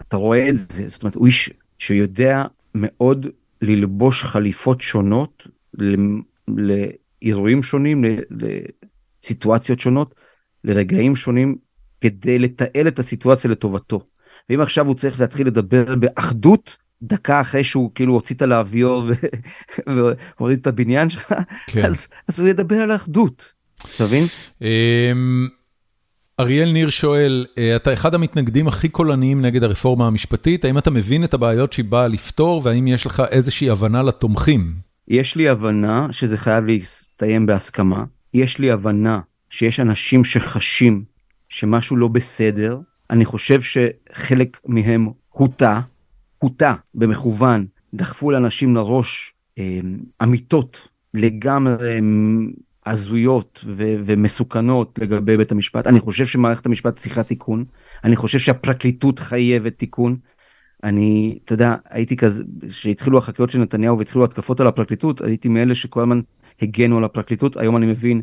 אתה 0.00 0.16
רואה 0.16 0.48
את 0.48 0.58
זה, 0.58 0.88
זאת 0.88 1.02
אומרת, 1.02 1.14
הוא 1.14 1.26
איש 1.26 1.50
שיודע 1.78 2.44
מאוד 2.74 3.26
ללבוש 3.62 4.24
חליפות 4.24 4.80
שונות 4.80 5.46
לאירועים 6.48 7.62
שונים, 7.62 8.04
לסיטואציות 9.24 9.80
שונות, 9.80 10.14
לרגעים 10.64 11.16
שונים, 11.16 11.56
כדי 12.00 12.38
לתעל 12.38 12.88
את 12.88 12.98
הסיטואציה 12.98 13.50
לטובתו. 13.50 14.00
ואם 14.50 14.60
עכשיו 14.60 14.86
הוא 14.86 14.94
צריך 14.94 15.20
להתחיל 15.20 15.46
לדבר 15.46 15.94
באחדות, 15.94 16.76
דקה 17.02 17.40
אחרי 17.40 17.64
שהוא 17.64 17.90
כאילו 17.94 18.12
הוציא 18.14 18.36
את 18.36 18.42
הלאוויור 18.42 19.02
והוריד 20.38 20.58
את 20.58 20.66
הבניין 20.66 21.08
שלך, 21.08 21.34
כן. 21.66 21.84
אז, 21.84 22.06
אז 22.28 22.40
הוא 22.40 22.48
ידבר 22.48 22.76
על 22.76 22.94
אחדות, 22.94 23.52
אתה 23.96 24.04
מבין? 24.04 24.24
אמ, 24.62 25.48
אריאל 26.40 26.72
ניר 26.72 26.90
שואל, 26.90 27.46
אה, 27.58 27.76
אתה 27.76 27.92
אחד 27.92 28.14
המתנגדים 28.14 28.68
הכי 28.68 28.88
קולניים 28.88 29.40
נגד 29.40 29.62
הרפורמה 29.62 30.06
המשפטית, 30.06 30.64
האם 30.64 30.78
אתה 30.78 30.90
מבין 30.90 31.24
את 31.24 31.34
הבעיות 31.34 31.72
שהיא 31.72 31.84
באה 31.84 32.08
לפתור 32.08 32.60
והאם 32.64 32.86
יש 32.86 33.06
לך 33.06 33.22
איזושהי 33.30 33.70
הבנה 33.70 34.02
לתומכים? 34.02 34.74
יש 35.08 35.36
לי 35.36 35.48
הבנה 35.48 36.06
שזה 36.10 36.38
חייב 36.38 36.64
להסתיים 36.66 37.46
בהסכמה, 37.46 38.04
יש 38.34 38.58
לי 38.58 38.70
הבנה 38.70 39.20
שיש 39.50 39.80
אנשים 39.80 40.24
שחשים 40.24 41.04
שמשהו 41.48 41.96
לא 41.96 42.08
בסדר, 42.08 42.80
אני 43.10 43.24
חושב 43.24 43.60
שחלק 43.60 44.60
מהם 44.66 45.08
הוטה, 45.28 45.80
הוטה 46.38 46.74
במכוון, 46.94 47.66
דחפו 47.94 48.30
לאנשים 48.30 48.76
לראש 48.76 49.32
אה, 49.58 49.80
אמיתות 50.22 50.88
לגמרי 51.14 51.94
אה, 51.94 51.98
הזויות 52.90 53.64
ו- 53.66 53.94
ומסוכנות 54.04 54.98
לגבי 55.02 55.36
בית 55.36 55.52
המשפט. 55.52 55.86
אני 55.86 56.00
חושב 56.00 56.26
שמערכת 56.26 56.66
המשפט 56.66 56.96
צריכה 56.96 57.22
תיקון, 57.22 57.64
אני 58.04 58.16
חושב 58.16 58.38
שהפרקליטות 58.38 59.18
חייבת 59.18 59.78
תיקון. 59.78 60.16
אני, 60.84 61.38
אתה 61.44 61.52
יודע, 61.52 61.76
הייתי 61.90 62.16
כזה, 62.16 62.44
כשהתחילו 62.68 63.18
החקירות 63.18 63.50
של 63.50 63.58
נתניהו 63.58 63.98
והתחילו 63.98 64.24
התקפות 64.24 64.60
על 64.60 64.66
הפרקליטות, 64.66 65.20
הייתי 65.20 65.48
מאלה 65.48 65.74
שכל 65.74 66.00
הזמן 66.00 66.20
הגנו 66.62 66.98
על 66.98 67.04
הפרקליטות, 67.04 67.56
היום 67.56 67.76
אני 67.76 67.86
מבין 67.86 68.22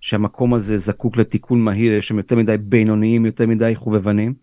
שהמקום 0.00 0.54
הזה 0.54 0.78
זקוק 0.78 1.16
לתיקון 1.16 1.60
מהיר, 1.60 1.92
יש 1.92 2.08
שם 2.08 2.16
יותר 2.18 2.36
מדי 2.36 2.56
בינוניים, 2.56 3.26
יותר 3.26 3.46
מדי 3.46 3.74
חובבנים. 3.74 4.34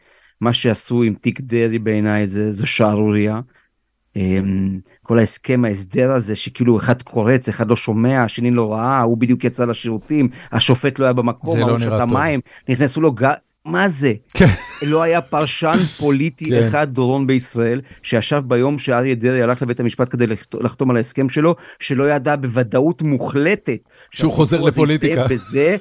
מה 0.42 0.54
שעשו 0.54 1.04
עם 1.04 1.14
תיק 1.14 1.42
דרעי 1.42 1.80
בעיניי 1.80 2.28
זה, 2.28 2.52
זה 2.52 2.68
שערורייה. 2.68 3.42
אמ, 4.16 4.80
כל 5.04 5.20
ההסכם 5.20 5.66
ההסדר 5.66 6.12
הזה 6.12 6.36
שכאילו 6.36 6.78
אחד 6.78 7.02
קורץ 7.02 7.50
אחד 7.50 7.70
לא 7.70 7.76
שומע 7.76 8.24
השני 8.24 8.52
לא 8.52 8.74
ראה 8.74 9.02
הוא 9.02 9.18
בדיוק 9.18 9.44
יצא 9.44 9.66
לשירותים 9.66 10.30
השופט 10.52 11.00
לא 11.00 11.06
היה 11.06 11.14
במקום 11.14 11.60
לא 11.60 11.80
שתה 11.80 12.06
מים 12.06 12.40
נכנסו 12.70 13.02
לו 13.02 13.12
גל 13.12 13.32
מה 13.66 13.90
זה? 13.90 14.14
כן. 14.34 14.46
לא 14.82 15.02
היה 15.02 15.22
פרשן 15.22 15.78
פוליטי 16.00 16.46
כן. 16.46 16.68
אחד 16.68 16.94
דורון 16.94 17.28
בישראל 17.28 17.82
שישב 18.04 18.44
ביום 18.48 18.80
שאריה 18.80 19.16
דרעי 19.16 19.42
הלך 19.42 19.62
לבית 19.62 19.80
המשפט 19.80 20.12
כדי 20.12 20.26
לחתום 20.62 20.90
על 20.90 20.98
ההסכם 20.98 21.30
שלו 21.30 21.56
שלא 21.80 22.12
ידע 22.12 22.36
בוודאות 22.36 23.02
מוחלטת 23.02 23.80
שהוא 24.12 24.34
חוזר 24.34 24.62
לפוליטיקה 24.62 25.28
בזה 25.28 25.76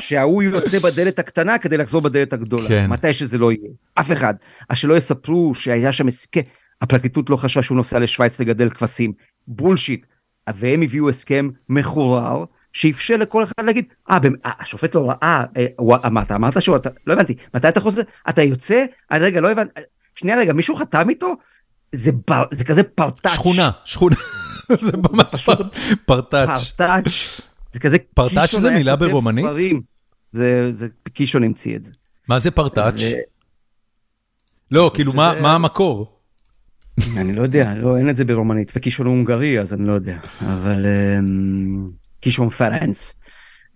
שההוא 0.00 0.42
יוצא 0.42 0.78
בדלת 0.78 1.18
הקטנה 1.18 1.58
כדי 1.58 1.76
לחזור 1.76 2.00
בדלת 2.00 2.32
הגדולה 2.32 2.68
כן. 2.68 2.86
מתי 2.90 3.12
שזה 3.12 3.38
לא 3.38 3.52
יהיה 3.52 3.70
אף 3.94 4.12
אחד 4.12 4.34
אז 4.70 4.78
שלא 4.78 4.96
יספרו 4.96 5.54
שהיה 5.54 5.92
שם 5.92 6.08
הסכם 6.08 6.40
הפרקליטות 6.82 7.30
לא 7.30 7.36
חשבה 7.36 7.62
שהוא 7.62 7.76
נוסע 7.76 7.98
לשוויץ 7.98 8.40
לגדל 8.40 8.70
כבשים 8.70 9.12
בולשיט 9.46 10.06
והם 10.54 10.82
הביאו 10.82 11.08
הסכם 11.08 11.48
מחורר 11.68 12.44
שאפשר 12.72 13.16
לכל 13.16 13.44
אחד 13.44 13.64
להגיד, 13.64 13.84
אה, 14.10 14.18
אה 14.44 14.50
השופט 14.58 14.94
לא 14.94 15.10
ראה, 15.10 15.44
אה, 15.56 16.10
מה 16.10 16.22
אתה 16.22 16.34
אמרת 16.34 16.62
שהוא, 16.62 16.76
אתה, 16.76 16.90
לא 17.06 17.12
הבנתי, 17.12 17.34
מתי 17.54 17.68
אתה 17.68 17.80
חוזר, 17.80 18.02
אתה 18.28 18.42
יוצא, 18.42 18.84
אה, 19.12 19.18
רגע, 19.18 19.40
לא 19.40 19.50
הבנתי, 19.50 19.80
שנייה 20.14 20.38
רגע, 20.38 20.52
מישהו 20.52 20.76
חתם 20.76 21.10
איתו? 21.10 21.34
זה, 21.94 22.10
בר, 22.28 22.44
זה 22.52 22.64
כזה 22.64 22.82
פרטאץ'. 22.82 23.34
שכונה, 23.34 23.70
שכונה, 23.84 24.16
זה 24.84 24.96
ממש 24.96 25.48
פרטאץ'. 26.06 26.70
פרטאץ', 26.70 27.40
זה 27.72 27.80
כזה 27.80 27.96
פרטאץ' 28.14 28.54
זה 28.54 28.70
מילה 28.70 28.96
ברומנית? 28.96 29.46
זה, 30.32 30.68
זה 30.70 30.86
קישון 31.12 31.44
המציא 31.44 31.76
את 31.76 31.84
זה. 31.84 31.90
מה 32.28 32.38
זה 32.38 32.50
פרטאץ'? 32.50 33.00
לא, 34.70 34.90
כאילו, 34.94 35.12
מה 35.12 35.54
המקור? 35.54 36.20
אני 37.16 37.32
לא 37.32 37.42
יודע, 37.42 37.74
לא, 37.74 37.96
אין 37.96 38.10
את 38.10 38.16
זה 38.16 38.24
ברומנית, 38.24 38.72
וקישון 38.76 39.06
הונגרי, 39.06 39.60
אז 39.60 39.74
אני 39.74 39.86
לא 39.86 39.92
יודע, 39.92 40.18
אבל... 40.40 40.86
אמ, 41.18 41.90
קישון 42.24 42.48
פרנס. 42.48 43.14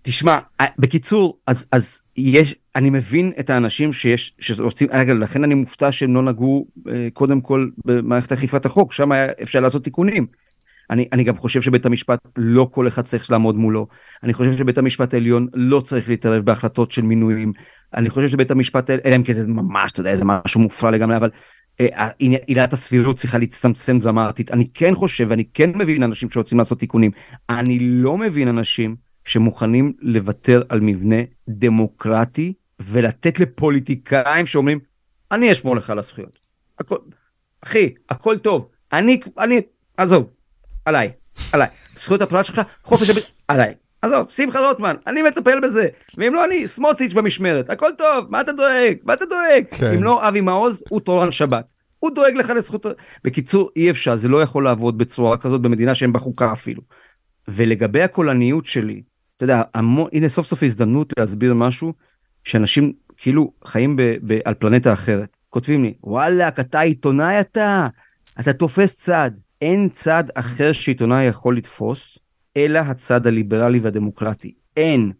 תשמע, 0.01 0.39
אה, 0.61 0.65
בקיצור, 0.79 1.39
אז, 1.47 1.65
אז 1.71 2.01
יש, 2.17 2.55
אני 2.75 2.89
מבין 2.89 3.31
את 3.39 3.49
האנשים 3.49 3.93
שיש, 3.93 4.33
שרוצים, 4.39 4.87
רגע, 4.91 5.13
לכן 5.13 5.43
אני 5.43 5.53
מופתע 5.53 5.91
שהם 5.91 6.15
לא 6.15 6.21
נגעו 6.21 6.67
אה, 6.87 7.07
קודם 7.13 7.41
כל 7.41 7.69
במערכת 7.85 8.31
אכיפת 8.31 8.65
החוק, 8.65 8.93
שם 8.93 9.11
היה 9.11 9.27
אפשר 9.41 9.59
לעשות 9.59 9.83
תיקונים. 9.83 10.27
אני, 10.89 11.07
אני 11.13 11.23
גם 11.23 11.37
חושב 11.37 11.61
שבית 11.61 11.85
המשפט 11.85 12.19
לא 12.37 12.67
כל 12.71 12.87
אחד 12.87 13.01
צריך 13.01 13.31
לעמוד 13.31 13.55
מולו, 13.55 13.87
אני 14.23 14.33
חושב 14.33 14.57
שבית 14.57 14.77
המשפט 14.77 15.13
העליון 15.13 15.47
לא 15.53 15.81
צריך 15.81 16.09
להתערב 16.09 16.45
בהחלטות 16.45 16.91
של 16.91 17.01
מינויים, 17.01 17.53
אני 17.93 18.09
חושב 18.09 18.27
שבית 18.27 18.51
המשפט, 18.51 18.89
אלא 18.89 19.15
אם 19.15 19.23
כן 19.23 19.33
זה 19.33 19.47
ממש, 19.47 19.91
אתה 19.91 19.99
יודע, 19.99 20.15
זה 20.15 20.25
משהו 20.25 20.59
מופרע 20.59 20.91
לגמרי, 20.91 21.17
אבל 21.17 21.29
עילת 22.47 22.73
הסבירות 22.73 23.17
צריכה 23.17 23.37
להצטמצם 23.37 23.99
דרמטית. 23.99 24.51
אני 24.51 24.67
כן 24.73 24.95
חושב, 24.95 25.25
ואני 25.29 25.45
כן 25.53 25.69
מבין 25.75 26.03
אנשים 26.03 26.31
שרוצים 26.31 26.57
לעשות 26.57 26.79
תיקונים, 26.79 27.11
אני 27.49 27.79
לא 27.79 28.17
מבין 28.17 28.47
אנשים 28.47 28.95
שמוכנים 29.25 29.93
לוותר 29.99 30.61
על 30.69 30.79
מבנה 30.79 31.15
דמוקרטי 31.49 32.53
ולתת 32.79 33.39
לפוליטיקאים 33.39 34.45
שאומרים, 34.45 34.79
אני 35.31 35.51
אשמור 35.51 35.75
לך 35.75 35.89
על 35.89 35.99
הזכויות. 35.99 36.39
הכל, 36.79 36.97
אחי, 37.61 37.93
הכל 38.09 38.37
טוב, 38.37 38.69
אני, 38.93 39.19
אני, 39.37 39.61
עזוב, 39.97 40.29
עליי, 40.85 41.11
עליי. 41.53 41.67
זכויות 41.99 42.21
הפרט 42.21 42.45
שלך, 42.45 42.61
חופש 42.83 43.09
הביטוי, 43.09 43.31
עליי. 43.47 43.73
עזוב, 44.01 44.29
שמחה 44.29 44.59
רוטמן, 44.59 44.95
אני 45.07 45.21
מטפל 45.21 45.59
בזה, 45.59 45.87
ואם 46.17 46.33
לא 46.33 46.45
אני, 46.45 46.67
סמוטריץ' 46.67 47.13
במשמרת, 47.13 47.69
הכל 47.69 47.89
טוב, 47.97 48.25
מה 48.29 48.41
אתה 48.41 48.51
דואג? 48.51 48.97
מה 49.03 49.13
אתה 49.13 49.25
דואג? 49.25 49.63
כן. 49.71 49.93
אם 49.93 50.03
לא 50.03 50.27
אבי 50.27 50.41
מעוז, 50.41 50.83
הוא 50.89 50.99
תורן 50.99 51.31
שבת. 51.31 51.65
הוא 51.99 52.11
דואג 52.11 52.33
לך 52.33 52.49
לזכות... 52.49 52.85
בקיצור, 53.23 53.69
אי 53.75 53.89
אפשר, 53.89 54.15
זה 54.15 54.27
לא 54.27 54.41
יכול 54.41 54.63
לעבוד 54.63 54.97
בצורה 54.97 55.37
כזאת 55.37 55.61
במדינה 55.61 55.95
שאין 55.95 56.13
בה 56.13 56.19
חוקה 56.19 56.51
אפילו. 56.51 56.81
ולגבי 57.47 58.01
הקולניות 58.01 58.65
שלי, 58.65 59.01
אתה 59.37 59.43
יודע, 59.43 59.61
המון, 59.73 60.09
הנה 60.13 60.29
סוף 60.29 60.47
סוף 60.47 60.63
הזדמנות 60.63 61.13
להסביר 61.19 61.53
משהו 61.53 61.93
שאנשים 62.43 62.93
כאילו 63.17 63.53
חיים 63.65 63.95
ב, 63.95 64.01
ב, 64.27 64.39
על 64.45 64.53
פלנטה 64.53 64.93
אחרת. 64.93 65.37
כותבים 65.49 65.83
לי, 65.83 65.93
וואלאק, 66.03 66.59
אתה 66.59 66.79
עיתונאי 66.79 67.39
אתה, 67.39 67.87
אתה 68.39 68.53
תופס 68.53 68.95
צד. 68.95 69.31
אין 69.61 69.89
צד 69.89 70.23
אחר 70.33 70.71
שעיתונאי 70.71 71.23
יכול 71.23 71.57
לתפוס, 71.57 72.17
אלא 72.57 72.79
הצד 72.79 73.27
הליברלי 73.27 73.79
והדמוקרטי. 73.79 74.53
אין. 74.77 75.11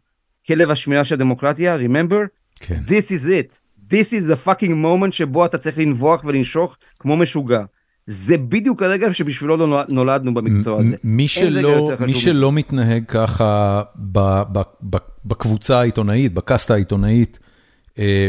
כלב 0.47 0.71
השמירה 0.71 1.03
של 1.03 1.15
הדמוקרטיה, 1.15 1.77
remember? 1.77 2.27
כן. 2.59 2.81
This 2.87 3.05
is 3.11 3.25
it. 3.25 3.59
This 3.91 4.07
is 4.13 4.31
the 4.33 4.47
fucking 4.47 4.71
moment 4.83 5.11
שבו 5.11 5.45
אתה 5.45 5.57
צריך 5.57 5.77
לנבוח 5.77 6.23
ולנשוך 6.23 6.77
כמו 6.99 7.17
משוגע. 7.17 7.61
זה 8.07 8.37
בדיוק 8.37 8.83
הרגע 8.83 9.13
שבשבילו 9.13 9.57
לא 9.57 9.67
נולד- 9.67 9.89
נולדנו 9.89 10.33
במקצוע 10.33 10.79
הזה. 10.79 10.95
מי 11.03 11.27
שלא, 11.27 11.91
מי 11.99 12.15
שלא 12.15 12.51
מתנהג 12.51 13.03
ככה 13.07 13.81
ב, 13.95 14.19
ב, 14.51 14.59
ב, 14.89 14.97
בקבוצה 15.25 15.79
העיתונאית, 15.79 16.33
בקאסטה 16.33 16.73
העיתונאית, 16.73 17.39
אה, 17.99 18.27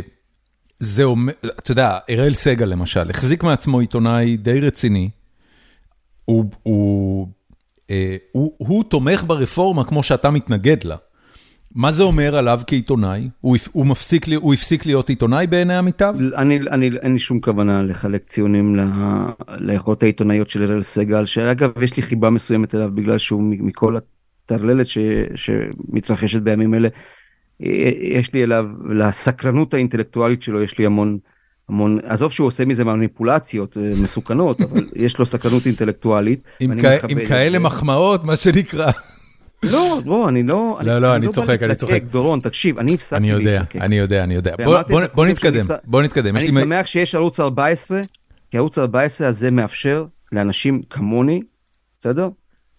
זה 0.81 1.05
אומר, 1.05 1.33
אתה 1.59 1.71
יודע, 1.73 1.99
אראל 2.11 2.35
סגל 2.35 2.67
למשל, 2.67 3.11
החזיק 3.11 3.43
מעצמו 3.43 3.81
עיתונאי 3.81 4.37
די 4.37 4.61
רציני, 4.61 5.11
הוא, 6.25 6.45
הוא, 6.63 7.29
הוא, 8.33 8.53
הוא 8.59 8.85
תומך 8.85 9.25
ברפורמה 9.27 9.85
כמו 9.85 10.03
שאתה 10.03 10.31
מתנגד 10.31 10.85
לה. 10.85 10.97
מה 11.75 11.93
זה 11.93 12.03
אומר 12.03 12.37
עליו 12.37 12.61
כעיתונאי? 12.67 13.29
הוא, 13.41 13.57
הוא, 13.73 13.87
מפסיק, 13.87 14.27
הוא 14.37 14.55
הפסיק 14.55 14.87
להיות 14.87 15.09
עיתונאי 15.09 15.47
בעיני 15.47 15.77
עמיתיו? 15.77 16.15
אני, 16.37 16.59
אני, 16.71 16.91
אין 17.03 17.13
לי 17.13 17.19
שום 17.19 17.41
כוונה 17.41 17.83
לחלק 17.83 18.25
ציונים 18.27 18.77
ליכולות 19.49 20.03
העיתונאיות 20.03 20.51
של 20.51 20.63
אראל 20.63 20.83
סגל, 20.83 21.25
שאגב 21.25 21.83
יש 21.83 21.97
לי 21.97 22.03
חיבה 22.03 22.31
מסוימת 22.31 22.75
אליו 22.75 22.91
בגלל 22.95 23.19
שהוא 23.19 23.43
מכל 23.43 23.97
הטרללת 23.97 24.87
שמתרחשת 25.35 26.43
בימים 26.43 26.75
אלה, 26.75 26.89
אה, 27.63 27.91
יש 28.01 28.33
לי 28.33 28.45
אליו, 28.45 28.67
לסקרנות 28.91 29.75
האינטלקטואלית 29.75 30.43
שלו 30.43 30.63
יש 30.63 30.79
לי 30.79 30.87
המון, 30.87 31.19
המון, 31.71 31.99
עזוב 32.05 32.33
שהוא 32.33 32.47
עושה 32.47 32.65
מזה 32.65 32.85
מניפולציות 32.85 33.77
אה, 33.77 33.91
מסוכנות, 34.03 34.61
אבל 34.71 34.87
יש 34.97 35.19
לו 35.19 35.27
סקרנות 35.27 35.67
אינטלקטואלית. 35.67 36.43
עם, 36.61 36.81
כ... 36.81 36.85
עם 37.09 37.19
כאלה. 37.29 37.59
מחמאות, 37.59 38.25
מה 38.25 38.37
שנקרא. 38.37 38.91
לא, 39.63 40.01
לא, 40.07 40.29
אני 40.29 40.43
לא, 40.43 40.79
לא, 40.83 40.99
לא, 40.99 41.17
אני 41.17 41.29
צוחק, 41.29 41.63
אני 41.63 41.75
צוחק. 41.75 42.03
דורון, 42.11 42.41
תקשיב, 42.41 42.79
אני 42.79 42.95
הפסקתי 42.95 43.17
אני 43.17 43.31
יודע. 43.31 43.63
אני 43.81 43.99
יודע, 43.99 44.25
אני 44.25 44.35
יודע. 44.35 44.55
בוא, 44.65 44.83
בוא, 44.83 45.01
בוא 45.15 45.27
נתקדם, 45.27 45.65
בוא 45.85 46.03
נתקדם. 46.03 46.37
אני. 46.37 46.47
שמח 46.47 46.87
שיש 46.87 47.15
ערוץ 47.15 47.41
14, 47.41 48.01
כי 48.51 48.59
ערוץ 48.59 48.79
14 48.79 49.29
הזה 49.29 49.51
מאפשר 49.51 50.05
לאנשים 50.33 50.81
כמוני, 50.91 51.41
בסדר? 52.01 52.29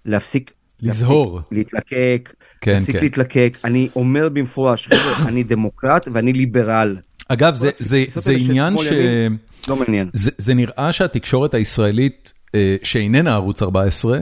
להפסיק 0.06 0.52
לזהור. 0.82 1.42
להתלקק, 1.52 2.34
כן, 2.62 2.74
להפסיק 2.74 2.96
כן. 2.96 3.02
להתלקק. 3.04 3.58
אני 3.64 3.90
אומר 3.96 4.30
במפורש, 4.30 4.88
חבר'ה, 4.88 5.28
אני 5.30 5.44
דמוקרט 5.44 6.08
ואני 6.14 6.34
ליברל. 6.34 6.98
אגב, 7.34 7.56
זה, 7.56 7.70
זה, 7.80 8.04
זה 8.16 8.22
של 8.22 8.50
עניין 8.50 8.78
ש... 8.78 8.86
ימין. 8.86 9.38
לא 9.68 9.76
מעניין. 9.76 10.10
זה, 10.14 10.32
זה 10.38 10.54
נראה 10.54 10.94
שהתקשורת 10.94 11.54
הישראלית, 11.54 12.34
אה, 12.56 12.76
שאיננה 12.84 13.34
ערוץ 13.34 13.62
14, 13.62 14.20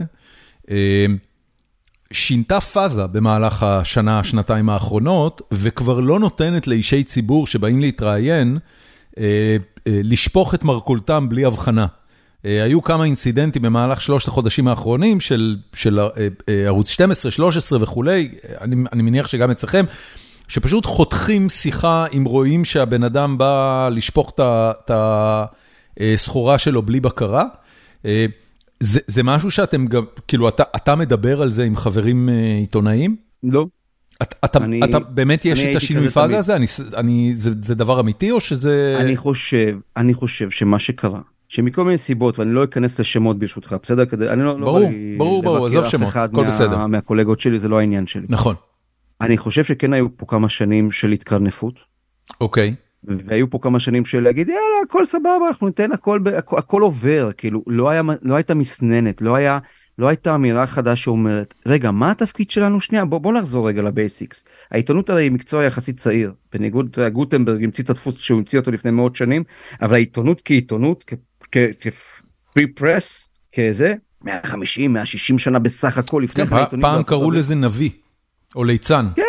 אה, 0.70 1.06
שינתה 2.12 2.60
פאזה 2.60 3.06
במהלך 3.06 3.62
השנה, 3.62 4.24
שנתיים 4.24 4.70
האחרונות, 4.70 5.42
וכבר 5.52 6.00
לא 6.00 6.18
נותנת 6.18 6.66
לאישי 6.66 7.04
ציבור 7.04 7.46
שבאים 7.46 7.80
להתראיין, 7.80 8.58
אה, 9.18 9.24
אה, 9.86 10.00
לשפוך 10.04 10.54
את 10.54 10.64
מרכולתם 10.64 11.28
בלי 11.28 11.44
הבחנה. 11.44 11.86
אה, 12.44 12.62
היו 12.62 12.82
כמה 12.82 13.04
אינסידנטים 13.04 13.62
במהלך 13.62 14.00
שלושת 14.00 14.28
החודשים 14.28 14.68
האחרונים 14.68 15.20
של, 15.20 15.56
של 15.74 16.00
אה, 16.00 16.06
אה, 16.48 16.66
ערוץ 16.66 16.88
12, 16.88 17.30
13 17.30 17.78
וכולי, 17.82 18.28
אני, 18.60 18.76
אני 18.92 19.02
מניח 19.02 19.26
שגם 19.26 19.50
אצלכם, 19.50 19.84
שפשוט 20.50 20.86
חותכים 20.86 21.48
שיחה 21.48 22.04
אם 22.16 22.24
רואים 22.24 22.64
שהבן 22.64 23.02
אדם 23.02 23.38
בא 23.38 23.88
לשפוך 23.92 24.32
את 24.38 24.90
הסחורה 26.00 26.58
שלו 26.58 26.82
בלי 26.82 27.00
בקרה. 27.00 27.44
אה, 28.06 28.26
זה, 28.80 29.00
זה 29.06 29.22
משהו 29.22 29.50
שאתם 29.50 29.86
גם, 29.86 30.02
כאילו, 30.28 30.48
אתה, 30.48 30.62
אתה 30.76 30.96
מדבר 30.96 31.42
על 31.42 31.50
זה 31.50 31.64
עם 31.64 31.76
חברים 31.76 32.28
אה, 32.28 32.34
עיתונאים? 32.60 33.16
לא. 33.42 33.66
אתה, 34.22 34.36
אתה, 34.44 34.58
אני- 34.58 34.80
אתה 34.84 34.98
באמת 34.98 35.44
יש 35.44 35.60
את 35.64 35.76
השינוי 35.76 36.08
פאזה. 36.08 36.38
הזה? 36.38 36.56
אני, 36.56 36.66
אני, 36.96 37.30
זה, 37.34 37.50
זה 37.62 37.74
דבר 37.74 38.00
אמיתי 38.00 38.30
או 38.30 38.40
שזה... 38.40 38.96
אני 39.00 39.16
חושב, 39.16 39.76
אני 39.96 40.14
חושב 40.14 40.50
שמה 40.50 40.78
שקרה, 40.78 41.20
שמכל 41.48 41.84
מיני 41.84 41.98
סיבות, 41.98 42.38
ואני 42.38 42.52
לא 42.52 42.64
אכנס 42.64 43.00
לשמות 43.00 43.38
ברשותך, 43.38 43.76
בסדר? 43.82 44.04
אני 44.32 44.42
לא, 44.42 44.54
ברור, 44.54 44.80
לא 44.80 44.86
ברור, 45.18 45.42
ברור, 45.42 45.66
לבקר 45.66 45.78
עזוב 45.78 45.90
שמות, 45.90 46.16
הכל 46.16 46.42
מה- 46.42 46.48
בסדר. 46.50 46.86
מהקולגות 46.86 47.40
שלי, 47.40 47.58
זה 47.58 47.68
לא 47.68 47.78
העניין 47.78 48.06
שלי. 48.06 48.26
נכון, 48.28 48.54
אני 49.20 49.38
חושב 49.38 49.64
שכן 49.64 49.92
היו 49.92 50.16
פה 50.16 50.26
כמה 50.26 50.48
שנים 50.48 50.90
של 50.90 51.12
התקרנפות. 51.12 51.74
אוקיי. 52.40 52.74
והיו 53.04 53.50
פה 53.50 53.58
כמה 53.62 53.80
שנים 53.80 54.04
של 54.04 54.20
להגיד 54.20 54.48
יאללה 54.48 54.60
הכל 54.88 55.04
סבבה 55.04 55.48
אנחנו 55.48 55.66
ניתן 55.66 55.92
הכל 55.92 56.20
הכל, 56.36 56.58
הכל 56.58 56.82
עובר. 56.82 57.30
כאילו 57.36 57.64
לא 57.66 57.90
היה 57.90 58.02
לא 58.22 58.34
הייתה 58.34 58.54
מסננת 58.54 59.22
לא 59.22 59.34
היה 59.34 59.58
לא 59.98 60.08
הייתה 60.08 60.34
אמירה 60.34 60.66
חדה 60.66 60.96
שאומרת 60.96 61.54
רגע 61.66 61.90
מה 61.90 62.10
התפקיד 62.10 62.50
שלנו 62.50 62.80
שנייה? 62.80 63.04
בוא 63.04 63.18
בוא 63.18 63.32
נחזור 63.32 63.68
רגע 63.68 63.82
לבייסיקס 63.82 64.44
העיתונות 64.70 65.10
הרי 65.10 65.22
היא 65.22 65.30
מקצוע 65.30 65.64
יחסית 65.64 65.96
צעיר. 65.96 66.32
בניגוד 66.52 66.98
גוטנברג 67.12 67.64
המציא 67.64 67.84
את 67.84 67.90
הדפוס 67.90 68.18
שהוא 68.18 68.38
המציא 68.38 68.58
אותו 68.58 68.70
לפני 68.70 68.90
מאות 68.90 69.16
שנים 69.16 69.44
אבל 69.82 69.94
העיתונות 69.94 70.42
כעיתונות 70.44 71.04
כפרי 71.52 72.66
פרס 72.74 73.28
כזה 73.52 73.94
150 74.24 74.92
160 74.92 75.38
שנה 75.38 75.58
בסך 75.58 75.98
הכל 75.98 76.20
לפני 76.24 76.46
כן, 76.46 76.80
פעם 76.80 77.02
קראו 77.02 77.30
לזה 77.30 77.54
נביא, 77.54 77.90
או 78.56 78.64
ליצן. 78.64 79.06
כן, 79.16 79.22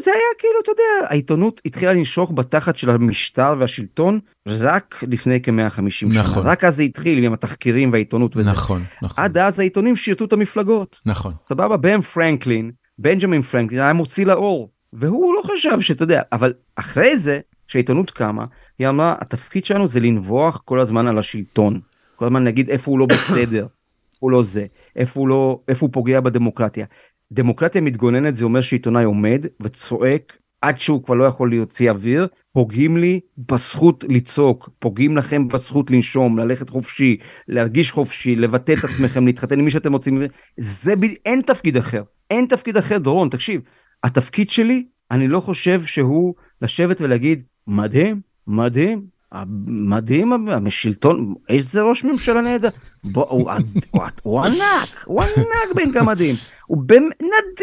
זה- 0.00 0.10
היה 0.12 0.22
כאילו, 0.38 0.54
אתה 0.62 0.70
יודע, 0.70 1.08
העיתונות 1.10 1.60
התחילה 1.64 1.92
לנשוך 1.92 2.32
בתחת 2.34 2.76
של 2.76 2.90
המשטר 2.90 3.54
והשלטון 3.58 4.20
רק 4.46 5.02
לפני 5.08 5.40
כ-150 5.42 5.90
שנה. 5.90 6.08
נכון. 6.22 6.46
רק 6.46 6.64
אז 6.64 6.76
זה 6.76 6.82
התחיל 6.82 7.24
עם 7.24 7.32
התחקירים 7.32 7.92
והעיתונות 7.92 8.36
וזה. 8.36 8.50
נכון, 8.50 8.82
נכון, 9.02 9.24
עד 9.24 9.38
אז 9.38 9.58
העיתונים 9.58 9.96
שירתו 9.96 10.24
את 10.24 10.32
המפלגות. 10.32 11.00
נכון. 11.06 11.32
סבבה, 11.48 11.76
בן 11.76 12.00
פרנקלין, 12.00 12.70
בנג'מין 12.98 13.42
פרנקלין 13.42 13.80
היה 13.80 13.92
מוציא 13.92 14.26
לאור, 14.26 14.70
והוא 14.92 15.34
לא 15.34 15.42
חשב 15.42 15.80
שאתה 15.80 16.02
יודע, 16.02 16.22
אבל 16.32 16.52
אחרי 16.76 17.16
זה, 17.18 17.38
כשהעיתונות 17.68 18.10
קמה, 18.10 18.44
היא 18.78 18.88
אמרה, 18.88 19.14
התפקיד 19.20 19.64
שלנו 19.64 19.88
זה 19.88 20.00
לנבוח 20.00 20.62
כל 20.64 20.80
הזמן 20.80 21.06
על 21.06 21.18
השלטון. 21.18 21.80
כל 22.16 22.24
הזמן 22.24 22.44
להגיד 22.44 22.70
איפה 22.70 22.90
הוא 22.90 22.98
לא 22.98 23.06
בסדר, 23.06 23.66
הוא 24.20 24.30
לא 24.30 24.42
זה, 24.42 24.66
איפה 24.96 25.20
הוא 25.20 25.28
לא, 25.28 25.60
איפה 25.68 25.86
הוא 25.86 25.92
פוגע 25.92 26.20
בדמוקרטיה. 26.20 26.86
דמוקרטיה 27.32 27.80
מתגוננת 27.80 28.36
זה 28.36 28.44
אומר 28.44 28.60
שעיתונאי 28.60 29.04
עומד 29.04 29.46
וצועק 29.62 30.38
עד 30.62 30.80
שהוא 30.80 31.04
כבר 31.04 31.14
לא 31.14 31.24
יכול 31.24 31.50
להוציא 31.50 31.90
אוויר, 31.90 32.28
פוגעים 32.52 32.96
לי 32.96 33.20
בזכות 33.38 34.04
לצעוק, 34.08 34.70
פוגעים 34.78 35.16
לכם 35.16 35.48
בזכות 35.48 35.90
לנשום, 35.90 36.38
ללכת 36.38 36.70
חופשי, 36.70 37.16
להרגיש 37.48 37.90
חופשי, 37.92 38.36
לבטא 38.36 38.72
את 38.72 38.84
עצמכם, 38.84 39.26
להתחתן 39.26 39.58
עם 39.58 39.64
מי 39.64 39.70
שאתם 39.70 39.92
רוצים, 39.92 40.22
זה 40.56 40.96
ב... 40.96 41.04
אין 41.26 41.42
תפקיד 41.42 41.76
אחר, 41.76 42.02
אין 42.30 42.46
תפקיד 42.46 42.76
אחר, 42.76 42.98
דורון, 42.98 43.28
תקשיב, 43.28 43.60
התפקיד 44.04 44.50
שלי, 44.50 44.86
אני 45.10 45.28
לא 45.28 45.40
חושב 45.40 45.82
שהוא 45.84 46.34
לשבת 46.62 47.00
ולהגיד, 47.00 47.42
מדהים, 47.66 48.20
מדהים, 48.46 49.17
מדהים 49.66 50.48
השלטון, 50.66 51.34
איזה 51.48 51.82
ראש 51.82 52.04
ממשלה 52.04 52.40
נהדר, 52.40 52.68
בוא, 53.04 53.26
הוא, 53.28 53.50
הוא, 53.90 54.02
הוא 54.22 54.40
ענק, 54.40 54.88
הוא 55.04 55.22
ענק 55.22 55.76
בן 55.76 55.92
גמדים, 55.92 56.34
הוא 56.66 56.78
באמת. 56.78 57.60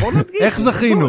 בוא. 0.00 0.12
איך 0.40 0.60
זכינו? 0.60 1.08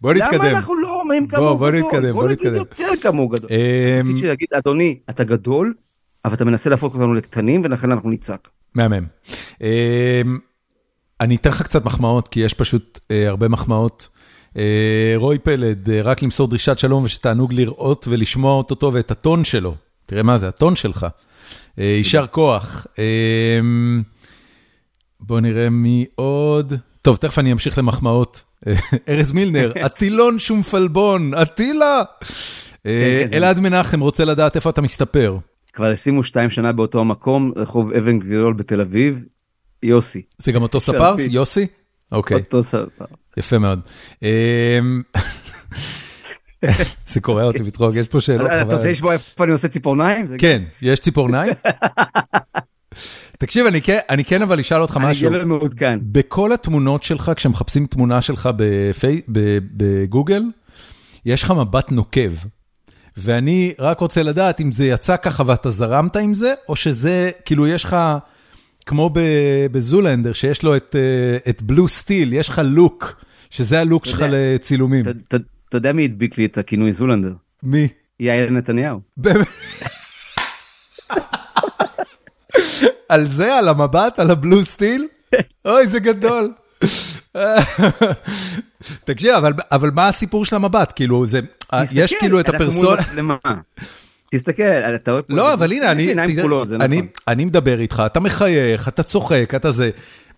בוא 0.00 0.12
נתקדם. 0.12 0.34
למה 0.34 0.50
אנחנו 0.50 0.76
לא 0.76 1.00
אומרים 1.00 1.28
בוא, 1.28 1.38
כמוהו 1.38 1.58
בוא 1.58 1.70
גדול? 1.70 1.80
נתקדם, 1.86 2.12
בוא 2.12 2.22
בוא 2.22 2.30
נגיד 2.30 2.46
נתקדם. 2.46 2.56
יותר 2.56 3.00
כמוהו 3.00 3.28
גדול. 3.28 3.50
אמ, 3.50 4.16
להגיד, 4.24 4.48
אדוני, 4.52 4.98
אתה 5.10 5.24
גדול, 5.24 5.74
אבל 6.24 6.34
אתה 6.34 6.44
מנסה 6.44 6.70
להפוך 6.70 6.94
אותנו 6.94 7.14
לקטנים, 7.14 7.60
ולכן 7.64 7.92
אנחנו 7.92 8.10
נצעק. 8.10 8.48
מהמם. 8.74 9.06
אמ, 9.60 10.38
אני 11.20 11.36
אתן 11.36 11.50
לך 11.50 11.62
קצת 11.62 11.84
מחמאות, 11.84 12.28
כי 12.28 12.40
יש 12.40 12.54
פשוט 12.54 12.98
אה, 13.10 13.28
הרבה 13.28 13.48
מחמאות. 13.48 14.08
אה, 14.58 15.12
רוי 15.16 15.38
פלד, 15.38 15.90
אה, 15.90 16.02
רק 16.02 16.22
למסור 16.22 16.48
דרישת 16.48 16.78
שלום 16.78 17.04
ושתענוג 17.04 17.52
לראות 17.52 18.08
ולשמוע 18.08 18.54
אותו 18.54 18.74
טוב 18.74 18.94
ואת 18.94 19.10
הטון 19.10 19.44
שלו. 19.44 19.74
תראה 20.06 20.22
מה 20.22 20.38
זה, 20.38 20.48
הטון 20.48 20.76
שלך. 20.76 21.06
אה, 21.78 21.84
יישר 21.84 22.26
כוח. 22.26 22.86
אמ, 22.98 24.02
בוא 25.20 25.40
נראה 25.40 25.70
מי 25.70 26.04
עוד. 26.14 26.72
טוב, 27.02 27.16
תכף 27.16 27.38
אני 27.38 27.52
אמשיך 27.52 27.78
למחמאות. 27.78 28.42
ארז 29.08 29.32
מילנר, 29.32 29.72
אטילון 29.86 30.38
שומפלבון, 30.38 31.34
אטילה! 31.34 32.02
כן, 32.84 33.28
כן, 33.30 33.36
אלעד 33.36 33.60
מנחם 33.60 34.00
רוצה 34.00 34.24
לדעת 34.24 34.56
איפה 34.56 34.70
אתה 34.70 34.80
מסתפר. 34.80 35.38
כבר 35.72 35.90
22 35.90 36.50
שנה 36.50 36.72
באותו 36.72 37.00
המקום, 37.00 37.52
רחוב 37.56 37.92
אבן 37.92 38.18
גבירול 38.18 38.52
בתל 38.52 38.80
אביב, 38.80 39.24
יוסי. 39.82 40.22
זה 40.38 40.52
גם 40.52 40.62
אותו 40.62 40.80
ספרס, 40.80 41.20
פיץ. 41.20 41.32
יוסי? 41.32 41.66
אוקיי, 42.12 42.36
אותו 42.36 42.62
סרטן. 42.62 43.04
יפה 43.36 43.58
מאוד. 43.58 43.80
אמ, 44.22 45.02
זה 47.12 47.20
קורע 47.20 47.44
אותי 47.44 47.62
בצחוק, 47.62 47.94
יש 47.94 48.08
פה 48.08 48.20
שאלות. 48.20 48.46
אתה. 48.46 48.62
רוצה 48.76 48.90
לשמוע 48.90 49.12
איפה 49.12 49.44
אני 49.44 49.52
עושה 49.52 49.68
ציפורניים? 49.68 50.26
כן, 50.38 50.62
יש 50.82 51.00
ציפורניים? 51.00 51.52
תקשיב, 53.38 53.66
אני 53.66 53.82
כן- 53.82 53.98
אני 54.10 54.24
כן 54.24 54.42
אבל 54.42 54.60
אשאל 54.60 54.80
אותך 54.82 54.96
אני 54.96 55.10
משהו. 55.10 55.30
גבר 55.30 55.44
מעודכן. 55.44 55.98
בכל 56.02 56.52
התמונות 56.52 57.02
שלך, 57.02 57.32
כשמחפשים 57.36 57.86
תמונה 57.86 58.22
שלך 58.22 58.48
בפי- 58.56 59.20
בגוגל, 59.76 60.42
יש 61.24 61.42
לך 61.42 61.50
מבט 61.50 61.92
נוקב. 61.92 62.30
ואני 63.16 63.72
רק 63.78 64.00
רוצה 64.00 64.22
לדעת 64.22 64.60
אם 64.60 64.72
זה 64.72 64.86
יצא 64.86 65.16
ככה 65.16 65.42
ואתה 65.46 65.70
זרמת 65.70 66.16
עם 66.16 66.34
זה, 66.34 66.54
או 66.68 66.76
שזה, 66.76 67.30
כאילו 67.44 67.66
יש 67.66 67.84
לך, 67.84 67.96
כמו 68.88 69.10
בזולנדר, 69.72 70.32
שיש 70.32 70.62
לו 70.62 70.76
את, 70.76 70.96
אה, 70.98 71.50
את 71.50 71.62
בלו 71.62 71.88
סטיל, 71.88 72.32
יש 72.32 72.48
לך 72.48 72.62
לוק, 72.64 73.24
שזה 73.50 73.80
הלוק 73.80 74.04
שלך. 74.04 74.24
לצילומים. 74.30 75.04
אתה- 75.28 75.36
יודע 75.74 75.92
מי 75.92 76.04
הדביק 76.04 76.38
לי 76.38 76.44
את 76.44 76.58
הכינוי 76.58 76.92
זולנדר? 76.92 77.32
מי? 77.62 77.88
יאיר 78.20 78.50
נתניהו. 78.50 79.00
באמת? 79.16 79.46
על 83.08 83.28
זה, 83.28 83.54
על 83.58 83.68
המבט, 83.68 84.18
על 84.18 84.30
הבלו 84.30 84.64
סטיל? 84.64 85.06
אוי, 85.64 85.86
זה 85.88 86.00
גדול. 86.00 86.52
תקשיב, 89.04 89.30
אבל, 89.34 89.52
אבל 89.72 89.90
מה 89.94 90.08
הסיפור 90.08 90.44
של 90.44 90.56
המבט? 90.56 90.92
כאילו, 90.96 91.26
זה, 91.26 91.40
יש 91.92 92.14
כאילו 92.20 92.40
את 92.40 92.48
הפרסונה... 92.48 93.02
תסתכל, 94.30 94.62
אתה 94.94 95.10
רואה 95.10 95.22
פה... 95.22 95.34
לא, 95.36 95.52
אבל 95.52 95.72
הנה, 95.72 95.90
אני, 95.92 96.12
אני, 96.12 96.96
נכון. 96.96 97.08
אני 97.28 97.44
מדבר 97.44 97.80
איתך, 97.80 98.02
אתה 98.06 98.20
מחייך, 98.20 98.88
אתה 98.88 99.02
צוחק, 99.02 99.52
אתה 99.56 99.70
זה. 99.70 99.90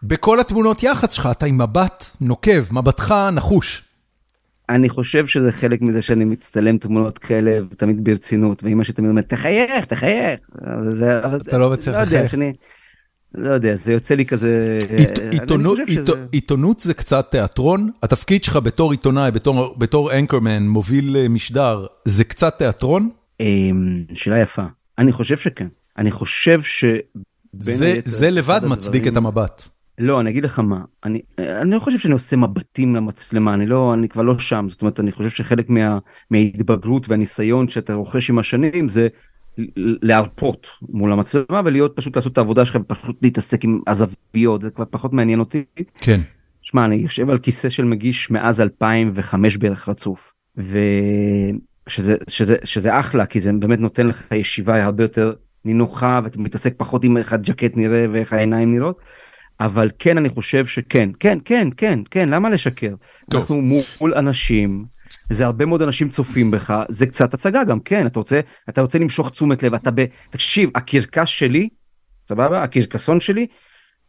בכל 0.03 0.41
התמונות 0.41 0.83
יח"צ 0.83 1.13
שלך, 1.13 1.29
אתה 1.31 1.47
עם 1.47 1.59
מבט 1.59 2.07
נוקב, 2.21 2.73
מבטך 2.73 3.15
נחוש. 3.33 3.83
אני 4.69 4.89
חושב 4.89 5.27
שזה 5.27 5.53
חלק 5.53 5.83
מזה 5.83 6.03
שאני 6.03 6.25
מצטלם 6.25 6.79
תמונות 6.79 7.19
כאלה 7.19 7.59
תמיד 7.77 8.05
ברצינות 8.05 8.65
ואמא 8.65 8.85
שלי 8.85 8.95
תמיד 8.95 9.11
אומרת 9.11 9.29
תחייך 9.29 9.85
תחייך. 9.85 10.41
זה- 10.91 11.19
אתה 11.37 11.59
לא 11.59 11.71
מצליח 11.71 11.95
לא 11.97 12.01
יודע, 12.01 12.17
לחייך. 12.17 12.31
שאני- 12.31 12.53
לא 13.35 13.51
יודע 13.51 13.75
זה 13.75 13.93
יוצא 13.93 14.15
לי 14.15 14.27
כזה. 14.27 14.79
עיתונות- 15.31 15.79
שזה- 15.87 16.01
עיתו- 16.01 16.13
עיתונות 16.33 16.81
זה 16.81 16.95
קצת 16.95 17.31
תיאטרון, 17.31 17.91
התפקיד 18.03 18.45
שלך 18.45 18.57
בתור 18.57 18.91
עיתונאי, 18.91 19.31
בתור- 19.31 19.75
בתור 19.79 20.13
אנקרמן, 20.19 20.69
מוביל 20.69 21.17
אה, 21.17 21.29
משדר, 21.29 21.87
זה 22.05 22.25
קצת 22.25 22.59
תיאטרון? 22.59 23.09
אמ, 23.41 23.97
שאלה 24.15 24.39
יפה. 24.39 24.63
אני 24.99 25.13
חושב 25.13 25.37
שכן. 25.37 25.67
אני 25.99 26.11
חושב 26.11 26.61
ש... 26.61 26.85
זה- 27.53 27.87
היתר, 27.87 28.11
זה 28.11 28.31
לבד 28.31 28.61
מצדיק 28.67 28.95
הדברים- 29.07 29.13
את 29.13 29.17
המבט. 29.17 29.63
לא 29.99 30.21
אני 30.21 30.31
אגיד 30.31 30.45
לך 30.45 30.59
מה. 30.59 30.81
אני 31.05 31.21
אני 31.39 31.71
לא 31.71 31.79
חושב 31.81 31.99
שאני 31.99 32.13
עושה 32.13 32.37
מבטים 32.37 32.97
למצלמה. 32.97 33.55
אני 33.55 33.67
לא 33.67 33.95
אני 33.95 34.09
כבר 34.09 34.23
לא 34.23 34.39
שם. 34.39 34.67
זאת 34.69 34.83
אומרת 34.83 35.01
אני 35.01 35.13
חושב 35.13 35.31
שחלק 35.31 35.69
מה, 35.71 35.99
מההתבגרות 36.31 37.09
והניסיון 37.09 37.69
שאתה 37.69 37.95
רוכש 37.95 38.31
עם 38.31 38.39
השנים 38.39 38.89
זה 38.89 39.09
להרפות 40.03 40.67
מול 40.89 41.13
המצלמה 41.13 41.61
ולהיות 41.65 41.93
פשוט 41.97 42.17
לעשות 42.17 42.33
את 42.33 42.39
העבודה 42.39 42.65
שלך 42.65 42.77
ופשוט 42.81 43.17
להתעסק 43.23 43.65
עם 43.65 43.81
הזוויות. 43.87 44.63
זה 44.63 44.71
כבר 44.71 44.85
פחות 44.91 45.13
מעניין 45.13 45.41
אותי. 45.41 45.65
כן. 45.95 46.21
שמע 46.63 46.85
אני 46.85 46.95
יושב 46.97 47.31
על 47.31 47.39
כיסא 47.39 47.69
של 47.69 47.85
מגיש 47.85 48.31
מאז 48.31 48.61
2005 48.61 49.57
בערך 49.57 49.89
רצוף. 49.89 50.33
ושזה 50.57 50.73
שזה 51.89 52.57
שזה 52.65 52.99
אחלה 53.01 53.27
כי 53.27 53.41
זה 53.41 53.53
באמת 53.53 53.81
נותן 53.81 54.07
לך 54.07 54.27
ישיבה 54.35 54.85
הרבה 54.85 55.05
יותר 55.05 55.33
נינוחה 55.65 56.21
ואתה 56.25 56.39
מתעסק 56.39 56.75
פחות 56.77 57.05
עם 57.05 57.17
איך 57.17 57.33
הג'קט 57.33 57.77
נראה 57.77 58.07
ואיך 58.13 58.33
העיניים 58.33 58.75
נראות. 58.75 59.01
אבל 59.61 59.91
כן 59.99 60.19
אני 60.19 60.29
חושב 60.29 60.67
שכן 60.67 61.11
כן 61.21 61.39
כן 61.45 61.69
כן 61.77 61.99
כן 62.11 62.29
למה 62.29 62.51
לשקר 62.51 62.95
טוב. 63.31 63.41
אנחנו 63.41 63.63
מול 64.01 64.15
אנשים 64.15 64.85
זה 65.31 65.47
הרבה 65.47 65.67
מאוד 65.67 65.83
אנשים 65.83 66.09
צופים 66.09 66.51
בך 66.51 66.83
זה 66.89 67.07
קצת 67.07 67.35
הצגה 67.35 67.65
גם 67.65 67.81
כן 67.81 68.07
אתה 68.07 68.19
רוצה 68.19 68.41
אתה 68.69 68.81
רוצה 68.81 68.99
למשוך 68.99 69.31
תשומת 69.31 69.63
לב 69.63 69.75
אתה 69.75 69.91
ב... 69.91 70.05
תקשיב 70.31 70.71
הקרקס 70.75 71.29
שלי 71.29 71.69
סבבה 72.29 72.63
הקרקסון 72.63 73.21
שלי 73.21 73.47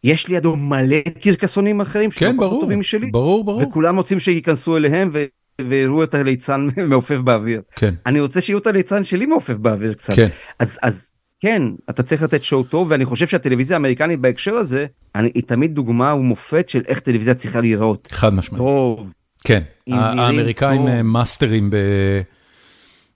יש 0.03 0.27
לידו 0.27 0.56
מלא 0.56 1.02
קרקסונים 1.22 1.81
אחרים 1.81 2.10
כן, 2.10 2.38
ברור, 2.38 2.61
טובים 2.61 2.80
משלי 2.80 3.11
ברור, 3.11 3.43
ברור. 3.43 3.61
וכולם 3.61 3.95
רוצים 3.98 4.19
שייכנסו 4.19 4.77
אליהם 4.77 5.10
ו... 5.14 5.26
ויראו 5.69 6.03
את 6.03 6.13
הליצן 6.13 6.67
מעופף 6.89 7.17
באוויר 7.17 7.61
כן, 7.75 7.93
אני 8.05 8.19
רוצה 8.19 8.41
שיראו 8.41 8.59
את 8.61 8.67
הליצן 8.67 9.03
שלי 9.03 9.25
מעופף 9.25 9.53
באוויר 9.53 9.93
קצת 9.93 10.13
כן. 10.13 10.27
אז 10.59 10.79
אז 10.81 11.11
כן 11.39 11.63
אתה 11.89 12.03
צריך 12.03 12.23
לתת 12.23 12.43
שואו 12.43 12.63
טוב 12.63 12.88
ואני 12.91 13.05
חושב 13.05 13.27
שהטלוויזיה 13.27 13.77
האמריקנית 13.77 14.19
בהקשר 14.19 14.55
הזה 14.55 14.85
אני, 15.15 15.31
היא 15.35 15.43
תמיד 15.43 15.75
דוגמה 15.75 16.13
ומופת 16.13 16.69
של 16.69 16.81
איך 16.88 16.99
טלוויזיה 16.99 17.33
צריכה 17.33 17.61
להיראות 17.61 18.07
חד 18.11 18.33
משמעית. 18.33 18.63
טוב 18.63 19.13
כן, 19.43 19.61
האמריקאים 19.91 20.81
טוב. 20.81 20.88
אה, 20.88 21.03
מאסטרים 21.03 21.69
ב... 21.69 21.75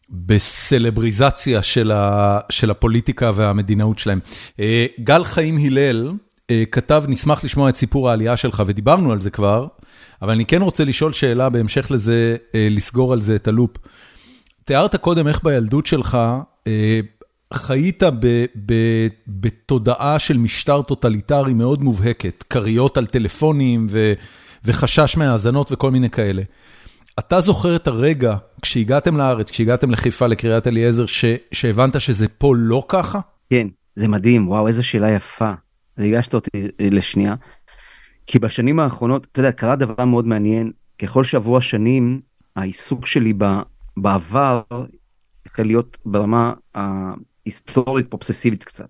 בסלבריזציה 0.09 1.61
של, 1.61 1.91
ה... 1.91 2.39
של 2.49 2.72
הפוליטיקה 2.72 3.31
והמדינאות 3.35 3.99
שלהם. 3.99 4.19
אה, 4.59 4.85
גל 4.99 5.23
חיים 5.23 5.57
הלל 5.57 6.11
אה, 6.51 6.63
כתב, 6.72 7.03
נשמח 7.07 7.43
לשמוע 7.43 7.69
את 7.69 7.76
סיפור 7.76 8.09
העלייה 8.09 8.38
שלך, 8.38 8.63
ודיברנו 8.65 9.11
על 9.11 9.22
זה 9.22 9.30
כבר, 9.30 9.67
אבל 10.22 10.32
אני 10.32 10.46
כן 10.46 10.62
רוצה 10.62 10.84
לשאול 10.84 11.14
שאלה 11.14 11.50
בהמשך 11.50 11.92
לזה, 11.92 12.36
אה, 12.56 12.68
לסגור 12.72 13.14
על 13.14 13.22
זה 13.22 13.36
את 13.36 13.48
הלופ. 13.48 13.78
תיארת 14.66 14.96
קודם 14.96 15.28
איך 15.28 15.44
בילדות 15.44 15.86
שלך 15.86 16.18
אה, 16.68 17.00
חיית 17.54 18.04
ב, 18.04 18.46
ב, 18.66 18.74
בתודעה 19.28 20.20
של 20.20 20.38
משטר 20.38 20.82
טוטליטרי 20.82 21.54
מאוד 21.54 21.84
מובהקת, 21.84 22.44
כריות 22.50 22.98
על 22.98 23.06
טלפונים 23.06 23.88
ו, 23.90 24.14
וחשש 24.66 25.18
מהאזנות 25.18 25.72
וכל 25.72 25.92
מיני 25.92 26.10
כאלה. 26.10 26.42
אתה 27.20 27.42
זוכר 27.42 27.76
את 27.76 27.88
הרגע 27.88 28.36
כשהגעתם 28.62 29.18
לארץ, 29.18 29.52
כשהגעתם 29.52 29.92
לחיפה, 29.92 30.28
לקריית 30.28 30.68
אליעזר, 30.68 31.06
ש, 31.06 31.26
שהבנת 31.52 32.02
שזה 32.02 32.28
פה 32.28 32.54
לא 32.58 32.84
ככה? 32.88 33.20
כן 33.50 33.68
זה 33.96 34.08
מדהים 34.08 34.50
וואו 34.50 34.68
איזה 34.68 34.84
שאלה 34.84 35.12
יפה 35.12 35.52
ריגשת 36.00 36.34
אותי 36.34 36.50
אה, 36.82 36.88
לשנייה. 36.92 37.36
כי 38.27 38.39
בשנים 38.39 38.80
האחרונות 38.80 39.27
אתה 39.31 39.39
יודע 39.39 39.52
קרה 39.52 39.76
דבר 39.76 40.06
מאוד 40.06 40.27
מעניין 40.27 40.72
ככל 40.99 41.23
שעברו 41.23 41.57
השנים 41.57 42.22
העיסוק 42.56 43.06
שלי 43.06 43.34
ב, 43.38 43.45
בעבר 43.97 44.61
החל 45.45 45.64
להיות 45.64 45.97
ברמה 46.06 46.53
ההיסטורית 46.76 48.14
אובססיבית 48.14 48.64
קצת. 48.64 48.89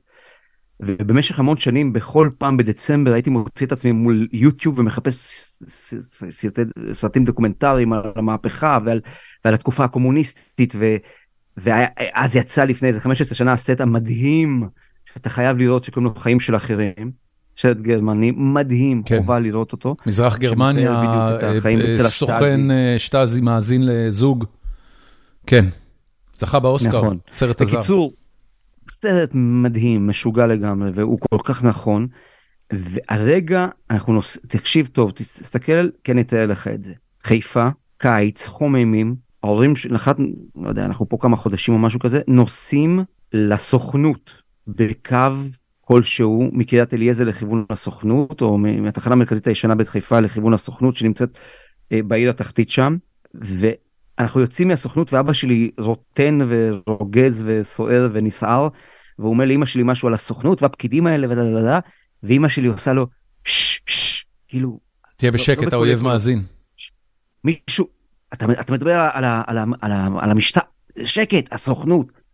ובמשך 0.80 1.40
המון 1.40 1.58
שנים 1.58 1.94
בכל 1.94 2.30
פעם 2.38 2.58
בדצמבר 2.58 3.14
הייתי 3.14 3.30
מוציא 3.30 3.66
את 3.66 3.72
עצמי 3.72 3.92
מול 3.92 4.28
יוטיוב 4.32 4.80
ומחפש 4.80 5.44
סרטי, 6.32 6.62
סרטים 6.94 7.26
דוקומנטריים 7.26 7.94
על 7.94 8.12
המהפכה 8.16 8.78
ועל, 8.86 9.02
ועל 9.46 9.54
התקופה 9.54 9.84
הקומוניסטית 9.84 10.74
ו, 10.76 10.96
ואז 11.58 12.36
יצא 12.36 12.64
לפני 12.64 12.88
איזה 12.88 13.02
15 13.02 13.36
שנה 13.36 13.52
הסט 13.54 13.82
המדהים 13.82 14.70
שאתה 15.14 15.30
חייב 15.30 15.58
לראות 15.58 15.84
שקוראים 15.84 16.14
לו 16.14 16.16
חיים 16.16 16.40
של 16.40 16.56
אחרים. 16.56 17.25
סרט 17.58 17.78
גרמני 17.78 18.32
מדהים 18.32 19.04
כן. 19.04 19.18
חובה 19.18 19.40
לראות 19.40 19.72
אותו. 19.72 19.96
מזרח 20.06 20.38
גרמניה, 20.38 20.92
אה, 20.92 21.60
אה, 21.66 22.10
סוכן. 22.10 22.72
אה, 22.72 22.96
שטאזי 22.98 23.42
מאזין 23.42 23.82
לזוג. 23.86 24.46
כן, 25.48 25.66
זכה 26.36 26.60
באוסקר, 26.60 26.98
נכון. 26.98 27.18
סרט 27.32 27.62
הזר. 27.62 27.78
בקיצור, 27.78 28.14
סרט 28.90 29.30
מדהים, 29.34 30.08
משוגע 30.08 30.46
לגמרי, 30.46 30.92
והוא 30.94 31.20
כל 31.20 31.38
כך 31.44 31.64
נכון. 31.64 32.08
והרגע 32.74 33.68
אנחנו 33.90 34.14
נוס... 34.14 34.38
תקשיב 34.48 34.88
טוב, 34.88 35.12
תסתכל, 35.12 35.90
כן 36.04 36.20
אתאר 36.20 36.46
לך 36.46 36.68
את 36.68 36.84
זה. 36.84 36.94
חיפה, 37.24 37.68
קיץ, 37.98 38.48
חום 38.48 38.76
אימים, 38.76 39.16
ההורים 39.44 39.76
של 39.76 39.96
אחת, 39.96 40.18
לא 40.56 40.70
יודע, 40.70 40.86
אנחנו 40.86 41.10
פה 41.10 41.18
כמה 41.22 41.38
חודשים 41.38 41.74
או 41.74 41.80
משהו 41.80 42.00
כזה, 42.00 42.22
נוסעים 42.28 43.04
לסוכנות 43.34 44.42
בקו 44.68 45.18
כלשהו 45.86 46.50
מקריית 46.52 46.94
אליעזר 46.94 47.24
לכיוון 47.24 47.66
הסוכנות, 47.70 48.42
או 48.42 48.58
מהתחנה 48.58 49.14
המרכזית 49.14 49.48
הישנה 49.48 49.76
בית 49.76 49.90
חיפה 49.90 50.20
לכיוון 50.20 50.54
הסוכנות 50.54 50.96
שנמצאת 50.96 51.30
אה, 51.92 52.00
בעיר 52.04 52.30
התחתית 52.30 52.70
שם. 52.70 52.98
ו... 53.44 53.68
אנחנו 54.20 54.42
יוצאים 54.42 54.68
מהסוכנות 54.68 55.14
ואבא 55.14 55.34
שלי 55.34 55.72
רוטן 55.78 56.40
ורוגז 56.50 57.44
וסוער 57.46 58.10
ונסער 58.14 58.68
והוא 59.20 59.30
אומר 59.30 59.46
לאמא 59.46 59.66
שלי 59.66 59.84
משהו 59.86 60.08
על 60.08 60.14
הסוכנות 60.14 60.62
והפקידים 60.62 61.08
האלה 61.08 61.28
ודה 61.30 61.52
דה 61.52 61.62
דה 61.62 61.80
ואמא 62.24 62.48
שלי 62.48 62.68
עושה 62.68 62.94
לו 62.94 63.08
שש 63.44 63.82
שש 63.86 64.26
כאילו 64.48 64.80
תהיה 65.18 65.32
לא 65.32 65.38
בשקט, 65.38 65.64
בכל 65.64 65.76
האויב. 65.76 66.04
מאזין. 66.04 66.42
מישהו 67.44 67.88
אתה, 68.34 68.46
אתה 68.60 68.74
מדבר 68.74 69.00
על, 69.00 69.26
על, 69.26 69.58
על, 69.82 69.92
ה, 69.92 70.08
על 70.20 70.32
המשטר 70.32 70.62
שקט 71.04 71.54
הסוכנות. 71.54 72.25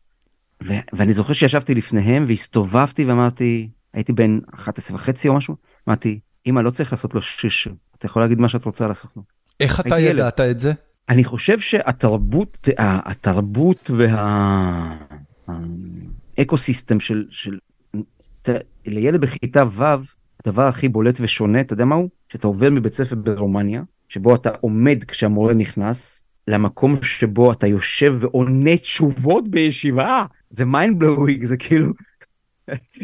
ו, 0.67 0.73
ואני 0.93 1.13
זוכר 1.13 1.33
שישבתי 1.33 1.75
לפניהם 1.75 2.25
והסתובבתי 2.27 3.05
ואמרתי 3.05 3.69
הייתי 3.93 4.13
בן 4.13 4.39
11 4.55 4.95
וחצי 4.95 5.27
או 5.27 5.33
משהו 5.33 5.55
אמרתי 5.87 6.19
אמא 6.47 6.59
לא 6.59 6.69
צריך 6.69 6.91
לעשות 6.91 7.13
לו 7.15 7.21
שש 7.21 7.67
אתה 7.97 8.05
יכול 8.05 8.21
להגיד 8.21 8.39
מה 8.39 8.49
שאת 8.49 8.65
רוצה 8.65 8.85
על 8.85 8.91
הסוכנות. 8.91 9.25
איך 9.59 9.79
אתה 9.79 9.99
ילד. 9.99 10.19
ידעת 10.19 10.39
את 10.39 10.59
זה? 10.59 10.73
אני 11.09 11.23
חושב 11.23 11.59
שהתרבות 11.59 12.69
התרבות 12.77 13.91
וה 16.37 16.57
ecosystem 16.57 16.99
של 16.99 17.25
של 17.29 17.57
ת- 18.41 18.49
לילד 18.85 19.21
בכיתה 19.21 19.63
ו' 19.71 19.83
הדבר 20.45 20.67
הכי 20.67 20.87
בולט 20.89 21.17
ושונה, 21.21 21.61
אתה 21.61 21.73
יודע 21.73 21.85
מה 21.85 21.95
הוא? 21.95 22.09
שאתה 22.29 22.47
עובר 22.47 22.69
מבית 22.69 22.93
ספר 22.93 23.15
ברומניה, 23.15 23.83
שבו 24.09 24.35
אתה 24.35 24.49
עומד 24.61 25.03
כשהמורה 25.07 25.53
נכנס, 25.53 26.23
למקום 26.47 27.03
שבו 27.03 27.51
אתה 27.51 27.67
יושב 27.67 28.15
ועונה 28.19 28.77
תשובות 28.77 29.47
בישיבה. 29.47 30.25
זה 30.51 30.65
mind 30.65 30.99
blowing, 30.99 31.45
זה 31.45 31.57
כאילו... 31.57 31.93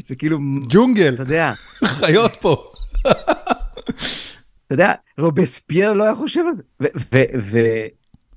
זה 0.07 0.15
כאילו... 0.15 0.39
ג'ונגל, 0.69 1.13
אתה 1.13 1.23
יודע, 1.23 1.53
חיות 1.83 2.35
פה. 2.35 2.71
אתה 4.67 4.73
יודע, 4.73 4.93
רובספייר 5.17 5.93
לא 5.93 6.03
היה 6.03 6.15
חושב 6.15 6.41
על 6.47 6.53
זה. 6.55 6.63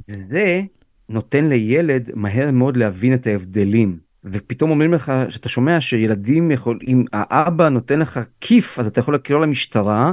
וזה 0.09 0.62
נותן 1.09 1.45
לילד 1.45 2.11
מהר 2.15 2.51
מאוד 2.51 2.77
להבין 2.77 3.15
את 3.15 3.27
ההבדלים. 3.27 3.99
ופתאום 4.24 4.70
אומרים 4.70 4.93
לך 4.93 5.12
שאתה 5.28 5.49
שומע 5.49 5.81
שילדים 5.81 6.51
יכול 6.51 6.78
אם 6.87 7.05
האבא 7.12 7.69
נותן 7.69 7.99
לך 7.99 8.20
כיף 8.41 8.78
אז 8.78 8.87
אתה 8.87 9.01
יכול 9.01 9.15
לקרוא 9.15 9.41
למשטרה. 9.41 10.12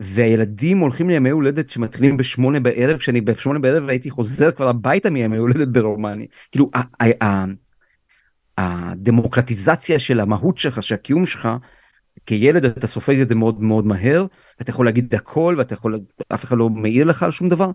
והילדים 0.00 0.78
הולכים 0.78 1.08
לימי 1.08 1.30
הולדת 1.30 1.70
שמתחילים 1.70 2.16
בשמונה 2.16 2.60
בערב 2.60 2.98
כשאני 2.98 3.20
בשמונה 3.20 3.58
בערב 3.58 3.88
הייתי 3.88 4.10
חוזר 4.10 4.50
כבר 4.50 4.68
הביתה 4.68 5.10
מימי 5.10 5.36
הולדת 5.36 5.68
ברומניה 5.68 6.26
כאילו 6.52 6.70
הדמוקרטיזציה 8.58 9.98
של 9.98 10.20
המהות 10.20 10.58
שלך 10.58 10.82
של 10.82 10.94
הקיום 10.94 11.26
שלך 11.26 11.48
כילד 12.26 12.64
אתה 12.64 12.86
סופג 12.86 13.20
את 13.20 13.28
זה 13.28 13.34
מאוד 13.34 13.62
מאוד 13.62 13.86
מהר 13.86 14.26
אתה 14.60 14.70
יכול 14.70 14.86
להגיד 14.86 15.14
הכל 15.14 15.54
ואתה 15.58 15.74
יכול 15.74 16.00
אף 16.34 16.44
אחד 16.44 16.56
לא 16.56 16.70
מעיר 16.70 17.04
לך 17.04 17.22
על 17.22 17.30
שום 17.30 17.48
דבר. 17.48 17.70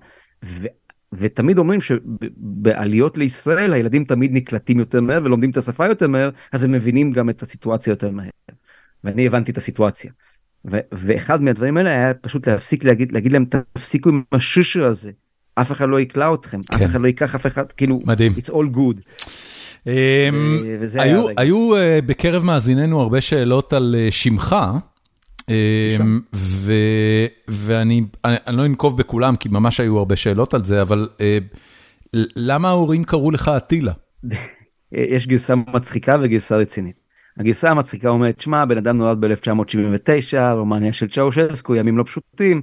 ו, 0.45 0.65
ותמיד 1.13 1.57
אומרים 1.57 1.81
שבעליות 1.81 3.17
לישראל 3.17 3.73
הילדים 3.73 4.03
תמיד 4.03 4.33
נקלטים 4.33 4.79
יותר 4.79 5.01
מהר 5.01 5.21
ולומדים 5.23 5.49
את 5.49 5.57
השפה 5.57 5.87
יותר 5.87 6.07
מהר 6.07 6.29
אז 6.51 6.63
הם 6.63 6.71
מבינים 6.71 7.11
גם 7.11 7.29
את 7.29 7.41
הסיטואציה 7.41 7.91
יותר 7.91 8.11
מהר. 8.11 8.29
ואני 9.03 9.27
הבנתי 9.27 9.51
את 9.51 9.57
הסיטואציה. 9.57 10.11
ו- 10.71 10.79
ואחד 10.91 11.41
מהדברים 11.41 11.77
האלה 11.77 11.89
היה 11.89 12.13
פשוט 12.13 12.47
להפסיק 12.47 12.83
להגיד 12.83 13.11
להגיד 13.11 13.31
להם 13.31 13.45
תפסיקו 13.73 14.09
עם 14.09 14.21
השושו 14.31 14.85
הזה 14.85 15.11
אף 15.55 15.71
אחד 15.71 15.89
לא 15.89 15.99
יקלע 15.99 16.33
אתכם 16.33 16.61
כן. 16.63 16.75
אף 16.75 16.91
אחד 16.91 17.01
לא 17.01 17.07
ייקח 17.07 17.35
אף 17.35 17.47
אחד 17.47 17.71
כאילו 17.71 17.99
מדהים. 18.05 18.31
it's 18.31 18.49
all 18.49 18.75
good. 18.75 19.25
אמ, 19.87 19.93
היה 20.99 21.03
היו-. 21.03 21.25
היו 21.37 21.75
אה, 21.75 21.99
בקרב 22.05 22.43
מאזיננו 22.43 23.01
הרבה 23.01 23.21
שאלות 23.21 23.73
על 23.73 23.95
אה, 23.97 24.07
שמך, 24.11 24.55
אמ, 25.49 26.19
ו- 26.35 27.25
ואני 27.47 28.03
אני- 28.25 28.35
אני 28.47 28.57
לא 28.57 28.65
אנקוב 28.65 28.97
בכולם, 28.97 29.35
כי 29.35 29.49
ממש 29.49 29.79
היו 29.79 29.97
הרבה 29.97 30.15
שאלות 30.15 30.53
על 30.53 30.63
זה, 30.63 30.81
אבל 30.81 31.09
אה, 31.21 31.37
למה 32.35 32.69
ההורים 32.69 33.03
קראו 33.03 33.31
לך 33.31 33.47
אטילה? 33.57 33.91
יש 34.91 35.27
גרסה 35.27 35.55
מצחיקה 35.55 36.17
וגרסה 36.21 36.57
רצינית. 36.57 36.95
הגרסה 37.37 37.69
המצחיקה 37.69 38.09
אומרת 38.09 38.39
שמע 38.39 38.65
בן 38.65 38.77
אדם 38.77 38.97
נולד 38.97 39.25
ב-1979 39.25 40.37
רומניה 40.53 40.93
של 40.93 41.07
צ'אושסקו 41.07 41.75
ימים 41.75 41.97
לא 41.97 42.03
פשוטים. 42.03 42.61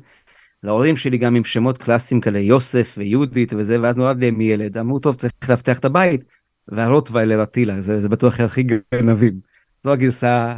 להורים 0.63 0.97
שלי 0.97 1.19
גם 1.19 1.35
עם 1.37 1.45
שמות 1.45 1.79
קלאסיים 1.79 2.21
כאלה 2.21 2.39
יוסף 2.39 2.95
ויהודית 2.99 3.53
וזה 3.57 3.81
ואז 3.81 3.97
נולד 3.97 4.25
להם 4.25 4.41
ילד 4.41 4.79
אמרו 4.79 4.99
טוב 4.99 5.15
צריך 5.15 5.33
לאבטח 5.49 5.79
את 5.79 5.85
הבית. 5.85 6.21
והרוטוויילר 6.69 7.43
אטילה 7.43 7.81
זה, 7.83 8.01
זה 8.01 8.09
בטוח 8.09 8.41
הכי 8.41 8.63
גנבים. 8.95 9.41
זו 9.85 9.93
הגרסה 9.93 10.55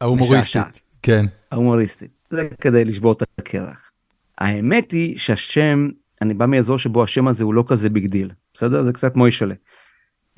ההומוריסטית. 0.00 0.80
כן. 1.02 1.26
ההומוריסטית. 1.52 2.10
זה 2.30 2.48
כדי 2.60 2.84
לשבור 2.84 3.12
את 3.12 3.22
הקרח. 3.38 3.90
האמת 4.38 4.90
היא 4.90 5.18
שהשם 5.18 5.88
אני 6.22 6.34
בא 6.34 6.46
מאזור 6.46 6.78
שבו 6.78 7.02
השם 7.02 7.28
הזה 7.28 7.44
הוא 7.44 7.54
לא 7.54 7.64
כזה 7.68 7.90
big 7.90 8.06
deal 8.06 8.30
בסדר 8.54 8.82
זה 8.82 8.92
קצת 8.92 9.16
מוישלה. 9.16 9.54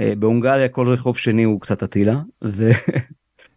אה, 0.00 0.12
בהונגריה 0.18 0.68
כל 0.68 0.88
רחוב 0.88 1.16
שני 1.18 1.42
הוא 1.42 1.60
קצת 1.60 1.82
אטילה. 1.82 2.20
ו... 2.44 2.70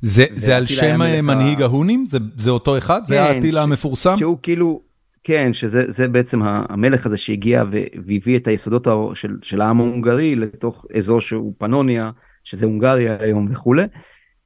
זה 0.01 0.25
זה 0.35 0.57
על 0.57 0.65
שם 0.65 0.99
מנהיג 1.23 1.61
ההונים? 1.61 2.05
זה- 2.05 2.17
זה 2.37 2.49
אותו 2.49 2.77
אחד? 2.77 3.01
זה 3.05 3.15
כן, 3.15 3.21
האטילה 3.21 3.61
ש- 3.61 3.63
המפורסם? 3.63 4.15
שהוא 4.17 4.37
כאילו 4.41 4.81
כן 5.23 5.53
שזה 5.53 5.83
זה 5.87 6.07
בעצם 6.07 6.41
המלך 6.43 7.05
הזה 7.05 7.17
שהגיע 7.17 7.63
והביא 7.71 8.37
את 8.37 8.47
היסודות 8.47 8.87
של, 9.13 9.37
של 9.41 9.61
העם 9.61 9.79
ההונגרי 9.79 10.35
לתוך 10.35 10.85
אזור 10.97 11.21
שהוא 11.21 11.53
פנוניה 11.57 12.11
שזה 12.43 12.65
הונגריה 12.65 13.17
היום 13.19 13.47
וכולי. 13.51 13.83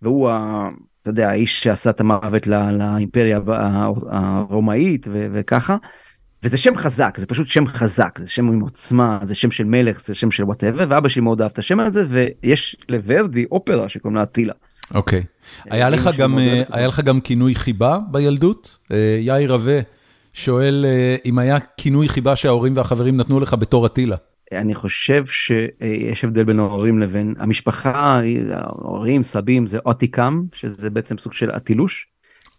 והוא 0.02 0.30
ה... 0.30 0.70
אתה 1.02 1.10
יודע 1.10 1.30
האיש 1.30 1.64
שעשה 1.64 1.90
את 1.90 2.00
המוות 2.00 2.48
ל- 2.48 2.72
לאימפריה 2.72 3.40
הרומאית 4.10 5.08
ו- 5.12 5.28
וככה. 5.34 5.78
וזה 6.44 6.58
שם 6.58 6.76
חזק 6.76 7.18
זה 7.18 7.26
פשוט 7.26 7.48
שם 7.48 7.66
חזק 7.66 8.20
זה 8.20 8.28
שם 8.28 8.48
עם 8.48 8.60
עוצמה 8.60 9.20
זה 9.24 9.36
שם 9.36 9.52
של 9.52 9.64
מלך 9.64 10.02
זה 10.02 10.16
שם 10.16 10.32
של 10.32 10.44
whatever 10.44 10.86
ואבא 10.90 11.10
שלי 11.10 11.22
מאוד 11.22 11.42
אהב 11.42 11.52
את 11.52 11.60
השם 11.60 11.80
הזה 11.80 12.04
ויש 12.08 12.78
לוורדי 12.90 13.46
אופרה 13.52 13.90
שקוראים 13.90 14.16
לה 14.16 14.24
אטילה. 14.24 14.54
אוקיי. 14.94 15.24
היה 15.70 15.88
אמא 15.88 15.96
לך 15.96 16.04
שלי 16.04 16.18
גם, 16.18 16.32
מאוד 16.32 16.42
אה. 16.42 16.64
היה 16.72 16.88
לך 16.88 17.00
גם 17.00 17.22
כינוי 17.22 17.56
חיבה 17.56 17.98
בילדות? 18.12 18.78
אה, 18.92 19.18
יאיר 19.22 19.54
רווה 19.54 19.80
שואל 20.38 20.86
אה, 20.88 21.16
אם 21.26 21.40
היה 21.40 21.58
כינוי 21.78 22.10
חיבה 22.10 22.36
שההורים 22.36 22.74
והחברים 22.76 23.18
נתנו 23.18 23.40
לך 23.40 23.54
בתור 23.54 23.86
אטילה. 23.86 24.16
אני 24.52 24.76
חושב 24.76 25.26
שיש 25.26 26.24
הבדל 26.24 26.44
בין 26.44 26.60
ההורים 26.60 27.00
לבין 27.00 27.34
המשפחה 27.38 28.20
ההורים 28.54 29.24
סבים 29.24 29.68
זה 29.68 29.78
אוטיקם 29.86 30.44
שזה 30.54 30.90
בעצם 30.90 31.18
סוג 31.18 31.34
של 31.34 31.52
אטילוש 31.52 32.08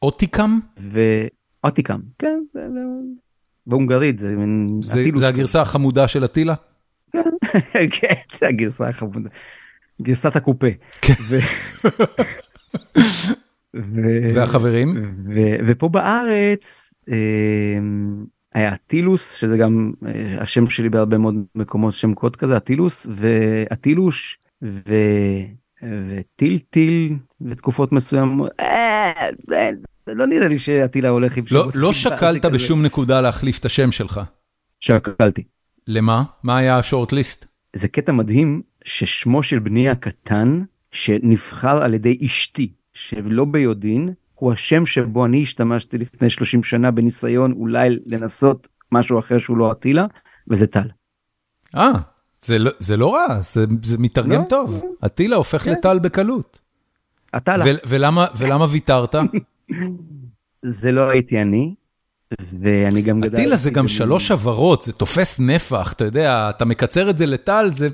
אוטיקם? 0.02 0.58
ואוטיקם 0.76 1.98
כן 2.18 2.40
בהונגרית 3.66 4.18
זה 4.18 4.36
מין 4.36 4.80
זה 4.82 5.00
אטילוש. 5.00 5.20
זה 5.20 5.28
הגרסה 5.28 5.60
החמודה 5.60 6.08
של 6.08 6.24
אטילה? 6.24 6.54
כן 8.00 8.14
זה 8.38 8.48
הגרסה 8.48 8.88
החמודה. 8.88 9.28
גרסת 10.02 10.36
הקופה. 10.36 10.66
כן. 11.02 11.14
ו- 11.28 11.38
והחברים? 14.34 15.14
ו- 15.34 15.56
ופה 15.66 15.88
בארץ 15.88 16.87
היה 18.54 18.74
אטילוס 18.74 19.34
שזה 19.34 19.56
גם 19.56 19.92
אה, 20.06 20.36
השם 20.40 20.66
שלי 20.66 20.88
בהרבה 20.88 21.18
מאוד 21.18 21.34
מקומות 21.54 21.94
שם 21.94 22.14
קוד 22.14 22.36
כזה 22.36 22.56
אטילוס 22.56 23.06
ואטילוש 23.16 24.38
ו- 24.62 24.78
וטילטיל 25.82 27.16
בתקופות 27.40 27.92
מסוימות 27.92 28.50
אה, 28.60 29.12
אה, 29.52 29.70
לא 30.06 30.26
נראה 30.26 30.48
לי 30.48 30.58
שאטילה 30.58 31.08
הולך 31.08 31.36
עם 31.36 31.44
לא 31.50 31.68
לא 31.74 31.92
שקלת. 31.92 32.44
בשום 32.44 32.82
נקודה 32.82 33.20
להחליף 33.20 33.58
את 33.58 33.64
השם 33.64 33.92
שלך. 33.92 34.20
שקלתי. 34.80 35.42
למה? 35.86 36.22
מה 36.42 36.58
היה 36.58 36.78
השורט 36.78 37.12
ליסט? 37.12 37.46
זה 37.76 37.88
קטע 37.88 38.12
מדהים 38.12 38.62
ששמו 38.84 39.42
של 39.42 39.58
בני 39.58 39.88
הקטן 39.88 40.62
שנבחר 40.92 41.82
על 41.82 41.94
ידי 41.94 42.18
אשתי 42.26 42.72
שלא 42.92 43.44
ביודעין 43.44 44.12
הוא 44.38 44.52
השם 44.52 44.86
שבו 44.86 45.26
אני 45.26 45.42
השתמשתי 45.42 45.98
לפני 45.98 46.30
30 46.30 46.62
שנה 46.62 46.90
בניסיון 46.90 47.52
אולי 47.52 47.98
לנסות 48.06 48.68
משהו 48.92 49.18
אחר 49.18 49.38
שהוא 49.38 49.56
לא 49.56 49.72
אטילה 49.72 50.06
וזה 50.48 50.66
טל. 50.66 50.88
אה, 51.76 51.90
זה 52.40 52.58
לא- 52.58 52.70
זה 52.78 52.96
לא 52.96 53.14
רע, 53.14 53.40
זה 53.40 53.64
זה 53.82 53.98
מתרגם 53.98 54.40
לא, 54.40 54.46
טוב. 54.48 54.82
אטילה 55.06 55.36
הופך 55.36 55.62
כן. 55.64 55.72
לטל 55.72 55.98
בקלות. 55.98 56.60
אטלה 57.36 57.64
ו- 57.64 57.78
ולמה 57.88 58.26
ולמה 58.36 58.66
ויתרת? 58.70 59.14
זה 60.62 60.92
לא 60.92 61.10
הייתי 61.10 61.42
אני 61.42 61.74
ואני 62.60 63.02
גם 63.02 63.20
גדלתי. 63.20 63.36
אטילה 63.42 63.56
זה 63.56 63.70
גם 63.70 63.88
שלוש 63.88 64.30
הברות, 64.30 64.82
זה 64.82 64.92
תופס 64.92 65.40
נפח, 65.40 65.92
אתה 65.92 66.04
יודע, 66.04 66.50
אתה 66.50 66.64
מקצר 66.64 67.10
את 67.10 67.18
זה 67.18 67.26
לטל, 67.26 67.70
זה... 67.72 67.88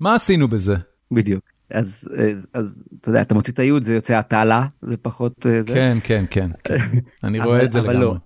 מה 0.00 0.14
עשינו 0.14 0.48
בזה? 0.48 0.76
בדיוק. 1.10 1.44
אז, 1.70 2.08
אז, 2.52 2.82
אתה 3.00 3.08
יודע 3.08 3.22
אתה 3.22 3.34
מוציא 3.34 3.52
את 3.52 3.58
היוד 3.58 3.82
זה 3.82 3.94
יוצא 3.94 4.18
אטלה 4.18 4.66
זה 4.82 4.96
פחות 4.96 5.46
אה, 5.46 5.62
זה. 5.62 5.74
כן, 5.74 5.98
כן, 6.04 6.24
כן, 6.30 6.50
כן. 6.64 6.76
אני 7.24 7.40
רואה 7.40 7.62
את 7.64 7.72
זה 7.72 7.78
אבל 7.78 7.90
לגמרי. 7.90 8.06
לא. 8.06 8.16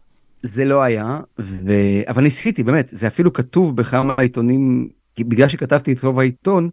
זה 0.43 0.65
לא 0.65 0.83
היה 0.83 1.21
ו... 1.39 1.73
אבל 2.09 2.23
ניסיתי 2.23 2.63
באמת 2.63 2.89
זה 2.89 3.07
אפילו 3.07 3.33
כתוב 3.33 3.77
בכמה 3.77 4.15
עיתונים 4.19 4.89
כי 5.15 5.25
בגלל 5.25 5.49
שכתבתי 5.49 5.93
את 5.93 6.05
רוב 6.05 6.19
העיתון 6.19 6.71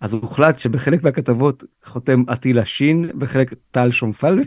אז 0.00 0.12
הוחלט 0.12 0.58
שבחלק 0.58 1.02
מהכתבות 1.02 1.64
חותם 1.84 2.22
אטילה 2.32 2.64
שין 2.64 3.10
בחלק 3.18 3.54
טל 3.70 3.90
שומפל 3.90 4.40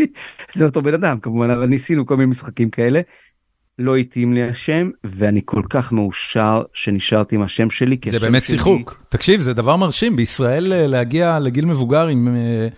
זה 0.54 0.64
אותו 0.64 0.82
בן 0.82 0.94
אדם 0.94 1.20
כמובן 1.20 1.50
אבל 1.50 1.66
ניסינו 1.66 2.06
כל 2.06 2.16
מיני 2.16 2.30
משחקים 2.30 2.70
כאלה. 2.70 3.00
לא 3.78 3.96
התאים 3.96 4.32
לי 4.32 4.42
השם 4.42 4.90
ואני 5.04 5.40
כל 5.44 5.62
כך 5.70 5.92
מאושר 5.92 6.62
שנשארתי 6.74 7.34
עם 7.34 7.42
השם 7.42 7.70
שלי. 7.70 7.96
זה 8.04 8.16
השם 8.16 8.26
באמת 8.26 8.44
שלי- 8.44 8.56
שיחוק. 8.56 9.02
תקשיב, 9.08 9.40
זה 9.40 9.54
דבר 9.54 9.76
מרשים, 9.76 10.16
בישראל 10.16 10.72
אה, 10.72 10.86
להגיע 10.86 11.38
לגיל 11.38 11.64
מבוגר 11.66 12.06
עם... 12.06 12.28
אה, 12.36 12.68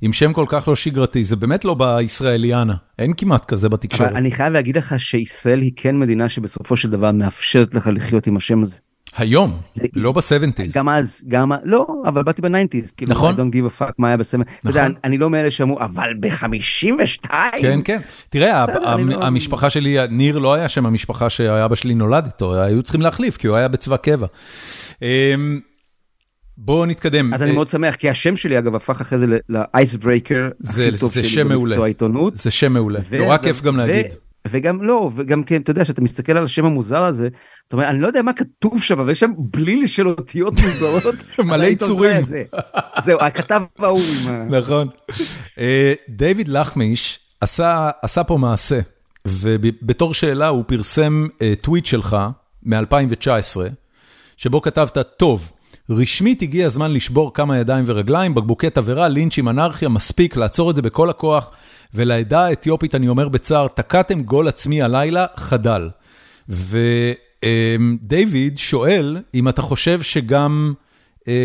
עם 0.00 0.12
שם 0.12 0.32
כל 0.32 0.44
כך 0.48 0.68
לא 0.68 0.76
שגרתי, 0.76 1.24
זה 1.24 1.36
באמת 1.36 1.64
לא 1.64 1.74
בישראליאנה, 1.74 2.74
אין 2.98 3.12
כמעט 3.16 3.44
כזה 3.44 3.68
בתקשורת. 3.68 4.08
אבל 4.10 4.16
אני 4.18 4.30
חייב 4.30 4.52
להגיד 4.52 4.76
לך 4.76 5.00
שישראל 5.00 5.60
היא 5.60 5.72
כן 5.76 5.98
מדינה 5.98 6.28
שבסופו 6.28 6.76
של 6.76 6.90
דבר 6.90 7.12
מאפשרת 7.12 7.74
לך 7.74 7.90
לחיות 7.94 8.26
עם 8.26 8.36
השם 8.36 8.62
הזה. 8.62 8.76
היום, 9.16 9.56
זה- 9.74 9.86
לא 9.94 10.12
ב-70's. 10.12 10.74
גם 10.74 10.88
אז 10.88 11.22
גם 11.28 11.52
לא 11.64 11.86
אבל 12.06 12.22
באתי 12.22 12.42
ב 12.42 12.48
nineties 12.48 12.92
כאילו 12.92 13.12
נכון. 13.12 13.34
I 13.34 13.38
don't 13.38 13.54
give 13.54 13.78
a 13.78 13.82
fuck 13.82 13.92
מה 13.98 14.08
היה 14.08 14.16
בסמל. 14.16 14.44
אתה 14.60 14.70
יודע, 14.70 14.82
נכון. 14.82 14.94
אני 15.04 15.18
לא 15.18 15.30
מאלה 15.30 15.50
שאמרו 15.50 15.80
אבל 15.80 16.14
ב-52 16.20 17.30
כן, 17.60 17.80
כן. 17.84 18.00
תראה, 18.28 18.66
לא- 18.98 19.24
המשפחה 19.26 19.70
שלי, 19.70 19.96
ניר 20.10 20.38
לא 20.38 20.54
היה 20.54 20.68
שם 20.68 20.86
המשפחה 20.86 21.30
שהאבא 21.30 21.74
שלי 21.74 21.94
נולד 21.94 22.24
איתו, 22.26 22.62
היו 22.62 22.82
צריכים 22.82 23.00
להחליף, 23.00 23.36
כי 23.36 23.46
הוא 23.46 23.56
היה 23.56 23.68
בצבא 23.68 23.96
קבע. 23.96 24.26
אמ, 25.02 25.60
בואו 26.58 26.86
נתקדם. 26.86 27.34
אז 27.34 27.42
אני 27.42 27.52
מאוד 27.52 27.68
שמח, 27.68 27.94
כי 27.94 28.10
השם 28.10 28.36
שלי 28.36 28.58
אגב 28.58 28.74
הפך 28.74 29.00
אחרי 29.00 29.18
זה 29.18 29.26
ל 29.48 29.60
ice 29.60 29.94
breaker 29.94 30.48
הכי 30.64 30.98
טוב 31.00 31.12
שלי 31.12 31.44
במקצוע 31.44 31.84
העיתונות. 31.84 32.36
זה 32.36 32.50
שם 32.50 32.72
מעולה, 32.72 33.00
נורא 33.18 33.36
כיף 33.36 33.62
גם 33.62 33.76
להגיד. 33.76 34.06
וגם 34.50 34.82
לא, 34.82 35.10
וגם 35.16 35.44
כן, 35.44 35.60
אתה 35.60 35.70
יודע, 35.70 35.84
שאתה 35.84 36.00
מסתכל 36.00 36.32
על 36.32 36.44
השם 36.44 36.64
המוזר 36.64 37.04
הזה, 37.04 37.28
אתה 37.68 37.76
אומר, 37.76 37.88
אני 37.88 38.00
לא 38.00 38.06
יודע 38.06 38.22
מה 38.22 38.32
כתוב 38.32 38.82
שם, 38.82 39.00
אבל 39.00 39.10
יש 39.10 39.20
שם 39.20 39.30
בליל 39.38 39.86
של 39.86 40.08
אותיות 40.08 40.54
מוזרות. 40.62 41.14
מלא 41.38 41.64
יצורים. 41.64 42.24
זהו, 43.04 43.18
הכתב 43.20 43.62
ההוא. 43.78 44.00
נכון. 44.50 44.88
דיוויד 46.08 46.48
לחמיש 46.48 47.20
עשה 47.40 48.24
פה 48.26 48.36
מעשה, 48.36 48.80
ובתור 49.26 50.14
שאלה 50.14 50.48
הוא 50.48 50.64
פרסם 50.66 51.26
טוויט 51.62 51.86
שלך 51.86 52.16
מ-2019, 52.62 53.56
שבו 54.36 54.62
כתבת, 54.62 54.98
טוב, 55.16 55.52
רשמית 55.90 56.42
הגיע 56.42 56.66
הזמן 56.66 56.92
לשבור 56.92 57.34
כמה 57.34 57.58
ידיים 57.58 57.84
ורגליים, 57.86 58.34
בקבוקי 58.34 58.70
תבערה, 58.70 59.08
לינצ'ים, 59.08 59.48
אנרכיה, 59.48 59.88
מספיק, 59.88 60.36
לעצור 60.36 60.70
את 60.70 60.76
זה 60.76 60.82
בכל 60.82 61.10
הכוח, 61.10 61.50
ולעדה 61.94 62.46
האתיופית 62.46 62.94
אני 62.94 63.08
אומר 63.08 63.28
בצער, 63.28 63.68
תקעתם 63.68 64.22
גול 64.22 64.48
עצמי 64.48 64.82
הלילה, 64.82 65.26
חדל. 65.36 65.88
ודייוויד 67.44 68.58
שואל 68.58 69.16
אם 69.34 69.48
אתה 69.48 69.62
חושב 69.62 70.02
שגם 70.02 70.74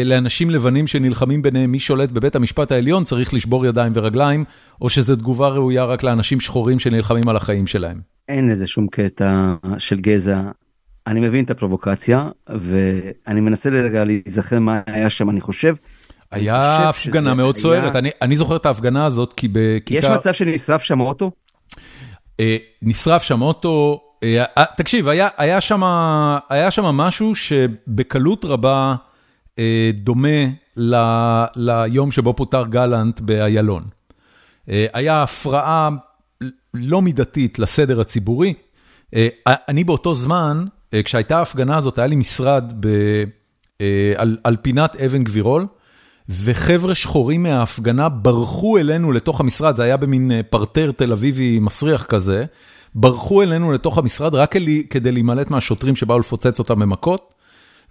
לאנשים 0.06 0.50
לבנים 0.50 0.88
שנלחמים 0.88 1.42
ביניהם 1.42 1.72
מי 1.72 1.80
שולט 1.80 2.12
בבית 2.12 2.36
המשפט 2.36 2.72
העליון 2.72 3.04
צריך 3.04 3.34
לשבור 3.34 3.66
ידיים 3.66 3.92
ורגליים, 3.96 4.46
או 4.82 4.90
שזו 4.90 5.16
תגובה 5.16 5.48
ראויה 5.48 5.86
רק 5.86 6.04
לאנשים 6.04 6.40
שחורים 6.40 6.80
שנלחמים 6.80 7.30
על 7.30 7.36
החיים 7.36 7.68
שלהם. 7.68 8.00
אין 8.30 8.50
לזה 8.50 8.68
שום 8.68 8.88
קטע 8.88 9.56
של 9.78 10.00
גזע. 10.00 10.42
אני 11.08 11.20
מבין 11.20 11.46
את 11.46 11.52
הפרובוקציה 11.52 12.30
ואני 12.50 13.42
מנסה 13.42 13.70
רגע 13.70 14.04
להיזכר 14.04 14.60
מה 14.60 14.82
היה 14.88 15.10
שם 15.10 15.30
אני 15.30 15.42
חושב. 15.42 15.76
היה 16.34 16.90
הפגנה 16.90 17.34
מאוד 17.34 17.58
סוערת 17.58 17.96
אני 17.96 18.10
אני 18.22 18.38
זוכר 18.38 18.56
את 18.56 18.66
ההפגנה 18.66 19.06
הזאת 19.06 19.34
כי 19.34 19.48
בכיכר 19.52 19.98
יש 19.98 20.06
מצב 20.06 20.34
שנשרף 20.34 20.84
שם 20.84 21.00
אוטו? 21.00 21.32
נשרף 22.82 23.24
שם 23.24 23.42
אוטו 23.42 24.02
תקשיב 24.78 25.08
היה 25.08 25.28
היה 25.38 25.62
שם 25.62 25.84
היה 26.50 26.72
שם 26.72 26.86
משהו 26.86 27.36
שבקלות 27.36 28.46
רבה 28.46 28.96
דומה 29.94 30.46
ל, 30.78 30.96
ליום 31.56 32.12
שבו 32.12 32.34
פוטר 32.34 32.64
גלנט 32.70 33.22
באיילון. 33.22 33.84
היה 34.68 35.24
הפרעה 35.24 35.90
לא 36.74 37.02
מידתית 37.02 37.60
לסדר 37.60 38.02
הציבורי. 38.02 38.54
אני 39.46 39.84
באותו 39.84 40.16
זמן 40.16 40.66
כשהייתה 41.04 41.38
ההפגנה 41.38 41.78
הזאת, 41.78 42.00
היה 42.00 42.08
לי 42.08 42.16
משרד 42.16 42.74
ב, 42.80 42.88
על 44.16 44.38
על 44.44 44.56
פינת 44.62 44.96
אבן 44.96 45.24
גבירול, 45.24 45.68
וחבר'ה 46.30 46.96
שחורים 46.96 47.44
מההפגנה 47.44 48.10
ברחו 48.10 48.78
אלינו 48.78 49.12
לתוך 49.12 49.40
המשרד, 49.40 49.76
זה 49.76 49.84
היה 49.84 49.98
במין 49.98 50.32
פרטר 50.50 50.92
תל 50.92 51.12
אביבי 51.12 51.60
מסריח 51.60 52.06
כזה, 52.06 52.46
ברחו 52.96 53.42
אלינו 53.42 53.72
לתוך 53.72 53.98
המשרד 53.98 54.36
רק 54.36 54.56
כדי 54.90 55.12
להימלט 55.12 55.50
מהשוטרים 55.50 55.96
שבאו 55.96 56.20
לפוצץ 56.20 56.60
אותם 56.60 56.80
במכות, 56.80 57.34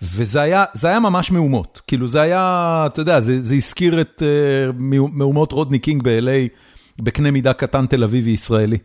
וזה 0.03 0.41
היה 0.41 0.65
היה 0.83 1.01
ממש 1.01 1.31
מהומות, 1.31 1.81
כאילו 1.87 2.09
זה 2.09 2.21
היה, 2.21 2.83
אתה 2.87 3.01
יודע, 3.01 3.21
זה 3.21 3.43
זה 3.43 3.55
הזכיר 3.55 4.01
את 4.01 4.23
מהומות 5.13 5.53
רודני 5.53 5.79
קינג 5.79 6.03
ב-LA, 6.03 6.49
בקנה 7.03 7.31
מידה 7.31 7.53
קטן 7.53 7.87
תל 7.87 8.05
אביבי 8.05 8.31
ישראלי. 8.31 8.79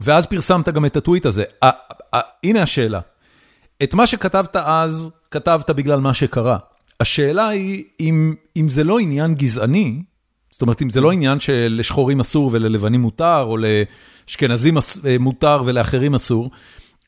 ואז 0.00 0.26
פרסמת 0.26 0.68
גם 0.68 0.84
את 0.84 0.96
הטוויט 0.96 1.26
הזה. 1.26 1.44
הנה 2.44 2.62
השאלה, 2.62 3.00
את 3.82 3.94
מה 3.94 4.06
שכתבת 4.06 4.56
אז, 4.56 5.10
כתבת 5.30 5.70
בגלל 5.70 6.00
מה 6.00 6.14
שקרה. 6.14 6.58
השאלה 7.00 7.48
היא, 7.48 7.84
אם 8.00 8.34
אם 8.56 8.68
זה 8.68 8.84
לא 8.84 8.98
עניין 8.98 9.34
גזעני, 9.34 10.02
זאת 10.50 10.62
אומרת, 10.62 10.82
אם 10.82 10.90
זה 10.90 11.00
לא 11.00 11.10
עניין 11.10 11.40
שלשחורים 11.40 12.20
אסור 12.20 12.50
וללבנים 12.52 13.00
מותר, 13.00 13.42
או 13.42 13.56
לאשכנזים 13.56 14.74
מותר 15.20 15.62
ולאחרים 15.64 16.14
אסור, 16.14 16.50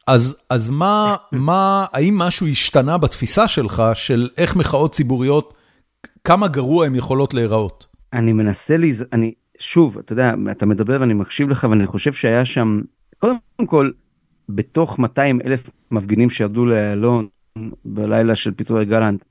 אז 0.06 0.36
אז 0.50 0.68
מה, 0.68 1.16
מה, 1.32 1.86
האם 1.92 2.18
משהו 2.18 2.46
השתנה 2.46 2.98
בתפיסה 2.98 3.48
שלך 3.48 3.82
של 3.94 4.28
איך 4.36 4.56
מחאות 4.56 4.92
ציבוריות, 4.92 5.54
כמה 6.24 6.48
גרוע 6.48 6.86
הן 6.86 6.94
יכולות 6.94 7.34
להיראות? 7.34 7.86
אני 8.12 8.32
מנסה. 8.32 8.76
אני, 9.12 9.34
שוב, 9.58 9.98
אתה 9.98 10.12
יודע, 10.12 10.34
אתה 10.50 10.66
מדבר 10.66 10.96
ואני 11.00 11.14
מקשיב 11.14 11.48
לך 11.48 11.66
ואני 11.70 11.86
חושב 11.86 12.12
שהיה 12.12 12.44
שם, 12.44 12.80
קודם 13.18 13.38
כל, 13.66 13.90
בתוך 14.48 14.98
200 14.98 15.40
אלף 15.44 15.70
מפגינים 15.90 16.30
שירדו 16.30 16.66
לאיילון 16.66 17.28
בלילה 17.84 18.36
של 18.36 18.52
פיטורי 18.52 18.84
גלנט, 18.84 19.24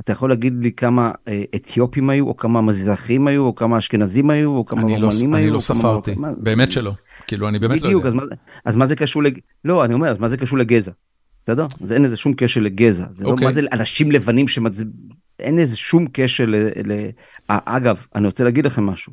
אתה 0.00 0.12
יכול 0.12 0.30
להגיד 0.30 0.54
לי 0.62 0.72
כמה 0.72 1.10
אתיופים 1.54 2.10
היו, 2.10 2.26
או 2.28 2.36
כמה 2.36 2.60
מזרחים 2.60 3.26
היו, 3.26 3.42
או 3.42 3.54
כמה 3.54 3.78
אשכנזים 3.78 4.30
היו, 4.30 4.50
או 4.50 4.66
כמה 4.66 4.82
רומנים 4.82 5.02
לא, 5.02 5.36
היו? 5.36 5.36
אני 5.36 5.50
לא 5.50 5.60
ספרתי, 5.60 6.14
כמה... 6.14 6.32
באמת 6.38 6.72
שלא. 6.72 6.92
כאילו, 7.26 7.48
אני 7.48 7.58
באמת 7.58 7.82
בדיוק, 7.82 8.04
לא 8.04 8.08
יודע. 8.08 8.08
אז 8.08 8.14
מה, 8.14 8.36
אז 8.64 8.76
מה 8.76 8.86
זה 8.86 8.96
קשור 8.96 9.22
לג... 9.22 9.38
לא, 9.64 9.84
אני 9.84 9.94
אומר, 9.94 10.10
אז 10.10 10.18
מה 10.18 10.28
זה 10.28 10.36
קשור 10.36 10.58
לגזע? 10.58 10.92
בסדר? 11.42 11.66
אז 11.82 11.92
אין 11.92 12.02
לזה 12.02 12.16
שום 12.16 12.34
קשר 12.34 12.60
לגזע. 12.60 13.04
זה 13.10 13.24
okay. 13.24 13.26
לא 13.26 13.32
אוקיי. 13.32 13.46
מה 13.46 13.52
זה 13.52 13.60
אנשים 13.72 14.10
לבנים 14.10 14.48
שמצב... 14.48 14.84
אין 15.40 15.58
לזה 15.58 15.76
שום 15.76 16.06
קשר 16.12 16.44
ל... 16.46 16.56
ל... 16.84 17.08
אגב, 17.48 18.06
אני 18.14 18.26
רוצה 18.26 18.44
להגיד 18.44 18.66
לכם 18.66 18.86
משהו. 18.86 19.12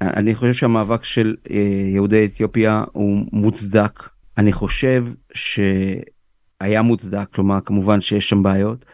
אני 0.00 0.34
חושב 0.34 0.52
שהמאבק 0.52 1.04
של 1.04 1.34
יהודי 1.94 2.26
אתיופיה 2.26 2.84
הוא 2.92 3.26
מוצדק. 3.32 4.02
אני 4.38 4.52
חושב 4.52 5.04
שהיה 5.34 6.82
מוצדק, 6.82 7.26
כלומר, 7.34 7.58
כמובן 7.64 8.00
שיש 8.00 8.28
שם 8.28 8.42
בעיות. 8.42 8.84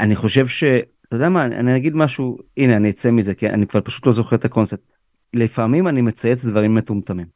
אני 0.00 0.16
חושב 0.16 0.46
ש... 0.46 0.64
אתה 1.08 1.16
יודע 1.16 1.28
מה, 1.28 1.44
אני 1.44 1.76
אגיד 1.76 1.96
משהו, 1.96 2.38
הנה, 2.56 2.76
אני 2.76 2.90
אצא 2.90 3.10
מזה, 3.10 3.34
כי 3.34 3.48
אני 3.48 3.66
כבר 3.66 3.80
פשוט 3.80 4.06
לא 4.06 4.12
זוכר 4.12 4.36
את 4.36 4.44
הקונספט. 4.44 4.80
לפעמים 5.34 5.88
אני 5.88 6.02
מצייץ 6.02 6.44
דברים 6.44 6.74
מטומטמים. 6.74 7.26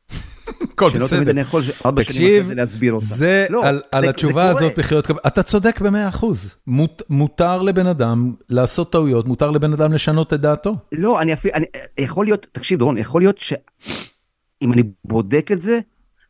הכל 0.73 0.91
בסדר. 0.91 1.43
תקשיב, 1.97 2.51
זה 2.99 3.47
לא, 3.51 3.65
על 3.93 4.09
התשובה 4.09 4.49
הזאת 4.49 4.79
בחיות, 4.79 5.11
אתה 5.27 5.43
צודק 5.43 5.81
במאה 5.81 6.09
אחוז. 6.09 6.57
מותר 7.11 7.63
לבן 7.63 7.87
אדם 7.87 8.35
לעשות 8.51 8.93
טעויות, 8.93 9.29
מותר 9.29 9.51
לבן 9.51 9.73
אדם 9.73 9.93
לשנות 9.93 10.35
את 10.35 10.41
דעתו. 10.41 10.77
לא, 10.93 11.21
אני 11.21 11.33
אפילו, 11.33 11.55
יכול 11.99 12.25
להיות, 12.27 12.47
תקשיב 12.53 12.79
דורון, 12.79 12.99
יכול 12.99 13.21
להיות 13.21 13.39
שאם 13.39 14.73
אני 14.73 14.83
בודק 15.05 15.51
את 15.53 15.63
זה, 15.63 15.81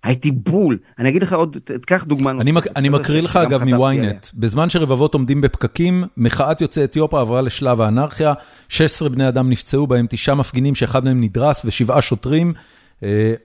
הייתי 0.05 0.31
בול. 0.31 0.79
אני 0.99 1.09
אגיד 1.09 1.23
לך 1.23 1.33
עוד, 1.33 1.57
תקח 1.65 2.05
דוגמה. 2.05 2.31
אני 2.77 2.89
מקריא 2.89 3.23
לך 3.23 3.37
אגב 3.37 3.65
מוויינט, 3.65 4.27
בזמן 4.35 4.71
שרבבות 4.71 5.15
עומדים 5.15 5.41
בפקקים, 5.41 6.05
מחאת 6.17 6.61
יוצאי 6.61 6.85
אתיופיה 6.85 7.21
עברה 7.21 7.43
לשלב 7.43 7.81
האנרכיה, 7.81 8.33
16 8.69 9.09
בני 9.09 9.29
אדם 9.29 9.51
נפצעו 9.51 9.87
בהם, 9.87 10.07
תשעה 10.11 10.35
מפגינים 10.35 10.75
שאחד 10.75 11.05
מהם 11.05 11.21
נדרס 11.21 11.63
ושבעה 11.65 12.03
שוטרים. 12.03 12.53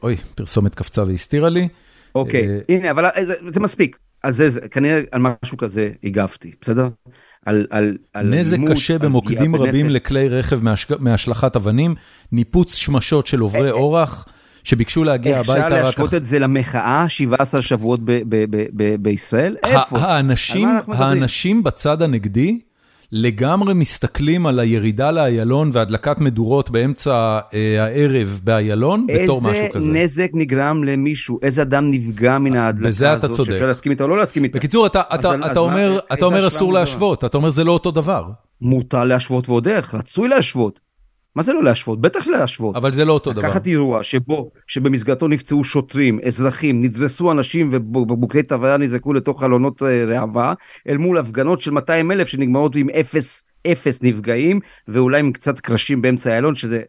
אוי, 0.04 0.16
פרסומת 0.36 0.76
קפצה 0.76 1.04
והסתירה 1.04 1.50
לי. 1.50 1.68
אוקיי, 2.16 2.48
הנה, 2.70 2.92
אבל 2.92 3.06
זה 3.48 3.60
מספיק. 3.60 3.98
על 4.24 4.32
זה, 4.32 4.62
כנראה 4.72 5.02
על 5.12 5.22
משהו 5.22 5.58
כזה 5.58 5.90
הגבתי, 6.04 6.52
בסדר? 6.62 6.90
על, 7.46 7.68
על, 7.70 7.98
על 8.14 8.36
נזק 8.36 8.58
לימוד, 8.58 8.72
קשה 8.72 9.00
במוקדים 9.00 9.56
רבים 9.56 9.90
לכלי 9.90 10.30
רכב 10.30 10.60
מהשלכת 11.00 11.56
אבנים, 11.56 11.96
ניפוץ 12.32 12.76
שמשות 12.76 13.28
של 13.28 13.40
עוברי 13.40 13.72
אורח. 13.72 14.26
שביקשו 14.66 15.04
להגיע 15.04 15.40
הביתה 15.40 15.54
רק... 15.54 15.72
אפשר 15.72 15.84
להשוות 15.84 16.14
את 16.14 16.26
זה 16.26 16.40
למחאה 16.40 17.06
17 17.10 17.62
שבועות 17.62 18.00
בישראל? 19.00 19.56
איפה? 19.64 20.00
האנשים, 20.00 20.70
האנשים 20.88 21.64
בצד 21.64 22.02
הנגדי 22.02 22.60
לגמרי 23.12 23.74
מסתכלים 23.74 24.48
על 24.48 24.60
הירידה 24.60 25.12
לאיילון 25.12 25.70
והדלקת 25.74 26.20
מדורות 26.20 26.70
באמצע 26.70 27.40
הערב 27.78 28.40
באיילון 28.44 29.08
בתור 29.08 29.42
משהו 29.42 29.66
כזה. 29.74 29.86
איזה 29.86 29.92
נזק 29.92 30.30
נגרם 30.34 30.84
למישהו, 30.84 31.40
איזה 31.42 31.62
אדם 31.62 31.92
נפגע 31.92 32.38
מן 32.38 32.56
ההדלקה 32.56 32.88
הזאת, 32.88 32.98
בזה 32.98 33.14
אתה 33.14 33.28
צודק. 33.28 33.52
שאפשר 33.52 33.68
להסכים 33.68 33.92
איתה 33.92 34.04
או 34.04 34.10
לא 34.10 34.18
להסכים 34.18 34.44
איתה. 34.44 34.58
בקיצור, 34.58 34.86
אתה, 34.86 35.02
אתה, 35.02 35.30
אז, 35.30 35.36
אתה, 35.36 35.52
אז 35.52 35.58
אומר, 35.58 35.94
מה, 35.94 36.16
אתה 36.16 36.26
אומר 36.26 36.48
אסור 36.48 36.74
להשוות, 36.74 37.26
אתה 37.26 37.38
אומר 37.38 37.50
זה 37.50 37.64
לא 37.64 37.72
אותו 37.72 37.92
דבר. 37.92 38.30
מותר 38.62 39.04
להשוות 39.04 39.50
ועוד 39.50 39.68
איך, 39.68 39.96
רצוי 39.96 40.28
להשוות. 40.28 40.85
מה 41.36 41.44
זה 41.44 41.54
לא 41.54 41.64
להשוות? 41.64 42.02
בטח 42.02 42.28
להשוות. 42.28 42.76
אבל 42.76 42.92
זה 42.92 43.06
לא 43.06 43.14
אותו 43.14 43.34
דבר. 43.34 43.48
לקחת 43.48 43.68
אירוע 43.68 44.04
שבו, 44.04 44.52
שבמסגרתו 44.68 45.28
נפצעו 45.28 45.64
שוטרים, 45.64 46.20
אזרחים, 46.26 46.84
נדרסו 46.84 47.32
אנשים 47.32 47.70
ובקבוקי 47.72 48.44
תבערה 48.44 48.78
נזרקו 48.78 49.14
לתוך 49.14 49.40
חלונות 49.40 49.82
ראווה, 49.82 50.54
אל 50.90 50.98
מול 50.98 51.18
הפגנות 51.18 51.62
של 51.62 51.72
200 51.72 52.12
אלף 52.12 52.28
שנגמרות 52.28 52.76
עם 52.76 52.90
אפס, 52.90 53.44
אפס 53.72 54.04
נפגעים, 54.04 54.60
ואולי 54.88 55.20
עם 55.20 55.32
קצת 55.32 55.60
קרשים 55.60 56.02
באמצע 56.02 56.32
איילון, 56.32 56.56
שזה 56.56 56.82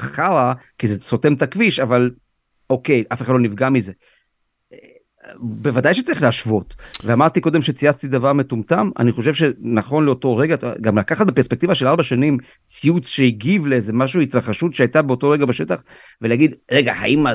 חרא, 0.00 0.52
כי 0.78 0.86
זה 0.86 1.00
סותם 1.00 1.34
את 1.34 1.42
הכביש, 1.42 1.80
אבל 1.80 2.10
אוקיי, 2.70 3.04
אף 3.12 3.22
אחד 3.22 3.32
לא 3.32 3.38
נפגע 3.38 3.68
מזה. 3.68 3.92
בוודאי 5.36 5.94
שצריך 5.94 6.22
להשוות 6.22 6.74
ואמרתי 7.04 7.40
קודם 7.40 7.62
שצייצתי 7.62 8.08
דבר 8.08 8.32
מטומטם 8.32 8.90
אני 8.98 9.12
חושב 9.12 9.34
שנכון 9.34 10.04
לאותו 10.04 10.36
רגע 10.36 10.56
גם 10.80 10.98
לקחת 10.98 11.26
בפרספקטיבה 11.26 11.74
של 11.74 11.86
ארבע 11.86 12.02
שנים 12.02 12.38
ציוץ 12.66 13.06
שהגיב 13.06 13.66
לאיזה 13.66 13.92
משהו 13.92 14.20
התרחשות 14.20 14.74
שהייתה 14.74 15.02
באותו 15.02 15.30
רגע 15.30 15.46
בשטח 15.46 15.76
ולהגיד 16.22 16.54
רגע 16.70 16.92
האם 16.92 17.26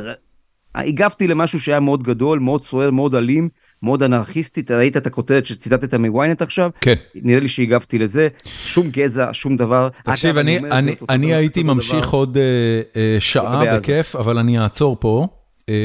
הגבתי 0.76 1.28
למשהו 1.28 1.60
שהיה 1.60 1.80
מאוד 1.80 2.04
גדול 2.04 2.40
מאוד 2.40 2.66
סוער 2.66 2.92
מאוד 2.92 3.16
אלים 3.16 3.50
מאוד 3.84 4.04
אנרכיסטית, 4.04 4.72
ראית 4.72 4.98
את 4.98 5.08
הכותרת 5.08 5.46
שציטטת 5.46 5.94
מוויינט 5.94 6.42
עכשיו? 6.42 6.70
כן. 6.82 6.94
נראה 7.16 7.40
לי 7.40 7.48
שהגבתי 7.48 8.00
לזה, 8.00 8.28
שום 8.46 8.90
גזע, 8.90 9.30
שום 9.34 9.58
דבר. 9.58 9.90
תקשיב, 10.04 10.38
אני, 10.38 10.58
אני, 10.58 10.96
אני 11.10 11.28
דבר, 11.28 11.36
הייתי 11.36 11.64
ממשיך 11.64 12.08
דבר. 12.08 12.18
עוד 12.18 12.38
אה, 12.38 12.82
אה, 12.96 13.16
שעה. 13.20 13.78
בכיף, 13.78 14.16
אבל 14.16 14.38
אני 14.38 14.60
אעצור 14.60 14.98
פה, 15.00 15.28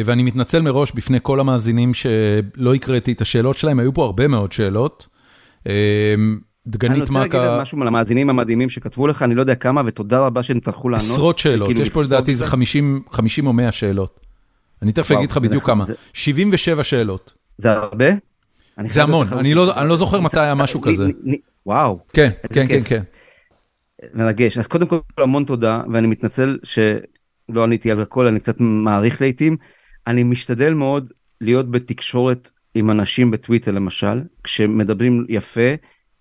ואני 0.05 0.23
מתנצל 0.23 0.63
מראש 0.63 0.93
בפני 0.93 1.19
כל 1.23 1.41
המאזינים 1.41 1.95
שלא 1.95 2.75
הקראתי 2.75 3.13
את 3.13 3.21
השאלות 3.21 3.57
שלהם, 3.59 3.81
היו 3.81 3.95
פה 3.95 4.05
הרבה 4.05 4.29
מאוד 4.29 4.53
שאלות. 4.53 5.07
אה, 5.67 5.73
אני 6.19 6.37
דגנית 6.67 7.01
רוצה 7.01 7.13
להגיד 7.19 7.41
מכה, 7.41 7.61
משהו 7.63 7.83
על 7.83 7.89
המאזינים 7.89 8.31
המדהימים 8.31 8.69
שכתבו 8.71 9.07
לך, 9.07 9.23
אני 9.23 9.35
לא 9.35 9.41
יודע 9.41 9.55
כמה, 9.55 9.83
ותודה 9.87 10.19
רבה 10.19 10.43
שהם 10.43 10.61
טרחו 10.61 10.89
לענות. 10.89 11.03
עשרות 11.07 11.39
שאלות, 11.39 11.69
כאילו, 11.69 11.81
יש 11.83 11.91
פה 11.91 12.03
לדעתי 12.03 12.33
את 12.33 12.37
זה 12.37 12.45
זה. 12.45 12.51
50 12.51 13.03
50 13.11 13.47
או 13.47 13.53
100 13.53 13.73
שאלות. 13.73 14.21
אני 14.83 14.93
תכף 14.93 15.11
אגיד 15.13 15.31
לך 15.31 15.37
בדיוק 15.39 15.63
נחמד, 15.63 15.75
כמה. 15.75 15.85
זה- 15.85 15.95
77 16.13 16.85
שאלות. 16.85 17.33
זה 17.59 17.73
הרבה? 17.73 18.07
אני 18.79 18.89
זה 18.89 19.03
המון, 19.03 19.29
אני 19.33 19.55
לא- 19.55 19.81
אני 19.81 19.89
לא 19.89 19.97
זוכר 19.97 20.21
מתי 20.21 20.41
היה 20.41 20.55
משהו 20.55 20.81
לי- 20.87 20.93
כזה. 20.95 21.07
וואו. 21.67 21.99
כן, 22.13 22.23
איזה 22.23 22.55
כן, 22.55 22.67
כן. 22.69 22.81
כן. 22.85 23.03
מרגש 24.15 24.59
אז 24.59 24.67
קודם 24.67 24.87
כל 24.87 24.99
המון 25.19 25.45
תודה 25.45 25.83
ואני 25.93 26.07
מתנצל 26.07 26.59
שלא 27.51 27.63
עניתי 27.65 27.91
על 27.91 28.01
הכל 28.03 28.27
אני 28.27 28.41
קצת 28.41 28.57
מעריך 28.61 29.21
לעיתים 29.21 29.57
אני 30.07 30.23
משתדל 30.23 30.75
מאוד 30.75 31.13
להיות 31.41 31.71
בתקשורת 31.71 32.51
עם 32.75 32.91
אנשים 32.91 33.31
בטוויטר 33.31 33.71
למשל 33.71 34.21
כשמדברים 34.45 35.25
יפה 35.29 35.71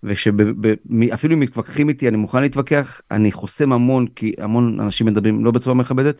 ושאפילו 0.04 1.34
אם 1.34 1.40
מתווכחים 1.40 1.88
איתי 1.88 2.08
אני 2.08 2.16
מוכן 2.16 2.40
להתווכח 2.42 3.00
אני 3.10 3.32
חוסם 3.32 3.72
המון 3.72 4.06
כי 4.16 4.32
המון 4.38 4.80
אנשים 4.80 5.06
מדברים 5.06 5.44
לא 5.44 5.50
בצורה 5.50 5.74
מכבדת. 5.74 6.16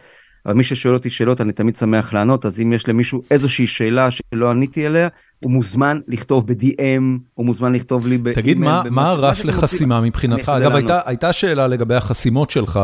אבל 0.46 0.54
מי 0.54 0.64
ששואל 0.64 0.94
אותי 0.94 1.10
שאלות 1.10 1.40
אני 1.40 1.52
תמיד 1.52 1.76
שמח 1.76 2.12
לענות 2.12 2.46
אז 2.46 2.60
אם 2.60 2.72
יש 2.72 2.88
למישהו 2.88 3.22
איזושהי 3.30 3.66
שאלה 3.66 4.08
שלא 4.10 4.50
עניתי 4.50 4.86
עליה 4.86 5.08
הוא 5.44 5.52
מוזמן 5.52 6.00
לכתוב 6.08 6.46
ב-DM 6.52 7.02
הוא 7.34 7.46
מוזמן 7.46 7.72
לכתוב 7.72 8.06
לי 8.06 8.18
באימייל. 8.18 8.34
תגיד, 8.42 8.58
מה 8.58 8.82
מה 8.90 9.08
הרף. 9.10 9.44
לחסימה 9.44 10.00
מבחינתך? 10.00 10.48
אגב. 10.48 10.74
הייתה- 10.74 11.00
הייתה 11.06 11.32
שאלה 11.32 11.66
לגבי 11.68 11.94
החסימות 11.94 12.50
שלך, 12.50 12.80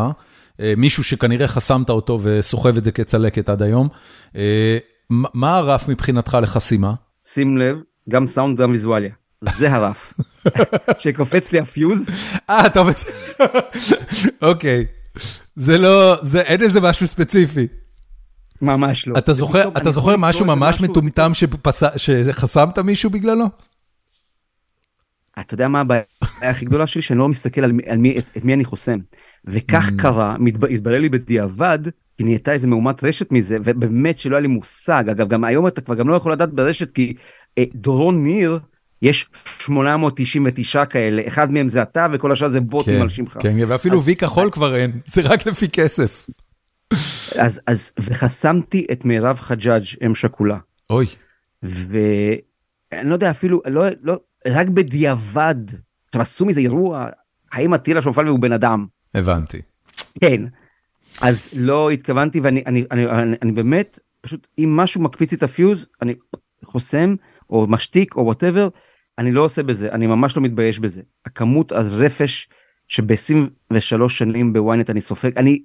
מישהו 0.77 1.05
שכנראה 1.05 1.49
חסמת 1.49 1.91
אותו 1.91 2.19
וסוחב 2.23 2.77
את 2.77 2.85
זה 2.85 2.93
כצלקת 2.93 3.49
עד 3.49 3.63
היום. 3.63 3.89
אה, 4.37 4.79
מה 5.11 5.57
הרף 5.57 5.89
מבחינתך 5.89 6.39
לחסימה? 6.43 6.95
שים 7.29 7.59
לב, 7.59 7.77
גם 8.09 8.27
סאונד 8.27 8.61
גם 8.61 8.71
ויזואליה. 8.71 9.13
זה 9.57 9.73
הרף. 9.73 10.15
שקופץ 10.99 11.53
לי 11.53 11.59
הפיוז, 11.59 12.09
אה, 12.51 12.71
טוב, 12.71 12.89
אוקיי. 14.51 14.87
זה 15.57 15.79
לא, 15.79 16.17
זה, 16.23 16.41
אין 16.41 16.63
איזה 16.63 16.81
משהו 16.81 17.07
ספציפי. 17.07 17.67
ממש 18.63 19.09
לא. 19.09 19.19
אתה 19.19 19.33
זוכר, 19.33 19.69
אתה 19.69 19.91
זוכר 19.91 20.17
משהו 20.17 20.47
ממש 20.47 20.81
מטומטם 20.81 21.33
שחסמת 21.97 22.79
מישהו 22.79 23.11
בגללו? 23.11 23.45
אתה 25.41 25.55
יודע 25.55 25.69
מה 25.69 25.81
הבעיה 25.81 26.03
הכי 26.43 26.65
גדולה 26.65 26.87
שלי? 26.87 27.03
שאני 27.03 27.19
לא 27.19 27.29
מסתכל 27.29 27.65
על 27.65 27.73
מי, 27.73 27.83
על 27.87 27.99
מי, 27.99 28.19
את, 28.19 28.25
את 28.37 28.45
מי 28.45 28.55
אני 28.55 28.65
חוסם. 28.65 28.99
וכך 29.47 29.89
Mm. 29.89 30.03
קרה, 30.03 30.37
מתב- 30.39 30.71
התברר 30.71 31.01
לי 31.01 31.09
בדיעבד, 31.09 31.79
כי 32.19 32.25
נהייתה 32.25 32.53
איזה 32.53 32.67
מהומת 32.67 33.05
רשת 33.05 33.33
מזה, 33.33 33.57
ובאמת 33.65 34.19
שלא 34.19 34.37
היה 34.37 34.41
לי 34.41 34.49
מושג. 34.49 35.05
אגב, 35.11 35.29
גם 35.29 35.45
היום 35.45 35.67
אתה 35.67 35.81
כבר 35.81 35.95
גם 35.95 36.09
לא 36.09 36.15
יכול 36.15 36.33
לדעת 36.33 36.53
ברשת, 36.53 36.93
כי 36.95 37.15
אה, 37.59 37.65
דורון 37.75 38.25
ניר, 38.25 38.59
יש 39.03 39.27
899 39.59 40.85
כאלה, 40.85 41.23
אחד 41.27 41.53
מהם 41.53 41.69
זה 41.69 41.83
אתה, 41.83 42.07
וכל 42.13 42.33
השאר 42.33 42.49
זה 42.49 42.61
בוטים 42.61 42.95
כן, 42.97 43.01
על 43.03 43.09
שמך. 43.09 43.37
כן, 43.41 43.57
ואפילו 43.69 43.99
אז- 43.99 44.05
וי 44.09 44.17
כחול 44.17 44.51
כבר 44.51 44.77
אין, 44.77 44.93
זה 45.07 45.23
רק 45.23 45.47
לפי 45.47 45.69
כסף. 45.69 46.27
אז, 47.39 47.61
אז, 47.67 47.93
וחסמתי 48.01 48.87
את 48.93 49.05
מירב 49.05 49.37
חג'אג' 49.41 49.83
אם 50.07 50.15
שכולה. 50.15 50.59
אוי, 50.91 51.07
ואני 51.63 53.09
לא 53.09 53.15
יודע 53.15 53.31
אפילו 53.31 53.61
לא 53.67 53.85
לא 54.03 54.21
רק 54.49 54.69
בדיעבד 54.69 55.55
עכשיו 56.07 56.21
עשו 56.23 56.45
מזה 56.47 56.61
אירוע 56.61 57.07
האם 57.53 57.75
אטילה 57.75 58.03
שומפלבי 58.03 58.27
הוא 58.27 58.39
בן 58.39 58.53
אדם 58.53 58.87
הבנתי. 59.15 59.63
כן 60.21 60.43
אז 61.23 61.49
לא 61.57 61.91
התכוונתי 61.91 62.41
ואני 62.41 62.63
אני, 62.67 62.85
אני, 62.91 63.07
אני, 63.07 63.37
אני 63.43 63.53
באמת 63.53 63.99
פשוט 64.21 64.47
אם 64.59 64.77
משהו 64.77 65.01
מקפיץ 65.01 65.33
את 65.33 65.43
הפיוז 65.43 65.87
אני 66.03 66.15
חוסם 66.65 67.15
או 67.51 67.67
משתיק 67.67 68.17
או 68.17 68.25
whatever 68.25 68.69
אני 69.19 69.33
לא 69.33 69.41
עושה 69.45 69.63
בזה 69.63 69.93
אני 69.93 70.07
ממש 70.07 70.37
לא 70.37 70.43
מתבייש 70.43 70.79
בזה 70.79 71.03
הכמות 71.27 71.73
הרפש 71.73 72.49
שב-23 72.89 74.09
שנים 74.09 74.53
בוויינט 74.53 74.91
אני 74.91 75.01
סופג 75.01 75.39
אני 75.39 75.63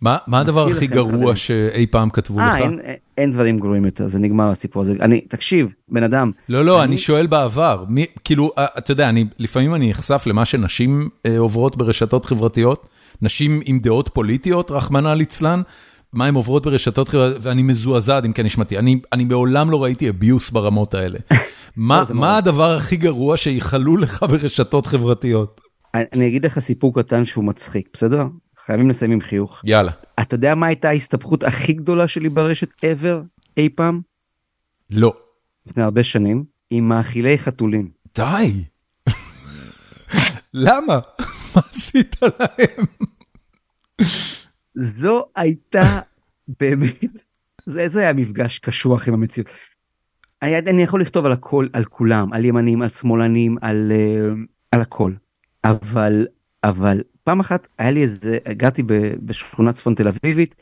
מה 0.00 0.18
מה 0.26 0.40
הדבר 0.40 0.68
הכי 0.68 0.86
גרוע. 0.86 1.36
שאי 1.36 1.86
פעם 1.86 2.10
כתבו 2.10 2.40
אה, 2.40 2.46
לך? 2.56 2.62
אין, 2.62 2.78
אין 3.18 3.32
דברים 3.32 3.58
גרועים 3.58 3.84
יותר 3.84 4.08
זה 4.08 4.18
נגמר 4.18 4.50
הסיפור 4.50 4.82
הזה 4.82 4.92
אני 5.00 5.20
תקשיב 5.20 5.66
בן 5.88 6.02
אדם 6.02 6.30
לא, 6.48 6.64
לא, 6.64 6.76
אני- 6.76 6.84
אני 6.84 6.98
שואל 6.98 7.26
בעבר. 7.26 7.84
מי, 7.88 8.04
כאילו, 8.24 8.50
אה, 8.58 8.66
אתה 8.78 8.90
יודע, 8.92 9.08
אני, 9.08 9.24
לפעמים 9.38 9.74
אני 9.74 9.90
נחשף 9.90 10.22
למה 10.26 10.44
שנשים 10.44 11.08
אה, 11.26 11.38
עוברות 11.38 11.76
ברשתות 11.76 12.24
חברתיות, 12.24 12.88
נשים 13.22 13.60
עם 13.64 13.78
דעות 13.78 14.10
פוליטיות, 14.14 14.70
רחמנא 14.70 15.08
ליצלן, 15.08 15.62
מה 16.12 16.26
הן 16.26 16.34
עוברות 16.34 16.66
ברשתות 16.66 17.08
חברתיות, 17.08 17.46
ואני 17.46 17.62
מזועזע 17.62 18.16
עד 18.16 18.24
עמקי 18.24 18.42
נשמתי. 18.42 18.78
אני, 18.78 19.00
אני 19.12 19.24
מעולם 19.24 19.70
לא 19.70 19.82
ראיתי 19.84 20.08
אביוס 20.08 20.50
ברמות 20.50 20.94
האלה. 20.94 21.18
מה, 21.76 22.02
לא. 22.08 22.14
מה 22.16 22.36
הדבר 22.36 22.70
הכי 22.76 22.96
גרוע 22.96 23.36
שיכלו 23.36 23.96
לך 23.96 24.22
ברשתות 24.30 24.86
חברתיות? 24.86 25.60
אני 25.94 26.28
אגיד 26.28 26.46
לך 26.46 26.58
סיפור 26.58 26.94
קטן 26.94 27.24
שהוא 27.24 27.44
מצחיק 27.44 27.88
בסדר 27.92 28.26
חייבים 28.66 28.88
לסיים 28.88 29.10
עם 29.10 29.20
חיוך 29.20 29.62
יאללה. 29.64 29.90
אתה 30.20 30.34
יודע 30.34 30.54
מה 30.54 30.66
הייתה 30.66 30.88
ההסתבכות 30.88 31.44
הכי 31.44 31.72
גדולה 31.72 32.08
שלי 32.08 32.28
ברשת 32.28 32.68
ever 32.70 33.42
אי 33.56 33.68
פעם 33.68 34.00
לא. 34.90 35.14
לפני 35.66 35.82
הרבה 35.82 36.04
שנים 36.04 36.44
עם 36.70 36.88
מאכילי 36.88 37.38
חתולים 37.38 37.90
די. 38.14 38.64
למה? 40.54 41.00
מה 41.54 41.62
עשית 41.70 42.16
להם? 42.22 42.86
זו 44.74 45.24
הייתה 45.36 46.00
באמת 46.60 47.04
זה, 47.66 47.88
זה 47.88 48.00
היה 48.00 48.12
מפגש 48.12 48.58
קשוח 48.58 49.08
עם 49.08 49.14
המציאות. 49.14 49.50
היה, 50.40 50.58
אני 50.58 50.82
יכול 50.82 51.00
לכתוב 51.00 51.26
על 51.26 51.32
הכל 51.32 51.68
על 51.72 51.84
כולם 51.84 52.32
על 52.32 52.44
ימנים 52.44 52.82
על 52.82 52.88
שמאלנים 52.88 53.56
על 53.60 53.92
uh, 53.92 54.38
על 54.72 54.80
הכל 54.80 55.12
אבל 55.64 56.26
אבל 56.64 57.00
פעם 57.24 57.40
אחת 57.40 57.66
היה 57.78 57.90
לי 57.90 58.02
איזה 58.02 58.38
הגעתי 58.46 58.82
ב- 58.82 59.14
בשכונת 59.26 59.74
צפון 59.74 59.94
תל 59.94 60.08
אביבית 60.08 60.54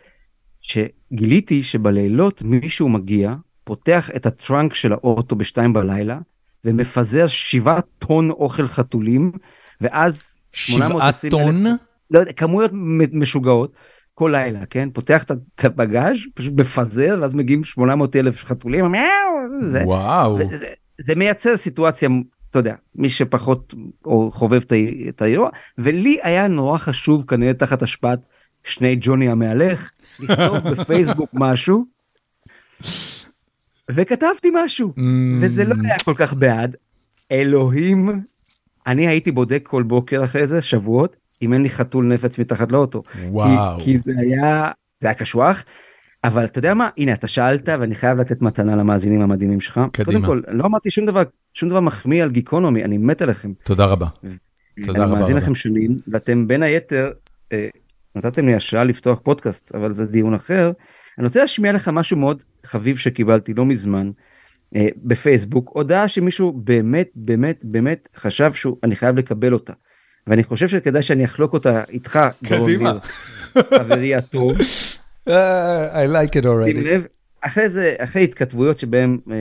שגיליתי 0.58 1.62
שבלילות 1.62 2.42
מישהו 2.42 2.88
מגיע 2.88 3.34
פותח 3.64 4.10
את 4.16 4.26
הטראנק 4.26 4.74
של 4.74 4.92
האוטו 4.92 5.36
בשתיים 5.36 5.72
בלילה 5.72 6.18
ומפזר 6.64 7.26
שבעה 7.26 7.80
טון 7.98 8.30
אוכל 8.30 8.66
חתולים 8.66 9.32
ואז 9.80 10.38
שבעה 10.52 10.88
820,000 10.88 11.30
טון? 11.30 11.64
לא 12.10 12.18
יודע, 12.18 12.32
כמויות 12.32 12.70
משוגעות 13.12 13.72
כל 14.14 14.30
לילה 14.32 14.66
כן 14.66 14.88
פותח 14.92 15.22
את 15.22 15.64
הבגאז' 15.64 16.16
פשוט 16.34 16.54
מפזר 16.60 17.18
ואז 17.20 17.34
מגיעים 17.34 17.64
800 17.64 18.16
אלף 18.16 18.44
חתולים 18.44 18.84
מיאו, 18.84 19.70
זה, 19.70 19.82
וואו. 19.84 20.38
זה, 20.48 20.66
זה 21.06 21.14
מייצר 21.14 21.56
סיטואציה 21.56 22.08
אתה 22.50 22.58
יודע 22.58 22.74
מי 22.94 23.08
שפחות 23.08 23.74
או 24.04 24.30
חובב 24.30 24.60
את 25.08 25.22
האירוע 25.22 25.50
ולי 25.78 26.18
היה 26.22 26.48
נורא 26.48 26.78
חשוב 26.78 27.24
כנראה 27.28 27.54
תחת 27.54 27.82
השפעת 27.82 28.18
שני 28.64 28.96
ג'וני 29.00 29.28
המהלך 29.28 29.90
לכתוב 30.20 30.56
בפייסבוק 30.70 31.30
משהו. 31.32 31.84
וכתבתי 33.90 34.50
משהו 34.54 34.92
Mm, 34.96 35.00
וזה 35.40 35.64
לא 35.64 35.74
היה 35.84 35.98
כל 36.04 36.14
כך 36.16 36.34
בעד 36.34 36.76
אלוהים 37.32 38.22
אני 38.86 39.06
הייתי 39.06 39.30
בודק 39.30 39.62
כל 39.68 39.82
בוקר 39.82 40.24
אחרי 40.24 40.46
זה 40.46 40.62
שבועות 40.62 41.16
אם 41.42 41.52
אין 41.52 41.62
לי 41.62 41.70
חתול 41.70 42.04
נפץ 42.04 42.38
מתחת 42.38 42.72
לאוטו. 42.72 43.02
וואו. 43.28 43.78
כי, 43.78 43.84
כי 43.84 43.98
זה 43.98 44.12
היה 44.20 44.70
זה 45.00 45.08
היה 45.08 45.14
קשוח. 45.14 45.64
אבל 46.24 46.44
אתה 46.44 46.58
יודע 46.58 46.74
מה 46.74 46.88
הנה 46.96 47.12
אתה 47.12 47.26
שאלת 47.26 47.68
ואני 47.68 47.94
חייב 47.94 48.20
לתת 48.20 48.42
מתנה 48.42 48.76
למאזינים 48.76 49.20
המדהימים 49.20 49.60
שלך. 49.60 49.80
קדימה. 49.92 50.26
קודם 50.26 50.42
כל 50.44 50.52
לא 50.52 50.64
אמרתי 50.64 50.90
שום 50.90 51.06
דבר 51.06 51.22
שום 51.54 51.68
דבר 51.68 51.80
מחמיא 51.80 52.22
על 52.22 52.30
גיקונומי 52.30 52.84
אני 52.84 52.98
מת 52.98 53.22
עליכם. 53.22 53.52
תודה 53.64 53.84
רבה. 53.84 54.06
תודה 54.86 54.98
אני 54.98 54.98
רבה 54.98 55.14
מאזין 55.14 55.36
רבה. 55.36 55.44
לכם 55.44 55.54
שנים 55.54 55.96
ואתם 56.08 56.48
בין 56.48 56.62
היתר 56.62 57.10
אה, 57.52 57.68
נתתם 58.16 58.46
לי 58.46 58.54
השראה 58.54 58.84
לפתוח 58.84 59.18
פודקאסט 59.18 59.74
אבל 59.74 59.94
זה 59.94 60.06
דיון 60.06 60.34
אחר. 60.34 60.72
אני 61.18 61.26
רוצה 61.26 61.40
להשמיע 61.40 61.72
לך 61.72 61.88
משהו 61.88 62.16
מאוד 62.16 62.42
חביב 62.66 62.96
שקיבלתי 62.96 63.54
לא 63.54 63.66
מזמן 63.66 64.10
אה, 64.76 64.88
בפייסבוק 64.96 65.70
הודעה 65.74 66.08
שמישהו 66.08 66.52
באמת 66.52 67.08
באמת 67.14 67.60
באמת 67.62 68.08
חשב 68.16 68.52
שהוא 68.52 68.76
אני 68.84 68.96
חייב 68.96 69.18
לקבל 69.18 69.52
אותה. 69.52 69.72
ואני 70.26 70.44
חושב 70.44 70.68
שכדאי 70.68 71.02
שאני 71.02 71.24
אחלוק 71.24 71.52
אותה 71.52 71.82
איתך 71.88 72.18
קדימה. 72.44 72.98
חברי 73.52 74.14
הטוב. 74.14 74.52
אה, 75.28 76.04
I 76.04 76.08
like 76.08 76.30
it 76.30 76.42
שים 76.42 76.44
already. 76.44 76.80
לב 76.84 77.06
אחרי 77.40 77.68
זה 77.68 77.94
אחרי 77.98 78.24
התכתבויות 78.24 78.78
שבהם 78.78 79.18
אה, 79.30 79.36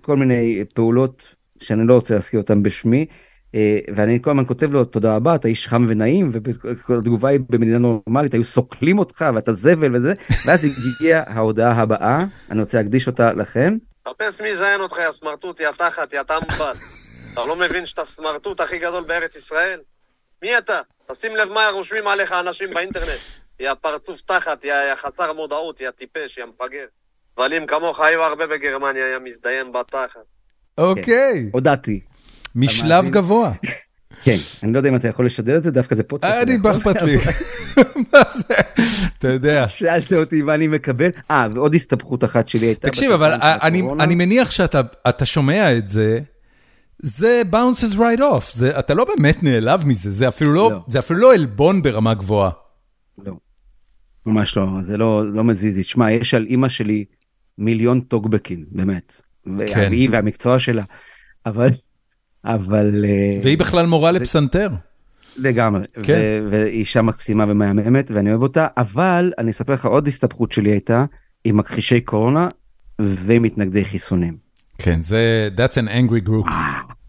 כל 0.00 0.16
מיני 0.16 0.64
פעולות 0.74 1.22
שאני 1.60 1.86
לא 1.86 1.94
רוצה 1.94 2.14
להזכיר 2.14 2.40
אותם 2.40 2.62
בשמי 2.62 3.06
אה, 3.54 3.78
ואני 3.96 4.18
כל 4.22 4.30
הזמן 4.30 4.44
כותב 4.46 4.72
לו 4.72 4.84
תודה 4.84 5.16
רבה 5.16 5.34
אתה 5.34 5.48
איש 5.48 5.68
חם 5.68 5.86
ונעים 5.88 6.32
וכל 6.32 6.98
התגובה 6.98 7.28
היא 7.28 7.40
במדינה 7.48 7.78
נורמלית 7.78 8.34
היו 8.34 8.44
סוקלים 8.44 8.98
אותך 8.98 9.24
ואתה 9.34 9.52
זבל 9.52 9.96
וזה 9.96 10.12
ואז 10.46 10.64
הגיעה 10.64 11.22
ההודעה 11.26 11.72
הבאה 11.72 12.24
אני 12.50 12.60
רוצה 12.60 12.78
להקדיש 12.78 13.06
אותה 13.06 13.32
לכם 13.32 13.76
חפש 14.08 14.40
מי 14.40 14.48
יזיין 14.48 14.80
אותך, 14.80 14.96
יא 14.98 15.10
סמרטוט, 15.10 15.60
יא 15.60 15.70
תחת, 15.70 16.12
יא 16.12 16.22
טמבל. 16.22 16.72
אתה 17.32 17.44
לא 17.44 17.56
מבין 17.56 17.86
שאתה 17.86 18.02
הסמרטוט 18.02 18.60
הכי 18.60 18.78
גדול 18.78 19.04
בארץ 19.04 19.36
ישראל? 19.36 19.80
מי 20.42 20.58
אתה? 20.58 20.80
תשים 21.06 21.36
לב 21.36 21.48
מה 21.48 21.68
רושמים 21.72 22.06
עליך 22.06 22.32
אנשים 22.32 22.70
באינטרנט. 22.70 23.41
יא 23.60 23.74
פרצוף 23.80 24.20
תחת, 24.20 24.64
יא, 24.64 24.74
יא 24.90 24.94
חסר 24.94 25.32
מודעות, 25.32 25.80
יא 25.80 25.90
טיפש, 25.90 26.38
יא 26.38 26.44
מפגר. 26.44 26.84
דבלים 27.36 27.66
כמוך 27.66 28.00
היו 28.00 28.22
הרבה 28.22 28.46
בגרמניה, 28.46 29.08
יא 29.08 29.18
מזדיין 29.18 29.72
בתחת. 29.72 30.20
אוקיי, 30.78 31.50
הודעתי. 31.52 32.00
משלב. 32.54 33.08
גבוה. 33.10 33.52
כן, 34.24 34.36
אני 34.62 34.72
לא 34.72 34.78
יודע 34.78 34.88
אם 34.88 34.96
אתה 34.96 35.08
יכול 35.08 35.26
לשדר 35.26 35.56
את 35.56 35.62
זה, 35.62 35.70
דווקא 35.70 35.94
זה 35.94 36.02
פודקאסט. 36.02 36.34
אני, 36.42 36.54
אתה 36.54 36.68
מה 36.68 36.76
יכול? 36.76 36.92
אכפת 36.92 37.02
לי? 37.02 37.16
מה 38.12 38.20
זה? 38.34 38.54
אתה 39.18 39.28
יודע. 39.28 39.68
שאלת 39.68 40.12
אותי 40.12 40.42
מה 40.42 40.54
אני 40.54 40.68
מקבל. 40.68 41.10
אה, 41.30 41.46
ועוד 41.54 41.74
הסתבכות 41.74 42.24
אחת 42.24 42.48
שלי 42.48 42.66
הייתה... 42.66 42.88
תקשיב, 42.88 43.12
אבל 43.12 43.32
אני, 44.00 44.14
מניח 44.14 44.50
שאתה 44.50 44.80
אתה 45.08 45.26
שומע 45.26 45.76
את 45.76 45.88
זה, 45.88 46.20
זה 46.98 47.42
bounces 47.52 47.94
right 47.96 48.20
off, 48.20 48.52
זה, 48.52 48.78
אתה 48.78 48.94
לא 48.94 49.04
באמת 49.04 49.42
נעלב 49.42 49.86
מזה, 49.86 50.10
זה 50.10 50.28
אפילו 50.28 50.52
לא, 50.52 50.70
לא. 50.70 50.78
זה 50.86 50.98
אפילו 50.98 51.20
לא 51.20 51.34
עלבון 51.34 51.82
ברמה 51.82 52.14
גבוהה. 52.14 52.50
לא. 53.18 53.32
ממש 54.26 54.56
לא, 54.56 54.66
זה 54.80 54.96
לא, 54.96 55.32
לא 55.32 55.44
מזיז 55.44 55.76
לי. 55.76 55.84
שמע, 55.84 56.12
יש 56.12 56.34
על 56.34 56.46
אימא 56.46 56.68
שלי 56.68 57.04
מיליון 57.58 58.00
טוקבקים, 58.00 58.64
באמת. 58.70 59.12
כן. 59.44 59.86
והיא 59.90 60.08
והמקצוע 60.12 60.58
שלה. 60.58 60.84
אבל, 61.46 61.68
אבל... 62.44 63.04
אה, 63.04 63.38
והיא 63.42 63.58
בכלל 63.58 63.86
מורה 63.86 64.12
לפסנתר. 64.12 64.68
לגמרי. 65.36 65.84
כן. 66.02 66.18
ו- 66.18 66.50
והיא 66.50 66.64
אישה 66.64 67.02
מקסימה 67.02 67.44
ומהממת, 67.48 68.10
ואני 68.10 68.30
אוהב 68.30 68.42
אותה, 68.42 68.66
אבל 68.76 69.32
אני 69.38 69.50
אספר 69.50 69.72
לך 69.72 69.86
עוד 69.86 70.06
הסתבכות 70.06 70.52
שלי 70.52 70.70
הייתה 70.70 71.04
עם 71.44 71.56
מכחישי 71.56 72.00
קורונה 72.00 72.48
ומתנגדי 73.00 73.84
חיסונים. 73.84 74.36
כן, 74.78 75.02
זה, 75.02 75.48
that's 75.56 75.74
an 75.74 75.88
angry 75.88 76.28
group, 76.28 76.48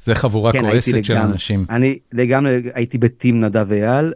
זה 0.03 0.15
חבורה 0.15 0.51
כן, 0.51 0.61
כועסת 0.61 1.05
של 1.05 1.13
לגמרי. 1.13 1.31
אנשים. 1.31 1.65
אני 1.69 1.99
לגמרי 2.13 2.61
הייתי 2.73 2.97
בטים 2.97 3.39
נדב 3.39 3.71
אייל, 3.71 4.13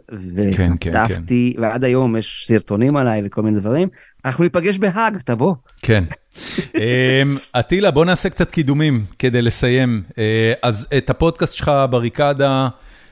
כן, 0.56 0.72
כן, 0.80 0.90
וחטפתי, 0.94 1.54
ועד 1.58 1.84
היום 1.84 2.16
יש 2.16 2.44
סרטונים 2.48 2.96
עליי 2.96 3.22
וכל 3.24 3.42
מיני 3.42 3.60
דברים. 3.60 3.88
אנחנו 4.24 4.44
ניפגש 4.44 4.78
בהאג, 4.78 5.16
תבוא. 5.24 5.54
כן. 5.82 6.04
אמ, 6.78 7.36
אטילה, 7.58 7.90
בוא 7.90 8.04
נעשה 8.04 8.28
קצת 8.30 8.50
קידומים 8.50 9.04
כדי 9.18 9.42
לסיים. 9.42 10.02
אה, 10.18 10.52
אז 10.62 10.86
את 10.96 11.10
הפודקאסט 11.10 11.54
שלך, 11.56 11.72
בריקדה, 11.90 12.68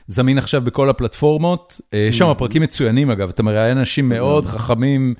זמין 0.07 0.37
עכשיו 0.37 0.61
בכל 0.61 0.89
הפלטפורמות. 0.89 1.81
אה, 1.93 1.99
יש 1.99 2.17
שם 2.17 2.33
פרקים 2.37 2.61
מצוינים 2.61 3.11
אגב, 3.11 3.29
אתה 3.29 3.43
מראיין 3.43 3.77
אנשים 3.77 4.09
מאוד 4.09 4.45
חכמים 4.45 5.13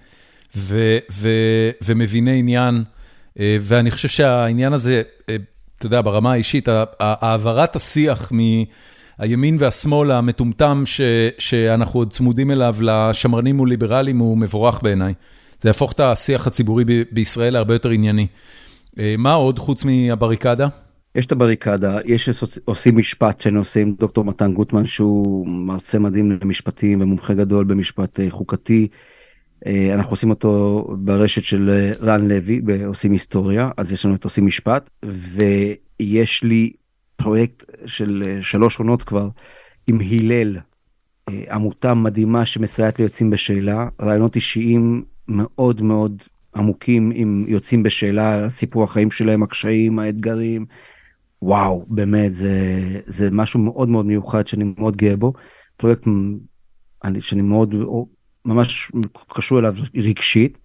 ו- 0.55 0.97
ו- 1.11 1.69
ומביני 1.85 2.39
עניין, 2.39 2.83
אה, 3.39 3.57
ואני 3.61 3.91
חושב 3.91 4.07
שהעניין 4.07 4.73
הזה, 4.73 5.01
אה, 5.29 5.35
אתה 5.77 5.85
יודע, 5.85 6.01
ברמה 6.01 6.31
האישית, 6.31 6.67
העברת 6.99 7.75
השיח 7.75 8.31
מהימין 8.31 9.55
והשמאל 9.59 10.11
המטומטם 10.11 10.83
ש- 10.85 11.01
שאנחנו 11.39 11.99
עוד 11.99 12.11
צמודים 12.11 12.51
אליו 12.51 12.75
לשמרנים 12.81 13.59
וליברלים 13.59 14.17
הוא 14.17 14.37
מבורך 14.37 14.83
בעיניי. 14.83 15.13
זה 15.61 15.69
יהפוך 15.69 15.91
את 15.91 15.99
השיח 15.99 16.47
הציבורי 16.47 16.85
ב- 16.85 17.03
בישראל 17.11 17.53
להרבה 17.53 17.75
יותר 17.75 17.89
ענייני. 17.89 18.27
אה, 18.99 19.15
מה 19.17 19.33
עוד 19.33 19.59
חוץ 19.59 19.85
מהבריקדה? 19.85 20.67
יש 21.15 21.25
את 21.25 21.31
הבריקדה, 21.31 21.97
יש 22.05 22.29
עושים 22.65 22.97
משפט 22.97 23.41
שאני 23.41 23.57
עושה 23.57 23.79
עם 23.79 23.93
דוקטור 23.99 24.25
מתן 24.25 24.53
גוטמן 24.53 24.85
שהוא 24.85 25.47
מרצה 25.47 25.99
מדהים 25.99 26.31
למשפטים 26.41 27.01
ומומחה 27.01 27.33
גדול 27.33 27.65
במשפט 27.65 28.19
אה, 28.19 28.25
חוקתי. 28.29 28.87
אה, 29.65 29.93
אנחנו 29.93 30.11
עושים 30.11 30.29
אותו 30.29 30.83
ברשת 30.99 31.43
של 31.43 31.69
אה, 31.69 31.91
רן 32.01 32.27
לוי 32.27 32.61
בעושים 32.61 33.11
היסטוריה 33.11 33.71
אז 33.77 33.91
יש 33.91 34.05
לנו 34.05 34.15
את 34.15 34.23
עושים 34.23 34.45
משפט 34.45 34.89
ויש 35.05 36.43
לי 36.43 36.71
פרויקט 37.15 37.63
של 37.85 38.23
אה, 38.25 38.41
שלוש 38.41 38.79
עונות 38.79 39.03
כבר 39.03 39.29
עם 39.87 39.99
הלל 40.01 40.57
עמותה 41.49 41.93
מדהימה 41.93 42.45
שמסייעת 42.45 42.99
ליוצאים 42.99 43.29
בשאלה 43.29 43.87
רעיונות 44.01 44.35
אישיים 44.35 45.03
מאוד 45.27 45.81
מאוד 45.81 46.23
עמוקים 46.55 47.11
עם 47.15 47.45
יוצאים 47.47 47.83
בשאלה 47.83 48.49
סיפור 48.49 48.83
החיים 48.83 49.11
שלהם 49.11 49.43
הקשיים 49.43 49.99
האתגרים. 49.99 50.65
וואו 51.41 51.85
באמת 51.87 52.33
זה 52.33 52.79
זה 53.07 53.31
משהו 53.31 53.59
מאוד 53.59 53.89
מאוד 53.89 54.05
מיוחד 54.05 54.47
שאני 54.47 54.73
מאוד 54.77 54.97
גאה 54.97 55.15
בו 55.15 55.33
פרויקט 55.77 56.07
אני, 57.03 57.21
שאני 57.21 57.41
מאוד 57.41 57.75
ממש 58.47 58.91
קשור 59.29 59.59
אליו 59.59 59.75
רגשית 59.95 60.57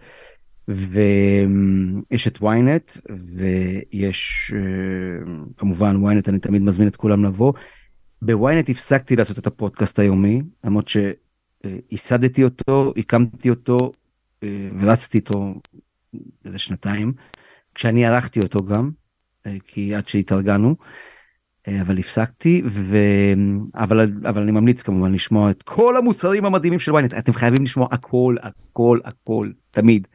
ויש 0.69 2.29
את 2.29 2.37
ynet 2.37 3.01
ויש 3.37 4.53
אה, 4.57 5.33
כמובן 5.57 5.97
ynet 5.97 6.29
אני 6.29 6.39
תמיד 6.39 6.63
מזמין 6.63 6.89
את 6.89 6.97
כולם 6.97 7.25
לבוא. 7.25 7.53
בוויינט 8.23 8.71
הפסקתי 8.71 9.17
לעשות 9.17 9.39
את 9.39 9.47
הפודקאסט 9.47 9.99
היומי 9.99 10.43
למרות 10.65 10.89
שייסדתי 10.89 12.45
אותו 12.45 12.93
הקמתי 12.97 13.51
אותו 13.51 13.93
אה, 14.43 14.69
ורצתי 14.81 15.19
איתו 15.19 15.55
איזה 16.45 16.59
שנתיים 16.59 17.13
כשאני 17.75 18.07
ערכתי 18.07 18.41
אותו 18.41 18.65
גם 18.65 18.91
אה, 19.47 19.57
כי 19.67 19.95
עד 19.95 20.09
שהתארגנו 20.09 20.77
אבל 21.81 21.99
הפסקתי 21.99 22.63
ו... 22.67 22.97
אבל 23.75 24.13
אבל 24.29 24.43
אני 24.43 24.53
ממליץ 24.53 24.83
כמובן 24.83 25.13
לשמוע 25.13 25.51
את 25.51 25.63
כל 25.63 25.97
המוצרים 25.97 26.45
המדהימים 26.45 26.79
של 26.79 26.93
ynet 26.93 27.19
אתם 27.19 27.33
חייבים 27.33 27.63
לשמוע 27.63 27.89
הכל 27.91 28.37
הכל 28.43 29.01
הכל 29.05 29.51
תמיד. 29.71 30.09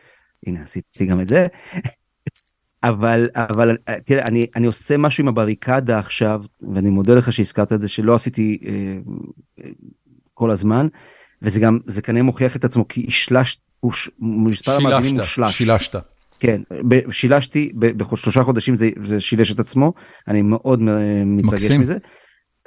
הנה 0.48 0.62
עשיתי 0.62 1.06
גם 1.06 1.20
את 1.20 1.28
זה. 1.28 1.48
אבל 2.84 3.30
אבל 3.36 3.78
אה, 3.88 3.96
תראה 4.06 4.26
אני 4.26 4.46
אני 4.56 4.66
עושה 4.66 4.98
משהו 4.98 5.22
עם 5.24 5.28
הבריקדה 5.28 6.00
עכשיו 6.00 6.44
ואני 6.74 6.90
מודה 6.90 7.16
לך 7.16 7.34
שהזכרת 7.34 7.74
את 7.74 7.82
זה 7.82 7.88
שלא 7.88 8.16
עשיתי 8.16 8.60
אה, 8.66 8.72
אה, 9.64 9.70
כל 10.34 10.52
הזמן 10.52 10.88
וזה 11.42 11.60
גם 11.60 11.80
זה 11.88 12.02
כנראה 12.02 12.24
מוכיח 12.24 12.56
את 12.56 12.66
עצמו 12.66 12.88
כי 12.88 13.06
השלשת 13.08 13.60
מספר 14.20 14.76
המאזינים 14.76 15.16
הוא. 15.16 15.50
שילשת. 15.50 15.96
כן, 16.40 16.62
שילשתי, 17.12 17.72
בשלושה 17.76 18.44
חודשים 18.44 18.78
זה, 18.78 18.90
זה 19.06 19.20
שילש 19.20 19.52
את 19.52 19.60
עצמו, 19.60 19.94
אני 20.28 20.42
מאוד 20.42 20.80
אה, 20.88 21.24
מתרגש. 21.26 21.72
מזה. 21.72 21.98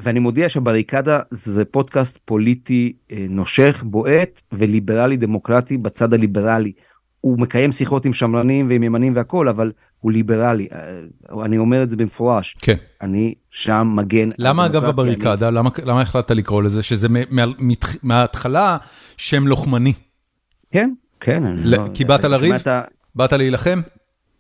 ואני 0.03 0.19
מודיע 0.19 0.49
שבריקדה 0.49 1.21
זה 1.31 1.65
פודקאסט 1.65 2.19
פוליטי 2.25 2.93
אה, 3.13 3.27
נושך, 3.29 3.83
בועט 3.87 4.43
וליברלי 4.53 5.17
דמוקרטי 5.17 5.79
בצד 5.79 6.15
הליברלי. 6.15 6.73
הוא 7.21 7.39
מקיים 7.39 7.73
שיחות 7.73 8.05
עם 8.05 8.13
שמרנים 8.13 8.69
ועם 8.69 8.83
ימנים 8.83 9.17
והכל, 9.17 9.49
אבל 9.49 9.73
הוא 9.99 10.13
ליברלי. 10.13 10.69
אה, 10.73 11.45
אני 11.45 11.59
אומר 11.59 11.83
את 11.83 11.91
זה 11.91 11.97
במפורש. 11.97 12.57
כן. 12.63 12.77
אני 13.03 13.35
שם 13.51 13.93
מגן. 13.97 14.29
למה 14.39 14.67
אגב 14.67 14.85
הבריקדה? 14.85 15.51
למה 15.51 15.71
למה 15.85 16.01
החלטת 16.01 16.31
לקרוא 16.31 16.63
לזה? 16.63 16.83
שזה 16.83 17.09
מההתחלה 18.03 18.77
שם 19.17 19.47
לוחמני. 19.47 19.91
אני- 19.93 19.93
כן, 20.71 20.91
כן. 21.21 21.45
אני 21.47 21.61
ל- 21.65 21.77
לא- 21.77 21.89
כי 21.95 22.05
באת 22.05 22.25
לריב? 22.25 22.59
שמעת- 22.59 22.89
באת 23.15 23.33
להילחם? 23.33 23.81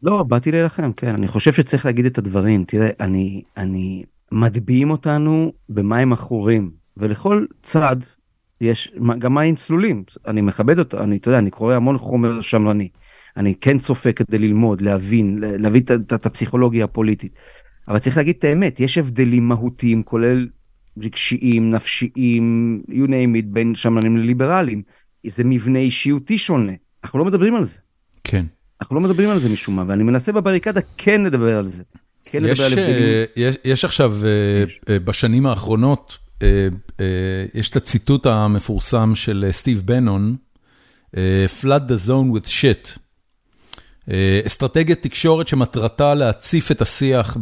לא, 0.02 0.22
באתי 0.22 0.50
להילחם, 0.50 0.92
כן. 0.92 1.14
אני 1.14 1.28
חושב 1.28 1.52
שצריך 1.52 1.86
להגיד 1.86 2.06
את 2.06 2.18
הדברים. 2.18 2.64
תראה, 2.64 2.90
אני, 3.00 3.42
אני, 3.56 4.04
מטביעים 4.32 4.90
אותנו 4.90 5.52
במים 5.68 6.12
עכורים, 6.12 6.70
ולכל 6.96 7.44
צד 7.62 7.96
יש 8.60 8.92
גם 9.18 9.34
מים 9.34 9.56
צלולים. 9.56 10.04
אני 10.26 10.40
מכבד 10.40 10.78
אותו, 10.78 11.02
אני, 11.02 11.16
אתה 11.16 11.28
יודע, 11.28 11.38
אני 11.38 11.50
קורא 11.50 11.74
המון 11.74 11.98
חומר 11.98 12.40
שמרני. 12.40 12.88
אני 13.36 13.54
כן 13.54 13.78
צופה 13.78 14.12
כדי 14.12 14.38
ללמוד, 14.38 14.80
להבין, 14.80 15.38
להבין 15.40 15.82
את, 16.12 16.26
הפסיכולוגיה 16.26 16.84
הפוליטית. 16.84 17.32
אבל 17.88 17.98
צריך 17.98 18.16
להגיד 18.16 18.36
את 18.38 18.44
האמת, 18.44 18.80
יש 18.80 18.98
הבדלים 18.98 19.48
מהותיים, 19.48 20.02
כולל 20.02 20.48
רגשיים, 20.98 21.70
נפשיים, 21.70 22.82
you 22.88 23.08
name 23.08 23.42
it, 23.42 23.46
בין 23.46 23.74
שמרנים 23.74 24.16
לליברלים. 24.16 24.82
זה 25.26 25.44
מבנה 25.44 25.78
אישיותי 25.78 26.38
שונה. 26.38 26.72
אנחנו 27.04 27.18
לא 27.18 27.24
מדברים 27.24 27.54
על 27.54 27.64
זה. 27.64 27.78
כן. 28.24 28.44
אנחנו 28.80 28.96
לא 28.96 29.02
מדברים 29.02 29.30
על 29.30 29.38
זה 29.38 29.48
משום 29.48 29.76
מה, 29.76 29.84
ואני 29.86 30.02
מנסה 30.02 30.32
בבריקדה 30.32 30.80
כן 30.96 31.22
לדבר 31.22 31.58
על 31.58 31.66
זה. 31.66 31.82
כן 32.24 32.38
יש, 32.44 32.60
לדבר 32.60 32.64
על 32.64 32.72
הבדלים. 32.72 33.02
אה, 33.02 33.24
יש, 33.36 33.56
יש 33.64 33.84
עכשיו, 33.84 34.12
אה, 34.24 34.64
יש. 34.66 34.80
אה, 34.88 34.98
בשנים 34.98 35.46
האחרונות, 35.46 36.18
יש 37.54 37.70
את 37.70 37.76
הציטוט 37.76 38.26
המפורסם 38.26 39.14
של 39.14 39.48
סטיב 39.50 39.82
בנון, 39.84 40.36
Flood 41.60 41.82
the 41.88 42.08
zone 42.08 42.36
with 42.36 42.46
shit. 42.46 42.98
אסטרטגיית 44.46 45.02
תקשורת 45.02 45.48
שמטרתה 45.48 46.14
להציף 46.14 46.70
את 46.70 46.82
השיח 46.82 47.36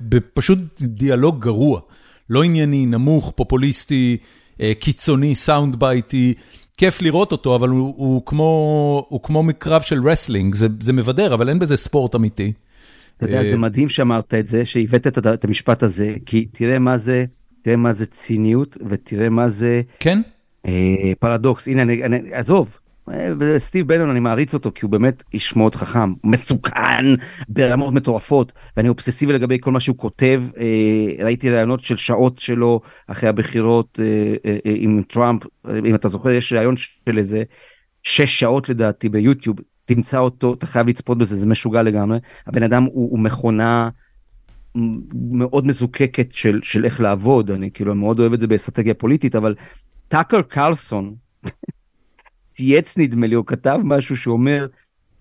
בפשוט 0.00 0.58
דיאלוג 0.80 1.40
גרוע. 1.40 1.80
לא 2.30 2.42
ענייני, 2.42 2.86
נמוך, 2.86 3.32
פופוליסטי, 3.36 4.16
קיצוני, 4.80 5.34
sound 5.34 5.76
bite 5.76 6.15
י. 6.15 6.34
כיף 6.82 7.02
לראות 7.02 7.32
אותו, 7.32 7.54
אבל 7.56 7.68
הוא, 7.68 7.94
הוא, 7.96 8.26
כמו, 8.26 9.06
הוא 9.08 9.22
כמו 9.22 9.42
מקרב 9.42 9.82
של 9.82 10.08
wrestling, 10.08 10.54
זה, 10.54 10.66
זה 10.80 10.92
מבדר, 10.92 11.34
אבל 11.34 11.48
אין 11.48 11.58
בזה 11.58 11.76
ספורט 11.76 12.14
אמיתי. 12.14 12.52
אתה 13.16 13.26
יודע, 13.26 13.42
אה, 13.42 13.50
זה 13.50 13.56
מדהים 13.56 13.88
שאמרת 13.88 14.34
את 14.34 14.48
זה, 14.48 14.66
שהבאת 14.66 15.06
את, 15.06 15.18
את 15.18 15.44
המשפט 15.44 15.82
הזה, 15.82 16.14
כי 16.26 16.44
תראה 16.44 16.78
מה 16.78 16.98
זה, 16.98 17.24
תראה 17.62 17.76
מה 17.76 17.92
זה 17.92 18.06
ציניות, 18.06 18.76
ותראה 18.88 19.28
מה 19.28 19.48
זה 19.48 19.82
כן? 20.00 20.18
אה, 20.66 21.12
פרדוקס. 21.18 21.68
הנה, 21.68 21.82
אני, 21.82 22.04
אני, 22.04 22.18
עזוב, 22.32 22.68
אה, 22.68 22.81
סטיב 23.58 23.88
בנון 23.88 24.10
אני 24.10 24.20
מעריץ 24.20 24.54
אותו 24.54 24.70
כי 24.74 24.80
הוא 24.84 24.90
באמת 24.90 25.22
איש 25.34 25.56
מאוד 25.56 25.74
חכם, 25.74 26.12
מסוכן 26.24 27.04
ברמות 27.48 27.94
מטורפות 27.94 28.52
ואני 28.76 28.88
אובססיבי 28.88 29.32
לגבי 29.32 29.58
כל 29.60 29.70
מה 29.70 29.80
שהוא 29.80 29.96
כותב, 29.96 30.42
אה, 30.58 31.24
ראיתי 31.24 31.50
רעיונות 31.50 31.80
של 31.80 31.96
שעות 31.96 32.38
שלו 32.38 32.80
אחרי 33.06 33.28
הבחירות 33.28 34.00
עם 34.64 35.02
טראמפ, 35.08 35.42
אם 35.84 35.94
אתה 35.94 36.08
זוכר 36.08 36.30
יש 36.30 36.52
רעיון 36.52 36.76
של 36.76 37.18
איזה 37.18 37.42
שש 38.02 38.40
שעות 38.40 38.68
לדעתי 38.68 39.08
ביוטיוב, 39.08 39.56
תמצא 39.84 40.18
אותו, 40.18 40.54
אתה 40.54 40.66
חייב 40.66 40.88
לצפות 40.88 41.18
בזה, 41.18 41.36
זה 41.36 41.46
משוגע 41.46 41.82
לגמרי, 41.82 42.18
הבן 42.46 42.62
אדם 42.62 42.82
הוא, 42.82 43.10
הוא 43.10 43.18
מכונה 43.18 43.88
מאוד 45.30 45.66
מזוקקת 45.66 46.32
של, 46.32 46.60
של 46.62 46.84
איך 46.84 47.00
לעבוד, 47.00 47.50
אני 47.50 47.70
כאילו 47.70 47.94
מאוד 47.94 48.20
אוהב 48.20 48.32
את 48.32 48.40
זה 48.40 48.46
באסטרטגיה 48.46 48.94
פוליטית, 48.94 49.36
אבל 49.36 49.54
טאקר 50.08 50.42
קרלסון 50.42 51.14
צייץ 52.54 52.98
נדמה 52.98 53.26
לי, 53.26 53.34
הוא 53.34 53.46
כתב 53.46 53.80
משהו 53.84 54.16
שאומר 54.16 54.66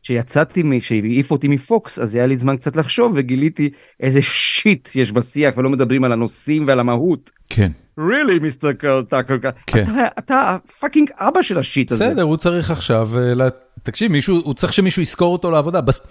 שיצאתי, 0.01 0.63
שהעיף 0.81 1.31
אותי 1.31 1.47
מ 1.47 1.58
Fox, 1.58 1.99
אז 1.99 2.15
היה 2.15 2.27
לי 2.27 2.37
זמן 2.37 2.57
קצת 2.57 2.75
לחשוב 2.75 3.13
וגיליתי 3.15 3.69
איזה 3.99 4.21
shit 4.21 4.89
יש 4.95 5.11
בשיח 5.11 5.53
ולא 5.57 5.69
מדברים 5.69 6.03
על 6.03 6.11
הנושאים 6.11 6.67
ועל 6.67 6.79
המהות. 6.79 7.29
כן. 7.49 7.71
really 7.99 8.39
Mister 8.41 8.71
טאקר, 9.09 9.35
כן. 9.67 9.83
אתה, 9.83 10.07
אתה 10.19 10.57
fucking 10.79 11.09
אבא 11.17 11.41
של 11.41 11.57
ה 11.57 11.64
shit 11.64 11.91
הזה. 11.91 12.07
בסדר, 12.07 12.21
הוא 12.21 12.37
צריך 12.37 12.71
עכשיו, 12.71 13.09
אה, 13.37 13.43
תקשיב, 13.83 14.11
מישהו, 14.11 14.41
הוא 14.43 14.53
צריך 14.53 14.73
שמישהו 14.73 15.01
ישכור 15.01 15.33
אותו 15.33 15.51
לעבודה. 15.51 15.81
בס... 15.81 16.01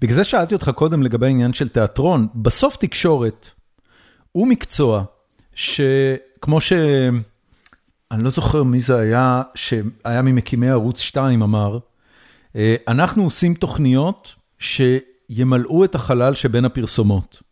בגלל 0.00 0.14
זה 0.14 0.24
שאלתי 0.24 0.54
אותך 0.54 0.70
קודם 0.74 1.02
לגבי 1.02 1.26
העניין 1.26 1.52
של 1.52 1.68
תיאטרון, 1.68 2.26
בסוף 2.34 2.76
תקשורת 2.76 3.50
הוא 4.32 4.48
מקצוע 4.48 5.04
שכמו 5.54 6.60
ש... 6.60 6.72
אני 8.10 8.24
לא 8.24 8.30
זוכר 8.30 8.62
מי 8.62 8.80
זה 8.80 8.98
היה, 8.98 9.42
שהיה 9.54 10.22
ממקימי 10.22 10.68
ערוץ 10.68 11.00
2 11.00 11.42
אמר, 11.42 11.78
אה, 12.56 12.76
אנחנו 12.88 13.24
עושים 13.24 13.54
תוכניות 13.54 14.34
שימלאו 14.58 15.84
את 15.84 15.94
החלל 15.94 16.34
שבין 16.34 16.64
הפרסומות. 16.64 17.42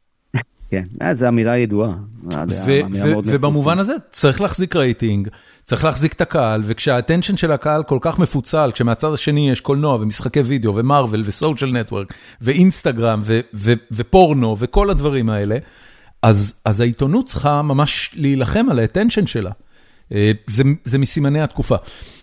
כן, 0.70 0.84
אה, 1.02 1.14
זו 1.14 1.28
אמירה 1.28 1.56
ידועה. 1.56 1.94
ובמובן 3.24 3.78
הזה 3.78 3.92
צריך 4.10 4.40
להחזיק 4.40 4.76
רייטינג, 4.76 5.28
צריך 5.64 5.84
להחזיק 5.84 6.12
את 6.12 6.20
הקהל, 6.20 6.62
וכשה 6.64 6.93
attention 6.93 7.36
של 7.36 7.52
הקהל 7.52 7.82
כל 7.82 7.98
כך 8.00 8.18
מפוצל, 8.18 8.70
כשמהצד 8.74 9.12
השני 9.12 9.50
יש 9.50 9.60
קולנוע 9.60 9.94
ומשחקי 10.00 10.40
וידאו 10.40 10.74
ו 10.74 10.81
Marvel 10.81 11.22
ו 11.24 11.31
social 11.31 11.72
network 11.72 12.14
ואינסטגרם 12.40 13.22
ופורנו 13.92 14.56
וכל 14.58 14.90
הדברים 14.90 15.30
האלה, 15.30 15.58
אז 16.22 16.80
העיתונות 16.80 17.26
צריכה 17.26 17.62
ממש 17.62 18.10
להילחם 18.16 18.66
על 18.70 18.78
האטנשן 18.78 19.26
שלה. 19.26 19.50
אה, 20.14 20.30
זה 20.84 20.98
מסימני 20.98 21.40
התקופה. 21.40 21.76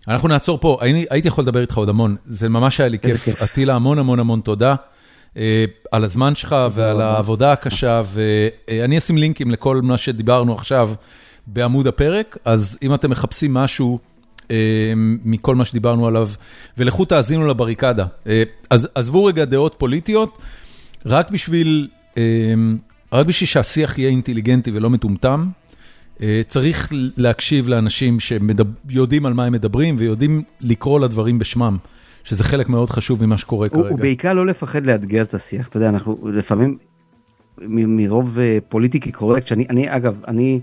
אנחנו 0.07 0.28
נעצור 0.28 0.57
פה, 0.62 0.78
הייתי 1.10 1.28
יכול 1.28 1.41
לדבר 1.41 1.62
איתך 1.62 1.78
עוד 1.78 1.90
המון, 1.90 2.16
זה 2.26 2.49
ממש 2.49 2.80
היה 2.80 2.90
לי 2.90 2.99
כיף. 2.99 3.41
אטילה, 3.44 3.76
המון 3.76 3.99
המון 3.99 4.20
המון 4.20 4.40
תודה. 4.40 4.76
אה, 5.38 5.66
על 5.91 6.03
הזמן 6.03 6.36
שלך 6.36 6.56
ועל 6.72 7.02
העבודה 7.02 7.52
הקשה, 7.52 8.02
ואני 8.06 8.98
אשים 8.98 9.18
לינקים 9.18 9.52
לכל 9.52 9.82
מה 9.82 9.98
שדיברנו 9.98 10.53
עכשיו 10.53 10.91
בעמוד 11.48 11.88
הפרק, 11.88 12.38
אז 12.45 12.78
אם 12.84 12.94
אתם 12.94 13.10
מחפשים 13.10 13.53
משהו 13.53 13.99
אה, 14.52 14.56
מכל 15.26 15.56
מה 15.56 15.66
שדיברנו 15.66 16.07
עליו, 16.07 16.30
ולכו 16.78 17.06
תאזינו 17.06 17.48
לבריקדה. 17.48 18.06
אז 18.70 18.88
עזבו 18.95 19.26
רגע 19.26 19.45
דעות 19.45 19.76
פוליטיות, 19.78 20.38
רק 21.06 21.32
בשביל, 21.32 21.88
רק 23.14 23.26
בשביל 23.26 23.48
שהשיח 23.48 23.98
יהיה 23.98 24.10
אינטליגנטי 24.10 24.72
ולא 24.74 24.90
מטומטם. 24.90 25.49
אה, 26.22 26.42
צריך 26.48 26.94
להקשיב 27.18 27.68
לאנשים 27.68 28.18
שיודעים 28.20 29.26
על 29.26 29.34
מה 29.34 29.46
הם 29.46 29.54
מדברים 29.54 29.96
ויודעים 29.98 30.42
לקרוא 30.62 31.00
לדברים 31.00 31.40
בשמם, 31.40 31.78
שזה 32.24 32.44
חלק 32.44 32.70
מאוד 32.70 32.90
חשוב 32.90 33.26
ממה 33.26 33.38
שקורה 33.38 33.70
כרגע. 33.70 33.94
ובעיקר 33.94 34.34
לא 34.34 34.46
לפחד 34.46 34.86
לאתגר 34.86 35.22
את 35.22 35.34
השיח, 35.34 35.68
אתה 35.68 35.78
יודע, 35.78 35.90
אנחנו 35.90 36.30
לפעמים, 36.34 36.78
מרוב 37.68 38.40
אה, 38.40 38.58
פוליטיקי 38.70 39.12
קורקט, 39.12 39.48
שאני, 39.48 39.66
אני 39.70 39.96
אגב, 39.96 40.22
אני, 40.28 40.60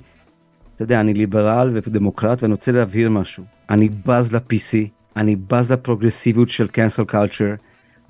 אתה 0.76 0.82
יודע, 0.82 1.00
אני 1.00 1.14
ליברל 1.14 1.70
ודמוקרט 1.74 2.42
ואני 2.42 2.52
רוצה 2.52 2.72
להבהיר 2.72 3.10
משהו. 3.10 3.44
אני 3.70 3.88
בז 4.06 4.32
ל-PC, 4.32 4.88
אני 5.16 5.36
בז 5.36 5.72
לפרוגרסיביות 5.72 6.48
של 6.48 6.66
cancel 6.72 7.12
culture, 7.12 7.56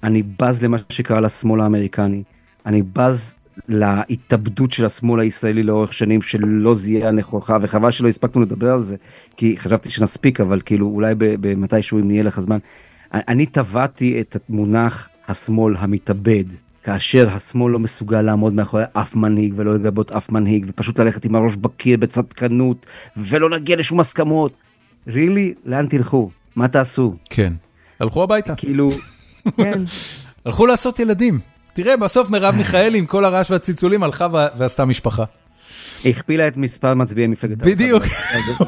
אני 0.03 0.23
בז 0.23 0.63
למה 0.63 0.77
שקרה 0.89 1.21
לשמאל 1.21 1.61
האמריקני, 1.61 2.23
אני 2.67 2.83
בז 2.83 3.37
להתאבדות 3.69 4.73
של 4.73 4.85
השמאל 4.85 5.21
הישראלי 5.21 5.63
לאורך 5.63 5.93
שנים 5.93 6.23
שלא 6.23 6.75
זיהה 6.75 7.11
נכוחה 7.11 7.57
וחבל 7.63 7.91
שלא 7.91 8.09
הספקנו 8.09 8.43
לדבר 8.43 8.73
על 8.73 8.83
זה 8.83 8.97
כי 9.37 9.57
חשבתי 9.57 9.91
שנספיק 9.91 10.41
אבל 10.41 10.61
כאילו 10.65 10.87
אולי 10.87 11.15
במתישהו 11.19 11.99
אם 11.99 12.11
יהיה 12.11 12.23
לך 12.23 12.41
זמן. 12.41 12.59
אני 13.13 13.47
טבעתי 13.47 14.21
את 14.21 14.37
המונח 14.49 15.09
השמאל 15.29 15.75
המתאבד 15.79 16.45
כאשר 16.85 17.29
השמאל 17.31 17.73
לא 17.73 17.79
מסוגל 17.79 18.23
לעמוד 18.23 18.53
מאחורי 18.53 18.85
אף 18.93 19.15
מנהיג 19.15 19.55
ולא 19.57 19.75
לגבות 19.75 20.13
אף 20.13 20.31
מנהיג 20.31 20.67
ופשוט 20.69 20.99
ללכת 20.99 21.25
עם 21.25 21.35
הראש 21.35 21.57
בקיר 21.57 21.97
בצדקנות 21.97 22.87
ולא 23.17 23.51
להגיע 23.51 23.77
לשום 23.77 24.01
הסכמות. 24.01 24.53
רילי 25.07 25.55
לאן 25.65 25.87
תלכו 25.87 26.31
מה 26.57 26.69
תעשו 26.69 27.15
כן 27.31 27.53
הלכו 28.01 28.23
הביתה 28.23 28.55
כאילו 28.55 28.91
כן 29.57 29.83
הלכו 30.45 30.67
לעשות 30.67 30.99
ילדים. 30.99 31.52
תראה, 31.73 31.97
בסוף 31.97 32.31
מרב 32.31 32.55
מיכאלי 32.55 32.99
עם 32.99 33.07
כל 33.07 33.25
הרעש 33.25 33.51
והצלצולים 33.51 34.03
הלכה 34.03 34.27
ועשתה 34.57 34.85
משפחה. 34.85 35.25
הכפילה 36.05 36.49
את 36.49 36.57
מספר 36.57 36.95
מצביעי 36.95 37.27
מפלגת 37.27 37.57
בדיוק. 37.57 38.03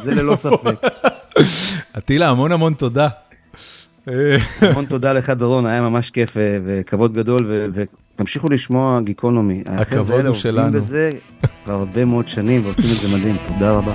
זה 0.03 0.15
ללא 0.15 0.37
ספק. 0.47 0.75
אטילה, 1.99 2.29
המון 2.29 2.53
המון 2.53 2.75
תודה. 2.75 3.09
המון 4.61 4.87
תודה 4.87 5.13
לך 5.13 5.31
דורון, 5.31 5.67
היה 5.67 5.81
ממש 5.81 6.11
כיף 6.11 6.37
אה, 6.37 6.59
וכבוד 6.65 7.15
גדול, 7.15 7.71
ותמשיכו 8.15 8.49
לשמוע 8.49 9.01
גיקונומי. 9.01 9.63
הכבוד 9.67 10.27
הוא 10.27 10.35
שלנו. 10.35 10.65
עובדים 10.65 10.81
בזה 10.81 11.11
כבר 11.65 11.75
הרבה 11.75 12.05
מאוד 12.05 12.29
שנים 12.29 12.65
ועושים 12.65 12.85
את 12.97 13.01
זה 13.01 13.17
מדהים, 13.17 13.37
תודה 13.49 13.71
רבה. 13.71 13.95